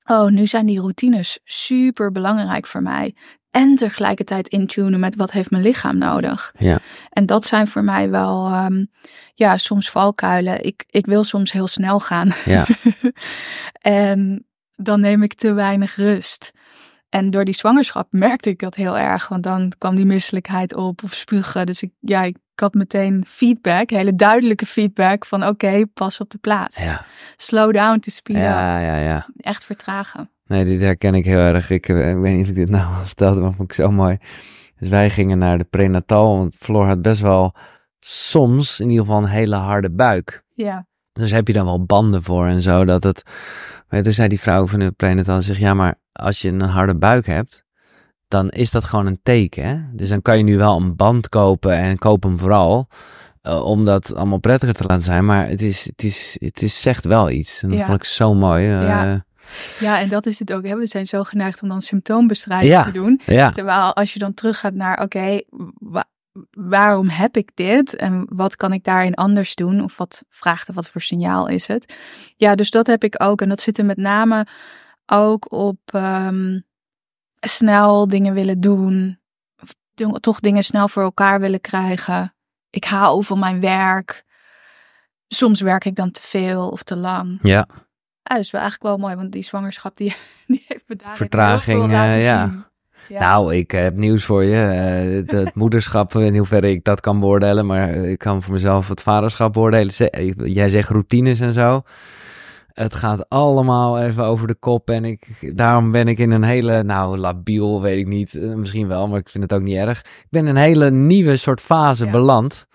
Oh, 0.03 0.27
nu 0.27 0.47
zijn 0.47 0.65
die 0.65 0.79
routines 0.79 1.39
super 1.43 2.11
belangrijk 2.11 2.67
voor 2.67 2.81
mij. 2.81 3.15
En 3.51 3.75
tegelijkertijd 3.75 4.47
intunen 4.47 4.99
met 4.99 5.15
wat 5.15 5.31
heeft 5.31 5.51
mijn 5.51 5.63
lichaam 5.63 5.97
nodig. 5.97 6.53
Ja. 6.57 6.77
En 7.09 7.25
dat 7.25 7.45
zijn 7.45 7.67
voor 7.67 7.83
mij 7.83 8.09
wel, 8.09 8.53
um, 8.53 8.91
ja, 9.33 9.57
soms 9.57 9.89
valkuilen. 9.89 10.63
Ik, 10.63 10.83
ik 10.89 11.05
wil 11.05 11.23
soms 11.23 11.51
heel 11.51 11.67
snel 11.67 11.99
gaan. 11.99 12.29
Ja. 12.45 12.67
en 13.81 14.45
dan 14.83 14.99
neem 14.99 15.23
ik 15.23 15.33
te 15.33 15.53
weinig 15.53 15.95
rust. 15.95 16.51
En 17.09 17.29
door 17.29 17.45
die 17.45 17.53
zwangerschap 17.53 18.07
merkte 18.11 18.49
ik 18.49 18.59
dat 18.59 18.75
heel 18.75 18.97
erg. 18.97 19.27
Want 19.27 19.43
dan 19.43 19.71
kwam 19.77 19.95
die 19.95 20.05
misselijkheid 20.05 20.75
op 20.75 21.03
of 21.03 21.13
spugen. 21.13 21.65
Dus 21.65 21.81
ik, 21.81 21.91
ja, 21.99 22.23
ik 22.23 22.37
had 22.55 22.73
meteen 22.73 23.23
feedback, 23.27 23.89
hele 23.89 24.15
duidelijke 24.15 24.65
feedback 24.65 25.25
van 25.25 25.41
oké, 25.41 25.51
okay, 25.51 25.85
pas 25.85 26.19
op 26.19 26.29
de 26.29 26.37
plaats. 26.37 26.83
Ja. 26.83 27.05
Slow 27.35 27.73
down 27.73 27.99
to 27.99 28.11
speed 28.11 28.37
ja, 28.37 28.77
up. 28.77 28.83
Ja, 28.85 28.97
ja, 28.97 29.27
Echt 29.37 29.65
vertragen. 29.65 30.29
Nee, 30.45 30.65
dit 30.65 30.79
herken 30.79 31.13
ik 31.13 31.25
heel 31.25 31.39
erg. 31.39 31.69
Ik, 31.69 31.87
ik 31.87 32.17
weet 32.17 32.35
niet 32.35 32.43
of 32.43 32.49
ik 32.49 32.55
dit 32.55 32.69
nou 32.69 32.95
al 32.95 33.05
vertelde, 33.05 33.41
maar 33.41 33.53
vond 33.53 33.69
ik 33.69 33.75
zo 33.75 33.91
mooi. 33.91 34.17
Dus 34.79 34.89
wij 34.89 35.09
gingen 35.09 35.37
naar 35.37 35.57
de 35.57 35.63
prenatal, 35.63 36.37
want 36.37 36.55
Floor 36.55 36.85
had 36.85 37.01
best 37.01 37.21
wel 37.21 37.55
soms 37.99 38.79
in 38.79 38.89
ieder 38.89 39.05
geval 39.05 39.21
een 39.21 39.29
hele 39.29 39.55
harde 39.55 39.91
buik. 39.91 40.43
Ja. 40.53 40.85
Dus 41.13 41.31
heb 41.31 41.47
je 41.47 41.53
dan 41.53 41.65
wel 41.65 41.85
banden 41.85 42.23
voor 42.23 42.45
en 42.45 42.61
zo, 42.61 42.85
dat 42.85 43.03
het... 43.03 43.23
Maar 43.91 44.03
toen 44.03 44.11
zei 44.13 44.27
die 44.27 44.39
vrouw 44.39 44.67
van 44.67 44.79
de 44.79 44.91
prenatal, 44.91 45.41
zegt 45.41 45.59
ja, 45.59 45.73
maar 45.73 45.95
als 46.11 46.41
je 46.41 46.49
een 46.49 46.61
harde 46.61 46.95
buik 46.95 47.25
hebt, 47.25 47.63
dan 48.27 48.49
is 48.49 48.71
dat 48.71 48.83
gewoon 48.83 49.05
een 49.05 49.19
teken. 49.23 49.63
Hè? 49.67 49.77
Dus 49.93 50.09
dan 50.09 50.21
kan 50.21 50.37
je 50.37 50.43
nu 50.43 50.57
wel 50.57 50.77
een 50.77 50.95
band 50.95 51.29
kopen 51.29 51.73
en 51.77 51.97
koop 51.97 52.23
hem 52.23 52.39
vooral. 52.39 52.87
Uh, 53.43 53.63
om 53.63 53.85
dat 53.85 54.15
allemaal 54.15 54.37
prettiger 54.39 54.75
te 54.75 54.83
laten 54.87 55.03
zijn. 55.03 55.25
Maar 55.25 55.47
het, 55.47 55.61
is, 55.61 55.85
het, 55.85 56.03
is, 56.03 56.35
het 56.39 56.61
is, 56.61 56.81
zegt 56.81 57.05
wel 57.05 57.29
iets. 57.29 57.61
En 57.63 57.69
dat 57.69 57.77
Ja. 57.77 57.85
vond 57.85 57.97
ik 57.97 58.03
zo 58.03 58.33
mooi. 58.33 58.65
Uh, 58.65 58.81
Ja. 58.81 59.25
ja, 59.79 59.99
en 59.99 60.09
dat 60.09 60.25
is 60.25 60.39
het 60.39 60.53
ook. 60.53 60.65
Hè? 60.65 60.75
We 60.75 60.87
zijn 60.87 61.05
zo 61.05 61.23
geneigd 61.23 61.61
om 61.61 61.69
dan 61.69 61.81
symptoombestrijding 61.81 62.71
Ja. 62.73 62.83
te 62.83 62.91
doen. 62.91 63.21
ja. 63.25 63.51
Terwijl 63.51 63.95
als 63.95 64.13
je 64.13 64.19
dan 64.19 64.33
teruggaat 64.33 64.73
naar, 64.73 65.01
oké, 65.01 65.39
waarom 66.51 67.09
heb 67.09 67.37
ik 67.37 67.51
dit? 67.53 67.95
En 67.95 68.25
wat 68.29 68.55
kan 68.55 68.73
ik 68.73 68.83
daarin 68.83 69.13
anders 69.13 69.55
doen? 69.55 69.83
Of 69.83 69.97
wat 69.97 70.23
vraagt 70.29 70.67
er, 70.67 70.73
wat 70.73 70.89
voor 70.89 71.01
signaal 71.01 71.47
is 71.47 71.67
het? 71.67 71.95
Ja, 72.35 72.55
dus 72.55 72.71
dat 72.71 72.87
heb 72.87 73.03
ik 73.03 73.23
ook. 73.23 73.41
En 73.41 73.49
dat 73.49 73.61
zit 73.61 73.77
er 73.77 73.85
met 73.85 73.97
name 73.97 74.47
ook 75.05 75.51
op 75.51 75.79
ehm, 75.85 76.59
snel 77.39 78.07
dingen 78.07 78.33
willen 78.33 78.59
doen. 78.59 79.19
Of 79.61 79.73
toch 80.19 80.39
dingen 80.39 80.63
snel 80.63 80.87
voor 80.87 81.03
elkaar 81.03 81.39
willen 81.39 81.61
krijgen. 81.61 82.35
Ik 82.69 82.83
hou 82.83 83.23
van 83.23 83.39
mijn 83.39 83.59
werk. 83.59 84.23
Soms 85.27 85.61
werk 85.61 85.85
ik 85.85 85.95
dan 85.95 86.11
te 86.11 86.21
veel 86.21 86.69
of 86.69 86.83
te 86.83 86.95
lang. 86.95 87.39
ja. 87.41 87.67
Ja, 88.23 88.35
dat 88.35 88.45
is 88.45 88.51
wel 88.51 88.61
eigenlijk 88.61 88.91
wel 88.91 89.07
mooi, 89.07 89.21
want 89.21 89.31
die 89.31 89.43
zwangerschap 89.43 89.97
die, 89.97 90.15
die 90.47 90.65
heeft 90.67 90.83
me 90.87 90.95
Vertraging, 91.13 91.91
eh, 91.91 92.23
ja. 92.23 92.70
Ja. 93.11 93.19
Nou, 93.19 93.55
ik 93.55 93.71
heb 93.71 93.95
nieuws 93.95 94.23
voor 94.23 94.43
je. 94.43 94.61
Eh, 94.61 95.15
het, 95.15 95.31
het 95.31 95.55
moederschap, 95.61 96.13
in 96.15 96.37
hoeverre 96.37 96.69
ik 96.71 96.83
dat 96.83 96.99
kan 96.99 97.19
beoordelen, 97.19 97.65
maar 97.65 97.89
ik 97.89 98.19
kan 98.19 98.41
voor 98.41 98.53
mezelf 98.53 98.87
het 98.87 99.01
vaderschap 99.01 99.53
beoordelen. 99.53 99.91
Ze- 99.93 100.33
Jij 100.43 100.69
zegt 100.69 100.89
routines 100.89 101.39
en 101.39 101.53
zo. 101.53 101.81
Het 102.71 102.95
gaat 102.95 103.29
allemaal 103.29 103.99
even 103.99 104.23
over 104.23 104.47
de 104.47 104.55
kop 104.55 104.89
en 104.89 105.05
ik, 105.05 105.27
daarom 105.55 105.91
ben 105.91 106.07
ik 106.07 106.17
in 106.19 106.31
een 106.31 106.43
hele, 106.43 106.83
nou 106.83 107.17
labiel 107.17 107.81
weet 107.81 107.97
ik 107.97 108.07
niet, 108.07 108.35
eh, 108.35 108.53
misschien 108.53 108.87
wel, 108.87 109.07
maar 109.07 109.19
ik 109.19 109.29
vind 109.29 109.43
het 109.43 109.53
ook 109.53 109.61
niet 109.61 109.75
erg. 109.75 109.99
Ik 109.99 110.27
ben 110.29 110.41
in 110.41 110.49
een 110.49 110.61
hele 110.61 110.91
nieuwe 110.91 111.37
soort 111.37 111.61
fase 111.61 112.05
Ja. 112.05 112.11
beland, 112.11 112.65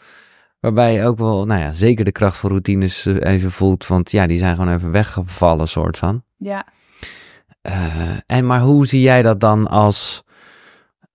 waarbij 0.61 0.93
je 0.93 1.05
ook 1.05 1.18
wel, 1.18 1.47
nou 1.47 1.61
ja, 1.61 1.72
zeker 1.72 2.05
de 2.05 2.12
kracht 2.12 2.37
van 2.37 2.51
routines 2.51 3.07
eh, 3.07 3.32
even 3.32 3.51
voelt, 3.51 3.87
want 3.87 4.11
ja, 4.11 4.26
die 4.26 4.39
zijn 4.39 4.57
gewoon 4.57 4.74
even 4.74 4.91
weggevallen 4.91 5.68
soort 5.68 5.97
van. 5.99 6.22
ja. 6.37 6.66
Eh, 7.62 8.16
en 8.26 8.47
maar 8.47 8.61
hoe 8.61 8.87
zie 8.87 9.01
jij 9.01 9.22
dat 9.22 9.41
dan 9.41 9.66
als, 9.68 10.24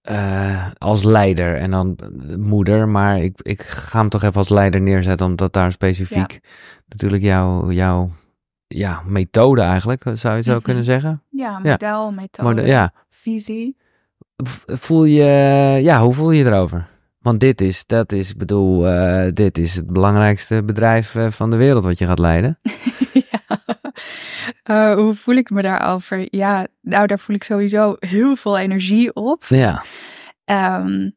eh, 0.01 0.67
als 0.77 1.03
leider 1.03 1.55
en 1.57 1.71
dan 1.71 1.95
eh, 1.97 2.35
moeder? 2.35 2.87
Maar 2.87 3.19
ik, 3.19 3.39
ik 3.41 3.61
ga 3.61 3.99
hem 3.99 4.09
toch 4.09 4.23
even 4.23 4.35
als 4.35 4.49
leider 4.49 4.81
neerzetten, 4.81 5.25
omdat 5.25 5.53
daar 5.53 5.71
specifiek 5.71 6.39
natuurlijk 6.87 7.23
jouw, 7.23 7.71
jouw 7.71 8.11
ja, 8.67 9.01
methode 9.05 9.61
eigenlijk, 9.61 10.03
zou 10.03 10.17
je 10.23 10.29
het 10.29 10.45
zo 10.45 10.53
Mhm. 10.53 10.61
kunnen 10.61 10.83
zeggen? 10.83 11.23
Ja, 11.29 11.59
model, 11.59 12.11
methode, 12.11 12.61
ja, 12.65 12.93
visie. 13.09 13.77
Voel 14.65 15.03
je, 15.03 15.23
ja, 15.81 16.01
hoe 16.01 16.13
voel 16.13 16.31
je 16.31 16.45
erover? 16.45 16.89
Want 17.19 17.39
dit 17.39 17.61
is, 17.61 17.85
dat 17.85 18.11
is, 18.11 18.29
ik 18.29 18.37
bedoel, 18.37 18.87
eh, 18.87 19.31
dit 19.33 19.57
is 19.57 19.75
het 19.75 19.87
belangrijkste 19.87 20.63
bedrijf 20.63 21.15
eh, 21.15 21.27
van 21.29 21.49
de 21.49 21.55
wereld 21.57 21.83
wat 21.83 21.97
je 21.97 22.05
gaat 22.05 22.19
leiden. 22.19 22.59
Eh, 24.71 24.93
hoe 24.93 25.15
voel 25.15 25.35
ik 25.35 25.49
me 25.49 25.61
daarover? 25.61 26.27
Ja, 26.35 26.67
nou, 26.81 27.07
daar 27.07 27.19
voel 27.19 27.35
ik 27.35 27.43
sowieso 27.43 27.95
heel 27.99 28.35
veel 28.35 28.57
energie 28.57 29.13
op. 29.13 29.43
Ja, 29.45 29.83
Ehm, 30.45 31.09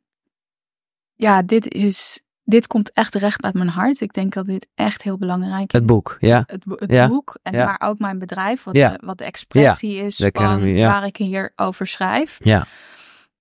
ja, 1.14 1.42
dit 1.42 1.68
is, 1.74 2.22
dit 2.44 2.66
komt 2.66 2.92
echt 2.92 3.14
recht 3.14 3.42
uit 3.44 3.54
mijn 3.54 3.68
hart. 3.68 4.00
Ik 4.00 4.12
denk 4.12 4.32
dat 4.32 4.46
dit 4.46 4.66
echt 4.74 5.02
heel 5.02 5.18
belangrijk 5.18 5.72
is. 5.72 5.78
het 5.78 5.86
boek, 5.86 6.16
ja. 6.20 6.42
Het, 6.46 6.64
bo- 6.64 6.76
het 6.78 6.90
Ja, 6.92 7.08
boek, 7.08 7.38
en 7.42 7.52
ja. 7.52 7.64
maar 7.64 7.88
ook 7.88 7.98
mijn 7.98 8.18
bedrijf, 8.18 8.64
wat, 8.64 8.76
Ja. 8.76 8.90
de, 8.90 8.98
wat 9.06 9.18
de 9.18 9.24
expressie 9.24 9.96
is 9.96 10.16
de 10.16 10.30
van 10.32 10.44
Academy, 10.44 10.80
waar 10.84 11.06
ik 11.06 11.16
hier 11.16 11.52
over 11.56 11.86
schrijf. 11.86 12.38
Ja, 12.42 12.66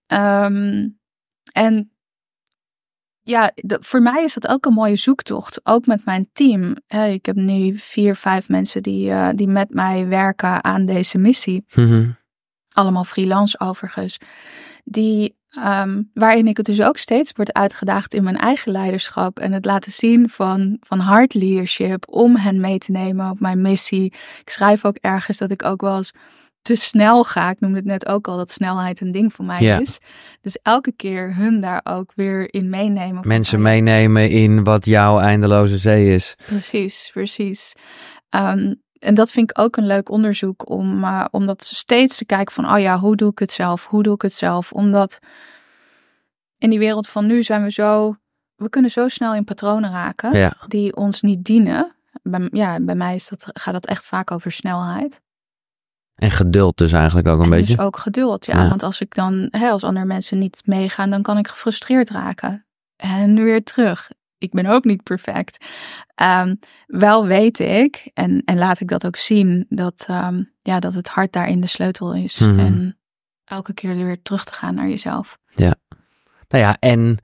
Ehm, 0.07 0.87
en 1.51 1.91
ja, 3.23 3.51
de- 3.55 3.77
voor 3.81 4.01
mij 4.01 4.23
is 4.23 4.33
dat 4.33 4.47
ook 4.47 4.65
een 4.65 4.73
mooie 4.73 4.95
zoektocht. 4.95 5.59
Ook 5.63 5.85
met 5.85 6.05
mijn 6.05 6.29
team. 6.33 6.75
Ik 6.87 7.25
heb 7.25 7.35
nu 7.35 7.77
vier, 7.77 8.15
vijf 8.15 8.49
mensen 8.49 8.83
die, 8.83 9.11
eh, 9.11 9.29
die 9.35 9.47
met 9.47 9.69
mij 9.73 10.07
werken 10.07 10.63
aan 10.63 10.85
deze 10.85 11.17
missie. 11.17 11.65
Mhm. 11.75 12.09
allemaal 12.75 13.03
freelance 13.03 13.59
overigens, 13.59 14.17
die, 14.83 15.35
um, 15.65 16.09
waarin 16.13 16.47
ik 16.47 16.57
het 16.57 16.65
dus 16.65 16.81
ook 16.81 16.97
steeds 16.97 17.31
word 17.31 17.53
uitgedaagd 17.53 18.13
in 18.13 18.23
mijn 18.23 18.37
eigen 18.37 18.71
leiderschap 18.71 19.39
en 19.39 19.51
het 19.51 19.65
laten 19.65 19.91
zien 19.91 20.29
van, 20.29 20.77
van 20.79 20.99
hard 20.99 21.33
leadership, 21.33 22.03
om 22.07 22.35
hen 22.35 22.59
mee 22.61 22.77
te 22.77 22.91
nemen 22.91 23.29
op 23.29 23.39
mijn 23.39 23.61
missie. 23.61 24.05
Ik 24.41 24.49
schrijf 24.49 24.85
ook 24.85 24.97
ergens 25.01 25.37
dat 25.37 25.51
ik 25.51 25.63
ook 25.63 25.81
wel 25.81 25.97
eens 25.97 26.11
te 26.63 26.75
snel 26.75 27.23
ga. 27.23 27.49
Ik 27.49 27.59
noemde 27.59 27.77
het 27.77 27.85
net 27.85 28.07
ook 28.07 28.27
al 28.27 28.37
dat 28.37 28.51
snelheid 28.51 29.01
een 29.01 29.11
ding 29.11 29.33
voor 29.33 29.45
mij 29.45 29.79
is. 29.81 29.97
Dus 30.41 30.57
elke 30.61 30.91
keer 30.91 31.35
hun 31.35 31.61
daar 31.61 31.81
ook 31.83 32.11
weer 32.15 32.53
in 32.53 32.69
meenemen. 32.69 33.27
Mensen 33.27 33.61
meenemen 33.61 34.29
in 34.29 34.63
wat 34.63 34.85
jouw 34.85 35.19
eindeloze 35.19 35.77
zee 35.77 36.13
is. 36.13 36.35
Precies, 36.45 37.09
precies. 37.13 37.73
Um, 38.29 38.81
en 38.99 39.13
dat 39.13 39.31
vind 39.31 39.49
ik 39.49 39.59
ook 39.59 39.77
een 39.77 39.87
leuk 39.87 40.09
onderzoek 40.09 40.69
om, 40.69 41.03
uh, 41.03 41.25
om 41.31 41.45
dat 41.45 41.63
steeds 41.63 42.17
te 42.17 42.25
kijken 42.25 42.53
van, 42.53 42.71
oh 42.71 42.79
ja, 42.79 42.99
hoe 42.99 43.15
doe 43.15 43.31
ik 43.31 43.39
het 43.39 43.51
zelf? 43.51 43.85
Hoe 43.85 44.03
doe 44.03 44.13
ik 44.13 44.21
het 44.21 44.33
zelf? 44.33 44.71
Omdat 44.71 45.19
in 46.57 46.69
die 46.69 46.79
wereld 46.79 47.07
van 47.07 47.25
nu 47.25 47.43
zijn 47.43 47.63
we 47.63 47.71
zo, 47.71 48.15
we 48.55 48.69
kunnen 48.69 48.91
zo 48.91 49.07
snel 49.07 49.35
in 49.35 49.43
patronen 49.43 49.91
raken 49.91 50.55
die 50.67 50.95
ons 50.95 51.21
niet 51.21 51.43
dienen. 51.43 51.95
Bij, 52.21 52.47
ja, 52.51 52.79
bij 52.79 52.95
mij 52.95 53.15
is 53.15 53.27
dat, 53.27 53.45
gaat 53.53 53.73
dat 53.73 53.85
echt 53.85 54.05
vaak 54.05 54.31
over 54.31 54.51
snelheid. 54.51 55.21
En 56.15 56.31
geduld 56.31 56.77
dus 56.77 56.91
eigenlijk 56.91 57.27
ook 57.27 57.37
een 57.37 57.43
en 57.43 57.49
beetje. 57.49 57.75
Dus 57.75 57.85
ook 57.85 57.97
geduld, 57.97 58.45
ja. 58.45 58.69
Want 58.69 58.83
als 58.83 59.01
ik 59.01 59.15
dan, 59.15 59.47
hè, 59.49 59.69
als 59.69 59.83
andere 59.83 60.05
mensen 60.05 60.39
niet 60.39 60.61
meegaan, 60.65 61.09
dan 61.09 61.21
kan 61.21 61.37
ik 61.37 61.47
gefrustreerd 61.47 62.09
raken. 62.09 62.65
En 62.95 63.35
weer 63.35 63.63
terug 63.63 64.09
ik 64.43 64.51
ben 64.51 64.65
ook 64.65 64.83
niet 64.83 65.03
perfect. 65.03 65.65
Um, 66.21 66.59
wel 66.87 67.25
weet 67.25 67.59
ik, 67.59 68.09
en, 68.13 68.41
en 68.45 68.57
laat 68.57 68.79
ik 68.79 68.87
dat 68.87 69.05
ook 69.05 69.15
zien, 69.15 69.65
dat, 69.69 70.07
um, 70.09 70.53
ja, 70.61 70.79
dat 70.79 70.93
het 70.93 71.07
hart 71.07 71.33
daarin 71.33 71.61
de 71.61 71.67
sleutel 71.67 72.13
is. 72.13 72.37
Mm 72.37 72.49
-hmm. 72.49 72.59
En 72.59 72.97
elke 73.43 73.73
keer 73.73 73.95
weer 73.95 74.21
terug 74.21 74.45
te 74.45 74.53
gaan 74.53 74.75
naar 74.75 74.89
jezelf. 74.89 75.39
Ja. 75.55 75.75
Nou 76.47 76.63
ja, 76.63 76.77
en 76.79 77.17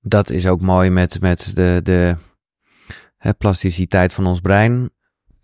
dat 0.00 0.30
is 0.30 0.46
ook 0.46 0.60
mooi 0.60 0.90
met, 0.90 1.20
met 1.20 1.50
de, 1.54 1.80
de 1.82 2.16
hè, 3.16 3.34
plasticiteit 3.34 4.12
van 4.12 4.26
ons 4.26 4.40
brein, 4.40 4.90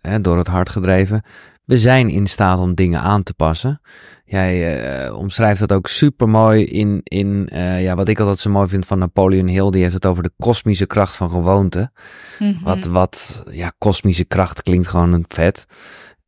hè, 0.01 0.21
door 0.21 0.37
het 0.37 0.47
hart 0.47 0.69
gedreven. 0.69 1.23
We 1.65 1.77
zijn 1.77 2.09
in 2.09 2.27
staat 2.27 2.59
om 2.59 2.75
dingen 2.75 3.01
aan 3.01 3.23
te 3.23 3.33
passen. 3.33 3.81
Jij 4.25 5.05
uh, 5.07 5.17
omschrijft 5.17 5.59
dat 5.59 5.71
ook 5.71 5.87
super 5.87 6.29
mooi 6.29 6.63
in, 6.63 7.01
in 7.03 7.49
uh, 7.53 7.83
ja, 7.83 7.95
wat 7.95 8.07
ik 8.07 8.19
altijd 8.19 8.39
zo 8.39 8.49
mooi 8.49 8.67
vind 8.67 8.85
van 8.85 8.99
Napoleon 8.99 9.47
Hill. 9.47 9.69
Die 9.69 9.81
heeft 9.81 9.93
het 9.93 10.05
over 10.05 10.23
de 10.23 10.31
kosmische 10.37 10.85
kracht 10.85 11.15
van 11.15 11.29
gewoonte. 11.29 11.91
Mm 12.39 12.51
-hmm. 12.51 12.63
Wat, 12.63 12.85
wat, 12.85 13.43
ja, 13.49 13.73
kosmische 13.77 14.25
kracht 14.25 14.61
klinkt 14.61 14.87
gewoon 14.87 15.13
een 15.13 15.25
vet. 15.27 15.65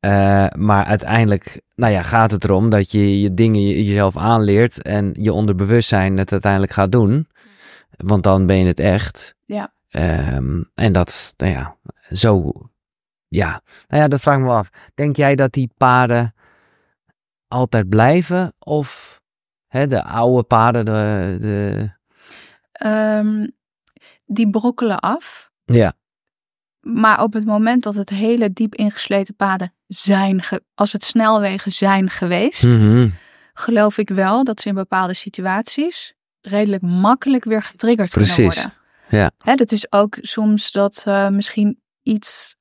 Uh, 0.05 0.45
maar 0.57 0.85
uiteindelijk, 0.85 1.61
nou 1.75 1.93
ja, 1.93 2.01
gaat 2.01 2.31
het 2.31 2.43
erom 2.43 2.69
dat 2.69 2.91
je 2.91 3.21
je 3.21 3.33
dingen 3.33 3.61
jezelf 3.61 4.17
aanleert 4.17 4.81
en 4.81 5.09
je 5.13 5.33
onderbewustzijn 5.33 6.17
het 6.17 6.31
uiteindelijk 6.31 6.71
gaat 6.71 6.91
doen. 6.91 7.27
Want 7.97 8.23
dan 8.23 8.45
ben 8.45 8.57
je 8.57 8.65
het 8.65 8.79
echt. 8.79 9.35
Ja. 9.45 9.73
Um, 10.35 10.69
en 10.75 10.91
dat, 10.91 11.33
nou 11.37 11.51
ja, 11.51 11.77
zo, 12.11 12.51
ja. 13.33 13.61
Nou 13.87 14.01
ja, 14.01 14.07
dat 14.07 14.21
vraag 14.21 14.37
ik 14.37 14.43
me 14.43 14.49
af. 14.49 14.69
Denk 14.93 15.15
jij 15.15 15.35
dat 15.35 15.51
die 15.51 15.69
paden 15.77 16.33
altijd 17.47 17.89
blijven? 17.89 18.53
Of 18.59 19.21
hè, 19.67 19.87
de 19.87 20.03
oude 20.03 20.43
paden, 20.43 20.85
de. 20.85 21.37
de... 21.39 21.91
Um, 22.87 23.55
die 24.25 24.49
brokkelen 24.49 24.99
af. 24.99 25.51
Ja. 25.65 25.93
Maar 26.79 27.23
op 27.23 27.33
het 27.33 27.45
moment 27.45 27.83
dat 27.83 27.95
het 27.95 28.09
hele 28.09 28.53
diep 28.53 28.75
ingesleten 28.75 29.35
paden 29.35 29.73
zijn, 29.87 30.43
als 30.75 30.91
het 30.91 31.03
snelwegen 31.03 31.71
zijn 31.71 32.09
geweest, 32.09 32.63
mm 32.63 32.71
-hmm. 32.71 33.13
geloof 33.53 33.97
ik 33.97 34.09
wel 34.09 34.43
dat 34.43 34.61
ze 34.61 34.67
in 34.67 34.75
bepaalde 34.75 35.13
situaties 35.13 36.13
redelijk 36.41 36.81
makkelijk 36.81 37.43
weer 37.43 37.61
getriggerd 37.61 38.11
Precies. 38.11 38.35
kunnen 38.35 38.53
worden. 38.53 38.73
Ja. 39.09 39.31
Hè, 39.37 39.55
dat 39.55 39.71
is 39.71 39.91
ook 39.91 40.17
soms 40.21 40.71
dat 40.71 41.03
uh, 41.07 41.29
misschien 41.29 41.81
iets 42.01 42.55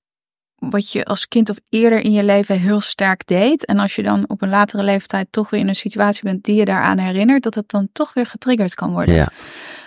wat 0.71 0.93
je 0.93 1.05
als 1.05 1.29
kind 1.29 1.51
of 1.51 1.57
eerder 1.69 2.01
in 2.01 2.13
je 2.13 2.25
leven 2.25 2.59
heel 2.59 2.81
sterk 2.81 3.27
deed. 3.27 3.65
En 3.65 3.79
als 3.79 3.95
je 3.95 4.03
dan 4.03 4.25
op 4.27 4.43
een 4.43 4.49
latere 4.49 4.83
leeftijd 4.83 5.27
toch 5.31 5.51
weer 5.51 5.61
in 5.61 5.69
een 5.69 5.75
situatie 5.75 6.23
bent 6.23 6.45
die 6.45 6.55
je 6.55 6.65
daaraan 6.65 6.99
herinnert, 6.99 7.43
dat 7.43 7.55
het 7.55 7.69
dan 7.69 7.89
toch 7.93 8.13
weer 8.13 8.27
getriggerd 8.27 8.75
kan 8.75 8.93
worden. 8.93 9.15
Ja. 9.15 9.29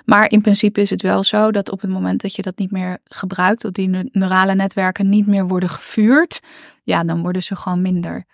Maar 0.06 0.32
in 0.32 0.42
principe 0.42 0.82
is 0.82 0.90
het 0.90 1.02
wel 1.02 1.24
zo 1.24 1.52
dat 1.52 1.72
op 1.72 1.82
het 1.82 1.90
moment 1.90 2.22
dat 2.22 2.36
je 2.36 2.42
dat 2.42 2.58
niet 2.58 2.72
meer 2.72 2.98
gebruikt, 3.04 3.62
dat 3.62 3.74
die 3.74 4.10
neurale 4.12 4.56
netwerken 4.56 5.10
niet 5.10 5.28
meer 5.28 5.48
worden 5.48 5.70
gevuurd, 5.70 6.40
ja, 6.84 7.04
dan 7.04 7.22
worden 7.22 7.44
ze 7.44 7.56
gewoon 7.56 7.82
minder. 7.82 8.26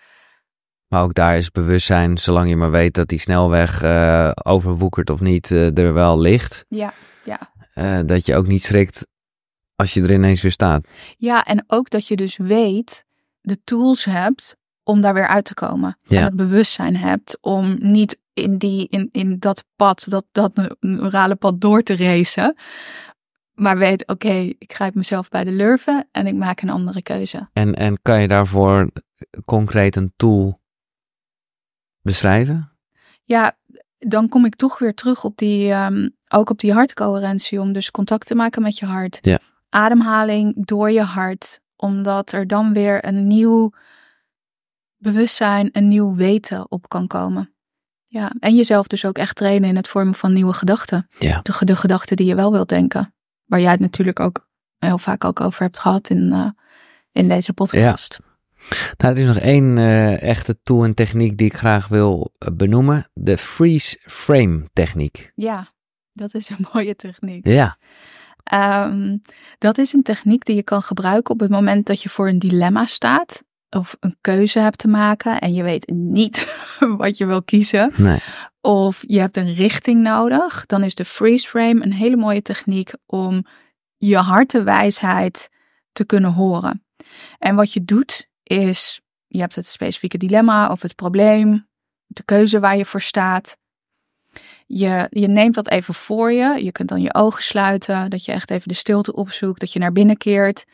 Maar 0.87 1.03
ook 1.03 1.13
daar 1.13 1.37
is 1.37 1.51
bewustzijn, 1.51 2.17
zolang 2.17 2.49
je 2.49 2.55
maar 2.55 2.71
weet 2.71 2.93
dat 2.93 3.07
die 3.07 3.19
snelweg 3.19 3.83
uh, 3.83 4.31
overwoekert 4.43 5.09
of 5.09 5.19
niet, 5.19 5.49
uh, 5.49 5.77
er 5.77 5.93
wel 5.93 6.19
ligt. 6.19 6.65
Ja, 6.67 6.93
ja. 7.23 7.39
Uh, 7.75 7.99
dat 8.05 8.25
je 8.25 8.35
ook 8.35 8.47
niet 8.47 8.63
schrikt 8.63 9.07
als 9.81 9.93
je 9.93 10.01
er 10.01 10.11
ineens 10.11 10.41
weer 10.41 10.51
staat. 10.51 10.87
Ja, 11.17 11.45
en 11.45 11.63
ook 11.67 11.89
dat 11.89 12.07
je 12.07 12.15
dus 12.15 12.37
weet, 12.37 13.05
de 13.41 13.59
tools 13.63 14.05
hebt 14.05 14.55
om 14.83 15.01
daar 15.01 15.13
weer 15.13 15.27
uit 15.27 15.45
te 15.45 15.53
komen. 15.53 15.97
Ja. 16.03 16.17
En 16.17 16.23
het 16.23 16.35
bewustzijn 16.35 16.95
hebt 16.95 17.37
om 17.41 17.75
niet 17.79 18.19
in, 18.33 18.57
die, 18.57 18.87
in, 18.89 19.09
in 19.11 19.39
dat 19.39 19.63
pad, 19.75 20.05
dat, 20.09 20.25
dat 20.31 20.75
neurale 20.79 21.35
pad 21.35 21.61
door 21.61 21.83
te 21.83 21.95
racen. 21.95 22.55
Maar 23.53 23.77
weet, 23.77 24.01
oké, 24.01 24.11
okay, 24.11 24.55
ik 24.57 24.73
grijp 24.73 24.95
mezelf 24.95 25.29
bij 25.29 25.43
de 25.43 25.51
lurven 25.51 26.07
en 26.11 26.27
ik 26.27 26.35
maak 26.35 26.61
een 26.61 26.69
andere 26.69 27.01
keuze. 27.01 27.49
En, 27.53 27.75
en 27.75 28.01
kan 28.01 28.21
je 28.21 28.27
daarvoor 28.27 28.91
concreet 29.45 29.95
een 29.95 30.13
tool 30.15 30.59
beschrijven? 32.01 32.71
Ja, 33.23 33.57
dan 33.97 34.29
kom 34.29 34.45
ik 34.45 34.55
toch 34.55 34.79
weer 34.79 34.93
terug 34.93 35.23
op 35.23 35.37
die, 35.37 35.71
um, 35.71 36.15
ook 36.27 36.49
op 36.49 36.59
die 36.59 36.73
hartcoherentie, 36.73 37.61
om 37.61 37.73
dus 37.73 37.91
contact 37.91 38.25
te 38.25 38.35
maken 38.35 38.61
met 38.61 38.77
je 38.77 38.85
hart. 38.85 39.19
Ja. 39.21 39.39
Ademhaling 39.73 40.65
door 40.65 40.91
je 40.91 41.01
hart, 41.01 41.61
omdat 41.75 42.31
er 42.31 42.47
dan 42.47 42.73
weer 42.73 43.05
een 43.05 43.27
nieuw 43.27 43.71
bewustzijn, 44.97 45.69
een 45.71 45.87
nieuw 45.87 46.15
weten 46.15 46.71
op 46.71 46.89
kan 46.89 47.07
komen. 47.07 47.53
Ja, 48.07 48.31
en 48.39 48.55
jezelf 48.55 48.87
dus 48.87 49.05
ook 49.05 49.17
echt 49.17 49.35
trainen 49.35 49.69
in 49.69 49.75
het 49.75 49.87
vormen 49.87 50.13
van 50.13 50.33
nieuwe 50.33 50.53
gedachten. 50.53 51.07
Ja. 51.19 51.39
De, 51.41 51.65
de 51.65 51.75
gedachten 51.75 52.15
die 52.15 52.25
je 52.25 52.35
wel 52.35 52.51
wilt 52.51 52.69
denken. 52.69 53.13
Waar 53.45 53.59
jij 53.59 53.71
het 53.71 53.79
natuurlijk 53.79 54.19
ook 54.19 54.49
heel 54.77 54.97
vaak 54.97 55.23
ook 55.23 55.39
over 55.39 55.61
hebt 55.61 55.79
gehad 55.79 56.09
in, 56.09 56.31
uh, 56.33 56.49
in 57.11 57.27
deze 57.27 57.53
podcast. 57.53 58.19
Ja. 58.21 58.29
Nou, 58.97 59.15
er 59.15 59.21
is 59.21 59.27
nog 59.27 59.37
één 59.37 59.77
uh, 59.77 60.21
echte 60.21 60.59
tool 60.63 60.83
en 60.83 60.93
techniek 60.93 61.37
die 61.37 61.47
ik 61.47 61.57
graag 61.57 61.87
wil 61.87 62.33
uh, 62.39 62.55
benoemen. 62.55 63.09
De 63.13 63.37
freeze 63.37 63.97
frame 64.01 64.63
techniek. 64.73 65.31
Ja, 65.35 65.73
dat 66.13 66.33
is 66.33 66.49
een 66.49 66.65
mooie 66.73 66.95
techniek. 66.95 67.47
Ja. 67.47 67.77
Um, 68.53 69.21
dat 69.57 69.77
is 69.77 69.93
een 69.93 70.03
techniek 70.03 70.45
die 70.45 70.55
je 70.55 70.63
kan 70.63 70.81
gebruiken 70.81 71.33
op 71.33 71.39
het 71.39 71.49
moment 71.49 71.85
dat 71.85 72.01
je 72.01 72.09
voor 72.09 72.27
een 72.27 72.39
dilemma 72.39 72.85
staat. 72.85 73.43
Of 73.69 73.97
een 73.99 74.15
keuze 74.21 74.59
hebt 74.59 74.77
te 74.77 74.87
maken 74.87 75.39
en 75.39 75.53
je 75.53 75.63
weet 75.63 75.89
niet 75.89 76.55
wat 76.97 77.17
je 77.17 77.25
wil 77.25 77.43
kiezen. 77.43 77.91
Nee. 77.95 78.19
Of 78.61 79.03
je 79.07 79.19
hebt 79.19 79.37
een 79.37 79.53
richting 79.53 80.01
nodig. 80.01 80.65
Dan 80.65 80.83
is 80.83 80.95
de 80.95 81.05
freeze 81.05 81.47
frame 81.47 81.83
een 81.83 81.93
hele 81.93 82.15
mooie 82.15 82.41
techniek 82.41 82.91
om 83.05 83.45
je 83.97 84.17
hartenwijsheid 84.17 85.49
te 85.91 86.05
kunnen 86.05 86.31
horen. 86.33 86.85
En 87.37 87.55
wat 87.55 87.73
je 87.73 87.85
doet 87.85 88.29
is, 88.43 89.01
je 89.27 89.39
hebt 89.39 89.55
het 89.55 89.67
specifieke 89.67 90.17
dilemma 90.17 90.71
of 90.71 90.81
het 90.81 90.95
probleem, 90.95 91.67
de 92.07 92.23
keuze 92.23 92.59
waar 92.59 92.77
je 92.77 92.85
voor 92.85 93.01
staat. 93.01 93.57
Je, 94.73 95.07
je 95.09 95.27
neemt 95.27 95.55
dat 95.55 95.69
even 95.69 95.93
voor 95.93 96.31
je. 96.31 96.63
Je 96.63 96.71
kunt 96.71 96.89
dan 96.89 97.01
je 97.01 97.13
ogen 97.13 97.43
sluiten, 97.43 98.09
dat 98.09 98.25
je 98.25 98.31
echt 98.31 98.51
even 98.51 98.67
de 98.67 98.73
stilte 98.73 99.13
opzoekt, 99.13 99.59
dat 99.59 99.73
je 99.73 99.79
naar 99.79 99.91
binnen 99.91 100.17
keert. 100.17 100.65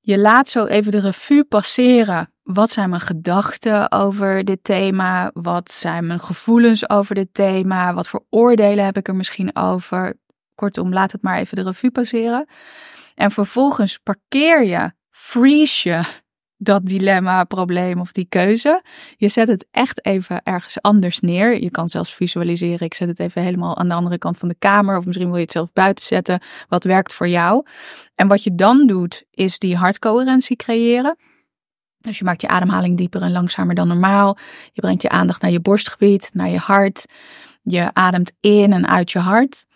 Je 0.00 0.18
laat 0.18 0.48
zo 0.48 0.64
even 0.64 0.92
de 0.92 1.00
revue 1.00 1.44
passeren. 1.44 2.32
Wat 2.42 2.70
zijn 2.70 2.88
mijn 2.88 3.00
gedachten 3.00 3.92
over 3.92 4.44
dit 4.44 4.64
thema? 4.64 5.30
Wat 5.32 5.70
zijn 5.70 6.06
mijn 6.06 6.20
gevoelens 6.20 6.90
over 6.90 7.14
dit 7.14 7.28
thema? 7.32 7.94
Wat 7.94 8.08
voor 8.08 8.24
oordelen 8.30 8.84
heb 8.84 8.96
ik 8.96 9.08
er 9.08 9.16
misschien 9.16 9.56
over? 9.56 10.14
Kortom, 10.54 10.92
laat 10.92 11.12
het 11.12 11.22
maar 11.22 11.38
even 11.38 11.56
de 11.56 11.62
revue 11.62 11.90
passeren. 11.90 12.46
En 13.14 13.30
vervolgens 13.30 13.98
parkeer 13.98 14.64
je, 14.64 14.92
freeze 15.10 15.88
je 15.88 16.02
dat 16.58 16.86
dilemma, 16.86 17.44
probleem 17.44 18.00
of 18.00 18.12
die 18.12 18.26
keuze. 18.28 18.82
Je 19.16 19.28
zet 19.28 19.48
het 19.48 19.66
echt 19.70 20.04
even 20.04 20.40
ergens 20.42 20.82
anders 20.82 21.20
neer. 21.20 21.62
Je 21.62 21.70
kan 21.70 21.88
zelfs 21.88 22.14
visualiseren. 22.14 22.86
Ik 22.86 22.94
zet 22.94 23.08
het 23.08 23.20
even 23.20 23.42
helemaal 23.42 23.78
aan 23.78 23.88
de 23.88 23.94
andere 23.94 24.18
kant 24.18 24.38
van 24.38 24.48
de 24.48 24.56
kamer. 24.58 24.96
Of 24.96 25.06
misschien 25.06 25.26
wil 25.26 25.36
je 25.36 25.42
het 25.42 25.52
zelf 25.52 25.72
buiten 25.72 26.04
zetten. 26.04 26.42
Wat 26.68 26.84
werkt 26.84 27.12
voor 27.12 27.28
jou? 27.28 27.66
En 28.14 28.28
wat 28.28 28.42
je 28.42 28.54
dan 28.54 28.86
doet, 28.86 29.24
is 29.30 29.58
die 29.58 29.76
hartcoherentie 29.76 30.56
creëren. 30.56 31.16
Dus 31.98 32.18
je 32.18 32.24
maakt 32.24 32.40
je 32.40 32.48
ademhaling 32.48 32.96
dieper 32.96 33.22
en 33.22 33.32
langzamer 33.32 33.74
dan 33.74 33.88
normaal. 33.88 34.38
Je 34.72 34.80
brengt 34.80 35.02
je 35.02 35.08
aandacht 35.08 35.42
naar 35.42 35.50
je 35.50 35.60
borstgebied, 35.60 36.30
naar 36.32 36.48
je 36.48 36.58
hart. 36.58 37.04
Je 37.62 37.90
ademt 37.92 38.32
in 38.40 38.72
en 38.72 38.88
uit 38.88 39.10
je 39.10 39.18
hart. 39.18 39.66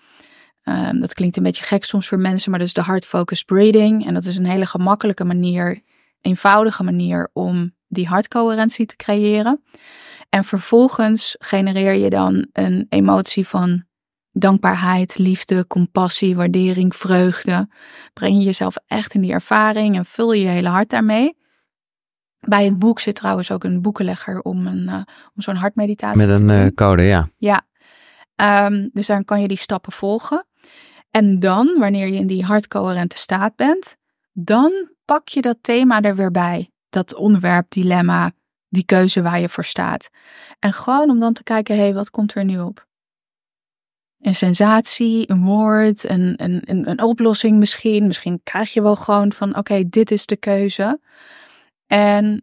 Um, 0.65 1.01
dat 1.01 1.15
klinkt 1.15 1.37
een 1.37 1.43
beetje 1.43 1.65
gek 1.65 1.85
soms 1.85 2.09
voor 2.09 2.19
mensen, 2.19 2.51
maar 2.51 2.59
dat 2.59 2.69
is 2.69 2.75
de 2.75 2.85
heart-focused 2.85 3.47
breathing. 3.47 4.07
En 4.07 4.15
dat 4.15 4.25
is 4.25 4.37
een 4.37 4.47
hele 4.47 4.67
gemakkelijke 4.67 5.25
manier 5.25 5.81
eenvoudige 6.23 6.83
manier 6.83 7.31
om 7.33 7.75
die 7.89 8.09
hartcoherentie 8.09 8.87
te 8.87 8.97
creëren. 8.97 9.63
En 10.29 10.45
vervolgens 10.45 11.37
genereer 11.39 11.95
je 11.95 12.11
dan 12.11 12.47
een 12.53 12.87
emotie 12.89 13.47
van 13.47 13.85
dankbaarheid, 14.31 15.19
liefde, 15.19 15.67
compassie, 15.67 16.37
waardering, 16.37 16.97
vreugde. 16.97 17.69
Breng 18.13 18.37
je 18.37 18.45
jezelf 18.45 18.77
echt 18.87 19.15
in 19.15 19.21
die 19.21 19.33
ervaring 19.33 19.97
en 19.97 20.05
vul 20.05 20.33
je 20.33 20.43
je 20.43 20.49
hele 20.49 20.69
hart 20.69 20.91
daarmee. 20.91 21.37
Bij 22.41 22.65
het 22.65 22.79
boek 22.79 23.01
zit 23.01 23.15
trouwens 23.15 23.51
ook 23.51 23.65
een 23.65 23.83
boekenlegger 23.83 24.41
om, 24.41 24.67
een, 24.67 24.83
uh, 24.89 24.95
om 25.35 25.43
zo'n 25.43 25.55
hartmeditatie 25.55 26.27
Met 26.27 26.41
een 26.41 26.47
te 26.47 26.55
doen. 26.55 26.65
uh, 26.65 26.71
code, 26.75 27.03
ja. 27.03 27.29
Ja, 27.37 27.67
um, 28.67 28.91
dus 28.93 29.07
dan 29.07 29.25
kan 29.25 29.41
je 29.41 29.49
die 29.49 29.59
stappen 29.59 29.93
volgen. 29.93 30.47
En 31.11 31.39
dan, 31.39 31.77
wanneer 31.79 32.07
je 32.07 32.19
in 32.19 32.27
die 32.27 32.45
hartcoherente 32.45 33.19
staat 33.19 33.57
bent, 33.57 33.97
dan 34.33 34.91
pak 35.13 35.29
je 35.29 35.41
dat 35.41 35.59
thema 35.61 36.01
er 36.01 36.17
weer 36.17 36.31
bij. 36.31 36.71
Dat 36.89 37.15
onderwerp, 37.15 37.71
dilemma, 37.71 38.33
die 38.69 38.85
keuze 38.85 39.23
waar 39.23 39.41
je 39.41 39.49
voor 39.49 39.65
staat. 39.65 40.11
En 40.59 40.73
gewoon 40.73 41.11
om 41.11 41.21
dan 41.21 41.33
te 41.33 41.43
kijken, 41.43 41.75
hé, 41.75 41.83
hey, 41.83 41.95
wat 41.95 42.11
komt 42.11 42.35
er 42.35 42.45
nu 42.45 42.61
op? 42.61 42.87
Een 44.21 44.35
sensatie, 44.35 45.31
een 45.31 45.45
woord, 45.45 46.09
een, 46.09 46.35
een, 46.37 46.91
een, 46.91 47.03
oplossing 47.03 47.59
misschien. 47.59 48.07
Misschien 48.07 48.41
krijg 48.43 48.73
je 48.73 48.83
wel 48.83 48.97
gewoon 48.97 49.33
van, 49.33 49.57
oké, 49.57 49.89
dit 49.89 50.11
is 50.11 50.27
de 50.27 50.37
keuze. 50.37 51.01
En 51.87 52.43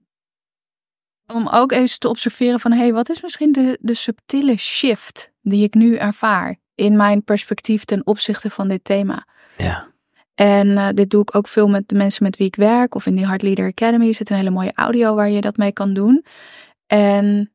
om 1.33 1.47
ook 1.47 1.71
eens 1.71 1.97
te 1.97 2.09
observeren 2.09 2.59
van, 2.59 2.71
hé, 2.71 2.79
hey, 2.79 2.93
wat 2.93 3.09
is 3.09 3.21
misschien 3.21 3.51
de, 3.51 3.77
de 3.81 3.93
subtiele 3.93 4.57
shift 4.57 5.31
die 5.41 5.63
ik 5.63 5.73
nu 5.73 5.95
ervaar 5.95 6.55
in 6.75 6.95
mijn 6.95 7.23
perspectief 7.23 7.85
ten 7.85 8.05
opzichte 8.05 8.49
van 8.49 8.67
dit 8.67 8.83
thema? 8.83 9.25
Ja. 9.57 9.87
En 10.39 10.67
uh, 10.67 10.89
dit 10.93 11.09
doe 11.09 11.21
ik 11.21 11.35
ook 11.35 11.47
veel 11.47 11.67
met 11.67 11.87
de 11.89 11.95
mensen 11.95 12.23
met 12.23 12.37
wie 12.37 12.47
ik 12.47 12.55
werk 12.55 12.95
of 12.95 13.05
in 13.05 13.15
die 13.15 13.25
Heart 13.25 13.41
Leader 13.41 13.65
Academy 13.67 14.13
zit 14.13 14.29
een 14.29 14.35
hele 14.35 14.49
mooie 14.49 14.71
audio 14.75 15.15
waar 15.15 15.29
je 15.29 15.41
dat 15.41 15.57
mee 15.57 15.71
kan 15.71 15.93
doen. 15.93 16.25
En 16.87 17.53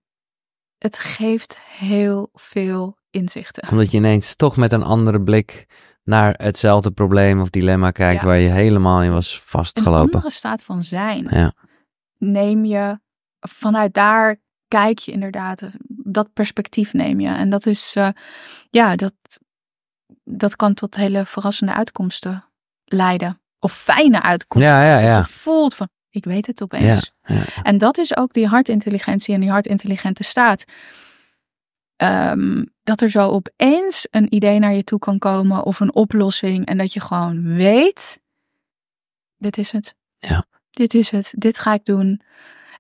het 0.78 0.98
geeft 0.98 1.59
heel 1.59 2.28
veel 2.32 2.97
inzichten. 3.11 3.69
Omdat 3.70 3.90
je 3.90 3.97
ineens 3.97 4.35
toch 4.36 4.56
met 4.56 4.73
een 4.73 4.82
andere 4.82 5.23
blik 5.23 5.66
naar 6.02 6.35
hetzelfde 6.36 6.90
probleem 6.90 7.40
of 7.40 7.51
dilemma 7.51 7.90
kijkt 7.90 8.20
Ja. 8.23 8.27
waar 8.28 8.39
je 8.39 8.48
helemaal 8.48 9.02
in 9.02 9.12
was 9.12 9.35
Een 9.35 9.40
vastgelopen. 9.44 10.01
andere 10.15 10.31
staat 10.31 10.62
van 10.62 10.85
zijn. 10.85 11.27
Ja. 11.31 11.52
Neem 12.19 12.65
je, 12.65 12.98
vanuit 13.40 13.94
daar 13.94 14.36
kijk 14.69 14.98
je 14.98 15.12
inderdaad, 15.12 15.70
dat 15.89 16.32
perspectief 16.32 16.93
neem 16.93 17.20
je. 17.20 17.28
En 17.28 17.51
dat 17.51 17.66
is, 17.66 17.94
uh, 17.98 18.09
ja, 18.70 18.97
dat, 18.97 19.15
dat 20.24 20.56
kan 20.56 20.74
tot 20.74 20.97
hele 20.97 21.24
verrassende 21.24 21.74
uitkomsten 21.74 22.44
leiden. 22.95 23.41
Of 23.59 23.73
fijne 23.73 24.23
uitkomsten. 24.23 24.73
Ja, 24.73 24.85
ja, 24.85 24.99
ja. 24.99 25.16
Je 25.16 25.25
voelt 25.25 25.75
van, 25.75 25.89
ik 26.11 26.25
weet 26.25 26.47
het 26.47 26.62
opeens. 26.62 27.12
ja. 27.25 27.43
En 27.62 27.79
dat 27.79 27.99
is 27.99 28.16
ook 28.16 28.33
die 28.33 28.47
hartintelligentie 28.47 29.35
en 29.35 29.41
die 29.41 29.51
hartintelligente 29.51 30.23
staat. 30.23 30.65
Um, 31.97 32.73
dat 32.83 33.01
er 33.01 33.11
zo 33.11 33.29
opeens 33.29 34.07
een 34.11 34.35
idee 34.35 34.59
naar 34.59 34.73
je 34.73 34.85
toe 34.85 34.99
kan 34.99 35.19
komen 35.19 35.62
of 35.62 35.81
een 35.81 35.95
oplossing. 35.95 36.66
En 36.66 36.77
dat 36.77 36.93
je 36.93 37.01
gewoon 37.01 37.55
weet, 37.55 38.21
dit 39.37 39.59
is 39.59 39.71
het. 39.71 39.95
Ja. 40.19 40.45
Dit 40.71 40.95
is 40.95 41.11
het, 41.11 41.33
dit 41.37 41.59
ga 41.59 41.73
ik 41.73 41.85
doen. 41.85 42.21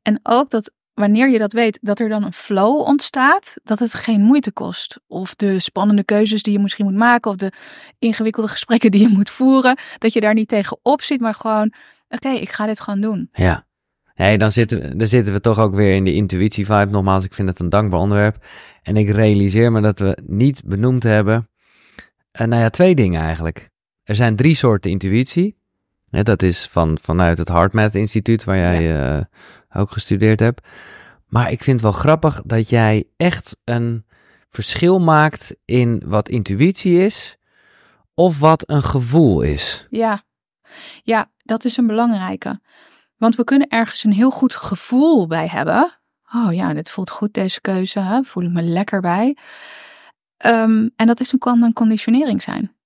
En 0.02 0.20
ook 0.22 0.50
dat 0.50 0.72
wanneer 0.94 1.30
je 1.30 1.38
dat 1.38 1.52
weet, 1.52 1.78
dat 1.82 2.00
er 2.00 2.08
dan 2.08 2.24
een 2.24 2.32
flow 2.32 2.80
ontstaat, 2.80 3.56
dat 3.62 3.78
het 3.78 3.94
geen 3.94 4.20
moeite 4.20 4.52
kost. 4.52 5.00
Of 5.06 5.34
de 5.34 5.60
spannende 5.60 6.04
keuzes 6.04 6.42
die 6.42 6.52
je 6.52 6.58
misschien 6.58 6.84
moet 6.84 6.94
maken, 6.94 7.30
of 7.30 7.36
de 7.36 7.52
ingewikkelde 7.98 8.48
gesprekken 8.48 8.90
die 8.90 9.00
je 9.00 9.14
moet 9.14 9.30
voeren, 9.30 9.78
dat 9.98 10.12
je 10.12 10.20
daar 10.20 10.34
niet 10.34 10.48
tegenop 10.48 11.02
zit, 11.02 11.20
maar 11.20 11.34
gewoon, 11.34 11.72
oké, 12.08 12.26
okay, 12.26 12.36
ik 12.36 12.50
ga 12.50 12.66
dit 12.66 12.80
gewoon 12.80 13.00
doen. 13.00 13.28
Ja. 13.32 13.66
Hey, 14.14 14.36
dan, 14.36 14.52
zitten 14.52 14.80
we, 14.80 14.96
dan 14.96 15.06
zitten 15.06 15.32
we 15.32 15.40
toch 15.40 15.58
ook 15.58 15.74
weer 15.74 15.94
in 15.94 16.04
de 16.04 16.14
intuïtie-vibe. 16.14 16.90
Nogmaals, 16.90 17.24
ik 17.24 17.34
vind 17.34 17.48
het 17.48 17.60
een 17.60 17.68
dankbaar 17.68 18.00
onderwerp. 18.00 18.46
En 18.82 18.96
ik 18.96 19.10
realiseer 19.10 19.72
me 19.72 19.80
dat 19.80 19.98
we 19.98 20.18
niet 20.26 20.62
benoemd 20.64 21.02
hebben. 21.02 21.48
Uh, 22.40 22.46
nou 22.46 22.62
ja, 22.62 22.70
twee 22.70 22.94
dingen 22.94 23.20
eigenlijk. 23.20 23.70
Er 24.02 24.14
zijn 24.14 24.36
drie 24.36 24.54
soorten 24.54 24.90
intuïtie. 24.90 25.56
Ja, 26.08 26.22
dat 26.22 26.42
is 26.42 26.68
van, 26.70 26.98
vanuit 27.02 27.38
het 27.38 27.48
HeartMath 27.48 27.94
Instituut, 27.94 28.44
waar 28.44 28.56
jij 28.56 28.82
ja. 28.82 29.16
uh, 29.16 29.24
ook 29.74 29.90
gestudeerd 29.90 30.40
hebt. 30.40 30.66
Maar 31.26 31.50
ik 31.50 31.62
vind 31.62 31.80
wel 31.80 31.92
grappig 31.92 32.42
dat 32.44 32.68
jij 32.68 33.04
echt 33.16 33.56
een 33.64 34.04
verschil 34.48 35.00
maakt 35.00 35.54
in 35.64 36.02
wat 36.04 36.28
intuïtie 36.28 36.98
is 36.98 37.36
of 38.14 38.38
wat 38.38 38.70
een 38.70 38.82
gevoel 38.82 39.40
is. 39.40 39.86
Ja, 39.90 40.22
ja 41.02 41.30
dat 41.38 41.64
is 41.64 41.76
een 41.76 41.86
belangrijke. 41.86 42.60
Want 43.16 43.36
we 43.36 43.44
kunnen 43.44 43.68
ergens 43.68 44.04
een 44.04 44.12
heel 44.12 44.30
goed 44.30 44.54
gevoel 44.54 45.26
bij 45.26 45.46
hebben. 45.46 45.98
Oh 46.34 46.52
ja, 46.54 46.74
dit 46.74 46.90
voelt 46.90 47.10
goed, 47.10 47.34
deze 47.34 47.60
keuze. 47.60 48.00
Hè? 48.00 48.22
Voel 48.22 48.44
ik 48.44 48.52
me 48.52 48.62
lekker 48.62 49.00
bij. 49.00 49.36
Um, 50.46 50.90
en 50.96 51.06
dat 51.06 51.20
is 51.20 51.32
een, 51.32 51.38
kan 51.38 51.62
een 51.62 51.72
conditionering 51.72 52.42
zijn. 52.42 52.76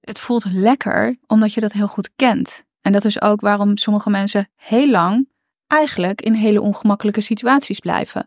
Het 0.00 0.18
voelt 0.20 0.44
lekker 0.44 1.16
omdat 1.26 1.52
je 1.52 1.60
dat 1.60 1.72
heel 1.72 1.88
goed 1.88 2.10
kent. 2.16 2.64
En 2.80 2.92
dat 2.92 3.04
is 3.04 3.20
ook 3.20 3.40
waarom 3.40 3.76
sommige 3.76 4.10
mensen 4.10 4.48
heel 4.54 4.90
lang 4.90 5.28
eigenlijk 5.66 6.22
in 6.22 6.34
hele 6.34 6.60
ongemakkelijke 6.60 7.20
situaties 7.20 7.78
blijven. 7.78 8.26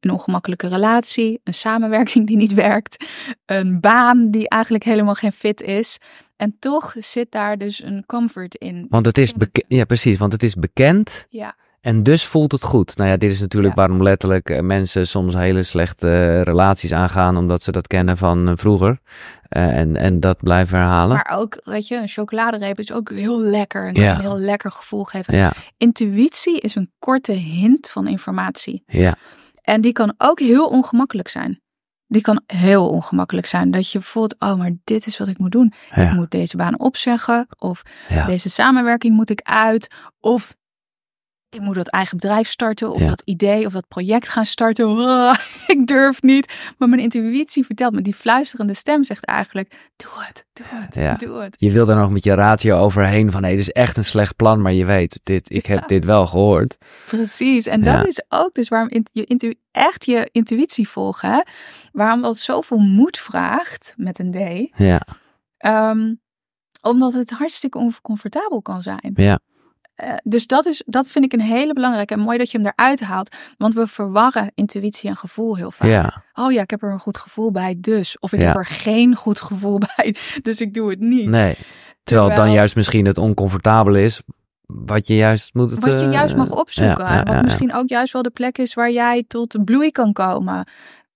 Een 0.00 0.10
ongemakkelijke 0.10 0.68
relatie, 0.68 1.40
een 1.44 1.54
samenwerking 1.54 2.26
die 2.26 2.36
niet 2.36 2.54
werkt, 2.54 3.04
een 3.46 3.80
baan 3.80 4.30
die 4.30 4.48
eigenlijk 4.48 4.84
helemaal 4.84 5.14
geen 5.14 5.32
fit 5.32 5.62
is. 5.62 5.98
En 6.36 6.56
toch 6.58 6.94
zit 6.98 7.32
daar 7.32 7.58
dus 7.58 7.82
een 7.82 8.04
comfort 8.06 8.54
in. 8.54 8.86
Want 8.88 9.06
het 9.06 9.18
is 9.18 9.32
bekend, 9.34 9.64
ja 9.68 9.84
precies, 9.84 10.18
want 10.18 10.32
het 10.32 10.42
is 10.42 10.54
bekend. 10.54 11.26
Ja. 11.28 11.56
En 11.80 12.02
dus 12.02 12.24
voelt 12.26 12.52
het 12.52 12.62
goed. 12.62 12.96
Nou 12.96 13.10
ja, 13.10 13.16
dit 13.16 13.30
is 13.30 13.40
natuurlijk 13.40 13.74
Ja. 13.76 13.80
waarom 13.80 14.02
letterlijk 14.02 14.50
eh, 14.50 14.60
mensen 14.60 15.06
soms 15.06 15.34
hele 15.34 15.62
slechte 15.62 16.06
eh, 16.08 16.42
relaties 16.42 16.92
aangaan, 16.92 17.36
omdat 17.36 17.62
ze 17.62 17.72
dat 17.72 17.86
kennen 17.86 18.16
van 18.16 18.48
eh, 18.48 18.52
vroeger. 18.56 18.98
En, 19.48 19.96
en 19.96 20.20
dat 20.20 20.36
blijven 20.36 20.78
herhalen. 20.78 21.16
Maar 21.16 21.38
ook, 21.38 21.60
weet 21.64 21.88
je, 21.88 21.96
een 21.96 22.08
chocoladereep 22.08 22.78
is 22.78 22.92
ook 22.92 23.10
heel 23.10 23.40
lekker. 23.40 23.86
En 23.86 23.94
Ja. 23.94 24.14
een 24.14 24.20
heel 24.20 24.38
lekker 24.38 24.70
gevoel 24.70 25.04
geven. 25.04 25.36
Ja, 25.36 25.52
Intuïtie 25.76 26.60
is 26.60 26.74
een 26.74 26.92
korte 26.98 27.32
hint 27.32 27.90
van 27.90 28.06
informatie. 28.06 28.82
ja, 28.86 29.14
En 29.62 29.80
die 29.80 29.92
kan 29.92 30.14
ook 30.18 30.38
heel 30.40 30.66
ongemakkelijk 30.66 31.28
zijn. 31.28 31.60
Die 32.06 32.22
kan 32.22 32.42
heel 32.46 32.88
ongemakkelijk 32.88 33.46
zijn. 33.46 33.70
Dat 33.70 33.90
je 33.90 34.00
voelt, 34.00 34.34
oh, 34.38 34.54
maar 34.54 34.70
dit 34.84 35.06
is 35.06 35.18
wat 35.18 35.28
ik 35.28 35.38
moet 35.38 35.52
doen. 35.52 35.72
Ik 35.94 36.12
moet 36.12 36.30
deze 36.30 36.56
baan 36.56 36.78
opzeggen. 36.80 37.46
Of 37.58 37.82
deze 38.26 38.48
samenwerking 38.48 39.14
moet 39.14 39.30
ik 39.30 39.40
uit. 39.42 39.88
Of 40.20 40.54
ik 41.50 41.60
moet 41.60 41.74
dat 41.74 41.88
eigen 41.88 42.16
bedrijf 42.16 42.48
starten. 42.48 42.92
Of 42.92 43.00
Ja. 43.00 43.06
dat 43.08 43.22
idee 43.24 43.66
of 43.66 43.72
dat 43.72 43.88
project 43.88 44.28
gaan 44.28 44.44
starten. 44.44 44.86
Oh, 44.88 45.34
ik 45.66 45.86
durf 45.86 46.22
niet. 46.22 46.72
Maar 46.78 46.88
mijn 46.88 47.00
intuïtie 47.02 47.64
vertelt 47.64 47.94
me, 47.94 48.00
die 48.00 48.14
fluisterende 48.14 48.74
stem 48.74 49.04
zegt 49.04 49.24
eigenlijk, 49.24 49.90
doe 49.96 50.10
het, 50.14 50.46
doe 50.52 50.66
het, 50.68 50.94
Ja. 50.94 51.14
doe 51.14 51.42
het. 51.42 51.56
Je 51.58 51.70
wil 51.70 51.86
daar 51.86 51.96
nog 51.96 52.10
met 52.10 52.24
je 52.24 52.34
ratio 52.34 52.78
overheen 52.78 53.30
van, 53.30 53.44
hé, 53.44 53.50
dit 53.50 53.58
is 53.58 53.70
echt 53.70 53.96
een 53.96 54.04
slecht 54.04 54.36
plan, 54.36 54.62
maar 54.62 54.72
je 54.72 54.84
weet, 54.84 55.20
dit, 55.22 55.50
ik 55.52 55.66
heb 55.66 55.78
Ja. 55.80 55.86
dit 55.86 56.04
wel 56.04 56.26
gehoord. 56.26 56.76
Precies. 57.06 57.66
En 57.66 57.80
dat 57.84 58.06
is 58.06 58.22
ook 58.28 58.54
dus 58.54 58.68
waarom 58.68 58.88
je 59.12 59.24
intu 59.24 59.54
echt 59.72 60.04
je 60.04 60.28
intuïtie 60.32 60.88
volgen. 60.88 61.30
Hè? 61.30 61.40
Waarom 61.92 62.22
dat 62.22 62.36
zoveel 62.38 62.78
moed 62.78 63.18
vraagt, 63.18 63.94
met 63.96 64.18
een 64.18 64.30
D. 64.30 64.78
Ja, 64.78 65.06
Ehm, 65.58 66.14
omdat 66.82 67.12
het 67.12 67.30
hartstikke 67.30 67.78
oncomfortabel 67.78 68.62
kan 68.62 68.82
zijn. 68.82 69.10
ja, 69.14 69.38
Eh, 70.00 70.14
dus 70.22 70.46
dat, 70.46 70.66
is, 70.66 70.82
dat 70.86 71.08
vind 71.08 71.24
ik 71.24 71.32
een 71.32 71.40
hele 71.40 71.72
belangrijke. 71.72 72.14
En 72.14 72.20
mooi 72.20 72.38
dat 72.38 72.50
je 72.50 72.58
hem 72.58 72.72
eruit 72.76 73.00
haalt. 73.00 73.36
Want 73.58 73.74
we 73.74 73.86
verwarren 73.86 74.52
intuïtie 74.54 75.08
en 75.10 75.16
gevoel 75.16 75.56
heel 75.56 75.70
vaak. 75.70 75.88
ja, 75.88 76.22
Oh 76.34 76.52
ja, 76.52 76.62
ik 76.62 76.70
heb 76.70 76.82
er 76.82 76.92
een 76.92 76.98
goed 77.00 77.18
gevoel 77.18 77.50
bij, 77.50 77.74
dus. 77.78 78.18
Of 78.18 78.32
ik 78.32 78.40
Ja. 78.40 78.46
heb 78.46 78.56
er 78.56 78.66
geen 78.66 79.14
goed 79.16 79.40
gevoel 79.40 79.78
bij, 79.96 80.14
dus 80.42 80.60
ik 80.60 80.74
doe 80.74 80.90
het 80.90 81.00
niet. 81.00 81.28
nee. 81.28 81.56
Terwijl 82.04 82.28
het 82.28 82.36
dan 82.38 82.52
juist 82.52 82.76
misschien 82.76 83.06
het 83.06 83.18
oncomfortabel 83.18 83.94
is, 83.94 84.20
wat 84.66 85.06
je 85.06 85.14
juist 85.16 85.54
moet... 85.54 85.74
Wat 85.74 85.84
je 86.00 86.06
eh, 86.06 86.12
juist 86.12 86.36
mag 86.36 86.50
opzoeken. 86.50 87.04
ja, 87.04 87.22
wat 87.22 87.42
misschien 87.42 87.74
ook 87.74 87.88
juist 87.88 88.12
wel 88.12 88.22
de 88.22 88.30
plek 88.30 88.58
is 88.58 88.74
waar 88.74 88.90
jij 88.90 89.24
tot 89.28 89.64
bloei 89.64 89.90
kan 89.90 90.12
komen. 90.12 90.64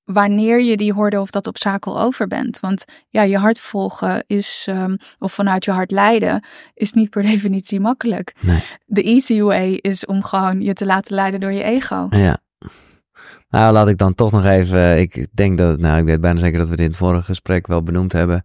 Wanneer 0.05 0.60
je 0.62 0.76
die 0.76 0.93
hoorde 0.93 1.20
of 1.20 1.31
dat 1.31 1.47
obstakel 1.47 2.01
over 2.01 2.26
bent. 2.26 2.60
Want 2.60 2.85
ja, 3.09 3.22
je 3.22 3.39
hart 3.39 3.60
volgen 3.60 4.24
is, 4.26 4.64
ehm, 4.68 4.97
of 5.18 5.32
vanuit 5.32 5.64
je 5.64 5.70
hart 5.70 5.90
leiden, 5.90 6.44
is 6.74 6.93
niet 6.93 7.10
per 7.10 7.22
definitie 7.32 7.81
makkelijk. 7.81 8.35
Nee. 8.40 8.64
De 8.86 9.02
easy 9.02 9.40
way 9.40 9.72
is 9.72 10.06
om 10.06 10.22
gewoon 10.24 10.60
je 10.60 10.72
te 10.72 10.86
laten 10.86 11.14
leiden 11.14 11.40
door 11.40 11.52
je 11.52 11.62
ego. 11.62 12.06
Ja. 12.10 12.39
Nou, 13.48 13.72
laat 13.72 13.89
ik 13.89 13.98
dan 13.98 14.14
toch 14.14 14.32
nog 14.32 14.44
even. 14.44 15.01
Ik 15.01 15.26
denk 15.32 15.59
dat, 15.59 15.78
nou, 15.78 15.98
ik 15.98 16.05
weet 16.05 16.20
bijna 16.20 16.40
zeker 16.40 16.59
dat 16.59 16.68
we 16.68 16.76
dit 16.76 16.85
in 16.85 16.90
het 16.90 17.01
vorige 17.01 17.22
gesprek 17.22 17.66
wel 17.66 17.82
benoemd 17.82 18.12
hebben. 18.12 18.43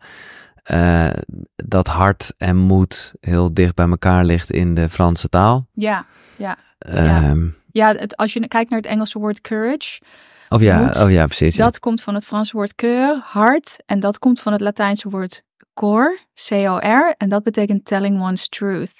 eh, 0.63 1.09
dat 1.55 1.87
hart 1.87 2.33
en 2.37 2.57
moed 2.57 3.13
heel 3.19 3.53
dicht 3.53 3.75
bij 3.75 3.87
elkaar 3.89 4.23
ligt 4.25 4.51
in 4.51 4.73
de 4.73 4.89
Franse 4.89 5.29
taal. 5.29 5.67
Ja, 5.73 6.05
Ja. 6.37 6.57
Ehm, 6.79 7.47
ja 7.71 7.95
het, 7.95 8.17
als 8.17 8.33
je 8.33 8.47
kijkt 8.47 8.69
naar 8.69 8.79
het 8.79 8.89
Engelse 8.89 9.19
woord 9.19 9.41
courage, 9.41 10.01
Of 10.49 10.61
ja, 10.61 10.91
oh 11.03 11.11
ja, 11.11 11.25
precies. 11.25 11.55
ja. 11.55 11.63
dat 11.63 11.79
komt 11.79 12.01
van 12.01 12.13
het 12.13 12.25
Franse 12.25 12.55
woord 12.55 12.73
cœur, 12.85 13.23
hart. 13.23 13.75
En 13.85 13.99
dat 13.99 14.19
komt 14.19 14.39
van 14.39 14.51
het 14.51 14.61
Latijnse 14.61 15.09
woord 15.09 15.43
cor, 15.73 16.19
C-O-R. 16.47 17.13
En 17.17 17.29
dat 17.29 17.43
betekent 17.43 17.85
telling 17.85 18.21
one's 18.21 18.49
truth. 18.49 18.91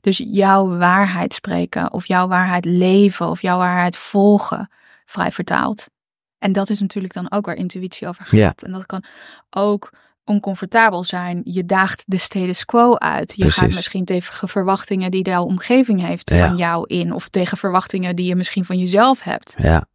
Dus 0.00 0.22
jouw 0.26 0.76
waarheid 0.78 1.32
spreken, 1.34 1.92
of 1.92 2.06
jouw 2.06 2.28
waarheid 2.28 2.64
leven, 2.64 3.28
of 3.28 3.42
jouw 3.42 3.58
waarheid 3.58 3.96
volgen. 3.96 4.70
vrij 5.04 5.32
vertaald. 5.32 5.86
En 6.38 6.52
dat 6.52 6.70
is 6.70 6.80
natuurlijk 6.80 7.12
dan 7.14 7.30
ook 7.32 7.46
waar 7.46 7.56
intuïtie 7.56 8.08
over 8.08 8.26
Ja. 8.36 8.46
gaat. 8.46 8.62
En 8.62 8.72
dat 8.72 8.86
kan 8.86 9.04
ook 9.50 9.92
oncomfortabel 10.24 11.04
zijn. 11.04 11.40
Je 11.44 11.64
daagt 11.64 12.02
de 12.06 12.18
status 12.18 12.64
quo 12.64 12.94
uit. 12.96 13.32
Je 13.36 13.50
gaat 13.50 13.74
misschien 13.74 14.04
tegen 14.04 14.48
verwachtingen 14.48 15.10
die 15.10 15.24
jouw 15.28 15.44
omgeving 15.44 16.00
heeft 16.06 16.30
Ja. 16.30 16.46
van 16.48 16.56
jou 16.56 16.84
in. 16.86 17.12
Of 17.12 17.28
tegen 17.28 17.56
verwachtingen 17.58 18.16
die 18.16 18.26
je 18.26 18.36
misschien 18.36 18.64
van 18.64 18.78
jezelf 18.78 19.22
hebt. 19.22 19.54
Ja. 19.58 19.86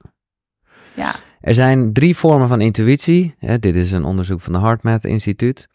Ja, 0.95 1.15
Er 1.41 1.55
zijn 1.55 1.93
drie 1.93 2.15
vormen 2.15 2.47
van 2.47 2.61
intuïtie. 2.61 3.35
Hè, 3.39 3.59
dit 3.59 3.75
is 3.75 3.91
een 3.91 4.03
onderzoek 4.03 4.41
van 4.41 4.53
de 4.53 4.59
HeartMath 4.59 5.03
Instituut. 5.03 5.67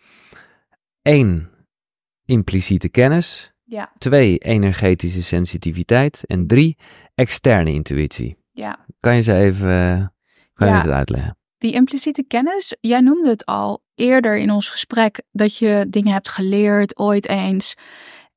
Eén, 1.03 1.49
impliciete 2.25 2.89
kennis. 2.89 3.53
ja, 3.65 3.93
Twee, 3.99 4.39
energetische 4.39 5.23
sensitiviteit. 5.23 6.25
En 6.27 6.47
drie, 6.47 6.77
externe 7.15 7.73
intuïtie. 7.73 8.37
ja. 8.53 8.79
Kan 9.01 9.17
je 9.17 9.23
ze 9.23 9.35
even, 9.35 9.69
eh, 9.71 10.07
kan 10.55 10.69
je 10.69 10.75
Ja. 10.75 10.81
het 10.81 10.91
uitleggen? 10.91 11.39
Die 11.59 11.73
impliciete 11.73 12.25
kennis, 12.29 12.77
jij 12.81 13.01
noemde 13.01 13.29
het 13.29 13.47
al 13.47 13.83
eerder 13.95 14.37
in 14.37 14.51
ons 14.51 14.69
gesprek, 14.71 15.23
dat 15.33 15.57
je 15.57 15.87
dingen 15.89 16.13
hebt 16.13 16.29
geleerd 16.29 16.99
ooit 16.99 17.29
eens. 17.29 17.75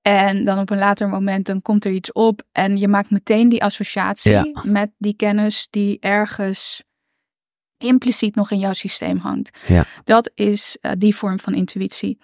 En 0.03 0.45
dan 0.45 0.59
op 0.59 0.69
een 0.69 0.77
later 0.77 1.09
moment 1.09 1.45
dan 1.45 1.61
komt 1.61 1.85
er 1.85 1.91
iets 1.91 2.11
op 2.11 2.41
en 2.51 2.77
je 2.77 2.87
maakt 2.87 3.11
meteen 3.11 3.49
die 3.49 3.63
associatie 3.63 4.31
Ja. 4.31 4.45
met 4.63 4.91
die 4.97 5.15
kennis 5.15 5.67
die 5.69 5.97
ergens 5.99 6.83
impliciet 7.83 8.35
nog 8.35 8.51
in 8.51 8.59
jouw 8.59 8.73
systeem 8.73 9.17
hangt. 9.17 9.57
Ja. 9.67 9.85
Dat 10.03 10.31
is 10.35 10.77
eh, 10.81 10.91
die 10.97 11.15
vorm 11.15 11.39
van 11.39 11.53
intuïtie. 11.53 12.19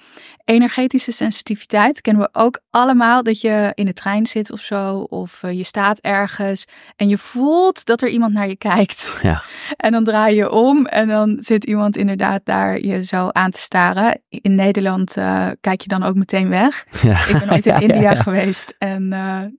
Energetische 0.46 1.12
sensitiviteit 1.12 2.02
kennen 2.02 2.24
we 2.24 2.40
ook 2.40 2.60
allemaal. 2.70 3.24
Dat 3.24 3.42
je 3.42 3.72
in 3.74 3.86
de 3.86 3.94
trein 3.94 4.26
zit 4.26 4.52
of 4.52 4.60
zo, 4.60 4.98
of 4.98 5.44
eh, 5.44 5.52
je 5.52 5.64
staat 5.64 6.00
ergens 6.00 6.66
en 6.96 7.08
je 7.08 7.18
voelt 7.18 7.86
dat 7.86 8.02
er 8.02 8.10
iemand 8.10 8.34
naar 8.34 8.48
je 8.48 8.56
kijkt. 8.56 8.98
Ja. 9.22 9.44
En 9.78 9.92
dan 9.92 10.04
draai 10.04 10.36
je 10.36 10.52
om 10.52 10.86
en 10.86 11.08
dan 11.08 11.38
zit 11.40 11.64
iemand 11.66 11.98
inderdaad 11.98 12.42
daar 12.44 12.80
je 12.80 13.04
zo 13.04 13.30
aan 13.30 13.52
te 13.52 13.60
staren. 13.60 14.22
In 14.30 14.56
Nederland 14.56 15.18
eh, 15.18 15.48
kijk 15.62 15.82
je 15.82 15.88
dan 15.88 16.04
ook 16.04 16.16
meteen 16.16 16.50
weg. 16.50 16.86
Ja. 17.02 17.28
Ik 17.28 17.40
ben 17.40 17.52
ooit 17.52 17.66
in 17.66 17.80
India 17.80 18.16
geweest 18.16 18.76
en 18.78 19.10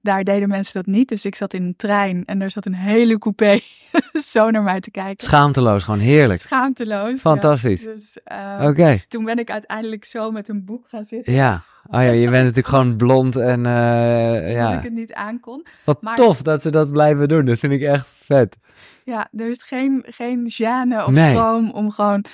daar 0.02 0.24
deden 0.24 0.48
mensen 0.48 0.72
dat 0.74 0.94
niet. 0.94 1.08
Dus 1.08 1.24
ik 1.24 1.34
zat 1.34 1.52
in 1.52 1.62
een 1.62 1.76
trein 1.76 2.24
en 2.24 2.40
er 2.42 2.50
zat 2.50 2.66
een 2.66 2.74
hele 2.74 3.18
coupé 3.18 3.60
zo 4.32 4.50
naar 4.50 4.62
mij 4.62 4.80
te 4.80 4.90
kijken. 4.90 5.26
Schaamteloos, 5.26 5.84
gewoon 5.92 6.06
heerlijk. 6.06 6.40
Schaamteloos. 6.40 7.10
ja. 7.10 7.16
Fantastisch. 7.16 7.82
Dus 7.82 8.18
eh, 8.24 8.66
Oké, 8.68 9.02
toen 9.08 9.24
ben 9.24 9.38
ik 9.38 9.50
uiteindelijk 9.50 10.04
zo 10.04 10.30
met 10.30 10.48
een 10.48 10.64
boek 10.64 10.88
gaan 10.88 11.04
zitten. 11.04 11.32
ja. 11.32 11.62
Oh 11.92 12.02
ja, 12.02 12.10
je 12.10 12.20
bent 12.30 12.32
natuurlijk 12.44 12.66
gewoon 12.66 12.96
blond 12.96 13.36
en 13.36 13.66
eh, 13.66 14.42
Dat 14.42 14.50
ja. 14.52 14.76
ik 14.76 14.82
het 14.82 14.92
niet 14.92 15.12
aankon. 15.12 15.66
Wat 15.84 16.02
maar- 16.02 16.16
tof 16.16 16.42
dat 16.42 16.62
ze 16.62 16.70
dat 16.70 16.90
blijven 16.90 17.28
doen. 17.28 17.44
Dat 17.44 17.58
vind 17.58 17.72
ik 17.72 17.82
echt 17.82 18.06
vet. 18.08 18.56
Ja, 19.04 19.28
er 19.36 19.50
is 19.50 19.62
geen, 19.62 20.04
geen 20.06 20.52
gêne 20.52 21.04
of 21.06 21.10
Nee. 21.10 21.34
schroom 21.34 21.70
om 21.70 21.90
gewoon 21.90 22.24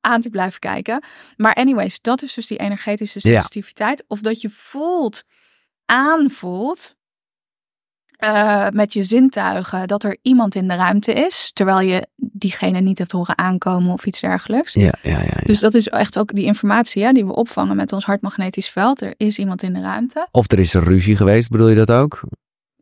aan 0.00 0.20
te 0.20 0.30
blijven 0.30 0.58
kijken. 0.60 1.04
Maar 1.36 1.54
anyways, 1.54 2.00
dat 2.00 2.22
is 2.22 2.34
dus 2.34 2.46
die 2.46 2.58
energetische 2.58 3.18
Ja. 3.22 3.32
sensitiviteit. 3.34 4.04
Of 4.08 4.20
dat 4.20 4.40
je 4.40 4.50
voelt, 4.50 5.22
aanvoelt 5.86 6.96
eh, 8.22 8.66
met 8.72 8.92
je 8.92 9.02
zintuigen 9.02 9.86
dat 9.86 10.02
er 10.02 10.16
iemand 10.22 10.54
in 10.54 10.68
de 10.68 10.74
ruimte 10.74 11.12
is. 11.12 11.50
Terwijl 11.52 11.80
je 11.80 12.06
diegene 12.16 12.80
niet 12.80 12.98
hebt 12.98 13.12
horen 13.12 13.38
aankomen 13.38 13.92
of 13.92 14.06
iets 14.06 14.20
dergelijks. 14.20 14.72
Ja, 14.72 14.92
ja, 15.02 15.10
ja. 15.10 15.18
ja. 15.18 15.40
Dus 15.44 15.60
dat 15.60 15.74
is 15.74 15.88
echt 15.88 16.18
ook 16.18 16.34
die 16.34 16.44
informatie 16.44 17.04
hè, 17.04 17.12
die 17.12 17.26
we 17.26 17.34
opvangen 17.34 17.76
met 17.76 17.92
ons 17.92 18.04
hartmagnetisch 18.04 18.68
veld. 18.68 19.00
Er 19.00 19.14
is 19.16 19.38
iemand 19.38 19.62
in 19.62 19.72
de 19.72 19.80
ruimte. 19.80 20.28
Of 20.30 20.52
er 20.52 20.58
is 20.58 20.74
een 20.74 20.84
ruzie 20.84 21.16
geweest, 21.16 21.50
bedoel 21.50 21.68
je 21.68 21.74
dat 21.74 21.90
ook? 21.90 22.22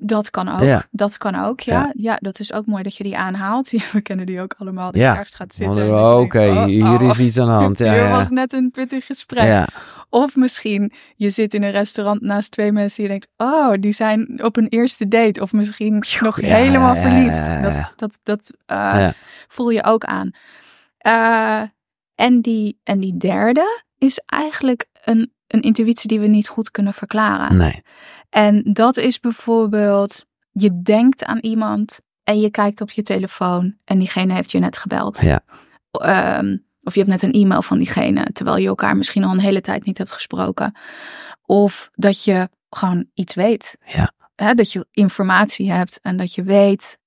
Dat 0.02 0.30
kan 0.30 0.48
ook. 0.48 0.60
Ja. 0.60 0.86
Dat 0.90 1.18
kan 1.18 1.34
ook, 1.34 1.60
ja. 1.60 1.80
Ja. 1.80 1.92
ja. 1.94 2.16
dat 2.20 2.38
is 2.40 2.52
ook 2.52 2.66
mooi 2.66 2.82
dat 2.82 2.96
je 2.96 3.04
die 3.04 3.16
aanhaalt. 3.16 3.70
We 3.92 4.00
kennen 4.00 4.26
die 4.26 4.40
ook 4.40 4.54
allemaal. 4.58 4.90
Dat 4.92 5.00
Ja. 5.00 5.12
je 5.12 5.18
ergens 5.18 5.34
gaat 5.34 5.54
zitten. 5.54 5.82
en 5.82 5.90
Oh, 5.90 6.20
Oké, 6.20 6.48
oh, 6.48 6.64
hier 6.64 7.02
oh, 7.02 7.08
is 7.10 7.18
iets 7.18 7.38
aan 7.38 7.46
de 7.46 7.52
hand. 7.64 7.78
Ja, 7.78 7.92
Hier 7.92 8.08
was 8.08 8.28
net 8.30 8.52
een 8.52 8.70
pittig 8.70 9.06
gesprek. 9.06 9.68
Of 10.08 10.36
misschien 10.36 10.92
je 11.16 11.30
zit 11.30 11.54
in 11.54 11.62
een 11.62 11.70
restaurant 11.70 12.20
naast 12.20 12.50
twee 12.50 12.72
mensen 12.72 12.96
die 13.02 13.12
je 13.12 13.18
denkt, 13.18 13.28
oh, 13.36 13.72
die 13.80 13.92
zijn 13.92 14.44
op 14.44 14.56
een 14.56 14.68
eerste 14.68 15.08
date. 15.08 15.40
Of 15.40 15.52
misschien 15.52 16.04
nog 16.20 16.36
helemaal 16.36 16.94
verliefd. 16.94 17.62
Dat, 17.62 17.92
dat, 17.96 18.18
dat 18.22 18.50
eh, 18.66 19.08
voel 19.48 19.70
je 19.70 19.84
ook 19.84 20.04
aan. 20.04 20.30
Eh, 20.98 21.62
en, 22.14 22.40
die, 22.40 22.80
en 22.84 22.98
die 22.98 23.16
derde 23.16 23.82
is 23.98 24.20
eigenlijk 24.26 24.86
een, 25.04 25.32
een 25.52 25.62
intuïtie 25.62 26.08
die 26.08 26.20
we 26.20 26.26
niet 26.26 26.48
goed 26.48 26.70
kunnen 26.70 26.94
verklaren. 26.94 27.56
Nee. 27.56 27.82
En 28.28 28.62
dat 28.72 28.96
is 28.96 29.20
bijvoorbeeld, 29.20 30.26
je 30.50 30.82
denkt 30.82 31.24
aan 31.24 31.38
iemand 31.38 32.00
en 32.24 32.40
je 32.40 32.50
kijkt 32.50 32.80
op 32.80 32.90
je 32.90 33.02
telefoon 33.02 33.76
en 33.84 33.98
diegene 33.98 34.34
heeft 34.34 34.52
je 34.52 34.58
net 34.58 34.76
gebeld. 34.76 35.20
Ja. 35.20 35.40
Ehm, 35.90 36.56
of 36.82 36.94
je 36.94 37.00
hebt 37.00 37.12
net 37.12 37.22
een 37.22 37.42
e-mail 37.42 37.62
van 37.62 37.78
diegene, 37.78 38.32
terwijl 38.32 38.56
je 38.56 38.68
elkaar 38.68 38.96
misschien 38.96 39.24
al 39.24 39.32
een 39.32 39.40
hele 39.40 39.60
tijd 39.60 39.84
niet 39.84 39.98
hebt 39.98 40.12
gesproken. 40.12 40.74
Of 41.42 41.90
dat 41.94 42.24
je 42.24 42.48
gewoon 42.70 43.06
iets 43.14 43.34
weet. 43.34 43.76
Ja. 43.84 44.12
Dat 44.54 44.72
je 44.72 44.86
informatie 44.90 45.72
hebt 45.72 46.00
en 46.02 46.16
dat 46.16 46.34
je 46.34 46.42
weet, 46.42 46.98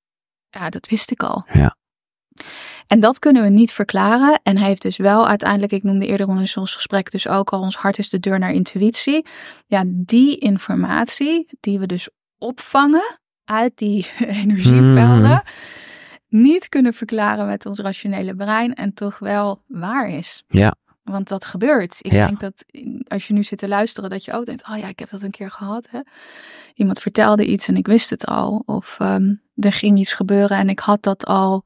ja, 0.49 0.69
dat 0.69 0.87
wist 0.87 1.11
ik 1.11 1.23
al. 1.23 1.45
Ja. 1.53 1.75
En 2.87 2.99
dat 2.99 3.19
kunnen 3.19 3.43
we 3.43 3.49
niet 3.49 3.71
verklaren. 3.71 4.39
En 4.43 4.57
heeft 4.57 4.81
dus 4.81 4.97
wel 4.97 5.27
uiteindelijk, 5.27 5.71
ik 5.71 5.83
noemde 5.83 6.05
eerder 6.05 6.27
in 6.29 6.37
ons 6.55 6.75
gesprek 6.75 7.11
dus 7.11 7.27
ook 7.27 7.49
al, 7.53 7.61
ons 7.61 7.75
hart 7.77 7.97
is 7.97 8.09
de 8.09 8.19
deur 8.19 8.39
naar 8.39 8.51
intuïtie. 8.51 9.25
Ja, 9.67 9.83
die 9.87 10.37
informatie 10.37 11.47
die 11.59 11.79
we 11.79 11.85
dus 11.85 12.09
opvangen 12.37 13.19
uit 13.45 13.77
die 13.77 14.07
energievelden, 14.41 15.21
Mhm. 15.29 15.39
niet 16.27 16.69
kunnen 16.69 16.93
verklaren 16.93 17.45
met 17.47 17.65
ons 17.65 17.79
rationele 17.79 18.35
brein 18.35 18.73
en 18.73 18.93
toch 18.93 19.19
wel 19.19 19.63
waar 19.67 20.09
is. 20.09 20.43
Ja. 20.47 20.75
Want 21.03 21.27
dat 21.27 21.45
gebeurt. 21.45 21.97
Ik 22.01 22.11
Ja. 22.11 22.25
denk 22.27 22.39
dat 22.39 22.65
als 23.07 23.27
je 23.27 23.33
nu 23.33 23.43
zit 23.43 23.57
te 23.57 23.67
luisteren, 23.67 24.09
dat 24.09 24.25
je 24.25 24.33
ook 24.33 24.45
denkt: 24.45 24.67
oh 24.69 24.77
ja, 24.77 24.87
ik 24.87 24.99
heb 24.99 25.09
dat 25.09 25.21
een 25.21 25.31
keer 25.31 25.51
gehad. 25.51 25.87
Hè? 25.91 25.99
Iemand 26.73 26.99
vertelde 26.99 27.45
iets 27.45 27.67
en 27.67 27.75
ik 27.77 27.87
wist 27.87 28.09
het 28.09 28.25
al. 28.25 28.63
Of 28.65 28.95
ehm, 28.99 29.33
er 29.55 29.73
ging 29.73 29.97
iets 29.99 30.13
gebeuren 30.13 30.57
en 30.57 30.69
ik 30.69 30.79
had 30.79 31.03
dat 31.03 31.25
al 31.25 31.65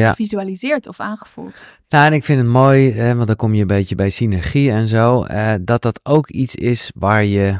Ja. 0.00 0.10
gevisualiseerd 0.10 0.88
of 0.88 1.00
aangevoeld. 1.00 1.62
Nou, 1.88 2.06
en 2.06 2.12
ik 2.12 2.24
vind 2.24 2.40
het 2.40 2.48
mooi, 2.48 2.92
hè, 2.92 3.14
want 3.14 3.26
dan 3.26 3.36
kom 3.36 3.54
je 3.54 3.60
een 3.60 3.66
beetje 3.66 3.94
bij 3.94 4.10
synergie 4.10 4.70
en 4.70 4.88
zo, 4.88 5.22
eh, 5.22 5.54
dat 5.60 5.82
dat 5.82 6.00
ook 6.02 6.28
iets 6.28 6.54
is 6.54 6.92
waar 6.98 7.24
je 7.24 7.58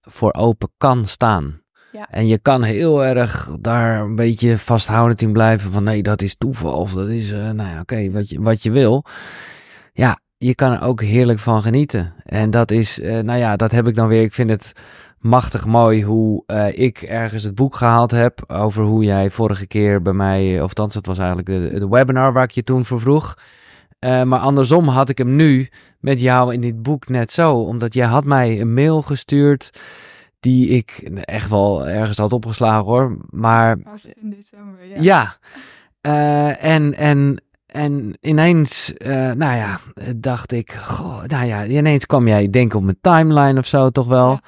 voor 0.00 0.34
open 0.34 0.70
kan 0.76 1.06
staan. 1.06 1.60
Ja. 1.92 2.08
En 2.10 2.26
je 2.26 2.38
kan 2.38 2.62
heel 2.62 3.04
erg 3.04 3.56
daar 3.60 4.00
een 4.00 4.14
beetje 4.14 4.58
vasthoudend 4.58 5.22
in 5.22 5.32
blijven 5.32 5.72
van 5.72 5.84
nee, 5.84 6.02
dat 6.02 6.22
is 6.22 6.36
toeval 6.36 6.72
of 6.72 6.92
dat 6.92 7.08
is, 7.08 7.30
eh, 7.30 7.50
nou 7.50 7.70
ja, 7.70 7.80
oké, 7.80 8.10
wat, 8.10 8.28
je, 8.28 8.40
wat 8.40 8.62
je 8.62 8.70
wil. 8.70 9.04
Ja, 9.92 10.20
je 10.36 10.54
kan 10.54 10.72
er 10.72 10.82
ook 10.82 11.02
heerlijk 11.02 11.38
van 11.38 11.62
genieten. 11.62 12.14
En 12.24 12.50
dat 12.50 12.70
is, 12.70 13.00
eh, 13.00 13.18
nou 13.18 13.38
ja, 13.38 13.56
dat 13.56 13.70
heb 13.70 13.86
ik 13.86 13.94
dan 13.94 14.08
weer, 14.08 14.22
ik 14.22 14.32
vind 14.32 14.50
het 14.50 14.72
machtig 15.24 15.66
mooi 15.66 16.02
hoe 16.04 16.42
eh, 16.46 16.78
ik 16.78 17.02
ergens 17.02 17.42
het 17.42 17.54
boek 17.54 17.76
gehaald 17.76 18.10
heb 18.10 18.44
over 18.46 18.82
hoe 18.82 19.04
jij 19.04 19.30
vorige 19.30 19.66
keer 19.66 20.02
bij 20.02 20.12
mij, 20.12 20.54
of 20.54 20.68
althans 20.68 20.94
dat 20.94 21.06
was 21.06 21.18
eigenlijk 21.18 21.48
de, 21.48 21.78
de 21.78 21.88
webinar 21.88 22.32
waar 22.32 22.44
ik 22.44 22.50
je 22.50 22.64
toen 22.64 22.84
voor 22.84 23.00
vroeg. 23.00 23.38
Eh, 23.98 24.22
maar 24.22 24.38
andersom 24.38 24.88
had 24.88 25.08
ik 25.08 25.18
hem 25.18 25.36
nu 25.36 25.68
met 26.00 26.20
jou 26.20 26.52
in 26.52 26.60
dit 26.60 26.82
boek 26.82 27.08
net 27.08 27.32
zo. 27.32 27.54
Omdat 27.54 27.94
jij 27.94 28.06
had 28.06 28.24
mij 28.24 28.60
een 28.60 28.74
mail 28.74 29.02
gestuurd 29.02 29.70
die 30.40 30.68
ik 30.68 30.90
echt 31.20 31.48
wel 31.48 31.88
ergens 31.88 32.18
had 32.18 32.32
opgeslagen 32.32 32.84
hoor. 32.84 33.16
Maar 33.30 33.78
In 34.20 34.30
december, 34.30 34.86
ja. 34.86 35.02
ja, 35.02 35.36
Eh, 36.00 36.64
en, 36.64 36.94
en, 36.94 37.42
en 37.66 38.16
ineens, 38.20 38.94
eh, 38.94 39.30
nou 39.32 39.56
ja, 39.56 39.78
dacht 40.16 40.52
ik, 40.52 40.72
goh, 40.72 41.24
nou 41.24 41.46
ja, 41.46 41.66
ineens 41.66 42.06
kwam 42.06 42.28
jij 42.28 42.50
denken 42.50 42.78
op 42.78 42.84
mijn 42.84 42.98
timeline 43.00 43.58
of 43.58 43.66
zo 43.66 43.90
toch 43.90 44.06
wel. 44.06 44.30
Ja. 44.30 44.40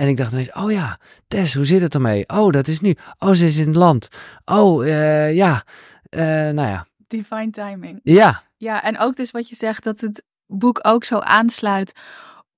En 0.00 0.08
ik 0.08 0.16
dacht 0.16 0.32
ineens, 0.32 0.52
oh 0.52 0.72
ja, 0.72 0.98
Tess, 1.28 1.54
hoe 1.54 1.64
zit 1.64 1.80
het 1.80 1.94
ermee? 1.94 2.24
Oh, 2.28 2.52
dat 2.52 2.68
is 2.68 2.80
nu. 2.80 2.96
Oh, 3.18 3.32
ze 3.32 3.46
is 3.46 3.56
in 3.56 3.66
het 3.66 3.76
land. 3.76 4.08
Oh, 4.44 4.86
eh, 4.88 5.34
ja, 5.34 5.64
Eh, 6.08 6.20
nou 6.26 6.68
ja, 6.68 6.86
Divine 7.06 7.50
timing. 7.50 8.00
ja, 8.02 8.42
Ja, 8.56 8.82
en 8.82 8.98
ook 8.98 9.16
dus 9.16 9.30
wat 9.30 9.48
je 9.48 9.54
zegt, 9.54 9.84
dat 9.84 10.00
het 10.00 10.22
boek 10.46 10.78
ook 10.82 11.04
zo 11.04 11.18
aansluit 11.18 11.92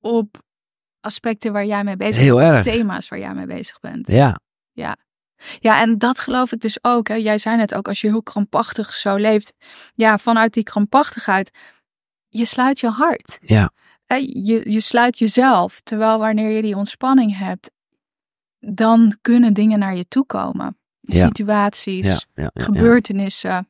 op 0.01 0.41
aspecten 1.01 1.53
waar 1.53 1.65
jij 1.67 1.85
mee 1.85 1.97
bezig 1.97 2.23
Heel 2.23 2.37
bent. 2.37 2.53
erg. 2.67 2.75
Thema's 2.75 3.09
waar 3.09 3.19
jij 3.19 3.35
mee 3.35 3.47
bezig 3.47 3.81
bent. 3.81 4.07
ja, 4.09 4.39
Ja, 5.61 5.81
en 5.81 5.99
dat 5.99 6.19
geloof 6.19 6.53
ik 6.53 6.61
dus 6.61 6.79
ook. 6.85 7.09
Hè. 7.09 7.15
Jij 7.15 7.39
zei 7.39 7.57
net 7.57 7.75
ook, 7.75 7.89
als 7.89 8.01
je 8.01 8.07
heel 8.09 8.23
krampachtig 8.23 8.93
zo 8.93 9.17
leeft. 9.17 9.53
Ja, 9.95 10.19
vanuit 10.19 10.53
die 10.53 10.63
krampachtigheid, 10.63 11.51
je 12.29 12.45
sluit 12.45 12.81
je 12.81 12.89
hart. 12.89 13.39
ja, 13.41 13.71
Je, 14.21 14.73
je 14.73 14.81
sluit 14.81 15.19
jezelf. 15.19 15.81
Terwijl 15.81 16.19
wanneer 16.19 16.51
je 16.51 16.63
die 16.63 16.77
ontspanning 16.77 17.39
hebt, 17.39 17.71
dan 18.59 19.17
kunnen 19.21 19.55
dingen 19.55 19.79
naar 19.79 19.97
je 19.97 20.09
toe 20.09 20.27
komen. 20.27 20.77
Ja. 21.01 21.27
Situaties, 21.27 22.07
ja, 22.07 22.21
ja, 22.35 22.51
ja, 22.55 22.65
gebeurtenissen, 22.65 23.69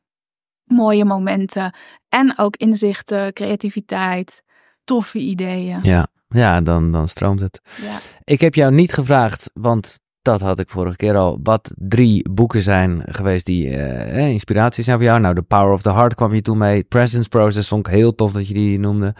mooie 0.63 1.05
momenten. 1.05 1.75
En 2.09 2.37
ook 2.37 2.55
inzichten, 2.55 3.33
creativiteit, 3.33 4.43
toffe 4.83 5.19
ideeën. 5.19 5.79
ja, 5.83 6.07
ja, 6.27 6.61
dan, 6.61 6.91
dan 6.91 7.07
stroomt 7.07 7.41
het. 7.41 7.61
Ja. 7.81 7.97
Ik 8.23 8.41
heb 8.41 8.55
jou 8.55 8.73
niet 8.73 8.93
gevraagd, 8.93 9.49
want 9.53 9.99
dat 10.23 10.41
had 10.41 10.59
ik 10.59 10.69
vorige 10.69 10.95
keer 10.95 11.15
al, 11.15 11.39
wat 11.43 11.73
drie 11.75 12.29
boeken 12.29 12.61
zijn 12.61 13.03
geweest 13.05 13.45
die 13.45 13.67
uh, 13.67 14.27
inspiratie 14.29 14.83
zijn 14.83 14.97
voor 14.97 15.05
jou. 15.05 15.19
Nou, 15.19 15.35
The 15.35 15.41
Power 15.41 15.73
of 15.73 15.81
the 15.81 15.91
Heart 15.91 16.15
kwam 16.15 16.33
je 16.33 16.41
toen 16.41 16.57
mee. 16.57 16.83
Presence 16.83 17.29
Process 17.29 17.67
vond 17.67 17.87
ik 17.87 17.93
heel 17.93 18.15
tof 18.15 18.31
dat 18.31 18.47
je 18.47 18.53
die 18.53 18.79
noemde. 18.79 19.15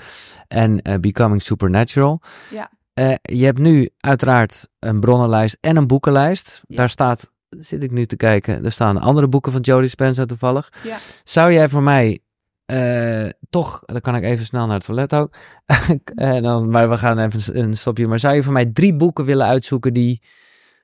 En 0.47 0.89
uh, 0.89 0.95
Becoming 0.95 1.41
Supernatural. 1.41 2.21
Ja. 2.49 2.71
Uh, 2.93 3.13
je 3.21 3.45
hebt 3.45 3.59
nu 3.59 3.89
uiteraard 3.99 4.67
een 4.79 4.99
bronnenlijst 4.99 5.57
en 5.61 5.75
een 5.75 5.87
boekenlijst. 5.87 6.61
Ja. 6.67 6.75
Daar 6.75 6.89
staat, 6.89 7.31
zit 7.49 7.83
ik 7.83 7.91
nu 7.91 8.05
te 8.05 8.15
kijken, 8.15 8.65
er 8.65 8.71
staan 8.71 8.97
andere 8.97 9.27
boeken 9.27 9.51
van 9.51 9.61
Jodie 9.61 9.89
Spencer 9.89 10.27
toevallig. 10.27 10.73
Ja. 10.83 10.97
Zou 11.23 11.53
jij 11.53 11.69
voor 11.69 11.83
mij 11.83 12.19
uh, 12.65 13.29
toch, 13.49 13.81
dan 13.85 14.01
kan 14.01 14.15
ik 14.15 14.23
even 14.23 14.45
snel 14.45 14.65
naar 14.65 14.75
het 14.75 14.85
toilet 14.85 15.13
ook. 15.13 15.35
en 16.15 16.43
dan, 16.43 16.69
maar 16.69 16.89
we 16.89 16.97
gaan 16.97 17.19
even 17.19 17.59
een 17.59 17.77
stopje. 17.77 18.07
Maar 18.07 18.19
zou 18.19 18.35
je 18.35 18.43
voor 18.43 18.53
mij 18.53 18.65
drie 18.65 18.95
boeken 18.95 19.25
willen 19.25 19.45
uitzoeken 19.45 19.93
die, 19.93 20.21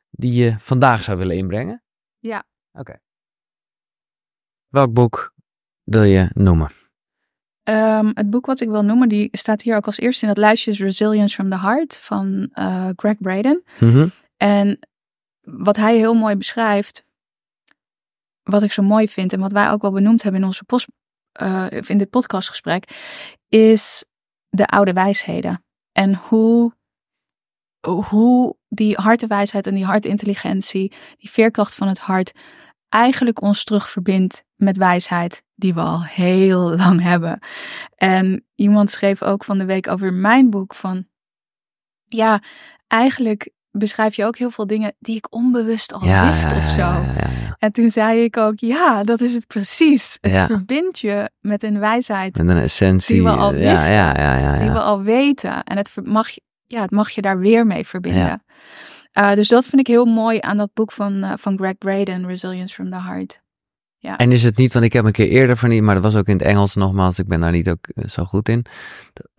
die 0.09 0.33
je 0.33 0.55
vandaag 0.59 1.03
zou 1.03 1.17
willen 1.17 1.35
inbrengen? 1.35 1.83
Ja. 2.19 2.43
Oké. 2.71 2.79
Okay. 2.79 2.99
Welk 4.67 4.93
boek 4.93 5.33
wil 5.83 6.03
je 6.03 6.31
noemen? 6.33 6.69
Um, 7.63 8.11
het 8.13 8.29
boek 8.29 8.45
wat 8.45 8.59
ik 8.59 8.69
wil 8.69 8.83
noemen, 8.83 9.09
die 9.09 9.29
staat 9.31 9.61
hier 9.61 9.75
ook 9.75 9.85
als 9.85 9.99
eerste 9.99 10.23
in 10.23 10.29
het 10.29 10.37
lijstje, 10.37 10.71
is 10.71 10.79
Resilience 10.79 11.35
from 11.35 11.49
the 11.49 11.59
Heart 11.59 11.97
van 11.97 12.49
uh, 12.53 12.89
Greg 12.95 13.17
Braden. 13.17 13.63
Mm 13.79 13.91
-hmm. 13.91 14.11
En 14.37 14.79
wat 15.41 15.75
hij 15.75 15.97
heel 15.97 16.13
mooi 16.13 16.35
beschrijft, 16.35 17.05
wat 18.43 18.63
ik 18.63 18.71
zo 18.71 18.83
mooi 18.83 19.07
vind 19.07 19.33
en 19.33 19.39
wat 19.39 19.51
wij 19.51 19.71
ook 19.71 19.81
wel 19.81 19.91
benoemd 19.91 20.23
hebben 20.23 20.41
in 20.41 20.47
onze 20.47 20.63
post, 20.63 20.87
uh, 21.41 21.65
in 21.69 21.97
dit 21.97 22.09
podcastgesprek, 22.09 22.83
is 23.47 24.05
de 24.49 24.67
oude 24.67 24.93
wijsheden. 24.93 25.63
En 25.91 26.15
hoe, 26.15 26.73
hoe 27.81 28.55
die 28.69 28.95
hartewijsheid 28.95 29.67
en 29.67 29.75
die 29.75 29.85
hartintelligentie, 29.85 30.93
die 31.17 31.29
veerkracht 31.29 31.75
van 31.75 31.87
het 31.87 31.99
hart, 31.99 32.31
eigenlijk 32.89 33.41
ons 33.41 33.63
terug 33.63 33.89
verbindt 33.89 34.43
met 34.55 34.77
wijsheid 34.77 35.43
die 35.55 35.73
we 35.73 35.79
al 35.79 36.03
heel 36.03 36.75
lang 36.75 37.01
hebben. 37.01 37.39
En 37.95 38.45
iemand 38.55 38.91
schreef 38.91 39.23
ook 39.23 39.43
van 39.43 39.57
de 39.57 39.65
week 39.65 39.87
over 39.87 40.13
mijn 40.13 40.49
boek 40.49 40.75
van, 40.75 41.07
ja, 42.05 42.41
eigenlijk 42.87 43.49
beschrijf 43.71 44.15
je 44.15 44.25
ook 44.25 44.37
heel 44.37 44.49
veel 44.49 44.67
dingen 44.67 44.93
die 44.99 45.15
ik 45.15 45.27
onbewust 45.33 45.93
al 45.93 46.05
ja, 46.05 46.27
wist 46.27 46.51
of 46.51 46.63
zo. 46.63 46.81
Ja, 46.81 47.13
ja, 47.17 47.55
En 47.59 47.71
toen 47.71 47.89
zei 47.89 48.23
ik 48.23 48.37
ook, 48.37 48.59
ja, 48.59 49.03
dat 49.03 49.21
is 49.21 49.33
het 49.33 49.47
precies. 49.47 50.17
Het 50.21 50.45
verbindt 50.45 50.99
je 50.99 51.29
met 51.39 51.63
een 51.63 51.79
wijsheid 51.79 52.37
Met 52.37 52.49
een 52.49 52.61
essentie. 52.61 53.15
Die 53.15 53.23
we 53.23 53.29
al 53.29 53.53
wisten. 53.53 53.93
Ja, 53.93 54.13
ja, 54.17 54.37
ja, 54.37 54.53
ja. 54.53 54.59
die 54.59 54.71
we 54.71 54.79
al 54.79 55.01
weten. 55.01 55.63
En 55.63 55.77
het 55.77 55.91
mag, 56.03 56.27
ja, 56.69 56.81
het 56.81 56.91
mag 56.91 57.09
je 57.09 57.21
daar 57.21 57.39
weer 57.39 57.65
mee 57.65 57.85
verbinden. 57.85 58.21
Ja. 58.21 58.43
Eh, 59.11 59.33
dus 59.33 59.47
dat 59.47 59.65
vind 59.65 59.81
ik 59.81 59.87
heel 59.87 60.05
mooi 60.05 60.37
aan 60.41 60.57
dat 60.57 60.73
boek 60.73 60.91
van, 60.91 61.23
eh, 61.23 61.33
van 61.35 61.57
Greg 61.57 61.77
Braden, 61.77 62.27
Resilience 62.27 62.73
from 62.73 62.89
the 62.89 63.01
Heart. 63.01 63.41
En 63.99 64.31
is 64.31 64.43
het 64.43 64.57
niet, 64.57 64.73
want 64.73 64.85
ik 64.85 64.93
heb 64.93 65.05
een 65.05 65.11
keer 65.11 65.29
eerder 65.29 65.57
van 65.57 65.69
die, 65.69 65.81
maar 65.81 65.95
dat 65.95 66.03
was 66.03 66.15
ook 66.15 66.27
in 66.27 66.37
het 66.37 66.45
Engels 66.45 66.75
nogmaals, 66.75 67.19
ik 67.19 67.27
ben 67.27 67.41
daar 67.41 67.51
niet 67.51 67.69
ook 67.69 67.87
eh, 67.87 68.07
zo 68.07 68.23
goed 68.23 68.49
in. 68.49 68.65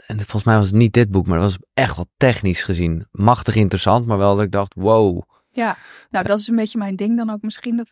En 0.07 0.17
volgens 0.17 0.45
mij 0.45 0.57
was 0.57 0.67
het 0.67 0.75
niet 0.75 0.93
dit 0.93 1.11
boek, 1.11 1.27
maar 1.27 1.39
dat 1.39 1.47
was 1.47 1.59
echt 1.75 1.97
wel 1.97 2.07
technisch 2.17 2.63
gezien 2.63 3.07
machtig 3.11 3.55
interessant, 3.55 4.07
maar 4.07 4.19
wel 4.19 4.37
dat 4.37 4.45
ik 4.45 4.51
dacht, 4.51 4.75
wow, 4.75 5.17
oké, 5.17 5.27
Ja, 5.51 5.77
nou 6.11 6.27
dat 6.27 6.39
is 6.39 6.49
een 6.49 6.57
beetje 6.57 6.79
mijn 6.79 6.97
ding 6.97 7.17
dan 7.17 7.31
ook 7.31 7.43
misschien. 7.43 7.77
Dat, 7.77 7.87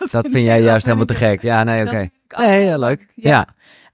dat, 0.10 0.28
vind 0.30 0.44
jij 0.44 0.62
juist 0.62 0.84
helemaal 0.84 1.06
te 1.06 1.14
gek. 1.14 1.42
Ja, 1.42 1.64
nee, 1.64 1.86
oké. 1.86 2.08
Nee, 2.36 2.64
ja, 2.64 2.78
leuk. 2.78 3.06
Ja. 3.14 3.30
Ja. 3.30 3.48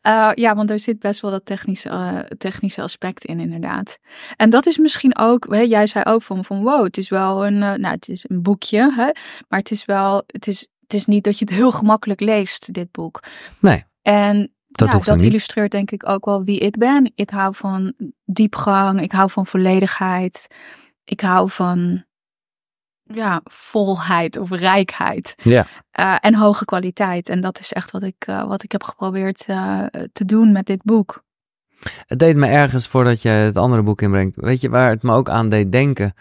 Eh, 0.08 0.30
ja, 0.34 0.54
want 0.54 0.70
er 0.70 0.80
zit 0.80 0.98
best 0.98 1.20
wel 1.20 1.30
dat 1.30 1.44
technische, 1.44 1.88
eh, 1.88 2.18
technische 2.38 2.82
aspect 2.82 3.24
in, 3.24 3.40
inderdaad. 3.40 3.98
En 4.36 4.50
dat 4.50 4.66
is 4.66 4.78
misschien 4.78 5.18
ook, 5.18 5.46
hè, 5.50 5.60
jij 5.60 5.86
zei 5.86 6.04
ook 6.04 6.22
van, 6.22 6.44
van 6.44 6.62
wow, 6.62 6.84
het 6.84 6.96
is 6.96 7.08
wel 7.08 7.46
een, 7.46 7.62
eh, 7.62 7.74
nou, 7.74 7.94
het 7.94 8.08
is 8.08 8.24
een 8.28 8.42
boekje, 8.42 8.92
hè, 8.94 9.10
maar 9.48 9.58
het 9.58 9.70
is 9.70 9.84
wel, 9.84 10.22
het 10.26 10.46
is, 10.46 10.68
het 10.80 10.94
is 10.94 11.06
niet 11.06 11.24
dat 11.24 11.38
je 11.38 11.44
het 11.44 11.54
heel 11.54 11.72
gemakkelijk 11.72 12.20
leest, 12.20 12.72
dit 12.72 12.92
boek. 12.92 13.22
Nee, 13.60 13.84
En 14.02 14.52
dat 14.68 14.92
ja, 14.92 14.98
dat 14.98 15.20
illustreert 15.20 15.70
denk 15.70 15.90
ik 15.90 16.08
ook 16.08 16.24
wel 16.24 16.44
wie 16.44 16.58
ik 16.58 16.78
ben. 16.78 17.12
Ik 17.14 17.30
hou 17.30 17.54
van 17.54 17.94
diepgang, 18.24 19.00
ik 19.00 19.12
hou 19.12 19.30
van 19.30 19.46
volledigheid, 19.46 20.46
ik 21.04 21.20
hou 21.20 21.50
van, 21.50 22.04
ja, 23.14 23.40
volheid 23.44 24.36
of 24.36 24.50
rijkheid. 24.50 25.34
Ja, 25.42 25.66
Eh, 25.90 26.14
en 26.20 26.34
hoge 26.34 26.64
kwaliteit. 26.64 27.28
En 27.28 27.40
dat 27.40 27.58
is 27.58 27.72
echt 27.72 27.90
wat 27.90 28.02
ik, 28.02 28.24
eh, 28.26 28.44
wat 28.44 28.62
ik 28.62 28.72
heb 28.72 28.82
geprobeerd 28.82 29.44
eh, 29.46 29.82
te 30.12 30.24
doen 30.24 30.52
met 30.52 30.66
dit 30.66 30.82
boek. 30.82 31.26
het 32.06 32.18
deed 32.18 32.36
me 32.36 32.46
ergens 32.46 32.88
voordat 32.88 33.22
je 33.22 33.28
het 33.28 33.56
andere 33.56 33.82
boek 33.82 34.02
inbrengt. 34.02 34.36
Weet 34.36 34.60
je 34.60 34.68
waar 34.68 34.90
het 34.90 35.02
me 35.02 35.12
ook 35.12 35.28
aan 35.28 35.48
deed 35.48 35.72
denken? 35.72 36.14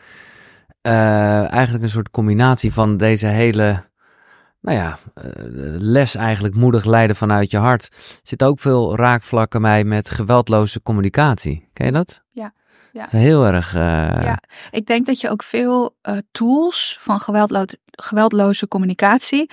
Eigenlijk 0.81 1.83
een 1.83 1.89
soort 1.89 2.09
combinatie 2.09 2.73
van 2.73 2.97
deze 2.97 3.27
hele, 3.27 3.83
nou 4.61 4.77
ja, 4.77 4.99
les 5.77 6.15
eigenlijk 6.15 6.55
moedig 6.55 6.85
leiden 6.85 7.15
vanuit 7.15 7.51
je 7.51 7.57
hart. 7.57 7.83
Er 7.93 8.19
zit 8.23 8.43
ook 8.43 8.59
veel 8.59 8.95
raakvlakken 8.95 9.61
mij 9.61 9.83
met 9.83 10.09
geweldloze 10.09 10.81
communicatie. 10.81 11.69
Ken 11.73 11.85
je 11.85 11.91
dat? 11.91 12.21
Ja, 12.31 12.53
ja. 12.97 13.07
Heel 13.09 13.45
erg. 13.45 13.75
eh, 13.75 13.81
Ja. 14.21 14.39
Ik 14.71 14.85
denk 14.85 15.05
dat 15.05 15.21
je 15.21 15.29
ook 15.29 15.43
veel 15.43 15.95
eh, 16.01 16.17
tools 16.31 16.97
van 16.99 17.19
geweldlo 17.19 17.63
geweldloze 17.91 18.67
communicatie 18.67 19.49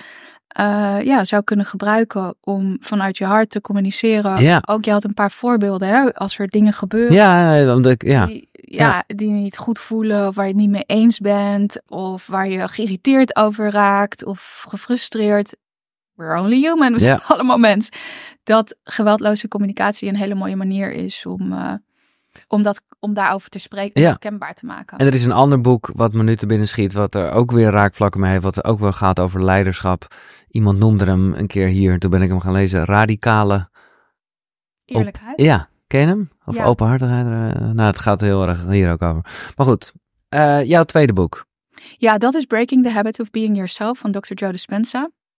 eh, 0.47 0.97
ja, 1.03 1.23
zou 1.23 1.43
kunnen 1.43 1.65
gebruiken 1.65 2.35
om 2.41 2.77
vanuit 2.79 3.17
je 3.17 3.25
hart 3.25 3.49
te 3.49 3.61
communiceren. 3.61 4.41
Ja. 4.41 4.61
Ook 4.65 4.85
je 4.85 4.91
had 4.91 5.03
een 5.03 5.13
paar 5.13 5.31
voorbeelden, 5.31 5.87
hè? 5.87 6.13
als 6.13 6.39
er 6.39 6.47
dingen 6.47 6.73
gebeuren 6.73 7.15
Ja, 7.15 7.73
omdat 7.75 7.91
ik, 7.91 8.03
ja. 8.03 8.25
die, 8.25 8.49
ja, 8.51 9.03
die 9.07 9.31
niet 9.31 9.57
goed 9.57 9.79
voelen, 9.79 10.27
of 10.27 10.35
waar 10.35 10.45
je 10.45 10.51
het 10.51 10.61
niet 10.61 10.69
mee 10.69 10.83
eens 10.85 11.19
bent, 11.19 11.81
of 11.87 12.27
waar 12.27 12.47
je 12.47 12.67
geïrriteerd 12.67 13.35
over 13.35 13.71
raakt, 13.71 14.25
of 14.25 14.65
gefrustreerd. 14.67 15.55
We're 16.13 16.39
only 16.39 16.59
human, 16.61 16.93
we 16.93 16.99
zijn 16.99 17.21
allemaal 17.27 17.57
mens. 17.57 17.89
Dat 18.43 18.75
geweldloze 18.83 19.47
communicatie 19.47 20.09
een 20.09 20.15
hele 20.15 20.35
mooie 20.35 20.55
manier 20.55 20.91
is 20.91 21.25
om, 21.25 21.53
om, 22.47 22.63
dat, 22.63 22.81
om 22.99 23.13
daarover 23.13 23.49
te 23.49 23.59
spreken, 23.59 24.01
Ja. 24.01 24.13
kenbaar 24.13 24.53
te 24.53 24.65
maken. 24.65 24.97
En 24.97 25.05
er 25.07 25.13
is 25.13 25.25
een 25.25 25.31
ander 25.31 25.61
boek 25.61 25.89
wat 25.93 26.13
me 26.13 26.23
nu 26.23 26.35
te 26.35 26.45
binnen 26.45 26.67
schiet, 26.67 26.93
wat 26.93 27.15
er 27.15 27.31
ook 27.31 27.51
weer 27.51 27.69
raakvlakken 27.71 28.19
mee 28.19 28.31
heeft, 28.31 28.43
wat 28.43 28.63
ook 28.63 28.79
wel 28.79 28.91
gaat 28.93 29.19
over 29.19 29.43
leiderschap. 29.43 30.07
Iemand 30.49 30.79
noemde 30.79 31.05
hem 31.05 31.33
een 31.33 31.47
keer 31.47 31.67
hier, 31.67 31.99
toen 31.99 32.09
ben 32.09 32.21
ik 32.21 32.29
hem 32.29 32.39
gaan 32.39 32.53
lezen. 32.53 32.85
Radicale. 32.85 33.69
Eerlijkheid. 34.85 35.41
Ja, 35.41 35.69
ken 35.87 35.99
je 35.99 36.05
hem? 36.07 36.29
Of 36.45 36.55
Ja. 36.55 36.63
openhartigheid? 36.65 37.25
eh, 37.25 37.61
nou, 37.61 37.81
het 37.87 37.99
gaat 37.99 38.21
heel 38.21 38.47
erg 38.47 38.65
hier 38.67 38.91
ook 38.91 39.01
over. 39.01 39.51
Maar 39.55 39.65
goed, 39.65 39.93
eh, 40.29 40.63
jouw 40.63 40.83
tweede 40.83 41.13
boek. 41.13 41.45
Ja, 41.97 42.17
dat 42.17 42.33
is 42.33 42.45
Breaking 42.45 42.83
the 42.83 42.89
Habit 42.89 43.19
of 43.19 43.29
Being 43.31 43.55
Yourself 43.55 43.97
van 43.99 44.11
Dr. 44.11 44.33
Joe 44.33 44.51
Dispenza. 44.51 45.09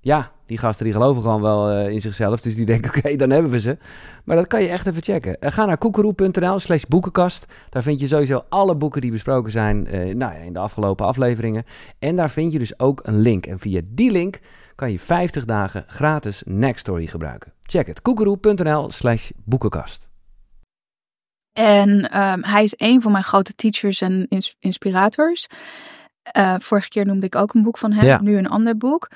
Ja, 0.00 0.32
die 0.46 0.58
gasten 0.58 0.84
die 0.84 0.92
geloven 0.94 1.22
gewoon 1.22 1.42
wel 1.42 1.70
eh, 1.70 1.88
in 1.92 2.00
zichzelf. 2.00 2.40
Dus 2.40 2.54
die 2.54 2.66
denken, 2.66 2.90
oké, 2.96 3.16
dan 3.16 3.30
hebben 3.30 3.50
we 3.50 3.60
ze. 3.60 3.78
Maar 4.24 4.36
dat 4.36 4.46
kan 4.46 4.62
je 4.62 4.68
echt 4.68 4.86
even 4.86 5.02
checken. 5.02 5.40
Eh, 5.40 5.50
ga 5.52 5.64
naar 5.64 5.78
koekeroe.nl 5.78 6.58
slash 6.58 6.82
boekenkast. 6.88 7.46
Daar 7.68 7.82
vind 7.82 8.00
je 8.00 8.06
sowieso 8.08 8.44
alle 8.48 8.76
boeken 8.76 9.00
die 9.00 9.10
besproken 9.10 9.50
zijn 9.52 9.86
eh, 9.86 9.98
nou 10.14 10.32
ja, 10.34 10.38
in 10.38 10.52
de 10.52 10.58
afgelopen 10.58 11.06
afleveringen. 11.06 11.64
En 11.98 12.16
daar 12.16 12.30
vind 12.30 12.52
je 12.52 12.58
dus 12.58 12.78
ook 12.78 13.00
een 13.06 13.18
link. 13.20 13.46
En 13.46 13.58
via 13.58 13.80
die 13.84 14.10
link 14.10 14.38
kan 14.74 14.90
je 14.92 14.98
50 14.98 15.44
dagen 15.44 15.84
gratis 15.86 16.42
Nextory 16.46 17.06
gebruiken. 17.06 17.52
Check 17.62 17.86
het. 17.86 18.02
koekeroe.nl 18.02 18.90
slash 18.90 19.30
boekenkast. 19.44 20.08
En 21.52 22.10
ehm, 22.10 22.42
hij 22.42 22.64
is 22.64 22.74
een 22.76 23.02
van 23.02 23.12
mijn 23.12 23.24
grote 23.24 23.54
teachers 23.54 24.00
en 24.00 24.26
ins- 24.28 24.56
inspirators. 24.58 25.46
Vorige 26.58 26.88
keer 26.88 27.06
noemde 27.06 27.26
ik 27.26 27.34
ook 27.34 27.54
een 27.54 27.62
boek 27.62 27.78
van 27.78 27.92
hem, 27.92 28.04
Ja. 28.06 28.20
nu 28.20 28.36
een 28.36 28.48
ander 28.48 28.76
boek. 28.76 29.08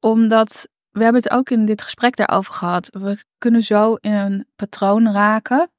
Omdat, 0.00 0.68
we 0.90 1.02
hebben 1.02 1.22
het 1.22 1.32
ook 1.32 1.50
in 1.50 1.66
dit 1.66 1.82
gesprek 1.82 2.16
daarover 2.16 2.52
gehad. 2.52 2.88
We 2.92 3.24
kunnen 3.38 3.62
zo 3.62 3.94
in 3.94 4.12
een 4.12 4.46
patroon 4.56 5.12
raken 5.12 5.70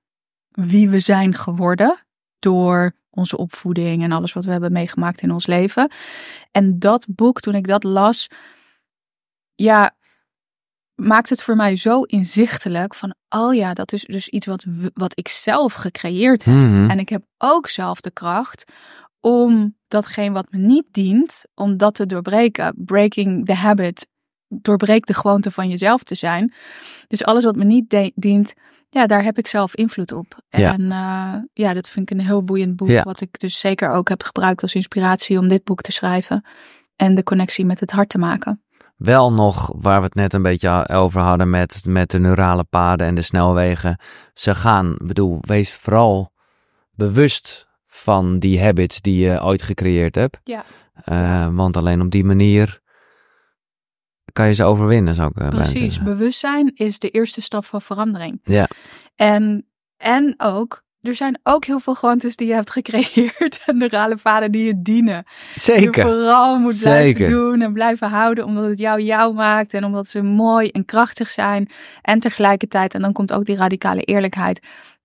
wie 0.49 0.89
we 0.89 0.99
zijn 0.99 1.33
geworden 1.33 2.05
door 2.39 2.95
onze 3.09 3.37
opvoeding 3.37 4.03
en 4.03 4.11
alles 4.11 4.33
wat 4.33 4.45
we 4.45 4.51
hebben 4.51 4.71
meegemaakt 4.71 5.21
in 5.21 5.31
ons 5.31 5.47
leven. 5.47 5.91
En 6.51 6.79
dat 6.79 7.05
boek, 7.09 7.39
toen 7.39 7.55
ik 7.55 7.67
dat 7.67 7.83
las, 7.83 8.27
ja, 9.55 9.95
maakt 10.95 11.29
het 11.29 11.43
voor 11.43 11.55
mij 11.55 11.75
zo 11.75 12.01
inzichtelijk 12.01 12.95
van, 12.95 13.15
oh 13.29 13.55
ja, 13.55 13.73
dat 13.73 13.91
is 13.91 14.03
dus 14.03 14.27
iets 14.27 14.45
wat, 14.45 14.65
wat 14.93 15.17
ik 15.17 15.27
zelf 15.27 15.73
gecreëerd 15.73 16.43
heb. 16.43 16.55
Mhm. 16.55 16.89
En 16.89 16.99
ik 16.99 17.09
heb 17.09 17.23
ook 17.37 17.67
zelf 17.67 18.01
de 18.01 18.11
kracht 18.11 18.71
om 19.19 19.75
datgene 19.87 20.33
wat 20.33 20.47
me 20.49 20.57
niet 20.57 20.85
dient, 20.91 21.45
om 21.55 21.77
dat 21.77 21.95
te 21.95 22.05
doorbreken. 22.05 22.73
Breaking 22.77 23.45
the 23.45 23.53
habit. 23.53 24.07
Doorbreek 24.47 25.05
de 25.05 25.13
gewoonte 25.13 25.51
van 25.51 25.69
jezelf 25.69 26.03
te 26.03 26.15
zijn. 26.15 26.53
Dus 27.07 27.23
alles 27.23 27.43
wat 27.43 27.55
me 27.55 27.63
niet 27.63 28.11
dient, 28.15 28.53
ja, 28.89 29.05
daar 29.05 29.23
heb 29.23 29.37
ik 29.37 29.47
zelf 29.47 29.75
invloed 29.75 30.11
op. 30.11 30.41
Ja. 30.49 30.73
En 30.73 30.81
uh, 30.81 31.33
ja, 31.53 31.73
dat 31.73 31.89
vind 31.89 32.11
ik 32.11 32.17
een 32.17 32.25
heel 32.25 32.43
boeiend 32.43 32.75
boek. 32.75 32.89
Ja. 32.89 33.03
Wat 33.03 33.21
ik 33.21 33.39
dus 33.39 33.59
zeker 33.59 33.89
ook 33.91 34.09
heb 34.09 34.23
gebruikt 34.23 34.61
als 34.61 34.75
inspiratie 34.75 35.39
om 35.39 35.47
dit 35.47 35.63
boek 35.63 35.81
te 35.81 35.91
schrijven. 35.91 36.45
En 36.95 37.15
de 37.15 37.23
connectie 37.23 37.65
met 37.65 37.79
het 37.79 37.91
hart 37.91 38.09
te 38.09 38.17
maken. 38.17 38.63
Wel 38.97 39.33
nog 39.33 39.73
waar 39.75 39.99
we 39.99 40.05
het 40.05 40.15
net 40.15 40.33
een 40.33 40.41
beetje 40.41 40.89
over 40.89 41.21
hadden 41.21 41.49
met, 41.49 41.81
met 41.85 42.11
de 42.11 42.19
neurale 42.19 42.63
paden 42.63 43.07
en 43.07 43.15
de 43.15 43.21
snelwegen. 43.21 43.99
Ze 44.33 44.55
gaan, 44.55 44.95
bedoel, 44.97 45.37
wees 45.41 45.73
vooral 45.73 46.31
bewust 46.95 47.68
van 47.99 48.39
die 48.39 48.61
habits 48.61 49.01
die 49.01 49.25
je 49.25 49.43
ooit 49.43 49.61
gecreëerd 49.61 50.15
hebt. 50.15 50.39
Ja. 50.43 50.63
Uh, 51.09 51.55
want 51.55 51.77
alleen 51.77 52.01
op 52.01 52.11
die 52.11 52.23
manier 52.23 52.79
kan 54.33 54.47
je 54.47 54.53
ze 54.53 54.63
overwinnen, 54.63 55.15
zou 55.15 55.27
ik 55.27 55.33
bijna 55.33 55.55
Precies, 55.55 56.03
bewustzijn 56.03 56.71
is 56.75 56.99
de 56.99 57.09
eerste 57.09 57.41
stap 57.41 57.65
van 57.65 57.81
verandering. 57.81 58.39
Ja. 58.43 58.67
En, 59.15 59.65
en 59.97 60.33
ook, 60.37 60.83
er 61.01 61.15
zijn 61.15 61.39
ook 61.43 61.65
heel 61.65 61.79
veel 61.79 61.95
gewoontes 61.95 62.35
die 62.35 62.47
je 62.47 62.53
hebt 62.53 62.69
gecreëerd 62.69 63.59
en 63.65 63.77
neurale 63.77 64.17
paden 64.21 64.51
die 64.51 64.65
je 64.65 64.81
dienen. 64.81 65.23
Die 65.25 65.73
je 65.73 65.79
Zeker. 65.79 66.03
vooral 66.03 66.57
moet 66.57 66.77
blijven 66.79 67.17
Zeker. 67.17 67.29
doen 67.29 67.61
en 67.61 67.73
blijven 67.73 68.09
houden, 68.09 68.45
omdat 68.45 68.67
het 68.67 68.79
jou 68.79 69.01
jou 69.01 69.33
maakt 69.33 69.73
en 69.73 69.83
omdat 69.83 70.07
ze 70.07 70.21
mooi 70.21 70.69
en 70.69 70.85
krachtig 70.85 71.29
zijn. 71.29 71.69
En 72.01 72.19
tegelijkertijd, 72.19 72.93
en 72.93 73.01
dan 73.01 73.13
komt 73.13 73.33
ook 73.33 73.45
die 73.45 73.55
radicale 73.55 74.01
eerlijkheid. 74.01 74.59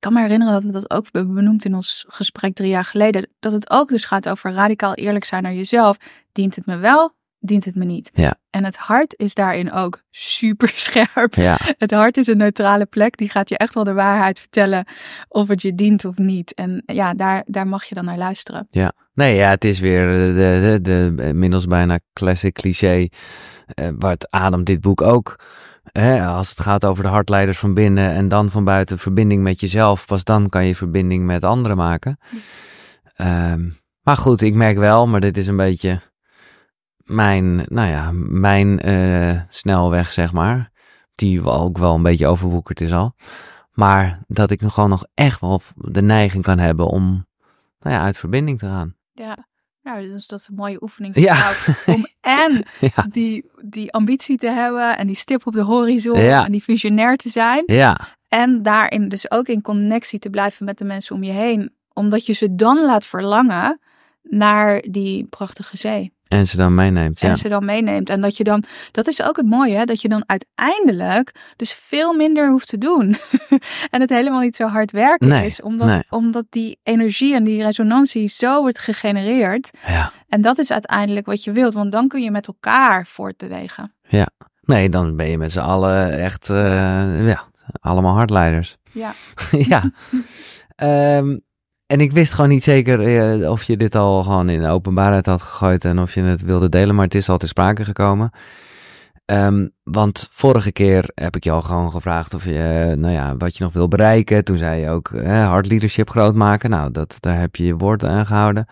Ik 0.05 0.11
kan 0.11 0.19
me 0.23 0.27
herinneren 0.29 0.55
dat 0.55 0.65
we 0.65 0.73
dat 0.73 0.91
ook 0.91 1.07
hebben 1.13 1.35
benoemd 1.35 1.65
in 1.65 1.75
ons 1.75 2.05
gesprek 2.09 2.55
drie 2.55 2.69
jaar 2.69 2.85
geleden. 2.85 3.29
Dat 3.41 3.53
het 3.53 3.71
ook 3.71 3.89
dus 3.89 4.05
gaat 4.05 4.29
over 4.29 4.53
radicaal 4.53 4.95
eerlijk 4.95 5.25
zijn 5.25 5.43
naar 5.43 5.55
jezelf. 5.55 5.97
Dient 6.33 6.55
het 6.57 6.67
me 6.67 6.77
wel? 6.77 7.15
Dient 7.39 7.65
het 7.65 7.75
me 7.75 7.85
niet? 7.85 8.11
Ja. 8.15 8.35
En 8.51 8.65
het 8.65 8.77
hart 8.77 9.15
is 9.17 9.35
daarin 9.35 9.73
ook 9.73 10.03
super 10.11 10.73
scherp. 10.89 11.35
Ja, 11.35 11.57
Het 11.79 11.91
hart 11.91 12.17
is 12.17 12.27
een 12.27 12.37
neutrale 12.37 12.87
plek. 12.87 13.17
Die 13.17 13.29
gaat 13.29 13.49
je 13.49 13.59
echt 13.59 13.75
wel 13.75 13.85
de 13.85 13.93
waarheid 13.93 14.39
vertellen 14.41 14.87
of 15.29 15.49
het 15.49 15.63
je 15.63 15.75
dient 15.75 16.05
of 16.05 16.17
niet. 16.17 16.55
En 16.55 16.83
ja, 16.87 17.15
daar, 17.15 17.43
daar 17.47 17.67
mag 17.67 17.85
je 17.85 17.95
dan 17.95 18.05
naar 18.05 18.19
luisteren. 18.19 18.67
ja. 18.71 18.93
Nee, 19.15 19.35
ja, 19.35 19.51
het 19.51 19.65
is 19.65 19.79
weer 19.81 20.07
de, 20.07 20.33
de, 20.35 20.79
de, 20.83 21.15
de 21.15 21.23
inmiddels 21.27 21.67
bijna 21.67 21.99
classic 22.13 22.55
cliché. 22.55 23.09
eh, 23.67 23.89
waar 23.99 24.11
het 24.13 24.31
ademt 24.31 24.67
dit 24.67 24.81
boek 24.81 25.03
ook. 25.03 25.39
Hè, 25.99 26.27
als 26.27 26.49
het 26.49 26.61
gaat 26.61 26.85
over 26.85 27.03
de 27.03 27.09
hartleiders 27.09 27.59
van 27.59 27.75
binnen 27.75 28.11
en 28.11 28.29
dan 28.29 28.51
van 28.51 28.65
buiten 28.65 28.99
verbinding 28.99 29.43
met 29.43 29.61
jezelf. 29.61 30.07
Pas 30.07 30.25
dan 30.25 30.49
kan 30.49 30.67
je 30.67 30.77
verbinding 30.77 31.25
met 31.27 31.45
anderen 31.45 31.77
maken. 31.77 32.19
Ehm, 33.15 33.69
maar 34.03 34.17
goed, 34.17 34.41
ik 34.41 34.55
merk 34.55 34.79
wel, 34.79 35.07
maar 35.07 35.21
dit 35.21 35.37
is 35.37 35.47
een 35.47 35.57
beetje 35.57 36.01
mijn, 36.97 37.57
nou 37.57 37.89
ja, 37.89 38.11
mijn 38.29 38.81
eh, 38.81 39.41
snelweg, 39.49 40.13
zeg 40.13 40.33
maar. 40.33 40.71
Die 41.15 41.43
wel 41.43 41.61
ook 41.61 41.79
wel 41.79 41.95
een 41.95 42.03
beetje 42.03 42.27
overwoekerd 42.27 42.81
is 42.81 42.93
al. 42.93 43.15
Maar 43.73 44.21
dat 44.27 44.51
ik 44.51 44.61
nog 44.61 44.75
gewoon 44.75 44.91
nog 44.91 45.07
echt 45.15 45.41
wel 45.41 45.63
de 45.75 46.03
neiging 46.03 46.43
kan 46.45 46.59
hebben 46.59 46.87
om 46.87 47.27
nou 47.79 47.97
ja, 47.97 48.03
uit 48.03 48.17
verbinding 48.17 48.59
te 48.59 48.67
gaan. 48.67 48.97
Ja, 49.13 49.47
nou, 49.83 50.09
dus 50.09 50.27
dat 50.27 50.41
is 50.41 50.49
een 50.49 50.55
mooie 50.55 50.83
oefening 50.83 51.15
voor 51.15 51.23
Ja. 51.23 51.35
jou. 51.37 51.55
Om 51.97 52.07
en 52.25 52.65
Ja, 52.97 53.07
die, 53.11 53.45
die 53.63 53.93
ambitie 53.93 54.37
te 54.39 54.51
hebben 54.51 54.97
en 54.99 55.07
die 55.07 55.17
stip 55.17 55.47
op 55.47 55.53
de 55.53 55.63
horizon 55.63 56.21
Ja. 56.21 56.45
en 56.45 56.53
die 56.53 56.63
visionair 56.63 57.17
te 57.17 57.29
zijn. 57.29 57.63
ja, 57.67 58.01
En 58.29 58.63
daarin 58.63 59.09
dus 59.09 59.31
ook 59.31 59.49
in 59.49 59.63
connectie 59.63 60.19
te 60.19 60.31
blijven 60.31 60.65
met 60.65 60.79
de 60.79 60.85
mensen 60.85 61.15
om 61.17 61.23
je 61.23 61.33
heen. 61.33 61.73
Omdat 61.93 62.27
je 62.27 62.33
ze 62.33 62.55
dan 62.55 62.85
laat 62.85 63.07
verlangen 63.07 63.81
naar 64.23 64.83
die 64.91 65.25
prachtige 65.25 65.77
zee. 65.77 66.13
En 66.35 66.47
ze 66.47 66.57
dan 66.57 66.75
meeneemt. 66.75 67.21
Ja, 67.21 67.29
En 67.29 67.37
ze 67.37 67.49
dan 67.49 67.65
meeneemt. 67.65 68.11
En 68.11 68.21
dat 68.21 68.37
je 68.37 68.45
dan, 68.45 68.65
dat 68.91 69.07
is 69.07 69.23
ook 69.23 69.37
het 69.37 69.47
mooie, 69.47 69.77
hè, 69.77 69.85
dat 69.85 70.01
je 70.01 70.09
dan 70.09 70.25
uiteindelijk 70.27 71.33
dus 71.57 71.73
veel 71.73 72.13
minder 72.13 72.51
hoeft 72.51 72.69
te 72.69 72.79
doen. 72.79 73.17
en 73.91 74.01
het 74.01 74.11
helemaal 74.11 74.41
niet 74.41 74.57
zo 74.57 74.67
hard 74.67 74.91
werken 74.91 75.29
Nee, 75.29 75.47
is. 75.47 75.63
Omdat, 75.63 75.89
nee. 75.89 76.03
omdat 76.11 76.45
die 76.51 76.79
energie 76.83 77.35
en 77.35 77.45
die 77.45 77.63
resonantie 77.63 78.29
zo 78.29 78.61
wordt 78.61 78.79
gegenereerd. 78.79 79.71
ja. 79.87 80.13
En 80.29 80.41
dat 80.41 80.59
is 80.59 80.73
uiteindelijk 80.73 81.27
wat 81.27 81.45
je 81.45 81.53
wilt, 81.53 81.75
want 81.75 81.93
dan 81.93 82.09
kun 82.09 82.23
je 82.23 82.31
met 82.31 82.47
elkaar 82.47 83.07
voortbewegen. 83.07 83.95
Nee, 84.65 84.89
dan 84.89 85.17
ben 85.17 85.31
je 85.31 85.39
met 85.39 85.53
z'n 85.53 85.59
allen 85.59 86.19
echt, 86.19 86.51
eh, 86.51 87.27
ja, 87.27 87.45
allemaal 87.81 88.15
hardleiders. 88.15 88.77
Ja. 88.93 89.15
ja. 89.51 89.83
Ehm, 90.77 91.39
en 91.87 92.01
ik 92.01 92.13
wist 92.13 92.33
gewoon 92.33 92.51
niet 92.51 92.63
zeker 92.63 93.01
eh, 93.01 93.51
of 93.51 93.63
je 93.63 93.77
dit 93.77 93.95
al 93.95 94.23
gewoon 94.23 94.49
in 94.49 94.61
de 94.61 94.69
openbaarheid 94.69 95.27
had 95.27 95.43
gegooid 95.43 95.85
en 95.85 95.99
of 95.99 96.15
je 96.15 96.23
het 96.23 96.43
wilde 96.43 96.69
delen, 96.69 96.95
maar 96.95 97.05
het 97.05 97.15
is 97.15 97.29
al 97.29 97.39
ter 97.39 97.49
sprake 97.49 97.85
gekomen. 97.85 98.31
Ehm, 99.25 99.69
want 99.83 100.29
vorige 100.31 100.73
keer 100.73 101.11
heb 101.15 101.37
ik 101.37 101.45
je 101.45 101.51
al 101.51 101.63
gewoon 101.63 101.91
gevraagd 101.91 102.35
of 102.35 102.45
je, 102.45 102.89
eh, 102.91 102.97
nou 102.97 103.13
ja, 103.13 103.37
wat 103.37 103.57
je 103.57 103.65
nog 103.65 103.73
wil 103.73 103.89
bereiken. 103.89 104.45
Toen 104.45 104.57
zei 104.57 104.81
je 104.81 104.91
ook 104.91 105.11
eh, 105.11 105.47
hard 105.49 105.67
leadership 105.67 106.11
groot 106.11 106.35
maken. 106.35 106.71
Nou, 106.71 106.91
dat, 106.91 107.17
daar 107.21 107.41
heb 107.41 107.57
je 107.57 107.65
je 107.65 107.77
woord 107.77 108.05
aan 108.05 108.27
gehouden. 108.27 108.67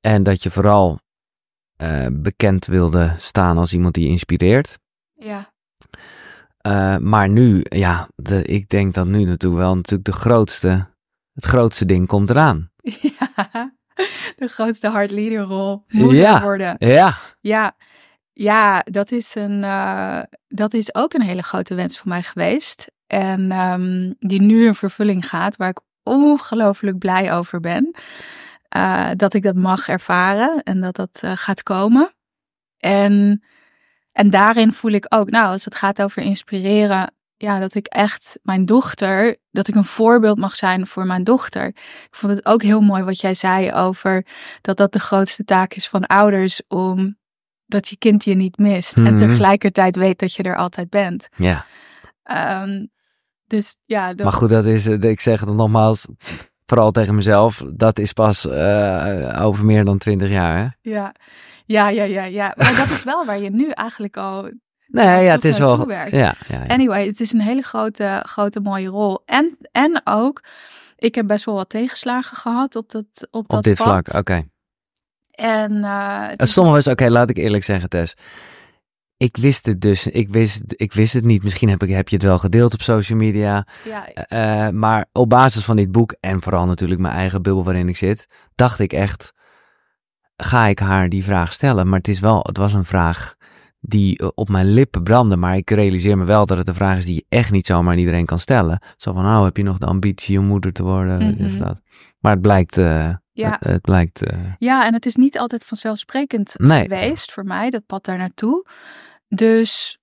En 0.00 0.22
dat 0.22 0.42
je 0.42 0.50
vooral 0.50 0.98
bekend 2.12 2.66
wilde 2.66 3.14
staan 3.18 3.58
als 3.58 3.72
iemand 3.72 3.94
die 3.94 4.08
inspireert. 4.08 4.78
Ja. 5.14 5.52
Maar 6.98 7.28
nu, 7.28 7.64
ja, 7.68 8.08
de, 8.14 8.44
ik 8.44 8.68
denk 8.68 8.94
dat 8.94 9.06
nu 9.06 9.24
natuurlijk 9.24 9.62
wel 9.62 9.74
natuurlijk 9.74 10.04
de 10.04 10.12
grootste, 10.12 10.86
het 11.36 11.44
grootste 11.44 11.84
ding 11.84 12.06
komt 12.06 12.30
eraan. 12.30 12.70
ja. 12.82 13.74
De 14.36 14.48
grootste 14.48 14.88
hard 14.88 15.10
leaderrol. 15.10 15.84
Moeder 15.88 16.20
Ja. 16.20 16.42
worden. 16.42 16.74
Ja, 16.78 17.16
Ja, 17.40 17.76
ja 18.32 18.80
dat, 18.90 19.10
is 19.12 19.34
een, 19.34 19.64
eh, 19.64 20.20
dat 20.48 20.74
is 20.74 20.94
ook 20.94 21.12
een 21.14 21.22
hele 21.22 21.42
grote 21.42 21.74
wens 21.74 21.98
voor 21.98 22.08
mij 22.08 22.22
geweest. 22.22 22.90
En 23.06 23.50
ehm, 23.52 24.12
die 24.18 24.40
nu 24.42 24.66
in 24.66 24.74
vervulling 24.74 25.28
gaat, 25.28 25.56
waar 25.56 25.68
ik 25.68 25.80
ongelooflijk 26.02 26.98
blij 26.98 27.32
over 27.32 27.60
ben. 27.60 27.94
Eh, 28.68 29.10
dat 29.16 29.34
ik 29.34 29.42
dat 29.42 29.54
mag 29.56 29.88
ervaren 29.88 30.62
en 30.62 30.80
dat 30.80 30.96
dat 30.96 31.18
eh, 31.20 31.32
gaat 31.34 31.62
komen. 31.62 32.14
En, 32.78 33.42
en 34.12 34.30
daarin 34.30 34.72
voel 34.72 34.90
ik 34.92 35.06
ook, 35.08 35.30
nou, 35.30 35.46
als 35.46 35.64
het 35.64 35.74
gaat 35.74 36.02
over 36.02 36.22
inspireren, 36.22 37.14
ja, 37.36 37.58
dat 37.58 37.74
ik 37.74 37.86
echt 37.86 38.38
mijn 38.42 38.64
dochter, 38.66 39.36
dat 39.50 39.68
ik 39.68 39.74
een 39.74 39.84
voorbeeld 39.84 40.38
mag 40.38 40.56
zijn 40.56 40.86
voor 40.86 41.06
mijn 41.06 41.24
dochter. 41.24 41.66
Ik 41.66 42.08
vond 42.10 42.32
het 42.32 42.46
ook 42.46 42.62
heel 42.62 42.80
mooi 42.80 43.02
wat 43.02 43.20
jij 43.20 43.34
zei 43.34 43.72
over 43.72 44.26
dat 44.60 44.76
dat 44.76 44.92
de 44.92 44.98
grootste 45.00 45.44
taak 45.44 45.72
is 45.74 45.88
van 45.88 46.06
ouders 46.06 46.62
om 46.68 47.16
dat 47.66 47.88
je 47.88 47.96
kind 47.98 48.24
je 48.24 48.34
niet 48.34 48.58
mist 48.58 48.96
en 48.96 49.02
Mhm. 49.02 49.18
tegelijkertijd 49.18 49.96
weet 49.96 50.18
dat 50.18 50.32
je 50.32 50.42
er 50.42 50.56
altijd 50.56 50.90
bent. 50.90 51.28
ja. 51.36 51.66
Ehm, 52.22 52.86
dus 53.46 53.76
ja, 53.84 54.14
dat, 54.14 54.24
Maar 54.24 54.32
goed, 54.34 54.48
dat 54.48 54.64
is, 54.64 54.86
eh, 54.86 55.02
ik 55.02 55.20
zeg 55.20 55.40
het 55.40 55.48
nogmaals, 55.48 56.06
vooral 56.66 56.90
tegen 56.90 57.14
mezelf, 57.14 57.64
dat 57.74 57.98
is 57.98 58.12
pas 58.12 58.46
eh, 58.46 59.38
over 59.42 59.64
meer 59.64 59.84
dan 59.84 59.98
twintig 59.98 60.28
jaar. 60.28 60.56
Hè? 60.58 60.90
ja, 60.90 61.14
ja, 61.66 61.88
ja, 61.88 62.02
ja, 62.04 62.24
ja. 62.24 62.52
Maar 62.56 62.76
dat 62.76 62.90
is 62.90 63.04
wel 63.04 63.24
waar 63.24 63.38
je 63.38 63.50
nu 63.50 63.68
eigenlijk 63.70 64.16
al. 64.16 64.50
Nee, 64.86 65.24
ja, 65.24 65.32
het 65.32 65.44
is 65.44 65.58
wel. 65.58 65.90
Ja, 65.90 66.04
ja, 66.10 66.34
ja. 66.48 66.66
Anyway, 66.66 67.06
het 67.06 67.20
is 67.20 67.32
een 67.32 67.40
hele 67.40 67.62
grote, 67.62 68.22
grote 68.28 68.60
mooie 68.60 68.88
rol. 68.88 69.22
En, 69.24 69.56
en 69.72 70.00
ook, 70.04 70.44
ik 70.96 71.14
heb 71.14 71.26
best 71.26 71.44
wel 71.44 71.54
wat 71.54 71.68
tegenslagen 71.68 72.36
gehad 72.36 72.76
op 72.76 72.90
dat 72.90 73.04
op, 73.30 73.48
dat 73.48 73.58
Op 73.58 73.64
dit 73.64 73.76
pad. 73.76 73.86
vlak, 73.86 74.14
oké. 74.14 74.44
En 75.30 75.84
eh, 75.84 76.26
het 76.28 76.42
is- 76.42 76.50
stomme 76.50 76.70
was, 76.70 76.86
oké, 76.86 77.08
laat 77.08 77.30
ik 77.30 77.36
eerlijk 77.36 77.64
zeggen, 77.64 77.88
Tess. 77.88 78.14
Ik 79.16 79.36
wist 79.36 79.66
het 79.66 79.80
dus, 79.80 80.06
ik 80.06 80.28
wist, 80.28 80.60
ik 80.66 80.92
wist 80.92 81.12
het 81.12 81.24
niet. 81.24 81.42
Misschien 81.42 81.68
heb, 81.68 81.82
ik, 81.82 81.88
heb 81.90 82.08
je 82.08 82.16
het 82.16 82.24
wel 82.24 82.38
gedeeld 82.38 82.72
op 82.74 82.82
social 82.82 83.18
media. 83.18 83.66
ja, 83.84 84.06
Eh, 84.12 84.68
maar 84.68 85.06
op 85.12 85.28
basis 85.28 85.64
van 85.64 85.76
dit 85.76 85.92
boek 85.92 86.14
en 86.20 86.42
vooral 86.42 86.66
natuurlijk 86.66 87.00
mijn 87.00 87.14
eigen 87.14 87.42
bubbel 87.42 87.64
waarin 87.64 87.88
ik 87.88 87.96
zit, 87.96 88.26
dacht 88.54 88.78
ik 88.78 88.92
echt, 88.92 89.32
ga 90.36 90.66
ik 90.66 90.78
haar 90.78 91.08
die 91.08 91.24
vraag 91.24 91.52
stellen? 91.52 91.88
Maar 91.88 91.98
het 91.98 92.08
is 92.08 92.20
wel, 92.20 92.40
het 92.42 92.56
was 92.56 92.72
een 92.72 92.84
vraag 92.84 93.34
die 93.88 94.18
eh, 94.18 94.28
op 94.34 94.48
mijn 94.48 94.72
lippen 94.72 95.02
brandde, 95.02 95.36
maar 95.36 95.56
ik 95.56 95.70
realiseer 95.70 96.18
me 96.18 96.24
wel 96.24 96.46
dat 96.46 96.58
het 96.58 96.68
een 96.68 96.74
vraag 96.74 96.98
is 96.98 97.04
die 97.04 97.14
je 97.14 97.24
echt 97.28 97.50
niet 97.50 97.66
zomaar 97.66 97.92
aan 97.92 97.98
iedereen 97.98 98.26
kan 98.26 98.38
stellen. 98.38 98.80
Zo 98.96 99.12
van, 99.12 99.22
nou, 99.22 99.44
heb 99.44 99.56
je 99.56 99.62
nog 99.62 99.78
de 99.78 99.86
ambitie 99.86 100.38
om 100.38 100.44
moeder 100.44 100.72
te 100.72 100.82
worden? 100.82 101.34
Mhm. 101.38 101.58
Dat. 101.58 101.80
Maar 102.18 102.32
het 102.32 102.40
blijkt, 102.40 102.78
eh, 102.78 103.14
Ja. 103.32 103.50
het, 103.50 103.64
het 103.68 103.80
blijkt, 103.80 104.22
eh, 104.22 104.38
Ja, 104.58 104.86
en 104.86 104.92
het 104.94 105.06
is 105.06 105.16
niet 105.16 105.38
altijd 105.38 105.64
vanzelfsprekend 105.64 106.54
Nee. 106.56 106.82
geweest 106.82 107.32
voor 107.32 107.44
mij, 107.44 107.70
dat 107.70 107.86
pad 107.86 108.04
daar 108.04 108.18
naartoe. 108.18 108.66
Dus 109.28 109.98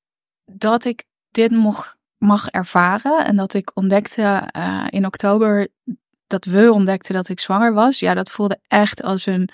dat 0.45 0.85
ik 0.85 1.03
dit 1.31 1.51
mocht, 1.51 1.97
mag 2.17 2.47
ervaren 2.49 3.25
en 3.25 3.35
dat 3.35 3.53
ik 3.53 3.71
ontdekte 3.73 4.49
in 4.89 5.05
oktober, 5.05 5.67
dat 6.27 6.45
we 6.45 6.71
ontdekten 6.71 7.13
dat 7.13 7.29
ik 7.29 7.39
zwanger 7.39 7.73
was, 7.73 7.99
ja, 7.99 8.13
dat 8.13 8.31
voelde 8.31 8.59
echt 8.67 9.03
als 9.03 9.25
een 9.25 9.49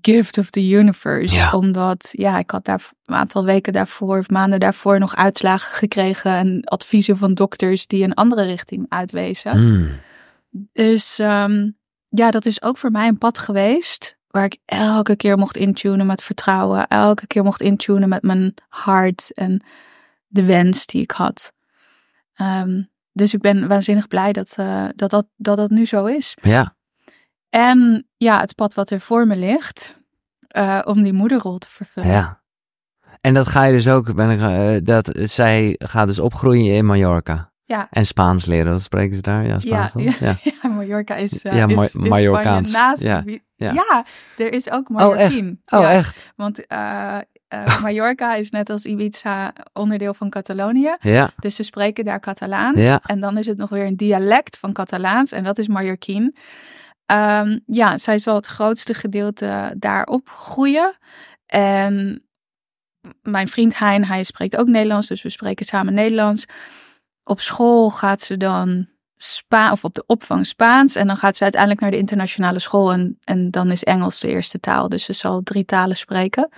gift 0.00 0.38
of 0.38 0.50
the 0.50 0.68
universe. 0.68 1.34
Ja. 1.34 1.52
Omdat, 1.52 2.08
ja, 2.12 2.38
ik 2.38 2.50
had 2.50 2.64
daar 2.64 2.90
een 3.04 3.14
aantal 3.14 3.44
weken 3.44 3.72
daarvoor 3.72 4.18
of 4.18 4.30
maanden 4.30 4.60
daarvoor 4.60 4.98
nog 4.98 5.16
uitslagen 5.16 5.74
gekregen 5.74 6.30
en 6.30 6.64
adviezen 6.64 7.16
van 7.16 7.34
dokters 7.34 7.86
die 7.86 8.04
een 8.04 8.14
andere 8.14 8.42
richting 8.42 8.86
uitwezen. 8.88 9.50
hmm, 9.50 10.00
Dus 10.72 11.18
ehm, 11.18 11.70
ja, 12.08 12.30
dat 12.30 12.46
is 12.46 12.62
ook 12.62 12.78
voor 12.78 12.90
mij 12.90 13.08
een 13.08 13.18
pad 13.18 13.38
geweest 13.38 14.16
waar 14.26 14.44
ik 14.44 14.58
elke 14.64 15.16
keer 15.16 15.38
mocht 15.38 15.56
intunen 15.56 16.06
met 16.06 16.22
vertrouwen. 16.22 16.88
Elke 16.88 17.26
keer 17.26 17.42
mocht 17.42 17.60
intunen 17.60 18.08
met 18.08 18.22
mijn 18.22 18.54
hart 18.68 19.32
en 19.34 19.64
de 20.26 20.44
wens 20.44 20.86
die 20.86 21.02
ik 21.02 21.10
had. 21.10 21.52
Ehm, 22.34 22.82
dus 23.12 23.34
ik 23.34 23.40
ben 23.40 23.68
waanzinnig 23.68 24.08
blij 24.08 24.32
dat, 24.32 24.56
uh, 24.60 24.88
dat, 24.96 25.10
dat, 25.10 25.26
dat 25.36 25.56
dat 25.56 25.70
nu 25.70 25.86
zo 25.86 26.04
is. 26.06 26.36
Ja. 26.40 26.76
En 27.48 28.06
ja, 28.22 28.40
het 28.40 28.54
pad 28.54 28.74
wat 28.74 28.90
er 28.90 29.00
voor 29.00 29.26
me 29.26 29.36
ligt, 29.36 29.94
uh, 30.56 30.80
om 30.84 31.02
die 31.02 31.12
moederrol 31.12 31.58
te 31.58 31.68
vervullen. 31.70 32.10
Ja. 32.10 32.40
En 33.20 33.34
dat 33.34 33.48
ga 33.48 33.64
je 33.64 33.72
dus 33.72 33.88
ook, 33.88 34.14
ben 34.14 34.30
ik, 34.30 34.40
uh, 34.40 34.86
dat, 34.86 35.10
zij 35.14 35.74
gaat 35.78 36.06
dus 36.06 36.18
opgroeien 36.18 36.74
in 36.74 36.86
Mallorca. 36.86 37.50
Ja. 37.64 37.88
En 37.90 38.06
Spaans 38.06 38.46
leren, 38.46 38.72
wat 38.72 38.82
spreken 38.82 39.14
ze 39.14 39.20
daar? 39.20 39.46
Ja, 39.46 39.58
Spaans 39.58 39.92
ja, 39.96 40.12
ja. 40.20 40.36
ja. 40.62 40.68
Mallorca 40.68 41.14
is, 41.14 41.44
uh, 41.44 41.56
ja, 41.56 41.68
is, 41.68 41.82
is 41.82 41.94
Mallorcaans. 41.94 42.72
naast. 42.72 43.02
Ja. 43.02 43.24
Ja. 43.56 43.72
ja, 43.72 44.04
er 44.36 44.52
is 44.52 44.70
ook 44.70 44.88
Mallorquin. 44.88 45.60
Oh, 45.66 45.78
echt? 45.78 45.84
Oh, 45.84 45.90
echt? 45.90 46.32
Want 46.36 46.60
uh, 46.72 47.18
Mallorca 47.82 48.34
is 48.34 48.50
net 48.50 48.70
als 48.70 48.84
Ibiza 48.84 49.52
onderdeel 49.72 50.14
van 50.14 50.30
Catalonië. 50.30 50.96
Ja. 51.00 51.30
Dus 51.36 51.54
ze 51.54 51.62
spreken 51.62 52.04
daar 52.04 52.20
Catalaans. 52.20 52.82
Ja. 52.82 53.00
En 53.06 53.20
dan 53.20 53.38
is 53.38 53.46
het 53.46 53.56
nog 53.56 53.70
weer 53.70 53.86
een 53.86 53.96
dialect 53.96 54.58
van 54.58 54.72
Catalaans. 54.72 55.32
En 55.32 55.44
dat 55.44 55.58
is 55.58 55.68
Mallorquin. 55.68 56.36
Um, 57.06 57.60
ja, 57.66 57.98
zij 57.98 58.18
zal 58.18 58.34
het 58.34 58.46
grootste 58.46 58.94
gedeelte 58.94 59.74
daarop 59.76 60.28
groeien. 60.28 60.96
En 61.46 62.24
mijn 63.22 63.48
vriend 63.48 63.78
Hein, 63.78 64.04
hij 64.04 64.22
spreekt 64.22 64.56
ook 64.56 64.66
Nederlands. 64.66 65.06
Dus 65.06 65.22
we 65.22 65.28
spreken 65.28 65.66
samen 65.66 65.94
Nederlands. 65.94 66.44
Op 67.24 67.40
school 67.40 67.90
gaat 67.90 68.20
ze 68.20 68.36
dan 68.36 68.88
Spa 69.14 69.72
of 69.72 69.84
op 69.84 69.94
de 69.94 70.04
opvang 70.06 70.46
Spaans. 70.46 70.94
En 70.94 71.06
dan 71.06 71.16
gaat 71.16 71.36
ze 71.36 71.42
uiteindelijk 71.42 71.80
naar 71.80 71.90
de 71.90 71.96
internationale 71.96 72.58
school. 72.58 72.92
En, 72.92 73.18
en 73.24 73.50
dan 73.50 73.70
is 73.70 73.84
Engels 73.84 74.20
de 74.20 74.28
eerste 74.28 74.60
taal. 74.60 74.88
Dus 74.88 75.04
ze 75.04 75.12
zal 75.12 75.42
drie 75.42 75.64
talen 75.64 75.96
spreken. 75.96 76.48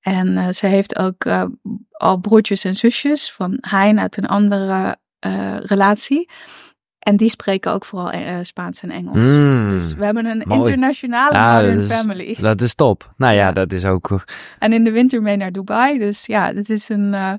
En 0.00 0.28
uh, 0.28 0.48
ze 0.48 0.66
heeft 0.66 0.98
ook 0.98 1.24
uh, 1.24 1.44
al 1.90 2.16
broertjes 2.16 2.64
en 2.64 2.74
zusjes 2.74 3.32
van 3.32 3.58
Hein 3.60 4.00
uit 4.00 4.16
een 4.16 4.26
andere 4.26 4.96
uh, 5.26 5.56
relatie. 5.60 6.30
En 6.98 7.16
die 7.16 7.28
spreken 7.30 7.72
ook 7.72 7.84
vooral 7.84 8.12
Spaans 8.42 8.82
en 8.82 8.90
Engels. 8.90 9.16
Mm, 9.16 9.70
dus 9.70 9.94
we 9.94 10.04
hebben 10.04 10.26
een 10.26 10.42
mooi. 10.46 10.58
internationale 10.60 11.34
ja, 11.34 11.60
dat 11.62 11.76
is, 11.76 11.92
family. 11.92 12.36
Dat 12.40 12.60
is 12.60 12.74
top. 12.74 13.12
Nou 13.16 13.34
ja, 13.34 13.38
Ja. 13.46 13.52
dat 13.52 13.72
is 13.72 13.84
ook... 13.84 14.24
En 14.58 14.72
in 14.72 14.84
de 14.84 14.90
winter 14.90 15.22
mee 15.22 15.36
naar 15.36 15.52
Dubai. 15.52 15.98
Dus 15.98 16.26
ja, 16.26 16.52
het 16.54 16.70
is 16.70 16.88
een. 16.88 17.12
uh, 17.14 17.32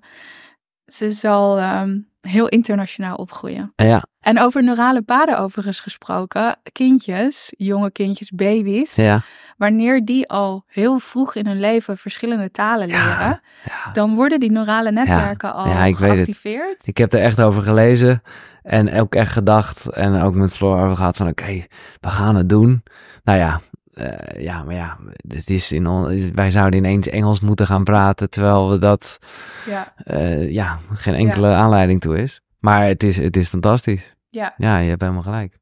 ze 0.94 1.12
zal 1.12 1.60
um, 1.62 2.08
heel 2.22 2.48
internationaal 2.48 3.16
opgroeien. 3.16 3.74
Ja, 3.76 4.06
En 4.20 4.40
over 4.40 4.64
neurale 4.64 5.02
paden 5.02 5.40
overigens 5.40 5.80
gesproken, 5.80 6.58
kindjes, 6.72 7.54
jonge 7.58 7.92
kindjes, 7.92 8.32
baby's, 8.32 8.96
ja, 8.96 9.22
wanneer 9.58 10.06
die 10.06 10.30
al 10.30 10.64
heel 10.68 11.00
vroeg 11.00 11.36
in 11.36 11.48
hun 11.48 11.60
leven 11.60 11.98
verschillende 11.98 12.52
talen 12.52 12.88
leren, 12.88 13.42
ja. 13.64 13.92
dan 13.94 14.16
worden 14.16 14.40
die 14.40 14.52
neurale 14.52 14.92
netwerken 14.92 15.54
al 15.54 15.66
weet 15.66 15.96
het. 15.96 15.98
geactiveerd. 15.98 16.88
Ik 16.88 16.98
heb 16.98 17.14
er 17.14 17.22
echt 17.22 17.42
over 17.42 17.62
gelezen 17.62 18.22
en 18.64 18.94
ook 19.00 19.16
echt 19.16 19.32
gedacht 19.32 19.86
en 19.90 20.22
ook 20.22 20.34
met 20.34 20.56
Floor 20.56 20.82
over 20.82 20.96
gehad 20.96 21.18
van 21.18 21.28
oké, 21.28 21.66
we 22.00 22.10
gaan 22.10 22.36
het 22.36 22.50
doen. 22.50 22.84
Nou 23.24 23.40
ja, 23.40 23.62
uh, 24.00 24.42
ja, 24.42 24.64
maar 24.64 24.76
ja, 24.76 24.98
het 25.28 25.50
is 25.50 25.72
in 25.72 25.88
on, 25.88 26.32
wij 26.34 26.52
zouden 26.52 26.80
ineens 26.80 27.08
Engels 27.08 27.40
moeten 27.40 27.66
gaan 27.66 27.84
praten 27.84 28.30
terwijl 28.30 28.70
we 28.70 28.80
dat, 28.80 29.20
Ja, 29.66 29.94
uh, 30.06 30.52
ja, 30.52 30.80
geen 30.94 31.14
enkele 31.14 31.48
ja. 31.48 31.56
aanleiding 31.58 32.02
toe 32.02 32.18
is. 32.18 32.42
Maar 32.60 32.88
het 32.88 33.04
is, 33.04 33.18
het 33.18 33.38
is 33.38 33.48
fantastisch. 33.48 34.16
ja. 34.30 34.54
Ja, 34.58 34.78
je 34.78 34.90
hebt 34.90 35.02
helemaal 35.02 35.24
gelijk. 35.24 35.58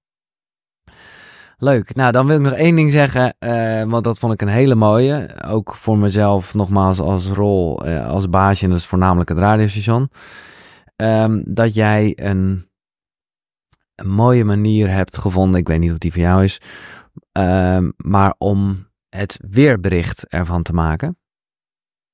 Leuk. 1.57 1.95
Nou, 1.95 2.11
dan 2.11 2.27
wil 2.27 2.35
ik 2.35 2.41
nog 2.41 2.53
één 2.53 2.75
ding 2.75 2.91
zeggen, 2.91 3.35
uh, 3.39 3.83
want 3.83 4.03
dat 4.03 4.19
vond 4.19 4.33
ik 4.33 4.41
een 4.41 4.47
hele 4.47 4.75
mooie. 4.75 5.43
Ook 5.45 5.75
voor 5.75 5.97
mezelf 5.97 6.53
nogmaals 6.53 6.99
als 6.99 7.27
rol, 7.27 7.85
als 7.87 8.29
baasje, 8.29 8.63
en 8.63 8.69
dat 8.69 8.79
is 8.79 8.85
voornamelijk 8.85 9.29
het 9.29 9.37
radiostation. 9.37 10.09
Um, 10.95 11.43
dat 11.45 11.73
jij 11.73 12.13
een, 12.15 12.69
een 13.95 14.09
mooie 14.09 14.45
manier 14.45 14.89
hebt 14.89 15.17
gevonden, 15.17 15.59
ik 15.59 15.67
weet 15.67 15.79
niet 15.79 15.91
of 15.91 15.97
die 15.97 16.11
voor 16.11 16.21
jou 16.21 16.43
is, 16.43 16.61
um, 17.31 17.93
maar 17.97 18.33
om 18.37 18.87
het 19.09 19.37
weerbericht 19.49 20.27
ervan 20.27 20.63
te 20.63 20.73
maken. 20.73 21.17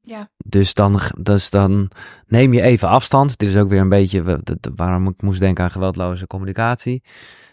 Ja. 0.02 0.30
Dus 0.38 0.74
dan, 0.74 1.00
dus 1.20 1.50
dan 1.50 1.92
neem 2.28 2.54
je 2.54 2.62
even 2.62 2.88
afstand. 2.90 3.38
Dit 3.38 3.50
is 3.50 3.58
ook 3.58 3.70
weer 3.70 3.82
een 3.82 3.90
beetje 3.90 4.40
waarom 4.76 5.08
ik 5.08 5.22
moest 5.22 5.40
denken 5.40 5.64
aan 5.64 5.72
geweldloze 5.72 6.28
communicatie. 6.28 7.04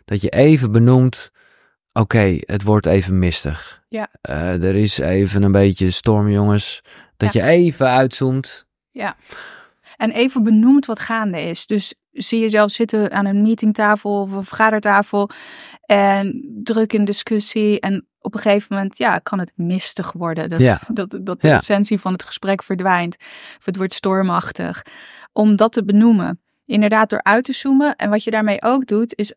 Dat 0.04 0.20
je 0.20 0.28
even 0.28 0.72
benoemt, 0.72 1.30
oké, 1.92 2.00
okay, 2.00 2.42
het 2.46 2.62
wordt 2.62 2.86
even 2.86 3.18
mistig. 3.18 3.82
Ja. 3.88 4.08
Uh, 4.30 4.64
er 4.64 4.76
is 4.76 4.98
even 4.98 5.42
een 5.42 5.52
beetje 5.52 5.90
storm, 5.90 6.28
jongens. 6.28 6.82
Dat 7.16 7.32
Ja. 7.32 7.44
je 7.44 7.50
even 7.50 7.88
uitzoomt. 7.88 8.66
Ja. 8.90 9.16
En 9.96 10.10
even 10.10 10.42
benoemd 10.42 10.86
wat 10.86 11.00
gaande 11.00 11.40
is. 11.40 11.66
Dus 11.66 11.94
zie 12.10 12.40
jezelf 12.40 12.70
zitten 12.70 13.12
aan 13.12 13.26
een 13.26 13.42
meetingtafel 13.42 14.20
of 14.20 14.32
een 14.32 14.44
vergadertafel 14.44 15.30
en 15.90 16.50
druk 16.62 16.92
in 16.92 17.04
discussie. 17.04 17.80
En 17.80 18.06
op 18.20 18.34
een 18.34 18.40
gegeven 18.40 18.74
moment 18.76 18.98
ja, 18.98 19.18
kan 19.18 19.38
het 19.38 19.52
mistig 19.56 20.12
worden. 20.12 20.48
Dat, 20.48 20.60
Ja. 20.60 20.80
dat, 20.92 21.10
dat 21.22 21.40
de 21.40 21.48
Ja. 21.48 21.54
essentie 21.54 22.00
van 22.00 22.12
het 22.12 22.22
gesprek 22.22 22.62
verdwijnt. 22.62 23.16
Of 23.58 23.64
het 23.64 23.76
wordt 23.76 23.94
stormachtig. 23.94 24.82
Om 25.32 25.56
dat 25.56 25.72
te 25.72 25.84
benoemen. 25.84 26.40
Inderdaad 26.64 27.10
door 27.10 27.22
uit 27.22 27.44
te 27.44 27.52
zoomen. 27.52 27.96
En 27.96 28.10
wat 28.10 28.24
je 28.24 28.30
daarmee 28.30 28.62
ook 28.62 28.86
doet, 28.86 29.14
is 29.18 29.34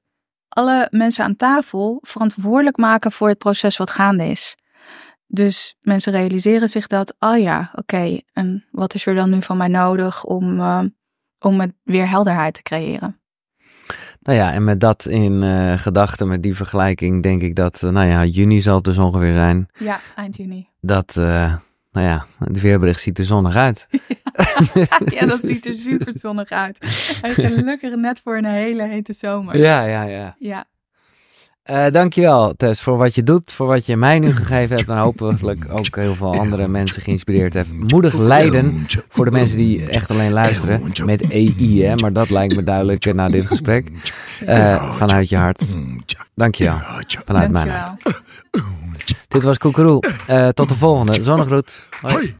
alle 0.49 0.87
mensen 0.91 1.23
aan 1.23 1.35
tafel 1.35 1.97
verantwoordelijk 2.01 2.77
maken 2.77 3.11
voor 3.11 3.27
het 3.27 3.37
proces 3.37 3.77
wat 3.77 3.89
gaande 3.89 4.25
is. 4.25 4.55
Dus 5.27 5.75
mensen 5.81 6.11
realiseren 6.13 6.69
zich 6.69 6.87
dat, 6.87 7.15
oh 7.19 7.37
ja, 7.37 7.71
oké, 7.75 8.19
en 8.33 8.65
wat 8.71 8.93
is 8.93 9.05
er 9.05 9.15
dan 9.15 9.29
nu 9.29 9.41
van 9.41 9.57
mij 9.57 9.67
nodig 9.67 10.23
om, 10.23 10.59
uh, 10.59 10.83
om 11.39 11.59
het 11.59 11.73
weer 11.83 12.09
helderheid 12.09 12.53
te 12.53 12.61
creëren? 12.61 13.21
Nou 14.23 14.37
ja, 14.37 14.53
en 14.53 14.63
met 14.63 14.79
dat 14.79 15.05
in 15.05 15.41
uh, 15.43 15.73
gedachten, 15.79 16.27
met 16.27 16.43
die 16.43 16.55
vergelijking, 16.55 17.23
denk 17.23 17.41
ik 17.41 17.55
dat, 17.55 17.81
uh, 17.83 17.89
nou 17.89 18.07
ja, 18.07 18.25
juni 18.25 18.61
zal 18.61 18.75
het 18.75 18.83
dus 18.83 18.97
ongeveer 18.97 19.33
zijn. 19.33 19.67
Ja, 19.77 19.99
eind 20.15 20.37
juni. 20.37 20.67
Dat, 20.81 21.15
uh, 21.17 21.53
nou 21.91 22.07
ja, 22.07 22.25
het 22.39 22.61
weerbericht 22.61 23.01
ziet 23.01 23.17
er 23.19 23.25
zonnig 23.25 23.55
uit. 23.55 23.87
ja, 25.15 25.25
dat 25.25 25.39
ziet 25.43 25.65
er 25.65 25.77
super 25.77 26.13
zonnig 26.17 26.49
uit. 26.49 26.77
En 27.21 27.31
gelukkig 27.45 27.95
net 27.95 28.19
voor 28.23 28.37
een 28.37 28.45
hele 28.45 28.87
hete 28.87 29.13
zomer. 29.13 29.57
Ja, 29.57 29.83
ja, 29.83 30.03
ja. 30.03 30.35
Ja. 30.39 30.65
Uh, 31.71 31.85
dankjewel 31.91 32.53
Tess 32.57 32.81
voor 32.81 32.97
wat 32.97 33.15
je 33.15 33.23
doet, 33.23 33.51
voor 33.51 33.67
wat 33.67 33.85
je 33.85 33.97
mij 33.97 34.19
nu 34.19 34.25
gegeven 34.27 34.75
hebt 34.75 34.89
en 34.89 34.97
hopelijk 34.97 35.65
ook 35.69 35.95
heel 35.95 36.13
veel 36.13 36.33
andere 36.33 36.67
mensen 36.67 37.01
geïnspireerd 37.01 37.53
heeft. 37.53 37.73
Moedig 37.73 38.13
lijden 38.13 38.85
voor 39.09 39.25
de 39.25 39.31
mensen 39.31 39.57
die 39.57 39.89
echt 39.89 40.09
alleen 40.09 40.31
luisteren 40.31 40.91
met 41.05 41.29
EI, 41.29 41.83
hè, 41.83 41.95
maar 41.95 42.13
dat 42.13 42.29
lijkt 42.29 42.55
me 42.55 42.63
duidelijk 42.63 43.05
uh, 43.05 43.13
na 43.13 43.27
dit 43.27 43.45
gesprek. 43.45 43.87
Uh, 44.47 44.93
vanuit 44.93 45.29
je 45.29 45.37
hart. 45.37 45.63
Dankjewel. 46.35 46.77
Vanuit 47.25 47.25
Dankjewel. 47.25 47.51
mijn 47.51 47.69
hart. 47.69 48.21
Dit 49.27 49.43
was 49.43 49.57
Koekeroe. 49.57 49.99
tot 50.53 50.69
de 50.69 50.75
volgende. 50.75 51.23
Zonnegroet. 51.23 51.79
Hoi. 52.01 52.35